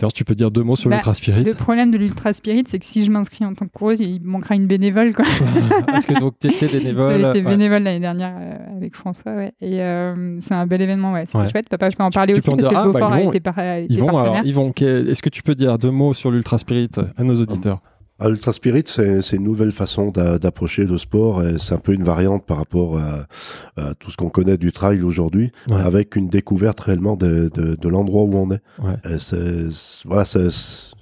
D'ailleurs, 0.00 0.12
tu 0.14 0.24
peux 0.24 0.34
dire 0.34 0.50
deux 0.50 0.62
mots 0.62 0.76
sur 0.76 0.88
Bah, 0.88 0.96
l'Ultra 0.96 1.12
Spirit. 1.12 1.44
Le 1.44 1.52
problème 1.54 1.90
de 1.90 1.98
l'Ultra 1.98 2.32
Spirit, 2.32 2.64
c'est 2.66 2.78
que 2.78 2.86
si 2.86 3.04
je 3.04 3.10
m'inscris 3.10 3.44
en 3.44 3.52
tant 3.52 3.66
que 3.66 3.70
coureuse, 3.72 4.00
il 4.00 4.22
manquera 4.22 4.54
une 4.54 4.66
bénévole. 4.66 5.12
Quoi. 5.14 5.26
Est-ce 5.94 6.06
que 6.06 6.18
donc 6.18 6.34
tu 6.40 6.48
étais 6.48 6.66
bénévole 6.68 7.20
Ouais. 7.22 7.42
bénévole 7.42 7.82
l'année 7.82 8.00
dernière 8.00 8.32
euh, 8.40 8.76
avec 8.78 8.96
François, 8.96 9.32
ouais. 9.34 9.52
Et 9.60 9.82
euh, 9.82 10.36
c'est 10.40 10.54
un 10.54 10.66
bel 10.66 10.80
événement, 10.80 11.12
ouais. 11.12 11.24
C'est 11.26 11.36
Ouais. 11.36 11.48
chouette. 11.48 11.68
Papa, 11.68 11.90
je 11.90 11.96
peux 11.96 12.02
en 12.02 12.10
parler 12.10 12.32
tu 12.32 12.38
aussi 12.38 12.48
en 12.50 12.56
parce 12.56 12.68
dire- 12.68 12.78
que 12.82 12.88
ah, 12.88 12.92
bah, 12.92 12.92
Beaufort 13.00 13.16
ils 13.18 13.22
vont- 13.24 13.28
a 13.28 13.30
été, 13.30 13.40
par- 13.40 13.58
a 13.58 13.78
été 13.78 13.92
Yvon, 13.94 14.08
alors, 14.08 14.22
partenaire. 14.22 14.46
Yvon, 14.46 14.72
que- 14.72 15.10
est-ce 15.10 15.20
que 15.22 15.28
tu 15.28 15.42
peux 15.42 15.54
dire 15.54 15.78
deux 15.78 15.90
mots 15.90 16.14
sur 16.14 16.30
l'Ultra 16.30 16.56
Spirit 16.56 16.88
à 17.16 17.22
nos 17.22 17.34
auditeurs? 17.34 17.80
Ah, 18.20 18.28
Ultra 18.28 18.52
Spirit, 18.52 18.84
c'est 18.86 19.36
une 19.36 19.44
nouvelle 19.44 19.72
façon 19.72 20.10
d'a- 20.10 20.38
d'approcher 20.38 20.84
le 20.84 20.98
sport. 20.98 21.42
C'est 21.58 21.74
un 21.74 21.78
peu 21.78 21.92
une 21.94 22.04
variante 22.04 22.44
par 22.44 22.58
rapport 22.58 22.98
à, 22.98 23.26
à 23.80 23.94
tout 23.94 24.10
ce 24.10 24.16
qu'on 24.16 24.28
connaît 24.28 24.58
du 24.58 24.72
trail 24.72 25.02
aujourd'hui, 25.02 25.52
Ouais. 25.70 25.80
avec 25.80 26.16
une 26.16 26.28
découverte 26.28 26.80
réellement 26.80 27.16
de, 27.16 27.50
de, 27.54 27.74
de 27.76 27.88
l'endroit 27.88 28.22
où 28.24 28.34
on 28.36 28.50
est. 28.52 28.60
Ouais. 28.82 28.94
Et 29.14 29.18
c'est- 29.18 29.70
c'est- 29.70 30.06
voilà, 30.06 30.24
c'est- 30.26 30.92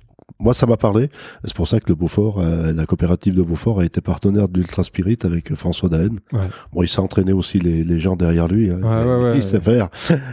moi, 0.40 0.54
ça 0.54 0.66
m'a 0.66 0.76
parlé. 0.76 1.10
C'est 1.42 1.54
pour 1.54 1.66
ça 1.66 1.80
que 1.80 1.88
le 1.88 1.96
Beaufort, 1.96 2.38
euh, 2.38 2.72
la 2.72 2.86
coopérative 2.86 3.34
de 3.34 3.42
Beaufort 3.42 3.80
a 3.80 3.84
été 3.84 4.00
partenaire 4.00 4.48
d'Ultra 4.48 4.84
Spirit 4.84 5.18
avec 5.24 5.52
François 5.56 5.88
Daen. 5.88 6.18
Ouais. 6.32 6.46
Bon, 6.72 6.82
il 6.84 6.88
s'est 6.88 7.00
entraîné 7.00 7.32
aussi 7.32 7.58
les, 7.58 7.82
les 7.82 7.98
gens 7.98 8.14
derrière 8.14 8.46
lui. 8.46 8.70
Hein. 8.70 8.80
Ouais, 8.80 9.04
ouais, 9.04 9.22
ouais, 9.24 9.32
il 9.36 9.42
sait 9.42 9.60
faire. 9.60 9.88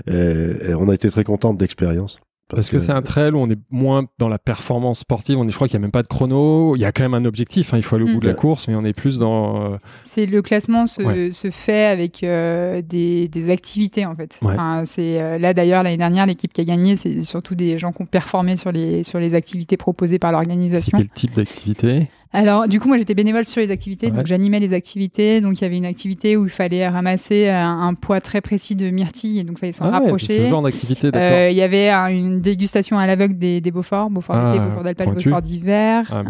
Et, 0.05 0.69
et 0.69 0.75
on 0.75 0.89
a 0.89 0.93
été 0.93 1.09
très 1.09 1.23
contents 1.23 1.55
de 1.55 1.59
l'expérience. 1.61 2.19
Parce, 2.47 2.69
que, 2.69 2.77
c'est 2.77 2.91
un 2.91 3.01
trail 3.01 3.31
où 3.31 3.37
on 3.39 3.49
est 3.49 3.57
moins 3.71 4.05
dans 4.19 4.29
la 4.29 4.37
performance 4.37 4.99
sportive. 4.99 5.39
On 5.39 5.47
est, 5.47 5.51
je 5.51 5.55
crois 5.55 5.67
qu'il 5.67 5.79
n'y 5.79 5.83
a 5.83 5.85
même 5.87 5.91
pas 5.91 6.03
de 6.03 6.07
chrono. 6.07 6.75
Il 6.75 6.79
y 6.79 6.85
a 6.85 6.91
quand 6.91 7.01
même 7.03 7.15
un 7.15 7.25
objectif. 7.25 7.73
hein, 7.73 7.77
il 7.77 7.83
faut 7.83 7.95
aller 7.95 8.05
au 8.05 8.07
Mm. 8.07 8.13
bout 8.13 8.19
de 8.19 8.27
la 8.27 8.33
course, 8.35 8.67
mais 8.67 8.75
on 8.75 8.85
est 8.85 8.93
plus 8.93 9.17
dans. 9.17 9.73
euh, 9.73 9.77
C'est 10.03 10.27
le 10.27 10.41
classement 10.43 10.85
se, 10.85 11.01
Ouais. 11.01 11.31
se 11.31 11.49
fait 11.49 11.85
avec 11.85 12.23
euh, 12.23 12.81
des, 12.83 13.27
des 13.27 13.49
activités 13.49 14.05
en 14.05 14.15
fait. 14.15 14.37
Ouais. 14.43 14.53
Enfin, 14.53 14.83
c'est 14.85 15.19
euh, 15.19 15.39
là 15.39 15.53
d'ailleurs 15.55 15.81
l'année 15.81 15.97
dernière 15.97 16.27
l'équipe 16.27 16.53
qui 16.53 16.61
a 16.61 16.65
gagné, 16.65 16.95
c'est 16.97 17.21
surtout 17.23 17.55
des 17.55 17.77
gens 17.79 17.91
qui 17.91 18.03
ont 18.03 18.05
performé 18.05 18.57
sur 18.57 18.71
les 18.71 19.03
sur 19.03 19.19
les 19.19 19.33
activités 19.33 19.75
proposées 19.77 20.19
par 20.19 20.31
l'organisation. 20.31 20.97
quel 20.99 21.09
type 21.09 21.35
d'activité? 21.35 22.09
Alors 22.33 22.67
du 22.67 22.79
coup 22.81 22.87
moi 22.89 22.97
j'étais 22.97 23.13
bénévole 23.15 23.45
sur 23.45 23.61
les 23.61 23.71
activités, 23.71 24.07
Ouais. 24.07 24.11
donc 24.13 24.25
j'animais 24.25 24.59
les 24.59 24.73
activités. 24.73 25.39
Donc 25.41 25.59
il 25.59 25.61
y 25.63 25.65
avait 25.65 25.77
une 25.77 25.85
activité 25.85 26.35
où 26.35 26.43
il 26.45 26.49
fallait 26.51 26.87
ramasser 26.87 27.47
un, 27.49 27.81
un 27.81 27.93
poids 27.93 28.19
très 28.19 28.41
précis 28.41 28.75
de 28.75 28.89
myrtille 28.89 29.39
et 29.39 29.43
donc 29.43 29.57
il 29.57 29.59
fallait 29.61 29.71
s'en 29.71 29.85
Ah 29.85 29.99
ouais, 29.99 30.03
rapprocher. 30.05 30.43
ce 30.43 30.49
genre 30.49 30.61
d'activité, 30.61 31.11
d'accord. 31.11 31.37
Euh, 31.37 31.49
Il 31.49 31.55
y 31.55 31.61
avait 31.61 31.89
un- 31.89 32.07
une 32.07 32.41
dégustation 32.41 32.97
à 32.97 33.07
l'aveugle 33.07 33.37
des, 33.37 33.61
des 33.61 33.71
Beauforts, 33.71 34.09
Beaufort 34.09 34.35
Ah, 34.35 34.51
d'été, 34.51 34.65
Beaufort 34.65 34.83
d'Alpage, 34.83 35.05
pointu. 35.07 35.29
Beaufort 35.29 35.41
d'hiver. 35.41 36.03
Ah. 36.11 36.23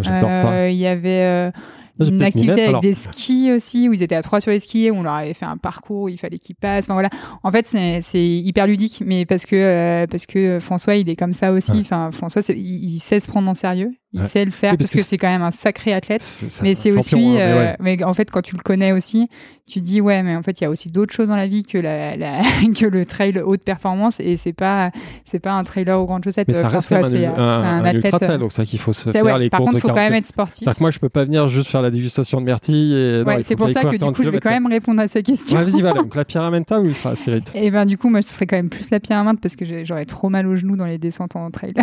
Euh, 0.52 0.70
Il 0.70 0.78
y 0.78 0.86
avait 0.88 1.24
euh, 1.24 1.52
Ah, 2.00 2.04
une 2.08 2.22
activité 2.24 2.52
avec 2.54 2.68
alors. 2.70 2.82
des 2.82 2.93
skis 2.93 3.52
aussi, 3.54 3.88
où 3.88 3.93
ils 3.93 4.04
étaient 4.04 4.16
à 4.16 4.22
trois 4.22 4.41
sur 4.41 4.52
les 4.52 4.60
skis, 4.60 4.91
où 4.91 4.96
on 4.96 5.04
leur 5.04 5.14
avait 5.14 5.34
fait 5.34 5.46
un 5.46 5.56
parcours 5.58 6.04
où 6.04 6.10
il 6.10 6.18
fallait 6.20 6.38
qu'ils 6.38 6.56
passent. 6.58 6.86
Enfin 6.86 6.93
voilà. 6.93 7.10
En 7.41 7.52
fait, 7.52 7.66
c'est 7.66 8.22
hyper 8.22 8.68
ludique, 8.68 9.02
mais 9.06 9.26
parce 9.26 9.46
que 9.46 9.56
euh, 9.56 10.06
parce 10.08 10.26
que 10.26 10.60
François, 10.60 10.96
il 10.98 11.10
est 11.10 11.16
comme 11.16 11.32
ça 11.32 11.52
aussi. 11.54 11.72
Ouais. 11.72 11.80
Enfin, 11.80 12.10
François, 12.12 12.41
il, 12.50 12.58
il 12.93 13.00
sait 13.00 13.20
se 13.22 13.28
prendre 13.30 13.50
en 13.50 13.54
sérieux, 13.54 13.91
il 14.16 14.22
Ouais. 14.22 14.28
sait 14.28 14.45
le 14.45 14.51
faire 14.51 14.72
Oui, 14.72 14.78
parce 14.78 14.91
parce, 14.91 15.03
que 15.03 15.07
c'est 15.09 15.18
quand 15.18 15.28
même 15.28 15.41
un 15.41 15.51
sacré 15.51 15.93
athlète. 15.93 16.24
Mais 16.63 16.74
c'est 16.74 16.91
aussi, 16.91 17.16
mais 17.16 17.41
euh, 17.41 17.57
ouais. 17.59 17.76
mais 17.80 18.03
en 18.03 18.13
fait, 18.13 18.32
quand 18.32 18.41
tu 18.41 18.55
le 18.55 18.61
connais 18.63 18.93
aussi, 18.93 19.28
tu 19.68 19.82
dis 19.82 19.99
ouais, 19.99 20.22
mais 20.24 20.36
en 20.36 20.41
fait, 20.43 20.61
il 20.61 20.63
y 20.63 20.68
a 20.68 20.70
aussi 20.70 20.89
d'autres 20.89 21.13
choses 21.13 21.28
dans 21.30 21.36
la 21.36 21.47
vie 21.47 21.63
que 21.63 21.78
la, 21.78 22.16
la- 22.16 22.41
que 22.80 22.86
le 22.86 23.05
trail 23.05 23.38
haute 23.43 23.61
performance, 23.61 24.20
et 24.20 24.36
c'est 24.36 24.53
pas 24.53 24.91
c'est 25.24 25.39
pas 25.39 25.51
un 25.53 25.63
trailer 25.63 25.99
aux 25.99 26.05
grandes 26.05 26.24
chaussettes. 26.24 26.47
Mais 26.47 26.53
ça 26.53 26.68
reste 26.70 26.91
un, 26.91 27.03
un, 27.03 27.38
un 27.38 27.63
un 27.63 27.86
athlète. 27.86 28.05
ultra 28.05 28.20
trail, 28.20 28.32
euh, 28.32 28.38
donc 28.38 28.51
c'est 28.51 28.57
ça 28.61 28.66
qu'il 28.66 28.80
faut 28.80 28.93
se 28.93 29.09
faire 29.09 29.26
ouais, 29.26 29.38
les 29.39 29.49
par 29.49 29.59
contre, 29.61 29.74
il 29.74 29.82
faut 29.82 29.88
quand 29.89 29.95
40 29.95 30.09
même 30.11 30.20
être 30.20 30.28
sportif. 30.28 30.59
C'est-à-dire 30.63 30.78
que 30.78 30.84
moi, 30.84 30.91
je 30.91 30.99
peux 30.99 31.09
pas 31.09 31.26
venir 31.26 31.47
juste 31.47 31.70
faire 31.70 31.82
la 31.82 31.91
dégustation 31.91 32.39
de 32.39 32.45
myrtille. 32.45 32.93
Et... 32.95 33.24
c'est 33.41 33.55
pour 33.55 33.70
ça 33.70 33.82
que 33.82 33.89
du 33.89 33.97
40 33.99 34.16
coup, 34.16 34.24
je 34.24 34.30
vais 34.30 34.39
quand 34.39 34.51
même 34.51 34.68
répondre 34.68 35.01
à 35.01 35.07
ces 35.07 35.24
questions. 35.24 35.57
Ouais, 35.57 35.66
vas-y, 35.66 35.82
Val. 35.82 35.95
Donc 35.95 36.16
la 36.16 36.26
Pyramenta 36.26 36.80
ou 36.80 36.86
Ultra 36.86 37.16
Spirit 37.16 37.43
Et 37.55 37.72
ben 37.72 37.86
du 37.86 37.97
coup, 37.97 38.09
moi, 38.09 38.22
ce 38.22 38.30
serait 38.32 38.45
quand 38.45 38.55
même 38.55 38.70
plus 38.70 38.91
la 38.91 38.99
pyramide 38.99 39.39
parce 39.41 39.55
que 39.55 39.66
j'aurais 39.84 40.05
trop 40.05 40.30
mal 40.30 40.45
aux 40.47 40.55
genoux 40.55 40.78
dans 40.78 40.86
les 40.86 40.97
descentes 40.99 41.36
en 41.36 41.49
trail. 41.49 41.74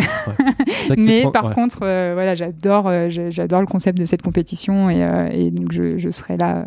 Mais 0.97 1.25
par 1.31 1.53
contre, 1.53 1.79
euh, 1.83 2.15
voilà, 2.23 2.35
j'adore, 2.35 2.87
euh, 2.87 3.07
j'adore 3.09 3.59
le 3.61 3.67
concept 3.67 3.97
de 3.99 4.05
cette 4.05 4.21
compétition 4.21 4.89
et, 4.89 5.03
euh, 5.03 5.27
et 5.31 5.51
donc 5.51 5.71
je, 5.71 5.97
je 5.97 6.09
serai 6.09 6.37
là. 6.37 6.65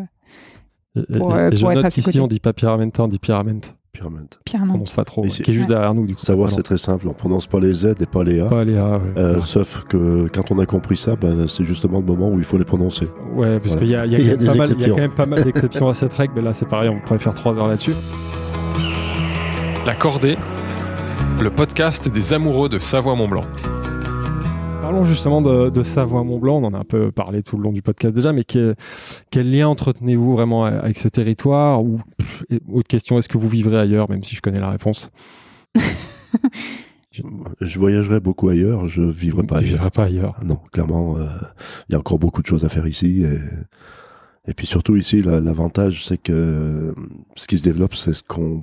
Et- 0.94 1.00
et- 1.00 1.18
pour, 1.18 1.36
et 1.36 1.40
euh, 1.40 1.50
je 1.52 1.60
pour 1.60 1.70
être 1.72 1.76
note 1.76 1.84
à 1.86 1.90
ses 1.90 2.02
côtés. 2.02 2.20
on 2.20 2.26
dit 2.26 2.40
pas 2.40 2.52
Pyramenta, 2.52 3.02
on 3.04 3.08
dit 3.08 3.18
Pyramenta. 3.18 3.68
Pyramide. 3.92 4.26
On 4.38 4.42
Pyramide. 4.44 4.68
prononce 4.72 4.94
pas 4.94 5.04
trop. 5.04 5.24
Et 5.24 5.30
c'est- 5.30 5.42
Qui 5.42 5.52
est 5.52 5.54
juste 5.54 5.68
Ouais. 5.70 5.74
derrière 5.74 5.94
nous, 5.94 6.06
du 6.06 6.14
coup. 6.14 6.20
Savoir, 6.20 6.52
c'est 6.52 6.62
très 6.62 6.76
simple. 6.76 7.08
On 7.08 7.14
prononce 7.14 7.46
pas 7.46 7.58
les 7.60 7.72
Z 7.72 7.94
et 7.98 8.04
pas 8.04 8.24
les 8.24 8.40
A. 8.40 8.44
Pas 8.44 8.62
les 8.62 8.76
A, 8.76 8.98
ouais. 8.98 9.00
Euh, 9.16 9.40
sauf 9.40 9.84
que 9.88 10.28
quand 10.34 10.50
on 10.50 10.58
a 10.58 10.66
compris 10.66 10.96
ça, 10.98 11.16
ben, 11.16 11.48
c'est 11.48 11.64
justement 11.64 12.00
le 12.00 12.04
moment 12.04 12.28
où 12.28 12.36
il 12.38 12.44
faut 12.44 12.58
les 12.58 12.66
prononcer. 12.66 13.08
Ouais, 13.34 13.58
parce 13.58 13.72
Ouais. 13.72 13.78
qu'il 13.80 13.88
y 13.88 13.94
a, 13.96 14.04
y 14.04 14.10
y 14.20 14.32
y 14.32 14.88
quand 14.90 14.96
même 14.98 15.12
pas 15.14 15.24
mal 15.24 15.42
d'exceptions 15.42 15.88
à 15.88 15.94
cette 15.94 16.12
règle, 16.12 16.34
mais 16.36 16.42
là 16.42 16.52
c'est 16.52 16.68
pareil, 16.68 16.90
on 16.90 17.00
pourrait 17.00 17.18
faire 17.18 17.32
trois 17.34 17.56
heures 17.56 17.68
là-dessus. 17.68 17.94
La 19.86 19.94
Cordée, 19.94 20.36
le 21.40 21.48
podcast 21.50 22.08
des 22.10 22.32
amoureux 22.34 22.68
de 22.68 22.78
Savoie-Mont-Blanc. 22.78 23.44
Parlons 24.86 25.02
justement 25.02 25.42
de, 25.42 25.68
de 25.68 25.82
Savoie-Mont-Blanc, 25.82 26.58
on 26.62 26.64
en 26.66 26.72
a 26.72 26.78
un 26.78 26.84
peu 26.84 27.10
parlé 27.10 27.42
tout 27.42 27.56
le 27.56 27.64
long 27.64 27.72
du 27.72 27.82
podcast 27.82 28.14
déjà, 28.14 28.32
mais 28.32 28.44
que- 28.44 28.76
quel 29.32 29.50
lien 29.50 29.66
entretenez-vous 29.66 30.32
vraiment 30.36 30.64
avec 30.64 30.96
ce 31.00 31.08
territoire 31.08 31.82
Ou 31.82 31.98
autre 32.72 32.86
question, 32.86 33.18
est-ce 33.18 33.28
que 33.28 33.36
vous 33.36 33.48
vivrez 33.48 33.76
ailleurs, 33.80 34.08
même 34.08 34.22
si 34.22 34.36
je 34.36 34.40
connais 34.40 34.60
la 34.60 34.70
réponse? 34.70 35.10
Je 37.62 37.78
voyagerai 37.78 38.20
beaucoup 38.20 38.48
ailleurs, 38.50 38.88
je 38.88 39.00
vivrai 39.02 39.42
pas 39.42 39.56
ailleurs. 39.56 39.70
vivrai 39.72 39.90
pas 39.90 40.04
ailleurs. 40.04 40.38
Non, 40.44 40.58
clairement, 40.70 41.16
euh, 41.16 41.24
il 41.88 41.92
y 41.92 41.94
a 41.96 41.98
encore 41.98 42.18
beaucoup 42.18 42.42
de 42.42 42.46
choses 42.46 42.62
à 42.64 42.68
faire 42.68 42.86
ici. 42.86 43.24
Et, 43.24 44.50
et 44.50 44.54
puis 44.54 44.66
surtout 44.66 44.96
ici, 44.96 45.22
la- 45.22 45.40
l'avantage, 45.40 46.04
c'est 46.06 46.18
que 46.18 46.32
euh, 46.32 46.92
ce 47.34 47.46
qui 47.48 47.56
se 47.56 47.64
développe, 47.64 47.94
c'est 47.96 48.12
ce 48.12 48.22
qu'on 48.22 48.60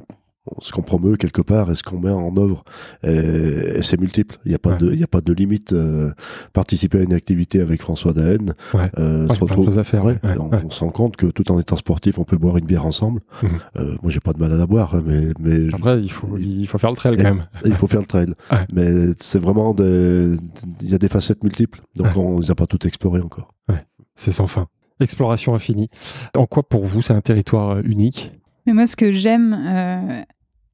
ce 0.61 0.71
qu'on 0.71 0.81
promeut 0.81 1.15
quelque 1.15 1.41
part 1.41 1.71
et 1.71 1.75
ce 1.75 1.83
qu'on 1.83 1.99
met 1.99 2.09
en 2.09 2.35
œuvre. 2.37 2.63
Et, 3.03 3.09
et 3.09 3.81
c'est 3.83 3.99
multiple. 3.99 4.37
Il 4.45 4.49
n'y 4.49 4.55
a 4.55 4.59
pas 4.59 4.71
Ouais. 4.71 4.77
de, 4.77 4.91
il 4.91 4.99
y 4.99 5.03
a 5.03 5.07
pas 5.07 5.21
de 5.21 5.31
limite. 5.33 5.73
euh, 5.73 6.11
participer 6.51 6.99
à 6.99 7.03
une 7.03 7.13
activité 7.13 7.61
avec 7.61 7.81
François 7.81 8.11
Daen, 8.13 8.53
Ouais. 8.73 8.89
euh, 8.99 9.27
se 9.33 9.39
retrouve- 9.39 9.77
à 9.79 9.83
faire. 9.83 10.03
ouais, 10.05 10.17
on, 10.37 10.69
se 10.69 10.81
rend 10.81 10.89
compte 10.89 11.15
que 11.15 11.27
tout 11.27 11.51
en 11.51 11.59
étant 11.59 11.77
sportif, 11.77 12.19
on 12.19 12.23
peut 12.25 12.37
boire 12.37 12.57
une 12.57 12.65
bière 12.65 12.85
ensemble. 12.85 13.21
Mhm. 13.41 13.49
Euh, 13.77 13.95
moi, 14.03 14.11
j'ai 14.11 14.19
pas 14.19 14.33
de 14.33 14.39
mal 14.39 14.51
à 14.51 14.57
la 14.57 14.65
boire, 14.67 14.93
hein, 14.95 15.03
mais, 15.05 15.29
mais 15.39 15.73
Après, 15.73 15.99
il 16.01 16.11
faut, 16.11 16.37
il 16.37 16.67
faut 16.67 16.77
faire 16.77 16.89
le 16.91 16.95
trail 16.97 17.15
quand 17.17 17.23
même. 17.23 17.47
il 17.65 17.75
faut 17.75 17.87
faire 17.87 18.01
le 18.01 18.05
trail. 18.05 18.33
Mais 18.73 19.13
c'est 19.19 19.39
vraiment 19.39 19.73
des, 19.73 20.35
il 20.81 20.89
y 20.89 20.95
a 20.95 20.97
des 20.97 21.09
facettes 21.09 21.43
multiples. 21.43 21.81
Donc, 21.95 22.15
on 22.17 22.39
les 22.39 22.51
a 22.51 22.55
pas 22.55 22.67
toutes 22.67 22.85
explorées 22.85 23.21
encore. 23.21 23.53
C'est 24.15 24.31
sans 24.31 24.45
fin. 24.47 24.67
Exploration 24.99 25.55
infinie. 25.55 25.89
En 26.37 26.45
quoi 26.45 26.61
pour 26.63 26.85
vous 26.85 27.01
c'est 27.01 27.13
un 27.13 27.21
territoire 27.21 27.77
euh, 27.77 27.81
unique? 27.83 28.31
Mais 28.65 28.73
moi, 28.73 28.87
ce 28.87 28.95
que 28.95 29.11
j'aime, 29.11 29.57
euh, 29.67 30.21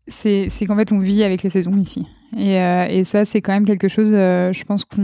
c'est 0.07 0.49
qu'en 0.67 0.75
fait, 0.75 0.91
on 0.91 0.99
vit 0.99 1.23
avec 1.23 1.43
les 1.43 1.49
saisons 1.49 1.75
ici. 1.77 2.05
Et, 2.37 2.59
euh, 2.59 2.85
et 2.87 3.03
ça, 3.03 3.25
c'est 3.25 3.41
quand 3.41 3.53
même 3.53 3.65
quelque 3.65 3.87
chose, 3.87 4.11
euh, 4.13 4.53
je 4.53 4.63
pense, 4.63 4.85
qu'on 4.85 5.01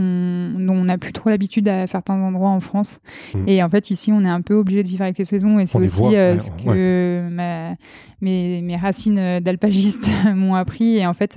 dont 0.58 0.74
on 0.74 0.84
n'a 0.84 0.96
plus 0.96 1.12
trop 1.12 1.28
l'habitude 1.28 1.66
à 1.68 1.88
certains 1.88 2.14
endroits 2.14 2.50
en 2.50 2.60
France. 2.60 3.00
Mhm. 3.34 3.44
Et 3.48 3.62
en 3.64 3.68
fait, 3.68 3.90
ici, 3.90 4.12
on 4.12 4.24
est 4.24 4.28
un 4.28 4.42
peu 4.42 4.54
obligé 4.54 4.84
de 4.84 4.88
vivre 4.88 5.02
avec 5.02 5.18
les 5.18 5.24
saisons. 5.24 5.58
Et 5.58 5.66
c'est 5.66 5.78
aussi 5.78 6.00
voit, 6.02 6.12
euh, 6.12 6.32
ouais, 6.34 6.38
ce 6.38 6.50
ouais. 6.52 6.74
que 6.74 7.28
ma- 7.32 7.74
mes, 8.20 8.62
mes 8.62 8.76
racines 8.76 9.40
d'alpagiste 9.40 10.08
m'ont 10.34 10.54
appris. 10.54 10.98
Et 10.98 11.06
en 11.06 11.14
fait, 11.14 11.36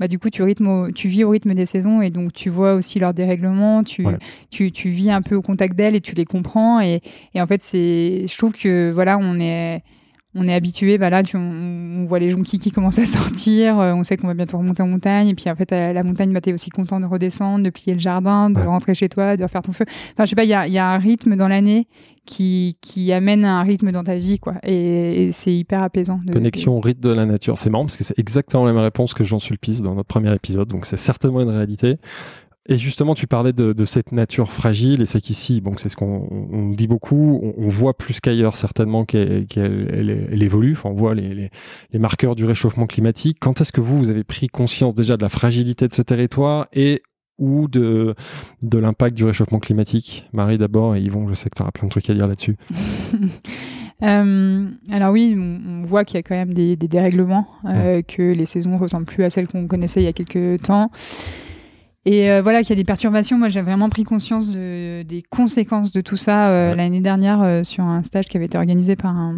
bah, 0.00 0.08
du 0.08 0.18
coup, 0.18 0.30
tu, 0.30 0.42
rythmes 0.42 0.66
au- 0.66 0.90
tu 0.90 1.06
vis 1.06 1.22
au 1.22 1.30
rythme 1.30 1.54
des 1.54 1.66
saisons. 1.66 2.02
Et 2.02 2.10
donc, 2.10 2.32
tu 2.32 2.50
vois 2.50 2.74
aussi 2.74 2.98
leurs 2.98 3.14
dérèglements. 3.14 3.84
Tu, 3.84 4.04
Ouais. 4.04 4.18
tu, 4.50 4.72
tu 4.72 4.88
vis 4.88 5.12
un 5.12 5.22
peu 5.22 5.36
au 5.36 5.42
contact 5.42 5.76
d'elles 5.76 5.94
et 5.94 6.00
tu 6.00 6.16
les 6.16 6.24
comprends. 6.24 6.80
Et, 6.80 7.02
et 7.34 7.40
en 7.40 7.46
fait, 7.46 7.62
c'est, 7.62 8.24
je 8.26 8.36
trouve 8.36 8.52
que 8.52 8.90
voilà, 8.92 9.16
on 9.16 9.38
est 9.38 9.82
on 10.34 10.46
est 10.46 10.54
habitué, 10.54 10.96
bah 10.98 11.10
là, 11.10 11.22
tu, 11.22 11.36
on, 11.36 11.40
on 12.02 12.04
voit 12.06 12.18
les 12.20 12.30
jonquilles 12.30 12.60
qui 12.60 12.70
commencent 12.70 12.98
à 13.00 13.06
sortir, 13.06 13.78
euh, 13.80 13.92
on 13.94 14.04
sait 14.04 14.16
qu'on 14.16 14.28
va 14.28 14.34
bientôt 14.34 14.58
remonter 14.58 14.82
en 14.82 14.86
montagne, 14.86 15.28
et 15.28 15.34
puis 15.34 15.50
en 15.50 15.56
fait, 15.56 15.72
à 15.72 15.92
la 15.92 16.02
montagne, 16.04 16.32
bah, 16.32 16.40
t'es 16.40 16.52
aussi 16.52 16.70
content 16.70 17.00
de 17.00 17.06
redescendre, 17.06 17.64
de 17.64 17.70
piller 17.70 17.94
le 17.94 18.00
jardin, 18.00 18.48
de 18.50 18.58
Ouais. 18.58 18.64
rentrer 18.66 18.94
chez 18.94 19.08
toi, 19.08 19.36
de 19.36 19.42
refaire 19.42 19.62
ton 19.62 19.72
feu. 19.72 19.84
Enfin, 20.12 20.24
je 20.24 20.30
sais 20.30 20.36
pas, 20.36 20.44
il 20.44 20.50
y 20.50 20.54
a, 20.54 20.66
il 20.68 20.72
y 20.72 20.78
a 20.78 20.86
un 20.86 20.98
rythme 20.98 21.34
dans 21.36 21.48
l'année 21.48 21.88
qui, 22.26 22.76
qui 22.80 23.12
amène 23.12 23.44
un 23.44 23.62
rythme 23.62 23.90
dans 23.90 24.04
ta 24.04 24.14
vie, 24.14 24.38
quoi. 24.38 24.54
Et, 24.62 25.24
et 25.24 25.32
c'est 25.32 25.52
hyper 25.54 25.82
apaisant. 25.82 26.20
de- 26.24 26.32
Connexion 26.32 26.76
au 26.76 26.80
rythme 26.80 27.00
de 27.00 27.12
la 27.12 27.26
nature. 27.26 27.58
C'est 27.58 27.70
marrant 27.70 27.84
parce 27.86 27.96
que 27.96 28.04
c'est 28.04 28.18
exactement 28.18 28.64
la 28.64 28.72
même 28.72 28.82
réponse 28.82 29.14
que 29.14 29.24
Jean 29.24 29.40
Sulpice 29.40 29.82
dans 29.82 29.94
notre 29.96 30.08
premier 30.08 30.32
épisode, 30.34 30.68
donc 30.68 30.86
c'est 30.86 30.96
certainement 30.98 31.40
une 31.40 31.48
réalité. 31.50 31.96
Et 32.72 32.76
justement, 32.78 33.14
tu 33.16 33.26
parlais 33.26 33.52
de, 33.52 33.72
de 33.72 33.84
cette 33.84 34.12
nature 34.12 34.52
fragile, 34.52 35.02
et 35.02 35.06
c'est 35.06 35.20
qu'ici, 35.20 35.60
bon, 35.60 35.72
c'est 35.76 35.88
ce 35.88 35.96
qu'on 35.96 36.26
on 36.52 36.70
dit 36.70 36.86
beaucoup, 36.86 37.40
on, 37.42 37.52
on 37.58 37.68
voit 37.68 37.94
plus 37.98 38.20
qu'ailleurs 38.20 38.56
certainement 38.56 39.04
qu'elle 39.04 39.46
qu'elle- 39.46 39.90
elle- 39.92 40.28
elle 40.32 40.42
évolue, 40.42 40.72
enfin, 40.72 40.90
on 40.90 40.94
voit 40.94 41.14
les, 41.16 41.34
les- 41.34 41.50
les 41.92 41.98
marqueurs 41.98 42.36
du 42.36 42.44
réchauffement 42.44 42.86
climatique. 42.86 43.38
Quand 43.40 43.60
est-ce 43.60 43.72
que 43.72 43.80
vous, 43.80 43.98
vous 43.98 44.08
avez 44.08 44.22
pris 44.22 44.46
conscience 44.46 44.94
déjà 44.94 45.16
de 45.16 45.22
la 45.22 45.28
fragilité 45.28 45.88
de 45.88 45.94
ce 45.94 46.02
territoire 46.02 46.68
et 46.72 47.02
ou 47.38 47.68
de, 47.68 48.14
de 48.62 48.78
l'impact 48.78 49.16
du 49.16 49.24
réchauffement 49.24 49.58
climatique? 49.58 50.28
Marie 50.32 50.56
d'abord, 50.58 50.94
et 50.94 51.00
Yvon, 51.00 51.26
je 51.26 51.34
sais 51.34 51.50
que 51.50 51.56
tu 51.56 51.62
auras 51.62 51.72
plein 51.72 51.86
de 51.88 51.90
trucs 51.90 52.08
à 52.08 52.14
dire 52.14 52.28
là-dessus. 52.28 52.56
Euh, 54.02 54.66
alors 54.90 55.12
oui, 55.12 55.34
on, 55.36 55.82
on 55.82 55.84
voit 55.84 56.06
qu'il 56.06 56.16
y 56.16 56.20
a 56.20 56.22
quand 56.22 56.34
même 56.34 56.54
des, 56.54 56.74
des 56.74 56.88
dérèglements, 56.88 57.46
euh, 57.66 58.00
que 58.00 58.32
les 58.32 58.46
saisons 58.46 58.76
ressemblent 58.76 59.04
plus 59.04 59.24
à 59.24 59.28
celles 59.28 59.46
qu'on 59.46 59.66
connaissait 59.66 60.00
il 60.00 60.04
y 60.04 60.08
a 60.08 60.14
quelques 60.14 60.62
temps. 60.62 60.90
Et 62.06 62.30
euh, 62.30 62.40
voilà, 62.40 62.60
qu'il 62.62 62.70
y 62.70 62.72
a 62.72 62.76
des 62.76 62.84
perturbations. 62.84 63.36
Moi, 63.38 63.48
j'ai 63.48 63.60
vraiment 63.60 63.90
pris 63.90 64.04
conscience 64.04 64.50
de, 64.50 65.02
des 65.02 65.22
conséquences 65.22 65.92
de 65.92 66.00
tout 66.00 66.16
ça 66.16 66.48
euh, 66.48 66.70
Ouais. 66.70 66.76
l'année 66.76 67.00
dernière 67.02 67.42
euh, 67.42 67.62
sur 67.62 67.84
un 67.84 68.02
stage 68.02 68.26
qui 68.26 68.36
avait 68.36 68.46
été 68.46 68.56
organisé 68.56 68.96
par, 68.96 69.14
un, 69.14 69.36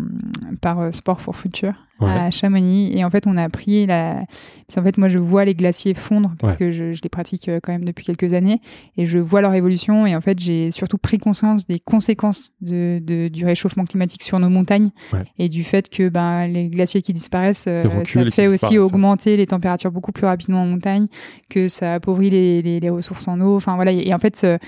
par 0.60 0.94
Sport 0.94 1.20
for 1.20 1.34
Future 1.36 1.74
Ouais. 2.02 2.10
à 2.10 2.30
Chamonix. 2.30 2.92
Et 2.96 3.04
en 3.04 3.10
fait, 3.10 3.26
on 3.26 3.36
a 3.36 3.42
appris 3.42 3.86
la. 3.86 4.24
Parce 4.66 4.76
qu'en 4.76 4.82
fait, 4.82 4.98
moi, 4.98 5.08
je 5.08 5.18
vois 5.18 5.44
les 5.44 5.54
glaciers 5.54 5.94
fondre 5.94 6.32
parce 6.38 6.52
Ouais. 6.54 6.58
que 6.58 6.70
je, 6.72 6.92
je 6.92 7.00
les 7.02 7.08
pratique 7.08 7.48
euh, 7.48 7.60
quand 7.62 7.72
même 7.72 7.84
depuis 7.84 8.04
quelques 8.04 8.32
années 8.32 8.60
et 8.96 9.06
je 9.06 9.18
vois 9.18 9.40
leur 9.40 9.54
évolution. 9.54 10.06
Et 10.06 10.14
en 10.16 10.20
fait, 10.20 10.38
j'ai 10.38 10.70
surtout 10.70 10.98
pris 10.98 11.18
conscience 11.18 11.66
des 11.66 11.78
conséquences 11.78 12.50
de, 12.60 13.00
de- 13.02 13.28
du 13.28 13.44
réchauffement 13.44 13.84
climatique 13.84 14.22
sur 14.22 14.38
nos 14.38 14.48
montagnes 14.50 14.90
Ouais. 15.12 15.24
et 15.38 15.48
du 15.48 15.62
fait 15.64 15.88
que 15.88 16.08
ben, 16.08 16.46
les 16.46 16.68
glaciers 16.68 17.02
qui 17.02 17.12
disparaissent, 17.12 17.66
euh, 17.68 17.84
ça 18.04 18.30
fait 18.30 18.46
aussi 18.46 18.66
ouais. 18.72 18.78
augmenter 18.78 19.36
les 19.36 19.46
températures 19.46 19.90
beaucoup 19.92 20.12
plus 20.12 20.26
rapidement 20.26 20.62
en 20.62 20.66
montagne, 20.66 21.06
que 21.50 21.68
ça 21.68 21.94
appauvrit 21.94 22.30
les, 22.30 22.62
les, 22.62 22.80
les 22.80 22.90
ressources 22.90 23.28
en 23.28 23.40
eau. 23.40 23.56
Enfin 23.56 23.74
voilà, 23.76 23.92
et 23.92 24.12
en 24.14 24.18
fait, 24.18 24.40
euh, 24.44 24.58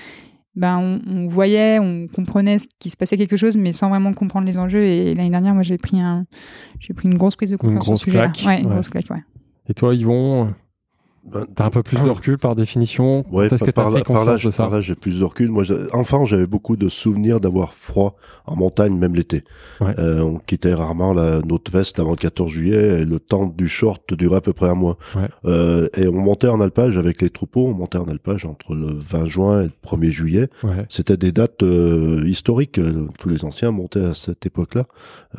ben, 0.55 0.77
on, 0.77 1.01
on 1.09 1.27
voyait, 1.27 1.79
on 1.79 2.07
comprenait 2.07 2.57
ce 2.59 2.67
qui 2.79 2.89
se 2.89 2.97
passait 2.97 3.17
quelque 3.17 3.35
chose, 3.37 3.57
mais 3.57 3.71
sans 3.73 3.89
vraiment 3.89 4.13
comprendre 4.13 4.47
les 4.47 4.57
enjeux. 4.57 4.79
Et 4.83 5.13
l'année 5.15 5.29
dernière, 5.29 5.53
moi, 5.53 5.63
j'ai 5.63 5.77
pris 5.77 5.99
un, 5.99 6.25
j'ai 6.79 6.93
pris 6.93 7.07
une 7.09 7.17
grosse 7.17 7.35
prise 7.35 7.49
de 7.51 7.57
conscience 7.57 7.85
grosse 7.85 7.99
sur 8.01 8.11
ce 8.11 8.17
claque, 8.17 8.43
Ouais, 8.45 8.59
une 8.61 8.67
ouais. 8.67 8.73
grosse 8.73 8.89
claque, 8.89 9.09
ouais. 9.09 9.23
Et 9.67 9.73
toi, 9.73 9.93
Yvon? 9.95 10.53
Ben, 11.25 11.45
T'as 11.55 11.65
un 11.65 11.69
peu 11.69 11.83
plus 11.83 11.97
de 12.03 12.09
recul 12.09 12.37
par 12.37 12.55
définition? 12.55 13.25
Ouais, 13.31 13.47
Est-ce 13.47 13.63
que 13.63 13.71
par, 13.71 13.91
pris 13.91 14.03
par 14.03 14.25
là, 14.25 14.33
conscience 14.33 14.45
de 14.45 14.51
ça 14.51 14.63
par 14.63 14.71
là, 14.71 14.81
j'ai 14.81 14.95
plus 14.95 15.19
de 15.19 15.23
recul. 15.23 15.49
Moi, 15.49 15.63
enfant, 15.91 16.25
j'avais 16.25 16.45
beaucoup 16.47 16.75
de 16.75 16.87
souvenirs 16.89 17.39
d'avoir 17.39 17.73
froid 17.73 18.15
en 18.45 18.55
montagne, 18.55 18.95
même 18.97 19.15
l'été. 19.15 19.43
Ouais. 19.81 19.93
Euh, 19.97 20.21
on 20.21 20.37
quittait 20.37 20.73
rarement 20.73 21.13
la, 21.13 21.41
notre 21.41 21.71
veste 21.71 21.99
avant 21.99 22.11
le 22.11 22.17
14 22.17 22.51
juillet. 22.51 23.01
Et 23.01 23.05
le 23.05 23.19
temps 23.19 23.47
du 23.47 23.67
short 23.67 24.13
durait 24.13 24.37
à 24.37 24.41
peu 24.41 24.53
près 24.53 24.69
un 24.69 24.75
mois. 24.75 24.97
Ouais. 25.15 25.27
Euh, 25.45 25.87
et 25.97 26.07
on 26.07 26.13
montait 26.13 26.47
en 26.47 26.61
alpage 26.61 26.97
avec 26.97 27.21
les 27.21 27.29
troupeaux. 27.29 27.65
On 27.65 27.73
montait 27.73 27.97
en 27.97 28.07
alpage 28.07 28.45
entre 28.45 28.75
le 28.75 28.93
20 28.93 29.25
juin 29.25 29.61
et 29.61 29.65
le 29.65 29.71
1er 29.83 30.09
juillet. 30.09 30.49
Ouais. 30.63 30.85
C'était 30.89 31.17
des 31.17 31.31
dates 31.31 31.63
euh, 31.63 32.23
historiques. 32.27 32.77
Euh, 32.77 33.07
Tous 33.19 33.29
les 33.29 33.45
anciens 33.45 33.71
montaient 33.71 34.05
à 34.05 34.13
cette 34.13 34.45
époque-là, 34.45 34.85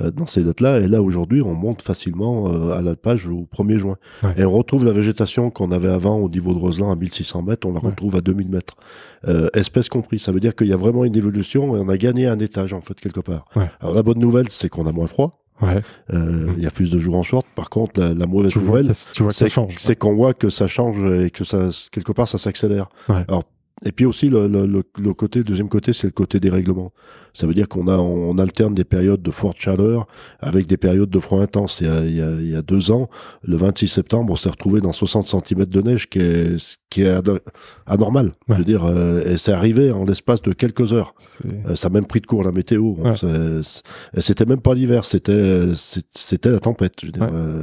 euh, 0.01 0.11
dans 0.11 0.27
ces 0.27 0.43
dates-là. 0.43 0.81
Et 0.81 0.89
là, 0.89 1.03
aujourd'hui, 1.03 1.43
on 1.43 1.55
monte 1.55 1.83
facilement 1.83 2.49
euh, 2.49 2.77
à 2.77 2.83
l'alpage 2.83 3.27
au 3.29 3.47
1er 3.57 3.77
juin. 3.79 3.97
Ouais. 4.23 4.35
Et 4.37 4.45
on 4.45 4.51
retrouve 4.51 4.85
la 4.85 4.93
végétation 4.93 5.51
qu'on 5.51 5.71
avait 5.77 5.89
avant 5.89 6.17
au 6.19 6.29
niveau 6.29 6.53
de 6.53 6.59
Roseland 6.59 6.91
à 6.91 6.97
1600 6.97 7.43
mètres. 7.43 7.67
On 7.69 7.73
la 7.73 7.81
Ouais. 7.81 7.91
retrouve 7.91 8.17
à 8.17 8.21
2000 8.21 8.49
mètres. 8.49 8.75
Euh, 9.29 9.49
espèce 9.55 9.89
compris. 9.89 10.19
Ça 10.19 10.33
veut 10.33 10.41
dire 10.41 10.55
qu'il 10.57 10.67
y 10.67 10.73
a 10.73 10.77
vraiment 10.77 11.05
une 11.05 11.17
évolution 11.17 11.77
et 11.77 11.81
on 11.81 11.89
a 11.89 11.97
gagné 11.97 12.27
un 12.27 12.39
étage, 12.41 12.73
en 12.73 12.81
fait, 12.81 12.99
quelque 13.01 13.21
part. 13.21 13.45
Ouais. 13.55 13.71
Alors, 13.81 13.95
la 13.95 14.03
bonne 14.03 14.19
nouvelle, 14.19 14.49
c'est 14.49 14.69
qu'on 14.69 14.87
a 14.87 14.93
moins 14.93 15.07
froid. 15.07 15.43
Ouais. 15.63 15.81
Euh, 16.13 16.49
Mm. 16.49 16.55
Il 16.59 16.63
y 16.63 16.67
a 16.67 16.71
plus 16.71 16.91
de 16.91 16.99
jours 16.99 17.15
en 17.17 17.23
short. 17.23 17.47
Par 17.55 17.71
contre, 17.71 17.99
la, 18.01 18.13
la 18.13 18.27
mauvaise 18.27 18.55
nouvelle, 18.57 18.91
c'est 18.95 19.97
qu'on 19.97 20.15
voit 20.15 20.35
que 20.35 20.51
ça 20.51 20.67
change 20.67 20.99
et 21.25 21.31
que 21.31 21.45
ça 21.45 21.71
quelque 21.93 22.13
part 22.13 22.29
ça 22.29 22.37
s'accélère. 22.39 22.89
Alors 23.09 23.45
et 23.85 23.93
puis 23.93 24.05
aussi 24.07 24.29
le, 24.31 24.49
le, 24.49 24.67
le, 24.67 24.83
le 24.99 25.13
côté 25.15 25.43
deuxième 25.45 25.69
côté 25.69 25.93
c'est 25.93 26.07
le 26.07 26.13
côté 26.13 26.41
des 26.41 26.49
règlements. 26.51 26.93
Ça 27.37 27.47
veut 27.47 27.55
dire 27.55 27.69
qu'on 27.69 27.87
a 27.89 27.97
on 27.97 28.39
alterne 28.39 28.75
des 28.75 28.85
périodes 28.85 29.21
de 29.23 29.31
forte 29.31 29.59
chaleur 29.59 30.07
avec 30.41 30.67
des 30.67 30.77
périodes 30.79 31.11
de 31.11 31.21
froid 31.21 31.41
intense. 31.43 31.81
Il 31.81 31.87
y 31.87 31.91
a, 31.91 32.05
il 32.05 32.15
y 32.17 32.23
a, 32.23 32.31
il 32.31 32.51
y 32.51 32.57
a 32.57 32.63
deux 32.63 32.91
ans, 32.91 33.11
le 33.43 33.57
26 33.57 33.89
septembre, 33.89 34.33
on 34.33 34.37
s'est 34.37 34.49
retrouvé 34.49 34.81
dans 34.81 34.93
60 34.93 35.27
cm 35.27 35.67
de 35.67 35.81
neige 35.83 36.09
qui 36.09 36.19
est 36.21 36.59
ce 36.59 36.77
qui 36.89 37.03
est 37.03 37.15
anormal. 37.87 38.27
Ouais. 38.49 38.55
Je 38.55 38.55
veux 38.55 38.65
dire 38.65 38.85
euh, 38.85 39.23
et 39.25 39.37
c'est 39.37 39.53
arrivé 39.53 39.93
en 39.93 40.05
l'espace 40.07 40.41
de 40.41 40.53
quelques 40.53 40.93
heures. 40.93 41.15
Euh, 41.69 41.75
ça 41.77 41.89
a 41.89 41.91
même 41.91 42.07
pris 42.07 42.21
de 42.21 42.27
court 42.27 42.43
la 42.43 42.53
météo. 42.53 42.95
Ouais. 42.95 43.13
C'était 44.19 44.47
même 44.47 44.61
pas 44.61 44.75
l'hiver, 44.75 45.05
c'était 45.05 45.73
c'était 45.75 46.51
la 46.51 46.61
tempête. 46.61 46.95
Je 47.03 47.07
veux 47.07 47.13
dire, 47.13 47.23
Ouais. 47.23 47.31
euh, 47.35 47.63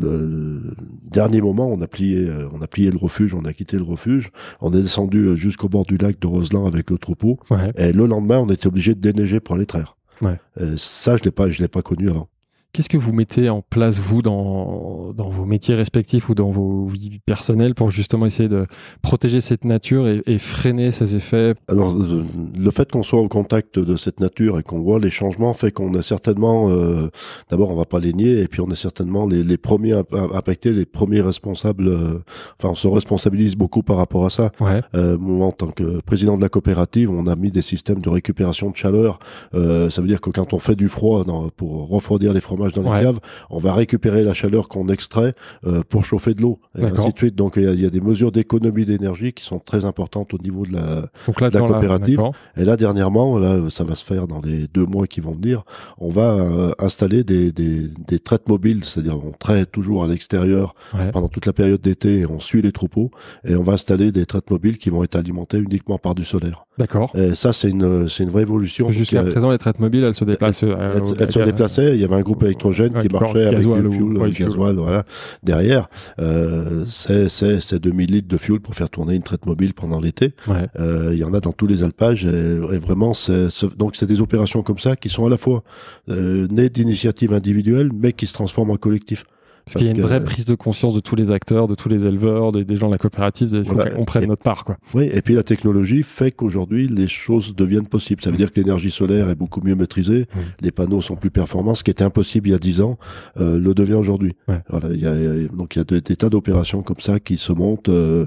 le, 0.00 0.74
dernier 1.08 1.40
moment, 1.40 1.68
on 1.68 1.80
a 1.80 1.86
plié, 1.86 2.28
on 2.52 2.60
a 2.62 2.66
plié 2.66 2.90
le 2.90 2.96
refuge, 2.96 3.32
on 3.32 3.44
a 3.44 3.52
quitté 3.52 3.76
le 3.76 3.84
refuge, 3.84 4.30
on 4.60 4.72
est 4.72 4.82
descendu 4.82 5.36
jusqu'au 5.36 5.68
bord 5.68 5.84
du 5.84 5.96
lac 5.98 6.18
de 6.18 6.26
Roseland 6.26 6.66
avec 6.66 6.90
le 6.90 6.98
troupeau. 6.98 7.38
Et 7.76 7.92
le 7.92 8.06
lendemain, 8.06 8.38
on 8.38 8.48
était 8.48 8.66
obligé 8.66 8.94
de 8.94 9.00
déneiger 9.12 9.40
pour 9.40 9.54
aller 9.56 9.66
traire. 9.66 9.96
Ouais. 10.20 10.38
Euh, 10.60 10.76
ça, 10.76 11.16
je 11.16 11.24
l'ai 11.24 11.30
pas, 11.30 11.50
je 11.50 11.60
l'ai 11.60 11.68
pas 11.68 11.82
connu 11.82 12.08
avant. 12.10 12.28
Qu'est-ce 12.74 12.88
que 12.88 12.96
vous 12.98 13.12
mettez 13.12 13.48
en 13.48 13.62
place, 13.62 14.00
vous, 14.00 14.20
dans, 14.20 15.12
dans 15.16 15.28
vos 15.28 15.44
métiers 15.44 15.76
respectifs 15.76 16.28
ou 16.28 16.34
dans 16.34 16.50
vos 16.50 16.86
vies 16.86 17.20
personnelles 17.24 17.72
pour 17.72 17.88
justement 17.90 18.26
essayer 18.26 18.48
de 18.48 18.66
protéger 19.00 19.40
cette 19.40 19.64
nature 19.64 20.08
et, 20.08 20.22
et 20.26 20.38
freiner 20.38 20.90
ses 20.90 21.14
effets? 21.14 21.54
Alors, 21.68 21.94
euh, 21.94 22.24
le 22.58 22.70
fait 22.72 22.90
qu'on 22.90 23.04
soit 23.04 23.20
au 23.20 23.28
contact 23.28 23.78
de 23.78 23.94
cette 23.94 24.18
nature 24.18 24.58
et 24.58 24.64
qu'on 24.64 24.80
voit 24.82 24.98
les 24.98 25.10
changements 25.10 25.54
fait 25.54 25.70
qu'on 25.70 25.94
est 25.94 26.02
certainement, 26.02 26.68
euh, 26.68 27.10
d'abord, 27.48 27.70
on 27.70 27.76
va 27.76 27.84
pas 27.84 28.00
les 28.00 28.12
nier, 28.12 28.40
et 28.40 28.48
puis 28.48 28.60
on 28.60 28.68
est 28.70 28.74
certainement 28.74 29.24
les, 29.26 29.44
les 29.44 29.56
premiers 29.56 29.92
imp- 29.92 30.12
impactés, 30.34 30.72
les 30.72 30.84
premiers 30.84 31.20
responsables. 31.20 31.86
euh, 31.86 32.18
enfin, 32.58 32.70
on 32.70 32.74
se 32.74 32.88
responsabilise 32.88 33.54
beaucoup 33.54 33.84
par 33.84 33.98
rapport 33.98 34.24
à 34.26 34.30
ça. 34.30 34.50
Ouais. 34.58 34.80
Euh, 34.96 35.16
moi, 35.16 35.46
en 35.46 35.52
tant 35.52 35.68
que 35.68 36.00
président 36.00 36.36
de 36.36 36.42
la 36.42 36.48
coopérative, 36.48 37.08
on 37.08 37.28
a 37.28 37.36
mis 37.36 37.52
des 37.52 37.62
systèmes 37.62 38.00
de 38.00 38.08
récupération 38.08 38.68
de 38.70 38.76
chaleur. 38.76 39.20
Ça 39.52 40.00
veut 40.00 40.08
dire 40.08 40.20
que 40.20 40.30
quand 40.30 40.52
on 40.54 40.58
fait 40.58 40.74
du 40.74 40.88
froid 40.88 41.22
dans- 41.22 41.50
pour 41.50 41.88
refroidir 41.88 42.32
les 42.32 42.40
fromages 42.40 42.63
dans 42.72 42.82
les 42.82 42.90
Ouais. 42.90 43.02
caves, 43.02 43.20
on 43.50 43.58
va 43.58 43.74
récupérer 43.74 44.22
la 44.24 44.34
chaleur 44.34 44.68
qu'on 44.68 44.88
extrait 44.88 45.34
euh, 45.66 45.82
pour 45.88 46.04
chauffer 46.04 46.34
de 46.34 46.42
l'eau, 46.42 46.60
et 46.78 46.84
ainsi 46.84 47.12
de 47.12 47.18
suite. 47.18 47.34
Donc, 47.34 47.54
il 47.56 47.62
y 47.74 47.82
y 47.82 47.86
a 47.86 47.90
des 47.90 48.00
mesures 48.00 48.32
d'économie 48.32 48.84
d'énergie 48.84 49.32
qui 49.32 49.44
sont 49.44 49.58
très 49.58 49.84
importantes 49.84 50.32
au 50.34 50.38
niveau 50.38 50.64
de 50.66 50.72
la, 50.72 51.02
Donc 51.26 51.40
là, 51.40 51.50
La 51.52 51.60
dans 51.60 51.66
coopérative. 51.66 52.16
d'accord. 52.16 52.34
et 52.56 52.64
là, 52.64 52.76
dernièrement, 52.76 53.38
là, 53.38 53.58
ça 53.70 53.84
va 53.84 53.94
se 53.94 54.04
faire 54.04 54.26
dans 54.26 54.40
les 54.40 54.66
deux 54.72 54.86
mois 54.86 55.06
qui 55.06 55.20
vont 55.20 55.32
venir. 55.32 55.64
On 55.98 56.08
va 56.10 56.32
euh, 56.34 56.70
installer 56.78 57.24
des, 57.24 57.52
des, 57.52 57.88
des 58.08 58.18
traites 58.18 58.48
mobiles, 58.48 58.84
c'est-à-dire 58.84 59.18
on 59.24 59.32
traite 59.32 59.70
toujours 59.72 60.04
à 60.04 60.06
l'extérieur 60.06 60.74
Ouais. 60.94 61.10
pendant 61.10 61.28
toute 61.28 61.46
la 61.46 61.52
période 61.52 61.80
d'été. 61.80 62.20
et 62.20 62.26
On 62.26 62.38
suit 62.38 62.62
les 62.62 62.72
troupeaux 62.72 63.10
et 63.44 63.54
on 63.56 63.62
va 63.62 63.72
installer 63.74 64.12
des 64.12 64.26
traites 64.26 64.50
mobiles 64.50 64.78
qui 64.78 64.90
vont 64.90 65.02
être 65.02 65.16
alimentées 65.16 65.58
uniquement 65.58 65.98
par 65.98 66.14
du 66.14 66.24
solaire. 66.24 66.66
D'accord. 66.78 67.10
Et 67.14 67.34
ça, 67.34 67.52
c'est 67.52 67.70
une, 67.70 68.08
c'est 68.08 68.22
une 68.24 68.30
vraie 68.30 68.42
évolution. 68.42 68.90
Jusqu'à 68.90 69.22
présent, 69.22 69.50
les 69.50 69.58
traites 69.58 69.78
mobiles, 69.80 70.04
elles 70.04 70.14
se 70.14 70.24
déplacent. 70.24 70.64
euh, 70.64 70.74
elles, 70.96 71.02
elles 71.20 71.32
se 71.32 71.38
déplaçaient. 71.40 71.94
Il 71.94 72.00
y 72.00 72.04
avait 72.04 72.14
un 72.16 72.20
groupe 72.20 72.42
électrogène 72.54 72.94
Ouais, 72.96 73.02
qui 73.02 73.08
marchait 73.12 73.44
avec 73.46 73.58
du 73.60 73.66
ou- 73.66 73.74
fuel, 73.74 74.30
du 74.30 74.34
fuel. 74.36 74.48
gasoil, 74.48 74.76
voilà. 74.76 75.04
Derrière, 75.42 75.88
euh, 76.20 76.84
c'est, 76.88 77.28
c'est, 77.28 77.60
c'est 77.60 77.78
2000 77.78 78.10
litres 78.12 78.28
de 78.28 78.36
fuel 78.36 78.60
pour 78.60 78.74
faire 78.74 78.88
tourner 78.90 79.14
une 79.14 79.22
traite 79.22 79.46
mobile 79.46 79.74
pendant 79.74 80.00
l'été. 80.00 80.32
Ouais. 80.48 80.66
Euh, 80.78 81.10
il 81.12 81.18
y 81.18 81.24
en 81.24 81.34
a 81.34 81.40
dans 81.40 81.52
tous 81.52 81.66
les 81.66 81.82
alpages 81.82 82.24
et, 82.24 82.28
et 82.28 82.78
vraiment 82.78 83.12
c'est 83.14 83.50
c'est- 83.50 83.76
donc 83.76 83.96
c'est 83.96 84.06
des 84.06 84.20
opérations 84.20 84.62
comme 84.62 84.78
ça 84.78 84.96
qui 84.96 85.08
sont 85.08 85.26
à 85.26 85.30
la 85.30 85.36
fois 85.36 85.62
euh, 86.08 86.46
nées 86.48 86.68
d'initiatives 86.68 87.32
individuelles 87.32 87.90
mais 87.94 88.12
qui 88.12 88.26
se 88.26 88.34
transforment 88.34 88.70
en 88.70 88.76
collectif. 88.76 89.24
Parce 89.64 89.76
qu'il 89.76 89.86
y 89.86 89.88
a 89.88 89.92
une 89.92 89.96
que- 89.96 90.02
vraie 90.02 90.22
prise 90.22 90.44
de 90.44 90.54
conscience 90.54 90.94
de 90.94 91.00
tous 91.00 91.16
les 91.16 91.30
acteurs, 91.30 91.66
de 91.66 91.74
tous 91.74 91.88
les 91.88 92.04
éleveurs, 92.06 92.52
des, 92.52 92.64
des 92.64 92.76
gens 92.76 92.88
de 92.88 92.92
la 92.92 92.98
coopérative. 92.98 93.48
Il 93.52 93.64
faut 93.64 93.74
Voilà. 93.74 93.90
qu'on 93.92 94.04
prenne 94.04 94.24
Et- 94.24 94.26
notre 94.26 94.42
part, 94.42 94.64
quoi. 94.64 94.76
Oui, 94.92 95.08
et 95.12 95.22
puis 95.22 95.34
la 95.34 95.42
technologie 95.42 96.02
fait 96.02 96.30
qu'aujourd'hui 96.32 96.86
les 96.86 97.08
choses 97.08 97.54
deviennent 97.56 97.86
possibles. 97.86 98.20
Ça 98.22 98.30
veut 98.30 98.36
dire 98.36 98.52
que 98.52 98.60
l'énergie 98.60 98.90
solaire 98.90 99.30
est 99.30 99.34
beaucoup 99.34 99.60
mieux 99.64 99.74
maîtrisée, 99.74 100.26
les 100.60 100.70
panneaux 100.70 101.00
sont 101.00 101.16
plus 101.16 101.30
performants. 101.30 101.74
Ce 101.74 101.82
qui 101.82 101.90
était 101.90 102.04
impossible 102.04 102.48
il 102.48 102.52
y 102.52 102.54
a 102.54 102.58
10 102.58 102.82
ans 102.82 102.98
euh, 103.40 103.58
le 103.58 103.72
devient 103.74 103.94
aujourd'hui. 103.94 104.34
Ouais. 104.48 104.60
Voilà, 104.68 104.88
il 104.92 105.00
y 105.00 105.06
a, 105.06 105.14
il 105.14 105.22
y 105.42 105.44
a- 105.46 105.48
donc 105.48 105.76
il 105.76 105.78
y 105.78 105.80
a 105.80 105.84
des, 105.84 106.00
des 106.02 106.16
tas 106.16 106.28
d'opérations 106.28 106.82
comme 106.82 107.00
ça 107.00 107.18
qui 107.18 107.36
se 107.38 107.52
montent 107.52 107.88
euh, 107.88 108.26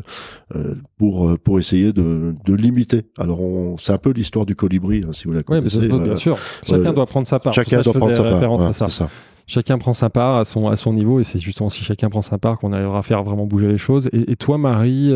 euh, 0.56 0.74
pour 0.98 1.38
pour 1.40 1.60
essayer 1.60 1.94
de, 1.94 2.34
de 2.46 2.54
limiter. 2.56 3.04
Alors 3.20 3.42
on, 3.42 3.78
c'est 3.78 3.92
un 3.94 3.98
peu 4.00 4.12
l'histoire 4.12 4.46
du 4.48 4.56
colibri, 4.56 5.04
hein, 5.08 5.12
si 5.14 5.26
vous 5.26 5.34
la 5.34 5.42
Oui, 5.48 5.62
mais 5.62 5.70
ça, 5.70 5.80
connaissez. 5.80 5.90
c'est- 5.98 6.04
bien 6.04 6.16
sûr. 6.16 6.38
Chacun 6.64 6.94
doit 6.94 7.06
prendre 7.06 7.28
sa 7.28 7.38
part. 7.40 7.54
Chacun 7.54 7.78
ça, 7.78 7.84
doit 7.84 7.94
prendre 7.94 8.16
sa 8.16 8.24
part. 8.24 8.62
à 8.62 8.74
ça. 8.90 9.10
Chacun 9.48 9.78
prend 9.78 9.94
sa 9.94 10.10
part 10.10 10.38
à 10.38 10.46
son, 10.46 10.68
à 10.68 10.76
son 10.76 10.94
niveau 10.94 11.20
et 11.20 11.24
c'est 11.24 11.40
justement 11.40 11.70
si 11.70 11.84
chacun 11.84 12.10
prend 12.10 12.22
sa 12.22 12.38
part 12.38 12.58
qu'on 12.58 12.74
arrivera 12.74 13.00
à 13.00 13.02
faire 13.02 13.24
vraiment 13.24 13.46
bouger 13.46 13.68
les 13.68 13.78
choses. 13.78 14.10
Et, 14.12 14.32
et 14.32 14.36
toi, 14.36 14.58
Marie, 14.58 15.12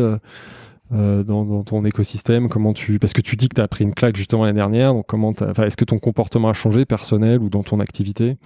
euh, 0.92 1.20
euh, 1.20 1.22
dans, 1.24 1.44
dans 1.44 1.62
ton 1.62 1.84
écosystème, 1.84 2.48
comment 2.48 2.72
tu. 2.72 2.98
Parce 2.98 3.12
que 3.12 3.20
tu 3.20 3.36
dis 3.36 3.48
que 3.48 3.54
tu 3.56 3.60
as 3.60 3.68
pris 3.68 3.84
une 3.84 3.94
claque 3.94 4.16
justement 4.16 4.44
l'année 4.44 4.56
dernière, 4.56 4.92
donc 4.94 5.06
comment 5.06 5.28
enfin, 5.28 5.64
est-ce 5.64 5.76
que 5.76 5.84
ton 5.84 5.98
comportement 5.98 6.48
a 6.48 6.52
changé 6.52 6.84
personnel 6.84 7.40
ou 7.40 7.48
dans 7.48 7.62
ton 7.62 7.80
activité? 7.80 8.36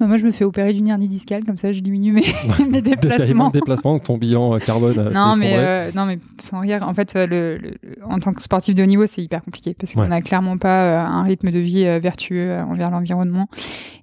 Bah, 0.00 0.06
moi, 0.06 0.16
je 0.16 0.24
me 0.24 0.30
fais 0.32 0.44
opérer 0.44 0.72
d'une 0.72 0.86
hernie 0.88 1.08
discale, 1.08 1.42
comme 1.44 1.56
ça, 1.56 1.72
je 1.72 1.80
diminue 1.80 2.12
mes, 2.12 2.22
mes 2.70 2.82
déplacements. 2.82 3.50
déplacements, 3.50 3.94
donc 3.94 4.04
ton 4.04 4.16
bilan 4.18 4.54
euh, 4.54 4.58
carbone. 4.58 4.98
a 4.98 5.10
Non 5.10 5.36
mais, 5.36 5.54
euh, 5.58 5.90
non, 5.94 6.06
mais 6.06 6.18
sans 6.40 6.60
rire, 6.60 6.84
en 6.86 6.94
fait, 6.94 7.14
euh, 7.16 7.26
le, 7.26 7.58
le- 7.58 7.74
en 8.08 8.18
tant 8.18 8.32
que 8.32 8.42
sportif 8.42 8.74
de 8.74 8.82
haut 8.82 8.86
niveau, 8.86 9.06
c'est 9.06 9.22
hyper 9.22 9.42
compliqué 9.42 9.74
parce 9.78 9.92
qu'on 9.94 10.02
Ouais. 10.02 10.08
n'a 10.08 10.20
clairement 10.22 10.56
pas 10.58 10.84
euh, 10.84 10.98
un 11.04 11.22
rythme 11.24 11.50
de 11.50 11.58
vie 11.58 11.84
euh, 11.84 11.98
vertueux 11.98 12.50
euh, 12.50 12.62
envers 12.64 12.90
l'environnement. 12.90 13.48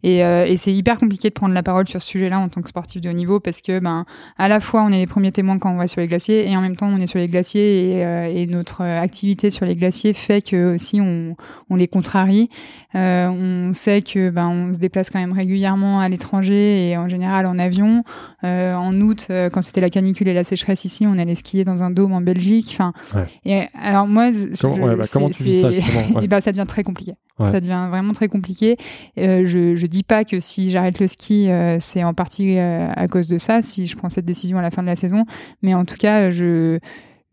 Et, 0.03 0.24
euh, 0.24 0.45
et 0.45 0.57
c'est 0.57 0.74
hyper 0.74 0.97
compliqué 0.97 1.30
de 1.30 1.34
prendre 1.34 1.53
la 1.53 1.63
parole 1.63 1.88
sur 1.88 2.01
ce 2.01 2.09
sujet-là 2.09 2.39
en 2.39 2.49
tant 2.49 2.61
que 2.61 2.70
sportif 2.70 3.01
de 3.01 3.09
haut 3.09 3.13
niveau 3.13 3.39
parce 3.39 3.61
que, 3.61 3.80
ben, 3.80 4.05
à 4.38 4.47
la 4.49 4.59
fois, 4.59 4.84
on 4.84 4.89
est 4.89 4.97
les 4.99 5.07
premiers 5.07 5.32
témoins 5.32 5.57
quand 5.59 5.72
on 5.74 5.78
va 5.78 5.88
sur 5.88 6.01
les 6.01 6.07
glaciers 6.07 6.49
et 6.49 6.55
en 6.57 6.61
même 6.61 6.76
temps, 6.76 6.88
on 6.88 6.97
est 6.99 7.07
sur 7.07 7.20
les 7.20 7.28
glaciers 7.30 7.55
et, 7.60 8.06
euh, 8.06 8.26
et 8.34 8.45
notre 8.47 8.82
euh, 8.82 9.01
activité 9.01 9.49
sur 9.49 9.66
les 9.66 9.76
glaciers 9.76 10.14
fait 10.14 10.41
que 10.41 10.74
aussi 10.76 10.99
on, 11.01 11.36
on 11.70 11.76
les 11.76 11.88
contrarie. 11.88 12.49
Euh, 12.95 13.28
on 13.28 13.74
sait 13.74 14.01
que 14.01 14.30
ben, 14.30 14.47
on 14.47 14.74
se 14.74 14.80
déplace 14.80 15.10
quand 15.10 15.20
même 15.20 15.34
régulièrement 15.34 15.99
à 15.99 16.08
l'étranger 16.10 16.89
et 16.89 16.97
en 16.97 17.08
général 17.08 17.45
en 17.45 17.60
avion. 17.60 18.03
En 18.43 19.01
août, 19.01 19.28
quand 19.51 19.62
c'était 19.62 19.82
la 19.82 19.89
canicule 19.89 20.28
et 20.28 20.34
la 20.34 20.43
sécheresse 20.43 20.86
ici, 20.86 21.06
on 21.08 21.18
allait 21.18 21.34
skier 21.36 21.64
dans 21.64 21.84
un 21.84 21.89
dôme 21.89 22.14
en 22.14 22.22
Belgique. 22.22 22.68
Enfin, 22.72 22.93
Ouais. 23.16 23.26
et 23.45 23.68
alors 23.82 24.08
moi, 24.08 24.32
je- 24.32 24.68
ouais, 24.68 24.95
bah, 24.95 25.03
comment 25.12 25.30
tu 25.30 25.43
vis 25.43 25.62
ça, 25.62 25.70
ouais. 25.70 26.28
Ben, 26.28 26.39
ça 26.39 26.51
devient 26.51 26.66
très 26.68 26.84
compliqué. 26.84 27.14
Ça 27.38 27.60
devient 27.60 27.88
vraiment 27.89 28.14
très 28.14 28.30
compliqué. 28.30 28.78
Je, 29.18 29.76
je 29.76 29.88
dis 29.88 30.03
pas 30.03 30.24
que 30.24 30.39
si 30.39 30.70
j'arrête 30.70 30.99
le 31.01 31.08
ski, 31.08 31.49
c'est 31.80 32.03
en 32.03 32.14
partie 32.14 32.58
à 32.58 33.08
cause 33.10 33.28
de 33.28 33.38
ça, 33.38 33.62
si 33.62 33.88
je 33.88 33.97
prends 33.97 34.10
cette 34.10 34.26
décision 34.26 34.58
à 34.58 34.62
la 34.62 34.72
fin 34.72 34.82
de 34.84 34.88
la 34.88 34.95
saison. 34.95 35.26
Mais 35.62 35.74
en 35.74 35.84
tout 35.86 35.97
cas, 35.97 36.32
je 36.32 36.80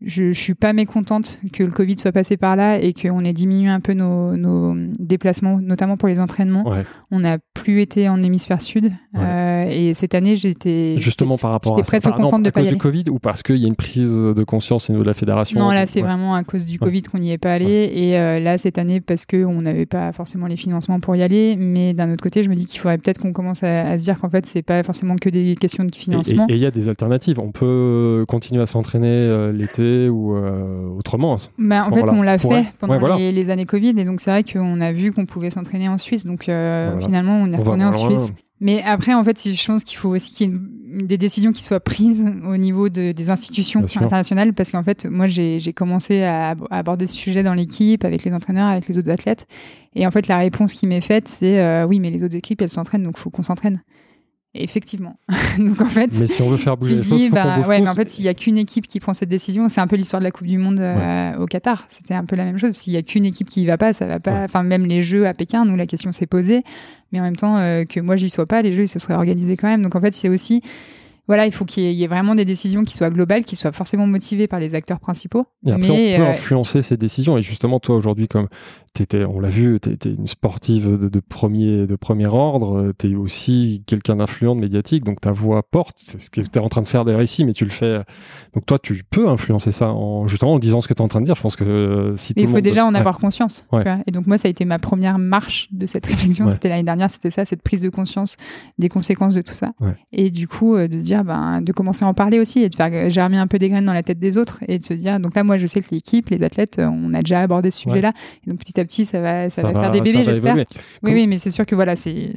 je, 0.05 0.31
je 0.31 0.39
suis 0.39 0.53
pas 0.55 0.73
mécontente 0.73 1.39
que 1.51 1.63
le 1.63 1.71
Covid 1.71 1.95
soit 1.99 2.11
passé 2.11 2.37
par 2.37 2.55
là 2.55 2.79
et 2.79 2.93
qu'on 2.93 3.23
ait 3.25 3.33
diminué 3.33 3.69
un 3.69 3.79
peu 3.79 3.93
nos, 3.93 4.35
nos 4.37 4.75
déplacements, 4.99 5.59
notamment 5.61 5.97
pour 5.97 6.07
les 6.09 6.19
entraînements. 6.19 6.67
Ouais. 6.69 6.83
On 7.11 7.19
n'a 7.19 7.37
plus 7.53 7.81
été 7.81 8.09
en 8.09 8.21
hémisphère 8.21 8.61
sud. 8.61 8.91
Euh, 9.17 9.65
et 9.69 9.93
cette 9.93 10.15
année, 10.15 10.35
j'étais. 10.35 10.95
Justement 10.97 11.37
par 11.37 11.51
rapport 11.51 11.73
à 11.79 11.83
ça. 11.83 11.83
presque 11.83 12.07
non, 12.07 12.25
contente 12.25 12.43
de 12.43 12.49
à 12.49 12.51
pas 12.51 12.59
cause 12.61 12.67
y 12.67 12.69
du 12.69 12.73
aller. 12.75 12.79
Covid 12.79 13.03
ou 13.09 13.19
parce 13.19 13.43
qu'il 13.43 13.57
y 13.57 13.65
a 13.65 13.67
une 13.67 13.75
prise 13.75 14.15
de 14.17 14.43
conscience 14.43 14.89
au 14.89 14.93
niveau 14.93 15.03
de 15.03 15.07
la 15.07 15.13
fédération? 15.13 15.59
Non, 15.59 15.71
là, 15.71 15.85
c'est 15.85 16.01
Ouais. 16.01 16.07
vraiment 16.07 16.35
à 16.35 16.43
cause 16.43 16.65
du. 16.65 16.79
Covid 16.79 17.03
qu'on 17.03 17.19
n'y 17.19 17.31
est 17.31 17.37
pas 17.37 17.53
allé. 17.53 17.91
Et 17.93 18.17
euh, 18.17 18.39
là, 18.39 18.57
cette 18.57 18.77
année, 18.77 18.99
parce 18.99 19.25
qu'on 19.25 19.61
n'avait 19.61 19.85
pas 19.85 20.11
forcément 20.11 20.47
les 20.47 20.57
financements 20.57 20.99
pour 20.99 21.15
y 21.15 21.21
aller. 21.23 21.55
Mais 21.57 21.93
d'un 21.93 22.11
autre 22.11 22.23
côté, 22.23 22.43
je 22.43 22.49
me 22.49 22.55
dis 22.55 22.65
qu'il 22.65 22.79
faudrait 22.79 22.97
peut-être 22.97 23.19
qu'on 23.19 23.31
commence 23.33 23.63
à, 23.63 23.87
à 23.91 23.97
se 23.97 24.03
dire 24.03 24.19
qu'en 24.19 24.29
fait, 24.29 24.45
c'est 24.45 24.61
pas 24.63 24.83
forcément 24.83 25.15
que 25.15 25.29
des 25.29 25.55
questions 25.55 25.85
de 25.85 25.95
financement. 25.95 26.47
Et 26.49 26.53
il 26.53 26.59
y 26.59 26.65
a 26.65 26.71
des 26.71 26.89
alternatives. 26.89 27.39
On 27.39 27.51
peut 27.51 28.25
continuer 28.27 28.61
à 28.61 28.65
s'entraîner 28.65 29.07
euh, 29.07 29.51
l'été 29.53 29.81
ou 30.09 30.35
euh, 30.35 30.87
autrement. 30.97 31.37
Bah, 31.57 31.81
en 31.81 31.91
fait, 31.91 31.99
voilà. 32.01 32.13
on 32.13 32.21
l'a 32.21 32.33
Ouais. 32.33 32.37
fait 32.63 32.65
pendant 32.79 32.93
Ouais, 32.93 32.99
voilà. 32.99 33.17
les, 33.17 33.31
les 33.31 33.49
années 33.49 33.65
Covid. 33.65 33.93
Et 33.97 34.03
donc, 34.05 34.19
c'est 34.21 34.31
vrai 34.31 34.43
qu'on 34.43 34.81
a 34.81 34.91
vu 34.91 35.11
qu'on 35.13 35.25
pouvait 35.25 35.49
s'entraîner 35.49 35.87
en 35.89 35.97
Suisse. 35.97 36.25
Donc, 36.25 36.49
euh, 36.49 36.89
Voilà. 36.91 37.05
finalement, 37.05 37.35
on 37.37 37.51
est 37.51 37.57
retourné 37.57 37.85
en. 37.85 37.93
Suisse. 37.93 38.33
Mais 38.61 38.81
après, 38.83 39.13
en 39.13 39.23
fait, 39.25 39.37
je 39.51 39.65
pense 39.67 39.83
qu'il 39.83 39.97
faut 39.97 40.09
aussi 40.09 40.31
qu'il 40.33 40.47
y 40.47 40.49
ait 40.49 40.53
une, 40.99 41.05
des 41.07 41.17
décisions 41.17 41.51
qui 41.51 41.61
soient 41.63 41.81
prises 41.81 42.23
au 42.47 42.55
niveau 42.55 42.87
de, 42.87 43.11
des 43.11 43.29
institutions 43.29 43.81
Bien 43.81 43.87
sûr. 43.89 44.01
internationales, 44.03 44.53
parce 44.53 44.71
qu'en 44.71 44.83
fait, 44.83 45.05
moi, 45.09 45.27
j'ai 45.27 45.59
commencé 45.73 46.23
à 46.23 46.55
aborder 46.69 47.05
ce 47.07 47.15
sujet 47.15 47.43
dans 47.43 47.53
l'équipe, 47.55 48.05
avec 48.05 48.23
les 48.23 48.31
entraîneurs, 48.31 48.67
avec 48.67 48.87
les 48.87 48.97
autres 48.97 49.11
athlètes. 49.11 49.47
Et 49.95 50.07
en 50.07 50.11
fait, 50.11 50.27
la 50.29 50.37
réponse 50.37 50.71
qui 50.73 50.87
m'est 50.87 51.01
faite, 51.01 51.27
c'est 51.27 51.59
euh, 51.59 51.85
oui, 51.85 51.99
mais 51.99 52.09
les 52.09 52.23
autres 52.23 52.37
équipes, 52.37 52.61
elles 52.61 52.69
s'entraînent, 52.69 53.03
donc 53.03 53.15
il 53.17 53.19
faut 53.21 53.29
qu'on 53.31 53.43
s'entraîne. 53.43 53.81
Effectivement. 54.55 55.17
donc 55.57 55.81
en 55.81 55.85
fait, 55.85 56.11
Mais 56.19 56.27
si 56.27 56.41
on 56.43 56.49
veut 56.49 56.57
faire 56.57 56.77
bouger 56.77 56.91
tu 56.91 56.97
les 56.97 57.03
choses, 57.03 57.17
dis, 57.17 57.29
qu'on 57.29 57.35
bah, 57.35 57.59
ouais, 57.67 57.81
mais 57.81 57.89
en 57.89 57.95
fait, 57.95 58.07
s'il 58.09 58.23
y 58.23 58.27
a 58.27 58.35
qu'une 58.35 58.57
équipe 58.57 58.87
qui 58.87 58.99
prend 58.99 59.13
cette 59.13 59.29
décision, 59.29 59.67
c'est 59.67 59.81
un 59.81 59.87
peu 59.87 59.95
l'histoire 59.95 60.19
de 60.19 60.25
la 60.25 60.31
Coupe 60.31 60.45
du 60.45 60.59
Monde 60.59 60.79
euh, 60.79 61.35
au 61.37 61.47
Qatar. 61.47 61.85
C'était 61.87 62.13
un 62.13 62.23
peu 62.23 62.35
la 62.35 62.45
même 62.45 62.59
chose. 62.59 62.73
S'il 62.75 62.93
y 62.93 62.97
a 62.97 63.01
qu'une 63.01 63.25
équipe 63.25 63.49
qui 63.49 63.63
y 63.63 63.65
va 63.65 63.77
pas, 63.77 63.93
ça 63.93 64.05
va 64.05 64.19
pas. 64.19 64.31
Ouais. 64.31 64.43
Enfin, 64.43 64.61
même 64.61 64.85
les 64.85 65.01
Jeux 65.01 65.25
à 65.25 65.33
Pékin, 65.33 65.65
nous, 65.65 65.75
la 65.75 65.87
question 65.87 66.11
s'est 66.11 66.27
posée. 66.27 66.63
Mais 67.11 67.19
en 67.19 67.23
même 67.23 67.35
temps, 67.35 67.57
euh, 67.57 67.83
que 67.85 67.99
moi, 67.99 68.15
j'y 68.15 68.29
sois 68.29 68.45
pas, 68.45 68.61
les 68.61 68.73
Jeux, 68.73 68.83
ils 68.83 68.87
se 68.87 68.99
seraient 68.99 69.15
organisés 69.15 69.57
quand 69.57 69.67
même. 69.67 69.81
Donc, 69.81 69.95
en 69.95 70.01
fait, 70.01 70.13
c'est 70.13 70.29
aussi, 70.29 70.61
voilà, 71.27 71.45
il 71.47 71.51
faut 71.51 71.65
qu'il 71.65 71.83
y, 71.83 71.87
ait- 71.87 71.93
il 71.93 71.97
y 71.97 72.03
ait 72.03 72.07
vraiment 72.07 72.35
des 72.35 72.45
décisions 72.45 72.83
qui 72.83 72.93
soient 72.95 73.09
globales, 73.09 73.45
qui 73.45 73.55
soient 73.55 73.71
forcément 73.71 74.05
motivées 74.05 74.47
par 74.47 74.59
les 74.59 74.75
acteurs 74.75 74.99
principaux. 74.99 75.45
Et 75.65 75.71
après, 75.71 75.87
mais, 75.87 76.13
on 76.15 76.17
peut 76.17 76.23
euh, 76.25 76.31
influencer 76.31 76.81
ces 76.83 76.97
décisions. 76.97 77.37
Et 77.37 77.41
justement, 77.41 77.79
toi, 77.79 77.95
aujourd'hui, 77.95 78.27
comme 78.27 78.49
t'étais, 78.93 79.25
on 79.25 79.39
l'a 79.39 79.49
vu, 79.49 79.79
tu 79.81 79.89
étais 79.89 80.09
une 80.11 80.27
sportive 80.27 80.99
de, 80.99 81.09
de 81.09 81.19
premier, 81.19 81.85
de 81.87 81.95
premier 81.95 82.27
ordre, 82.27 82.93
tu 82.97 83.11
es 83.11 83.15
aussi 83.15 83.83
quelqu'un 83.85 84.15
d'influent, 84.17 84.55
de 84.55 84.61
médiatique, 84.61 85.03
donc 85.03 85.19
ta 85.21 85.31
voix 85.31 85.63
porte. 85.63 85.97
C'est 86.05 86.21
ce 86.21 86.29
que 86.29 86.41
tu 86.41 86.49
es 86.53 86.59
en 86.59 86.69
train 86.69 86.81
de 86.81 86.87
faire 86.87 87.03
d'ailleurs 87.05 87.21
ici, 87.23 87.43
mais 87.45 87.53
tu 87.53 87.63
le 87.65 87.71
fais. 87.71 88.01
Donc 88.53 88.65
toi, 88.65 88.77
tu 88.79 89.01
peux 89.09 89.27
influencer 89.29 89.71
ça 89.71 89.89
en, 89.91 90.27
justement 90.27 90.53
en 90.53 90.59
disant 90.59 90.81
ce 90.81 90.87
que 90.87 90.93
tu 90.93 90.99
es 91.01 91.03
en 91.03 91.07
train 91.07 91.21
de 91.21 91.25
dire. 91.25 91.35
Je 91.35 91.41
pense 91.41 91.55
que 91.55 91.63
euh, 91.63 92.15
si 92.15 92.33
Mais 92.35 92.43
tout 92.43 92.49
il 92.49 92.53
faut 92.55 92.61
déjà 92.61 92.85
en 92.85 92.93
Ouais. 92.93 92.99
avoir 92.99 93.17
conscience. 93.17 93.65
tu 93.71 93.81
vois. 93.81 93.97
Et 94.07 94.11
donc 94.11 94.27
moi, 94.27 94.37
ça 94.37 94.47
a 94.47 94.51
été 94.51 94.65
ma 94.65 94.77
première 94.79 95.17
marche 95.17 95.67
de 95.71 95.85
cette 95.87 96.05
réflexion. 96.05 96.45
Ouais. 96.45 96.51
C'était 96.51 96.69
l'année 96.69 96.83
dernière, 96.83 97.09
c'était 97.09 97.29
ça, 97.31 97.43
cette 97.45 97.61
prise 97.63 97.81
de 97.81 97.89
conscience 97.89 98.37
des 98.77 98.89
conséquences 98.89 99.33
de 99.33 99.41
tout 99.41 99.53
ça. 99.53 99.71
Et 100.11 100.29
du 100.29 100.47
coup, 100.47 100.75
euh, 100.75 100.87
de 100.87 100.99
se 100.99 101.03
dire, 101.03 101.23
ben, 101.23 101.61
de 101.61 101.71
commencer 101.71 102.05
à 102.05 102.07
en 102.07 102.13
parler 102.13 102.39
aussi 102.39 102.59
et 102.61 102.69
de 102.69 102.75
faire 102.75 103.09
germer 103.09 103.37
un 103.37 103.47
peu 103.47 103.57
des 103.57 103.69
graines 103.69 103.85
dans 103.85 103.93
la 103.93 104.03
tête 104.03 104.19
des 104.19 104.37
autres 104.37 104.59
et 104.67 104.77
de 104.77 104.83
se 104.83 104.93
dire, 104.93 105.19
donc 105.19 105.35
là, 105.35 105.43
moi, 105.43 105.57
je 105.57 105.65
sais 105.67 105.81
que 105.81 105.87
l'équipe, 105.91 106.29
les 106.29 106.43
athlètes, 106.43 106.77
euh, 106.79 106.87
on 106.87 107.13
a 107.13 107.19
déjà 107.19 107.41
abordé 107.41 107.71
ce 107.71 107.79
sujet-là. 107.79 108.13
Et 108.45 108.49
donc 108.49 108.59
petit 108.59 108.79
à 108.79 108.82
petit, 108.85 109.05
ça 109.05 109.19
va, 109.21 109.49
ça, 109.49 109.61
va, 109.61 109.71
faire 109.71 109.91
des 109.91 109.97
ça 109.99 110.03
bébés, 110.03 110.23
j'espère. 110.23 110.55
Oui, 110.55 110.63
Comme- 111.03 111.13
oui, 111.13 111.27
mais 111.27 111.37
c'est 111.37 111.49
sûr 111.51 111.65
que 111.65 111.75
voilà, 111.75 111.95
c'est 111.95 112.33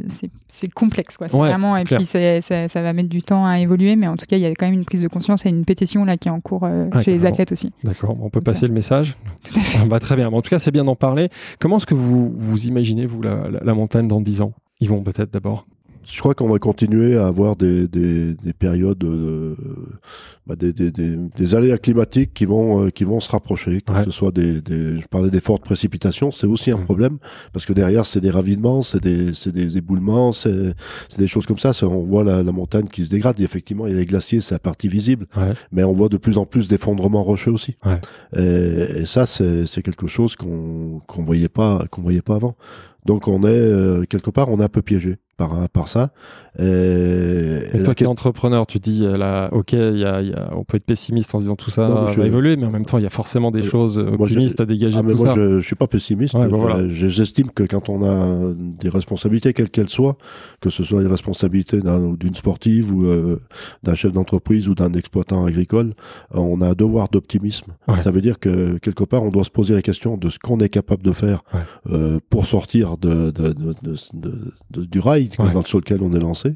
complexe, 0.75 1.17
quoi. 1.17 1.29
C'est 1.29 1.37
Ouais, 1.37 1.49
vraiment, 1.49 1.77
et 1.77 1.85
clair. 1.85 1.99
puis 1.99 2.07
c'est- 2.07 2.41
ça 2.41 2.83
va 2.83 2.93
mettre 2.93 3.09
du 3.09 3.23
temps 3.23 3.47
à 3.47 3.59
évoluer, 3.59 3.97
mais 3.97 4.07
en 4.09 4.17
tout 4.17 4.27
cas, 4.27 4.37
il 4.37 4.43
y 4.43 4.47
a 4.47 4.51
quand 4.55 4.67
même 4.67 4.75
une 4.75 4.85
prise 4.85 5.03
de 5.03 5.09
conscience 5.09 5.47
et 5.47 5.49
une 5.49 5.65
pétition 5.65 6.05
là 6.05 6.17
qui 6.17 6.29
est 6.29 6.31
en 6.31 6.41
cours 6.41 6.65
euh, 6.65 6.89
chez 7.03 7.13
les 7.13 7.27
athlètes 7.27 7.53
aussi. 7.53 7.73
D'accord, 7.85 8.17
on 8.21 8.31
peut 8.31 8.41
passer 8.41 8.67
le 8.67 8.73
message. 8.75 9.17
Tout 9.45 9.59
à 9.59 9.63
fait. 9.63 9.79
Ah 9.83 9.87
bah, 9.87 10.01
très 10.01 10.17
bien. 10.17 10.31
Mais 10.31 10.37
en 10.37 10.43
tout 10.43 10.51
cas, 10.51 10.59
c'est 10.59 10.71
bien 10.71 10.85
d'en 10.85 10.97
parler. 10.97 11.29
Comment 11.61 11.77
est-ce 11.79 11.87
que 11.87 11.95
vous, 11.95 12.33
vous 12.37 12.67
imaginez, 12.67 13.07
vous, 13.07 13.23
la, 13.23 13.49
la- 13.49 13.61
la 13.63 13.75
montagne 13.75 14.09
dans 14.09 14.21
10 14.21 14.41
ans? 14.43 14.53
Ils 14.81 14.89
vont 14.89 15.03
peut-être 15.03 15.33
d'abord. 15.33 15.67
Je 16.09 16.21
crois 16.21 16.35
qu'on 16.35 16.49
va 16.49 16.59
continuer 16.61 17.17
à 17.17 17.27
avoir 17.27 17.57
des, 17.57 17.89
des, 17.89 18.35
des 18.35 18.53
périodes, 18.53 19.03
euh, 19.03 19.57
bah, 20.47 20.55
des, 20.55 20.73
des, 20.73 20.93
des, 20.93 21.55
aléas 21.57 21.79
climatiques 21.79 22.33
qui 22.33 22.45
vont, 22.45 22.85
euh, 22.87 22.91
qui 22.91 23.03
vont 23.03 23.19
se 23.19 23.29
rapprocher, 23.31 23.81
que 23.81 23.93
Ouais. 23.93 24.05
ce 24.05 24.13
soit 24.13 24.31
des, 24.31 24.61
des, 24.61 24.99
je 24.99 25.07
parlais 25.09 25.31
des 25.31 25.41
fortes 25.41 25.65
précipitations, 25.65 26.31
c'est 26.31 26.47
aussi 26.47 26.71
un 26.71 26.77
Mhm. 26.79 26.85
problème 26.85 27.19
parce 27.53 27.67
que 27.67 27.73
derrière 27.73 28.07
c'est 28.07 28.21
des 28.21 28.31
ravinements, 28.31 28.83
c'est 28.83 29.03
des, 29.03 29.35
c'est 29.35 29.51
des 29.51 29.77
éboulements, 29.79 30.31
c'est, 30.31 30.75
c'est 31.09 31.19
des 31.19 31.27
choses 31.27 31.45
comme 31.45 31.59
ça. 31.59 31.73
On 31.83 32.05
voit 32.05 32.23
la, 32.23 32.45
la 32.45 32.53
montagne 32.53 32.87
qui 32.87 33.05
se 33.05 33.11
dégrade. 33.11 33.41
Et 33.41 33.43
effectivement, 33.43 33.87
il 33.89 33.93
y 33.93 33.97
a 33.97 33.99
les 33.99 34.07
glaciers, 34.07 34.41
c'est 34.41 34.55
la 34.55 34.61
partie 34.61 34.87
visible, 34.89 35.27
Ouais. 35.37 35.55
mais 35.73 35.83
on 35.83 35.93
voit 35.93 36.09
de 36.09 36.19
plus 36.19 36.39
en 36.39 36.47
plus 36.47 36.69
d'effondrements 36.69 37.25
rocheux 37.25 37.51
aussi. 37.51 37.77
Ouais. 37.85 38.01
Et, 38.37 39.01
et 39.01 39.07
ça, 39.07 39.27
c'est, 39.27 39.67
c'est 39.67 39.83
quelque 39.83 40.07
chose 40.07 40.37
qu'on, 40.37 41.01
qu'on 41.09 41.25
voyait 41.25 41.49
pas, 41.49 41.85
qu'on 41.91 42.03
voyait 42.03 42.23
pas 42.23 42.37
avant. 42.37 42.55
Donc 43.05 43.29
on 43.29 43.43
est 43.43 43.47
euh, 43.49 44.05
quelque 44.05 44.31
part, 44.31 44.49
on 44.51 44.61
est 44.61 44.65
un 44.65 44.69
peu 44.69 44.83
piégé 44.83 45.17
par 45.37 45.69
par 45.71 45.89
ça. 45.89 46.11
Et, 46.59 46.63
Et 46.65 47.81
et 47.81 47.83
toi 47.85 47.95
qui 47.95 48.05
es 48.05 48.07
entrepreneur, 48.07 48.67
tu 48.67 48.79
dis, 48.79 49.05
euh, 49.05 49.17
là, 49.17 49.51
ok, 49.53 49.73
y 49.73 49.77
a, 49.77 50.23
il 50.23 50.31
y 50.31 50.33
a- 50.33 50.51
on 50.57 50.65
peut 50.65 50.77
être 50.79 50.87
pessimiste 50.87 51.35
en 51.35 51.39
se 51.39 51.45
disant 51.45 51.57
tout 51.57 51.71
ça 51.71 51.87
Non, 51.87 51.95
mais 52.01 52.07
va 52.07 52.13
je- 52.13 52.21
évoluer, 52.23 52.57
mais 52.57 52.65
en 52.65 52.71
même 52.71 52.87
temps, 52.87 52.97
il 52.97 53.05
y 53.05 53.07
a 53.07 53.11
forcément 53.11 53.51
des 53.51 53.61
Euh, 53.61 53.69
choses 53.71 53.99
optimistes 53.99 54.57
je- 54.59 54.63
à 54.63 54.67
dégager 54.67 54.97
Ah, 54.99 55.03
de 55.03 55.07
mais 55.09 55.13
tout 55.13 55.19
moi, 55.25 55.27
ça. 55.29 55.35
je, 55.35 55.61
je 55.61 55.67
suis 55.67 55.77
pas 55.77 55.87
pessimiste. 55.87 56.35
Ouais, 56.35 56.49
bah, 56.49 56.57
voilà. 56.57 56.77
Euh, 56.77 56.89
J'estime 56.89 57.51
que 57.51 57.63
quand 57.65 57.89
on 57.91 58.03
a 58.05 58.55
des 58.57 58.89
responsabilités, 58.89 59.53
quelles 59.53 59.69
qu'elles 59.71 59.91
soient, 59.91 60.17
que 60.61 60.71
ce 60.71 60.83
soit 60.83 61.03
les 61.03 61.09
responsabilités 61.09 61.81
d'un- 61.81 62.15
d'une 62.15 62.35
sportive 62.35 62.95
ou 62.95 63.05
euh, 63.07 63.39
d'un 63.83 63.95
chef 63.95 64.13
d'entreprise 64.13 64.69
ou 64.69 64.75
d'un 64.75 64.93
exploitant 64.95 65.45
agricole, 65.45 65.89
euh, 66.35 66.39
on 66.39 66.61
a 66.63 66.69
un 66.71 66.73
devoir 66.75 67.09
d'optimisme. 67.11 67.73
Ouais. 67.89 68.01
Ça 68.03 68.11
veut 68.11 68.23
dire 68.23 68.39
que 68.39 68.79
quelque 68.79 69.05
part, 69.05 69.23
on 69.23 69.31
doit 69.31 69.45
se 69.45 69.51
poser 69.51 69.75
la 69.75 69.83
question 69.83 70.17
de 70.17 70.31
ce 70.31 70.39
qu'on 70.39 70.59
est 70.61 70.69
capable 70.71 71.03
de 71.03 71.13
faire 71.13 71.43
Ouais. 71.53 71.61
euh, 71.93 72.19
pour 72.31 72.47
sortir 72.47 72.97
de- 72.97 73.31
de- 73.31 73.55
de- 74.73 74.85
du 74.85 74.99
rail 75.01 75.26
Ouais. 75.39 75.53
dans 75.53 75.63
sur 75.63 75.79
lequel 75.79 75.99
on 76.03 76.13
est 76.15 76.21
lancé. 76.21 76.55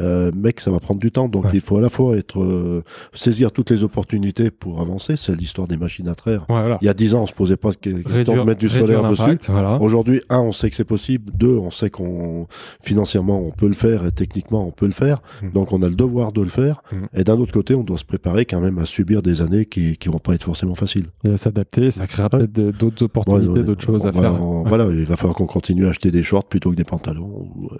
Euh, 0.00 0.32
que 0.52 0.60
ça 0.60 0.72
va 0.72 0.80
prendre 0.80 0.98
du 1.00 1.12
temps. 1.12 1.28
Donc 1.28 1.44
Ouais. 1.44 1.50
il 1.54 1.60
faut 1.60 1.76
à 1.76 1.80
la 1.80 1.88
fois 1.88 2.16
être 2.16 2.42
euh, 2.42 2.82
saisir 3.12 3.52
toutes 3.52 3.70
les 3.70 3.84
opportunités 3.84 4.50
pour 4.50 4.80
avancer. 4.80 5.16
C'est 5.16 5.36
l'histoire 5.36 5.68
des 5.68 5.76
machines 5.76 6.08
à 6.08 6.16
traire. 6.16 6.40
Ouais, 6.48 6.60
voilà. 6.60 6.78
Il 6.82 6.86
y 6.86 6.88
a 6.88 6.94
dix 6.94 7.14
ans, 7.14 7.22
on 7.22 7.26
se 7.26 7.32
posait 7.32 7.56
pas 7.56 7.70
question 7.72 8.36
de 8.36 8.42
mettre 8.42 8.58
du 8.58 8.68
solaire 8.68 9.08
dessus. 9.08 9.38
voilà. 9.48 9.80
Aujourd'hui, 9.80 10.20
un, 10.30 10.40
on 10.40 10.50
sait 10.52 10.68
que 10.68 10.74
c'est 10.74 10.82
possible. 10.82 11.30
Deux, 11.36 11.56
on 11.56 11.70
sait 11.70 11.90
qu'on 11.90 12.48
financièrement 12.82 13.40
on 13.40 13.50
peut 13.52 13.68
le 13.68 13.74
faire 13.74 14.04
et 14.04 14.10
techniquement 14.10 14.66
on 14.66 14.72
peut 14.72 14.86
le 14.86 14.92
faire. 14.92 15.22
Mm. 15.42 15.50
Donc 15.52 15.72
on 15.72 15.80
a 15.82 15.88
le 15.88 15.94
devoir 15.94 16.32
de 16.32 16.42
le 16.42 16.48
faire. 16.48 16.82
Mm. 16.90 16.96
Et 17.20 17.22
d'un 17.24 17.38
autre 17.38 17.52
côté, 17.52 17.76
on 17.76 17.84
doit 17.84 17.98
se 17.98 18.04
préparer 18.04 18.46
quand 18.46 18.60
même 18.60 18.78
à 18.80 18.86
subir 18.86 19.22
des 19.22 19.42
années 19.42 19.64
qui 19.64 19.96
qui 19.96 20.08
vont 20.08 20.18
pas 20.18 20.34
être 20.34 20.44
forcément 20.44 20.74
faciles. 20.74 21.06
Et 21.28 21.30
à 21.32 21.36
s'adapter, 21.36 21.92
ça 21.92 22.08
créera 22.08 22.28
Ouais. 22.32 22.48
peut-être 22.48 22.76
d'autres 22.78 23.04
opportunités, 23.04 23.48
Ouais, 23.48 23.58
ouais. 23.60 23.64
d'autres 23.64 23.84
choses 23.84 24.02
On 24.04 24.08
à 24.08 24.10
va- 24.10 24.20
faire. 24.22 24.42
on- 24.42 24.62
Ouais. 24.64 24.68
Voilà, 24.70 24.86
il 24.86 25.04
va 25.04 25.14
falloir 25.16 25.36
qu'on 25.36 25.46
continue 25.46 25.86
à 25.86 25.90
acheter 25.90 26.10
des 26.10 26.22
shorts 26.24 26.44
plutôt 26.48 26.70
que 26.70 26.76
des 26.76 26.84
pantalons. 26.84 27.24
ou, 27.54 27.68
euh, 27.72 27.76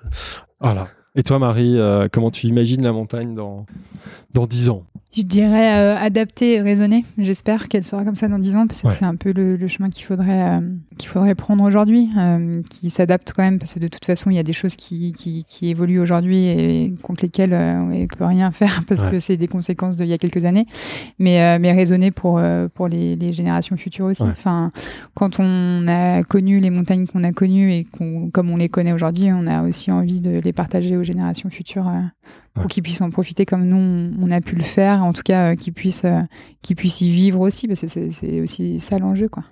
Voilà. 0.61 0.89
Et 1.17 1.23
toi, 1.23 1.39
Marie, 1.39 1.79
euh, 1.79 2.09
comment 2.11 2.31
tu 2.33 2.49
imagines 2.49 2.83
la 2.83 2.93
montagne 2.93 3.35
dans, 3.37 3.67
dans 4.35 4.47
10 4.47 4.69
ans? 4.71 4.83
Je 5.17 5.23
dirais 5.23 5.77
euh, 5.77 5.97
adapter 5.97 6.55
et 6.55 6.61
raisonner. 6.61 7.05
J'espère 7.19 7.69
qu'elle 7.69 7.85
sera 7.85 8.03
comme 8.05 8.17
ça 8.17 8.27
dans 8.27 8.41
10 8.41 8.57
ans 8.57 8.67
parce 8.67 8.83
que 8.83 8.89
Ouais. 8.89 8.95
c'est 8.95 9.05
un 9.05 9.15
peu 9.15 9.31
le, 9.33 9.55
le 9.55 9.69
chemin 9.69 9.89
qu'il 9.89 10.05
faudrait, 10.05 10.57
euh, 10.57 10.61
qu'il 10.99 11.09
faudrait 11.09 11.37
prendre 11.37 11.63
aujourd'hui, 11.63 12.09
euh, 12.19 12.61
qui 12.69 12.91
s'adapte 12.91 13.33
quand 13.33 13.45
même 13.45 13.61
parce 13.61 13.75
que 13.75 13.79
de 13.79 13.87
toute 13.87 14.05
façon, 14.05 14.31
il 14.31 14.35
y 14.35 14.41
a 14.41 14.43
des 14.43 14.53
choses 14.53 14.75
qui, 14.75 15.13
qui, 15.13 15.45
qui 15.47 15.69
évoluent 15.71 16.01
aujourd'hui 16.01 16.47
et 16.47 16.93
contre 17.05 17.23
lesquelles 17.23 17.55
on 17.55 17.87
ne 17.95 18.07
peut 18.07 18.25
rien 18.25 18.51
faire 18.51 18.83
parce 18.89 19.05
Ouais. 19.05 19.13
que 19.13 19.19
c'est 19.21 19.37
des 19.37 19.47
conséquences 19.47 19.95
d'il 19.95 20.09
y 20.09 20.13
a 20.13 20.19
quelques 20.19 20.45
années. 20.47 20.67
Mais, 21.21 21.61
mais 21.61 21.71
raisonner 21.71 22.11
pour, 22.11 22.43
pour 22.75 22.89
les, 22.89 23.15
les 23.15 23.33
générations 23.33 23.77
futures 23.77 24.07
aussi. 24.07 24.25
Ouais. 24.25 24.31
Enfin, 24.31 24.73
quand 25.15 25.39
on 25.39 25.87
a 25.87 26.25
connu 26.25 26.59
les 26.59 26.71
montagnes 26.71 27.07
qu'on 27.07 27.23
a 27.23 27.31
connues 27.33 27.73
et 27.73 27.85
qu'on, 27.85 28.31
comme 28.31 28.51
on 28.51 28.57
les 28.57 28.69
connaît 28.69 28.93
aujourd'hui, 28.93 29.29
on 29.33 29.47
a 29.47 29.63
aussi 29.63 29.93
envie 29.93 30.21
de 30.21 30.41
les 30.41 30.53
partager 30.53 30.97
aux 31.05 31.07
générations 31.13 31.51
futures. 31.51 31.87
euh, 31.89 32.01
pour 32.55 32.65
Ouais. 32.65 32.69
qu'ils 32.69 32.83
puissent 32.83 33.01
en 33.01 33.11
profiter 33.11 33.47
comme 33.47 33.65
nous 33.67 33.77
on, 34.21 34.31
a 34.31 34.41
pu 34.41 34.55
le 34.55 34.63
faire 34.63 35.05
en 35.05 35.13
tout 35.13 35.23
cas 35.25 35.53
euh, 35.53 35.57
qu'ils 35.57 35.73
puissent 35.73 36.05
euh, 36.05 36.21
qu'ils 36.63 36.77
puissent 36.77 37.01
y 37.01 37.11
vivre 37.11 37.41
aussi 37.41 37.67
parce 37.69 37.81
que 37.81 37.87
c'est- 37.89 38.41
aussi 38.41 38.79
ça 38.79 38.99
l'enjeu 38.99 39.29
quoi 39.29 39.43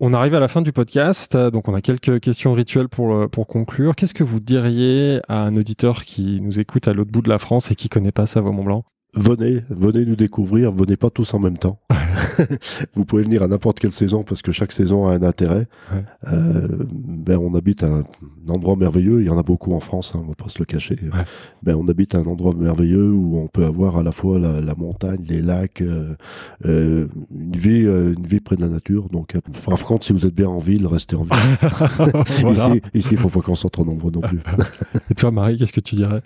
On 0.00 0.12
arrive 0.14 0.34
à 0.34 0.40
la 0.40 0.48
fin 0.48 0.62
du 0.62 0.72
podcast, 0.72 1.36
donc 1.36 1.68
on 1.68 1.74
a 1.74 1.80
quelques 1.80 2.18
questions 2.18 2.52
rituelles 2.52 2.88
pour, 2.88 3.30
pour 3.30 3.46
conclure. 3.46 3.94
Qu'est-ce 3.94 4.14
que 4.14 4.24
vous 4.24 4.40
diriez 4.40 5.20
à 5.28 5.42
un 5.42 5.54
auditeur 5.54 6.02
qui 6.04 6.40
nous 6.40 6.58
écoute 6.58 6.88
à 6.88 6.92
l'autre 6.92 7.12
bout 7.12 7.22
de 7.22 7.28
la 7.28 7.38
France 7.38 7.70
et 7.70 7.76
qui 7.76 7.88
connaît 7.88 8.10
pas 8.10 8.26
Savoie-Mont-Blanc? 8.26 8.82
Venez, 9.14 9.60
venez 9.68 10.06
nous 10.06 10.16
découvrir. 10.16 10.72
Venez 10.72 10.96
pas 10.96 11.10
tous 11.10 11.34
en 11.34 11.38
même 11.38 11.58
temps. 11.58 11.78
Vous 12.94 13.04
pouvez 13.04 13.22
venir 13.22 13.42
à 13.42 13.46
n'importe 13.46 13.78
quelle 13.78 13.92
saison 13.92 14.22
parce 14.22 14.40
que 14.40 14.52
chaque 14.52 14.72
saison 14.72 15.06
a 15.06 15.12
un 15.12 15.22
intérêt. 15.22 15.66
Ouais. 15.92 16.02
Euh, 16.32 16.66
ben 16.88 17.36
on 17.36 17.54
habite 17.54 17.84
un 17.84 18.04
endroit 18.48 18.74
merveilleux. 18.74 19.20
Il 19.20 19.26
y 19.26 19.30
en 19.30 19.36
a 19.36 19.42
beaucoup 19.42 19.74
en 19.74 19.80
France, 19.80 20.12
hein, 20.14 20.22
on 20.24 20.28
va 20.28 20.34
pas 20.34 20.48
se 20.48 20.58
le 20.58 20.64
cacher. 20.64 20.96
Ouais. 21.02 21.24
Ben 21.62 21.76
on 21.76 21.86
habite 21.88 22.14
un 22.14 22.24
endroit 22.24 22.54
merveilleux 22.54 23.12
où 23.12 23.38
on 23.38 23.48
peut 23.48 23.66
avoir 23.66 23.98
à 23.98 24.02
la 24.02 24.12
fois 24.12 24.38
la, 24.38 24.62
la 24.62 24.74
montagne, 24.74 25.22
les 25.28 25.42
lacs, 25.42 25.82
euh, 25.82 26.14
euh, 26.64 27.06
une 27.34 27.56
vie, 27.56 27.82
une 27.82 28.26
vie 28.26 28.40
près 28.40 28.56
de 28.56 28.62
la 28.62 28.68
nature. 28.68 29.10
Donc, 29.10 29.36
par 29.66 29.82
contre, 29.82 30.06
si 30.06 30.14
vous 30.14 30.24
êtes 30.24 30.34
bien 30.34 30.48
en 30.48 30.58
ville, 30.58 30.86
restez 30.86 31.16
en 31.16 31.24
ville. 31.24 31.32
Voilà. 32.40 32.74
Ici, 32.94 33.08
il 33.12 33.18
faut 33.18 33.28
pas 33.28 33.40
qu'on 33.40 33.54
soit 33.54 33.70
trop 33.70 33.84
nombreux 33.84 34.10
non 34.10 34.22
plus. 34.22 34.40
Et 35.10 35.14
toi, 35.14 35.30
Marie, 35.30 35.58
qu'est-ce 35.58 35.72
que 35.72 35.80
tu 35.80 35.96
dirais? 35.96 36.22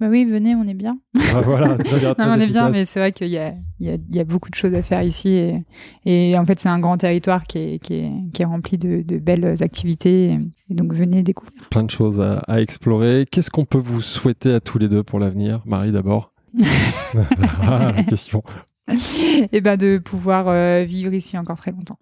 Bah 0.00 0.06
oui 0.08 0.24
venez 0.24 0.54
on 0.54 0.64
est 0.66 0.74
bien 0.74 0.98
Ah, 1.34 1.40
Voilà, 1.40 1.68
non, 2.18 2.26
on 2.28 2.40
est 2.40 2.46
bien 2.46 2.68
mais 2.70 2.84
c'est 2.84 3.00
vrai 3.00 3.12
qu'il 3.12 3.28
y 3.28 3.38
a, 3.38 3.54
il 3.80 3.86
y, 3.86 3.90
a, 3.90 3.94
il 3.94 4.16
y 4.16 4.20
a 4.20 4.24
beaucoup 4.24 4.48
de 4.50 4.54
choses 4.54 4.74
à 4.74 4.82
faire 4.82 5.02
ici 5.02 5.28
et, 5.28 5.64
et 6.04 6.38
en 6.38 6.44
fait 6.46 6.58
c'est 6.58 6.68
un 6.68 6.78
grand 6.78 6.96
territoire 6.98 7.44
qui 7.44 7.58
est, 7.58 7.78
qui 7.78 7.94
est, 7.94 8.10
qui 8.32 8.42
est 8.42 8.44
rempli 8.44 8.78
de, 8.78 9.02
de 9.02 9.18
belles 9.18 9.62
activités 9.62 10.38
et, 10.70 10.74
donc 10.74 10.92
venez 10.92 11.22
découvrir 11.22 11.68
Plein 11.70 11.82
de 11.84 11.90
choses 11.90 12.20
à, 12.20 12.38
à 12.46 12.60
explorer. 12.60 13.26
Qu'est-ce 13.30 13.50
qu'on 13.50 13.64
peut 13.64 13.78
vous 13.78 14.02
souhaiter 14.02 14.52
à 14.52 14.60
tous 14.60 14.78
les 14.78 14.88
deux 14.88 15.02
pour 15.02 15.18
l'avenir 15.18 15.62
Marie, 15.64 15.92
d'abord. 15.92 16.32
ah, 17.62 17.92
question. 18.08 18.42
et 19.52 19.60
ben 19.60 19.76
de 19.76 19.98
pouvoir 19.98 20.48
euh, 20.48 20.84
vivre 20.84 21.12
ici 21.12 21.36
encore 21.36 21.58
très 21.58 21.72
longtemps 21.72 21.98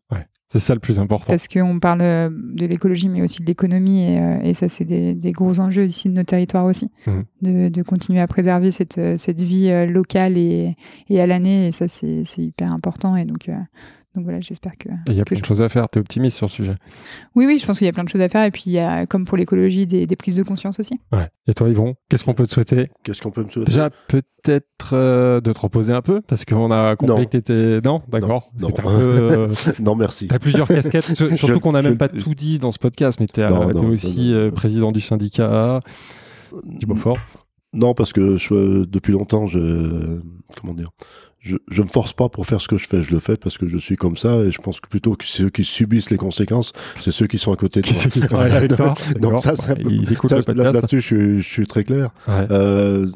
C'est 0.48 0.60
ça 0.60 0.74
le 0.74 0.80
plus 0.80 1.00
important. 1.00 1.26
parce 1.26 1.48
qu'on 1.48 1.80
parle 1.80 2.00
euh, 2.02 2.30
de 2.30 2.66
l'écologie, 2.66 3.08
mais 3.08 3.20
aussi 3.20 3.42
de 3.42 3.46
l'économie, 3.46 4.04
et, 4.04 4.18
euh, 4.20 4.38
et 4.42 4.54
ça, 4.54 4.68
c'est 4.68 4.84
des, 4.84 5.14
des 5.14 5.32
gros 5.32 5.58
enjeux 5.58 5.84
ici 5.86 6.08
de 6.08 6.14
nos 6.14 6.22
territoires 6.22 6.64
aussi, 6.66 6.88
Mhm. 7.06 7.24
de, 7.42 7.68
de 7.68 7.82
continuer 7.82 8.20
à 8.20 8.26
préserver 8.28 8.70
cette, 8.70 8.98
euh, 8.98 9.16
cette 9.16 9.40
vie 9.40 9.68
locale 9.88 10.38
et, 10.38 10.76
et 11.10 11.20
à 11.20 11.26
l'année, 11.26 11.66
et 11.68 11.72
ça, 11.72 11.88
c'est 11.88 12.22
c'est 12.24 12.42
hyper 12.42 12.72
important, 12.72 13.16
et 13.16 13.24
donc, 13.24 13.48
euh, 13.48 13.54
donc 14.16 14.24
voilà, 14.24 14.40
j'espère 14.40 14.72
que. 14.76 14.88
Il 15.06 15.14
y 15.14 15.20
a 15.20 15.24
plein 15.24 15.36
je- 15.36 15.42
de 15.42 15.46
choses 15.46 15.62
à 15.62 15.68
faire. 15.68 15.88
Tu 15.88 15.98
es 15.98 16.00
optimiste 16.00 16.36
sur 16.36 16.50
ce 16.50 16.56
sujet. 16.56 16.74
Oui, 17.36 17.46
oui, 17.46 17.58
je 17.58 17.66
pense 17.66 17.78
qu'il 17.78 17.86
y 17.86 17.90
a 17.90 17.92
plein 17.92 18.02
de 18.04 18.08
choses 18.08 18.20
à 18.20 18.28
faire. 18.28 18.44
Et 18.44 18.50
puis, 18.50 18.64
il 18.66 18.72
y 18.72 18.78
a, 18.78 19.06
comme 19.06 19.24
pour 19.26 19.36
l'écologie, 19.36 19.86
des, 19.86 20.06
des 20.06 20.16
prises 20.16 20.34
de 20.36 20.42
conscience 20.42 20.80
aussi. 20.80 20.98
Ouais. 21.12 21.28
Et 21.46 21.54
toi, 21.54 21.68
Yvon, 21.68 21.94
qu'est-ce 22.08 22.24
qu'on 22.24 22.34
peut 22.34 22.46
te 22.46 22.52
souhaiter? 22.52 22.90
Qu'est-ce 23.04 23.22
qu'on 23.22 23.30
peut 23.30 23.44
me 23.44 23.50
souhaiter? 23.50 23.70
Déjà, 23.70 23.90
peut-être 24.08 24.90
euh, 24.94 25.40
de 25.40 25.52
te 25.52 25.58
reposer 25.60 25.92
un 25.92 26.02
peu, 26.02 26.20
parce 26.22 26.44
qu'on 26.44 26.70
a 26.70 26.96
compris 26.96 27.14
Non. 27.16 27.24
que 27.24 27.28
t'étais. 27.30 27.80
Non, 27.84 28.02
d'accord. 28.08 28.50
Non. 28.58 28.68
C'était 28.68 28.80
un 28.80 28.84
peu. 28.84 28.90
euh, 29.32 29.48
Non, 29.80 29.94
merci. 29.94 30.26
T'as 30.28 30.38
plusieurs 30.38 30.66
casquettes, 30.68 31.14
sur- 31.14 31.28
surtout 31.38 31.54
Je- 31.54 31.58
qu'on 31.58 31.72
n'a 31.72 31.82
même 31.82 31.92
je- 31.92 31.98
pas 31.98 32.08
tout 32.08 32.34
dit 32.34 32.58
dans 32.58 32.70
ce 32.72 32.78
podcast, 32.78 33.20
mais 33.20 33.26
t'es 33.26 33.42
euh, 33.42 33.48
Non, 33.50 33.66
t'es 33.68 33.74
non, 33.74 33.88
aussi 33.88 34.16
non, 34.30 34.38
non. 34.38 34.38
euh, 34.46 34.50
président 34.50 34.92
du 34.92 35.00
syndicat 35.00 35.80
du 36.64 36.86
Beaufort. 36.86 37.18
Non, 37.72 37.92
parce 37.92 38.12
que 38.12 38.36
je, 38.36 38.84
depuis 38.86 39.12
longtemps, 39.12 39.46
je, 39.46 40.20
comment 40.60 40.72
dire, 40.72 40.88
je, 41.46 41.56
je 41.70 41.82
me 41.82 41.86
force 41.86 42.12
pas 42.12 42.28
pour 42.28 42.44
faire 42.46 42.60
ce 42.60 42.68
que 42.68 42.76
je 42.76 42.86
fais. 42.88 43.02
Je 43.02 43.12
le 43.12 43.20
fais 43.20 43.36
parce 43.36 43.56
que 43.58 43.68
je 43.68 43.78
suis 43.78 43.96
comme 43.96 44.16
ça 44.16 44.34
et 44.38 44.50
je 44.50 44.58
pense 44.58 44.80
que 44.80 44.88
plutôt 44.88 45.14
que 45.14 45.24
ceux 45.24 45.48
qui 45.50 45.62
subissent 45.64 46.10
les 46.10 46.16
conséquences, 46.16 46.72
c'est 47.00 47.12
ceux 47.12 47.26
qui 47.26 47.38
sont 47.38 47.52
à 47.52 47.56
côté 47.56 47.80
de 47.82 47.88
moi. 48.30 48.68
toi 48.76 48.94
Donc 49.20 49.40
ça, 49.40 49.54
c'est. 49.56 49.78
Là-dessus, 50.54 51.00
je, 51.00 51.06
suis- 51.06 51.40
je 51.42 51.48
suis 51.48 51.66
très 51.66 51.84
clair. 51.84 52.10
Ouais. 52.28 52.46
Euh, 52.50 53.06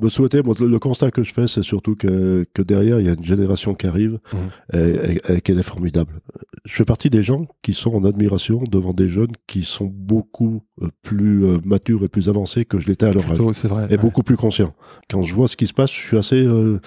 me 0.00 0.08
souhaiter, 0.08 0.42
moi, 0.42 0.54
le, 0.60 0.66
le 0.68 0.78
constat 0.78 1.10
que 1.10 1.22
je 1.22 1.32
fais, 1.32 1.48
c'est 1.48 1.62
surtout 1.62 1.94
que, 1.96 2.46
que 2.54 2.62
derrière, 2.62 3.00
il 3.00 3.06
y 3.06 3.08
a 3.10 3.12
une 3.14 3.24
génération 3.24 3.74
qui 3.74 3.86
arrive 3.86 4.18
Mhm. 4.32 4.40
et, 4.74 4.78
et- 5.12 5.36
et 5.36 5.40
qu'elle 5.40 5.58
est 5.58 5.62
formidable. 5.62 6.20
Je 6.64 6.74
fais 6.74 6.84
partie 6.84 7.10
des 7.10 7.22
gens 7.22 7.46
qui 7.62 7.74
sont 7.74 7.94
en 7.94 8.04
admiration 8.04 8.62
devant 8.70 8.92
des 8.92 9.08
jeunes 9.08 9.32
qui 9.46 9.62
sont 9.64 9.86
beaucoup 9.92 10.62
euh, 10.82 10.88
plus 11.02 11.44
euh, 11.44 11.58
matures 11.64 12.02
et 12.04 12.08
plus 12.08 12.28
avancés 12.28 12.64
que 12.64 12.78
je 12.78 12.86
l'étais 12.88 13.06
à 13.06 13.12
leur 13.12 13.24
âge. 13.24 13.38
Plutôt, 13.38 13.50
vrai. 13.68 13.86
Et 13.88 13.92
ouais. 13.92 13.96
beaucoup 13.98 14.22
plus 14.22 14.36
conscient. 14.36 14.74
Quand 15.10 15.22
je 15.22 15.34
vois 15.34 15.48
ce 15.48 15.56
qui 15.56 15.66
se 15.66 15.72
passe, 15.74 15.90
je 15.92 15.98
suis 15.98 16.16
assez... 16.16 16.44
euh, 16.44 16.80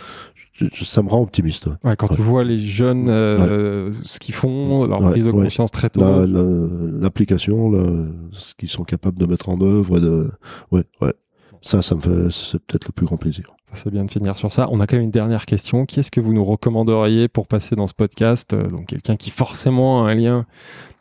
ça 0.83 1.01
me 1.01 1.09
rend 1.09 1.21
optimiste. 1.21 1.65
ouais. 1.67 1.73
Ouais, 1.83 1.95
quand 1.95 2.07
tu 2.07 2.21
vois 2.21 2.43
les 2.43 2.59
jeunes, 2.59 3.09
euh, 3.09 3.91
ce 4.03 4.19
qu'ils 4.19 4.35
font, 4.35 4.85
leur 4.85 4.99
prise 5.11 5.25
de 5.25 5.31
conscience 5.43 5.71
très 5.71 5.89
tôt. 5.89 6.01
La- 6.01 6.25
la- 6.27 7.01
L'application, 7.01 7.71
la- 7.71 8.05
ce 8.31 8.53
qu'ils 8.55 8.69
sont 8.69 8.83
capables 8.83 9.17
de 9.17 9.25
mettre 9.25 9.49
en 9.49 9.59
œuvre, 9.61 9.99
de... 9.99 10.31
ouais, 10.71 10.83
ouais. 11.01 11.13
Ça, 11.61 11.81
ça 11.81 11.95
me 11.95 12.01
fait, 12.01 12.29
c'est 12.31 12.59
peut-être 12.59 12.85
le 12.87 12.91
plus 12.91 13.05
grand 13.05 13.15
plaisir. 13.17 13.45
Ça, 13.71 13.83
C'est 13.83 13.89
bien 13.89 14.03
de 14.03 14.11
finir 14.11 14.37
sur 14.37 14.51
ça. 14.51 14.67
On 14.71 14.79
a 14.81 14.85
quand 14.87 14.97
même 14.97 15.05
une 15.05 15.11
dernière 15.11 15.45
question. 15.45 15.85
Qui 15.85 16.01
est-ce 16.01 16.11
que 16.11 16.19
vous 16.19 16.33
nous 16.33 16.43
recommanderiez 16.43 17.27
pour 17.29 17.47
passer 17.47 17.75
dans 17.75 17.87
ce 17.87 17.93
podcast 17.93 18.53
Euh, 18.53 18.67
Donc 18.69 18.87
quelqu'un 18.87 19.15
qui 19.15 19.29
forcément 19.31 20.05
a 20.05 20.11
un 20.11 20.13
lien 20.13 20.45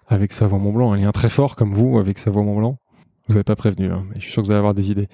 avec 0.06 0.32
Savoie 0.32 0.58
Mont 0.58 0.72
Blanc, 0.72 0.92
un 0.92 0.96
lien 0.98 1.10
très 1.10 1.28
fort 1.28 1.56
comme 1.56 1.74
vous 1.74 1.98
avec 1.98 2.18
Savoie 2.18 2.42
Mont 2.44 2.56
Blanc. 2.58 2.78
Vous 3.28 3.34
n'avez 3.34 3.44
pas 3.44 3.56
prévenu, 3.56 3.90
hein, 3.90 4.04
mais 4.08 4.14
je 4.16 4.22
suis 4.22 4.32
sûr 4.32 4.42
que 4.42 4.46
vous 4.46 4.52
allez 4.52 4.58
avoir 4.58 4.74
des 4.74 4.90
idées. 4.90 5.06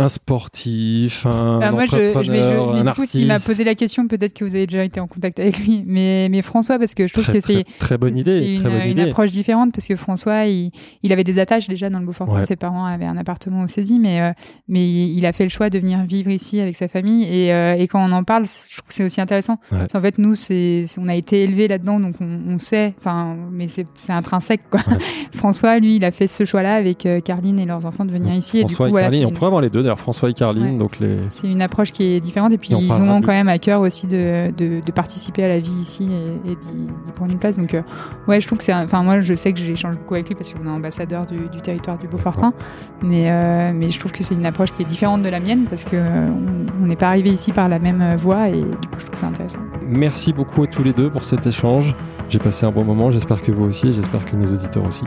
Un 0.00 0.08
sportif, 0.08 1.26
un 1.26 1.60
Ah, 1.62 1.70
moi, 1.72 1.86
je, 1.86 1.96
entrepreneur, 1.96 2.74
je 2.76 2.80
un 2.80 2.84
du 2.84 2.90
coup, 2.92 3.04
s'il 3.06 3.26
m'a 3.26 3.38
posé 3.40 3.64
la 3.64 3.74
question, 3.74 4.06
peut-être 4.08 4.32
que 4.34 4.44
vous 4.44 4.54
avez 4.56 4.66
déjà 4.66 4.84
été 4.84 5.00
en 5.00 5.06
contact 5.06 5.38
avec 5.38 5.58
lui. 5.58 5.82
Mais, 5.86 6.28
mais 6.30 6.42
François, 6.42 6.78
parce 6.78 6.94
que 6.94 7.06
je 7.06 7.12
trouve 7.12 7.24
très, 7.24 7.34
que 7.34 7.40
c'est 7.40 7.64
très, 7.64 7.78
très 7.78 7.98
bonne 7.98 8.16
idée. 8.16 8.54
une, 8.54 8.60
très 8.60 8.70
bonne 8.70 8.80
une 8.86 8.90
idée. 8.92 9.02
approche 9.10 9.30
différente 9.30 9.72
parce 9.72 9.86
que 9.86 9.96
François, 9.96 10.46
il, 10.46 10.70
il 11.02 11.12
avait 11.12 11.24
des 11.24 11.38
attaches 11.38 11.68
déjà 11.68 11.90
dans 11.90 11.98
le 12.00 12.06
Beaufort. 12.06 12.28
Ouais. 12.28 12.42
Ses 12.46 12.56
parents 12.56 12.84
avaient 12.84 13.04
un 13.04 13.16
appartement 13.16 13.62
au 13.62 13.68
saisie, 13.68 13.98
mais, 13.98 14.20
euh, 14.20 14.32
mais 14.68 14.88
il 14.90 15.24
a 15.26 15.32
fait 15.32 15.44
le 15.44 15.50
choix 15.50 15.70
de 15.70 15.78
venir 15.78 16.02
vivre 16.04 16.30
ici 16.30 16.60
avec 16.60 16.76
sa 16.76 16.88
famille. 16.88 17.24
Et, 17.24 17.52
euh, 17.52 17.74
et 17.76 17.86
quand 17.88 18.04
on 18.04 18.12
en 18.12 18.24
parle, 18.24 18.46
je 18.46 18.76
trouve 18.76 18.88
que 18.88 18.94
c'est 18.94 19.04
aussi 19.04 19.20
intéressant. 19.20 19.58
Ouais. 19.72 19.78
Parce 19.80 19.92
qu'en 19.92 20.00
fait, 20.00 20.18
nous, 20.18 20.34
c'est, 20.34 20.84
on 20.98 21.08
a 21.08 21.14
été 21.14 21.42
élevés 21.42 21.68
là-dedans, 21.68 22.00
donc 22.00 22.16
on, 22.20 22.40
on 22.48 22.58
sait, 22.58 22.94
enfin, 22.98 23.36
mais 23.52 23.66
c'est, 23.66 23.86
c'est 23.94 24.12
intrinsèque, 24.12 24.62
quoi. 24.70 24.80
Ouais. 24.88 24.98
François, 25.34 25.78
lui, 25.78 25.96
il 25.96 26.04
a 26.04 26.10
fait 26.10 26.26
ce 26.26 26.44
choix-là 26.44 26.74
avec 26.74 27.06
euh, 27.06 27.20
Carline 27.20 27.58
et 27.60 27.66
leurs 27.66 27.86
enfants 27.86 28.04
de 28.04 28.10
venir 28.12 28.34
ici. 28.34 28.58
Et 28.58 28.64
du 28.64 28.74
François 28.74 28.86
coup, 28.86 28.88
et 28.88 28.90
voilà, 28.92 29.06
Carline, 29.08 29.24
on 29.24 29.28
une- 29.28 29.34
pourrait 29.34 29.46
avoir 29.46 29.62
les 29.62 29.70
deux 29.70 29.82
François 29.98 30.30
et 30.30 30.34
Carline. 30.34 30.72
Ouais. 30.72 30.76
Donc 30.76 30.98
les... 30.98 31.18
c'est 31.30 31.48
une 31.48 31.62
approche 31.62 31.92
qui 31.92 32.04
est 32.04 32.20
différente 32.20 32.52
et 32.52 32.58
puis 32.58 32.72
Et 32.72 32.74
on 32.74 32.80
ils 32.80 33.02
ont 33.02 33.20
quand 33.20 33.28
même 33.28 33.48
à 33.48 33.58
cœur 33.58 33.80
aussi 33.80 34.06
de, 34.06 34.50
de, 34.56 34.80
de 34.84 34.92
participer 34.92 35.44
à 35.44 35.48
la 35.48 35.58
vie 35.58 35.72
ici 35.80 36.08
et, 36.10 36.50
et 36.52 36.56
d'y, 36.56 36.66
d'y 36.66 37.12
prendre 37.14 37.32
une 37.32 37.38
place. 37.38 37.56
Donc 37.56 37.74
euh, 37.74 37.82
ouais, 38.28 38.40
je 38.40 38.46
trouve 38.46 38.58
que 38.58 38.64
c'est, 38.64 38.74
enfin 38.74 39.02
moi 39.02 39.20
je 39.20 39.34
sais 39.34 39.52
que 39.52 39.58
j'échange 39.58 39.96
beaucoup 39.96 40.14
avec 40.14 40.28
lui 40.28 40.34
parce 40.34 40.52
qu'on 40.52 40.64
est 40.66 40.70
ambassadeur 40.70 41.26
du, 41.26 41.48
du 41.48 41.60
territoire 41.60 41.98
du 41.98 42.08
Beaufortin, 42.08 42.52
mais 43.02 43.30
euh, 43.30 43.72
mais 43.74 43.90
je 43.90 43.98
trouve 43.98 44.12
que 44.12 44.22
c'est 44.22 44.34
une 44.34 44.46
approche 44.46 44.72
qui 44.72 44.82
est 44.82 44.86
différente 44.86 45.22
de 45.22 45.28
la 45.28 45.40
mienne 45.40 45.66
parce 45.68 45.84
que 45.84 45.96
on 45.96 46.86
n'est 46.86 46.96
pas 46.96 47.08
arrivé 47.08 47.30
ici 47.30 47.52
par 47.52 47.68
la 47.68 47.78
même 47.78 48.16
voie 48.16 48.48
et 48.48 48.60
du 48.60 48.88
coup 48.88 48.98
je 48.98 49.04
trouve 49.04 49.10
que 49.10 49.18
c'est 49.18 49.26
intéressant. 49.26 49.58
Merci 49.86 50.32
beaucoup 50.32 50.62
à 50.62 50.66
tous 50.66 50.82
les 50.82 50.92
deux 50.92 51.10
pour 51.10 51.24
cet 51.24 51.46
échange. 51.46 51.94
J'ai 52.28 52.38
passé 52.38 52.64
un 52.64 52.70
bon 52.70 52.84
moment, 52.84 53.10
j'espère 53.10 53.42
que 53.42 53.50
vous 53.50 53.64
aussi 53.64 53.88
et 53.88 53.92
j'espère 53.92 54.24
que 54.24 54.36
nos 54.36 54.46
auditeurs 54.52 54.86
aussi. 54.86 55.04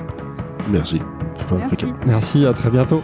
Merci. 0.70 1.02
Merci. 1.58 1.86
Merci, 2.06 2.46
à 2.46 2.54
très 2.54 2.70
bientôt. 2.70 3.02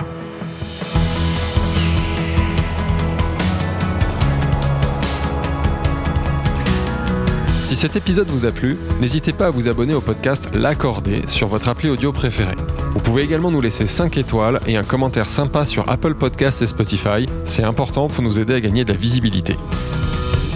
Si 7.69 7.75
cet 7.75 7.95
épisode 7.95 8.29
vous 8.29 8.47
a 8.47 8.51
plu, 8.51 8.79
n'hésitez 8.99 9.31
pas 9.31 9.45
à 9.45 9.49
vous 9.51 9.67
abonner 9.67 9.93
au 9.93 10.01
podcast 10.01 10.55
L'Accordé 10.55 11.21
sur 11.27 11.47
votre 11.47 11.69
appli 11.69 11.87
audio 11.87 12.11
préférée. 12.11 12.55
Vous 12.93 12.99
pouvez 12.99 13.21
également 13.21 13.51
nous 13.51 13.61
laisser 13.61 13.85
5 13.85 14.17
étoiles 14.17 14.59
et 14.65 14.75
un 14.75 14.83
commentaire 14.83 15.29
sympa 15.29 15.67
sur 15.67 15.87
Apple 15.87 16.15
Podcasts 16.15 16.63
et 16.63 16.67
Spotify. 16.67 17.27
C'est 17.43 17.61
important 17.61 18.07
pour 18.07 18.23
nous 18.23 18.39
aider 18.39 18.55
à 18.55 18.59
gagner 18.59 18.85
de 18.85 18.91
la 18.91 18.97
visibilité. 18.97 19.55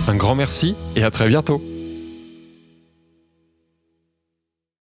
Un 0.08 0.16
grand 0.16 0.34
merci 0.34 0.74
et 0.96 1.04
à 1.04 1.12
très 1.12 1.28
bientôt 1.28 1.62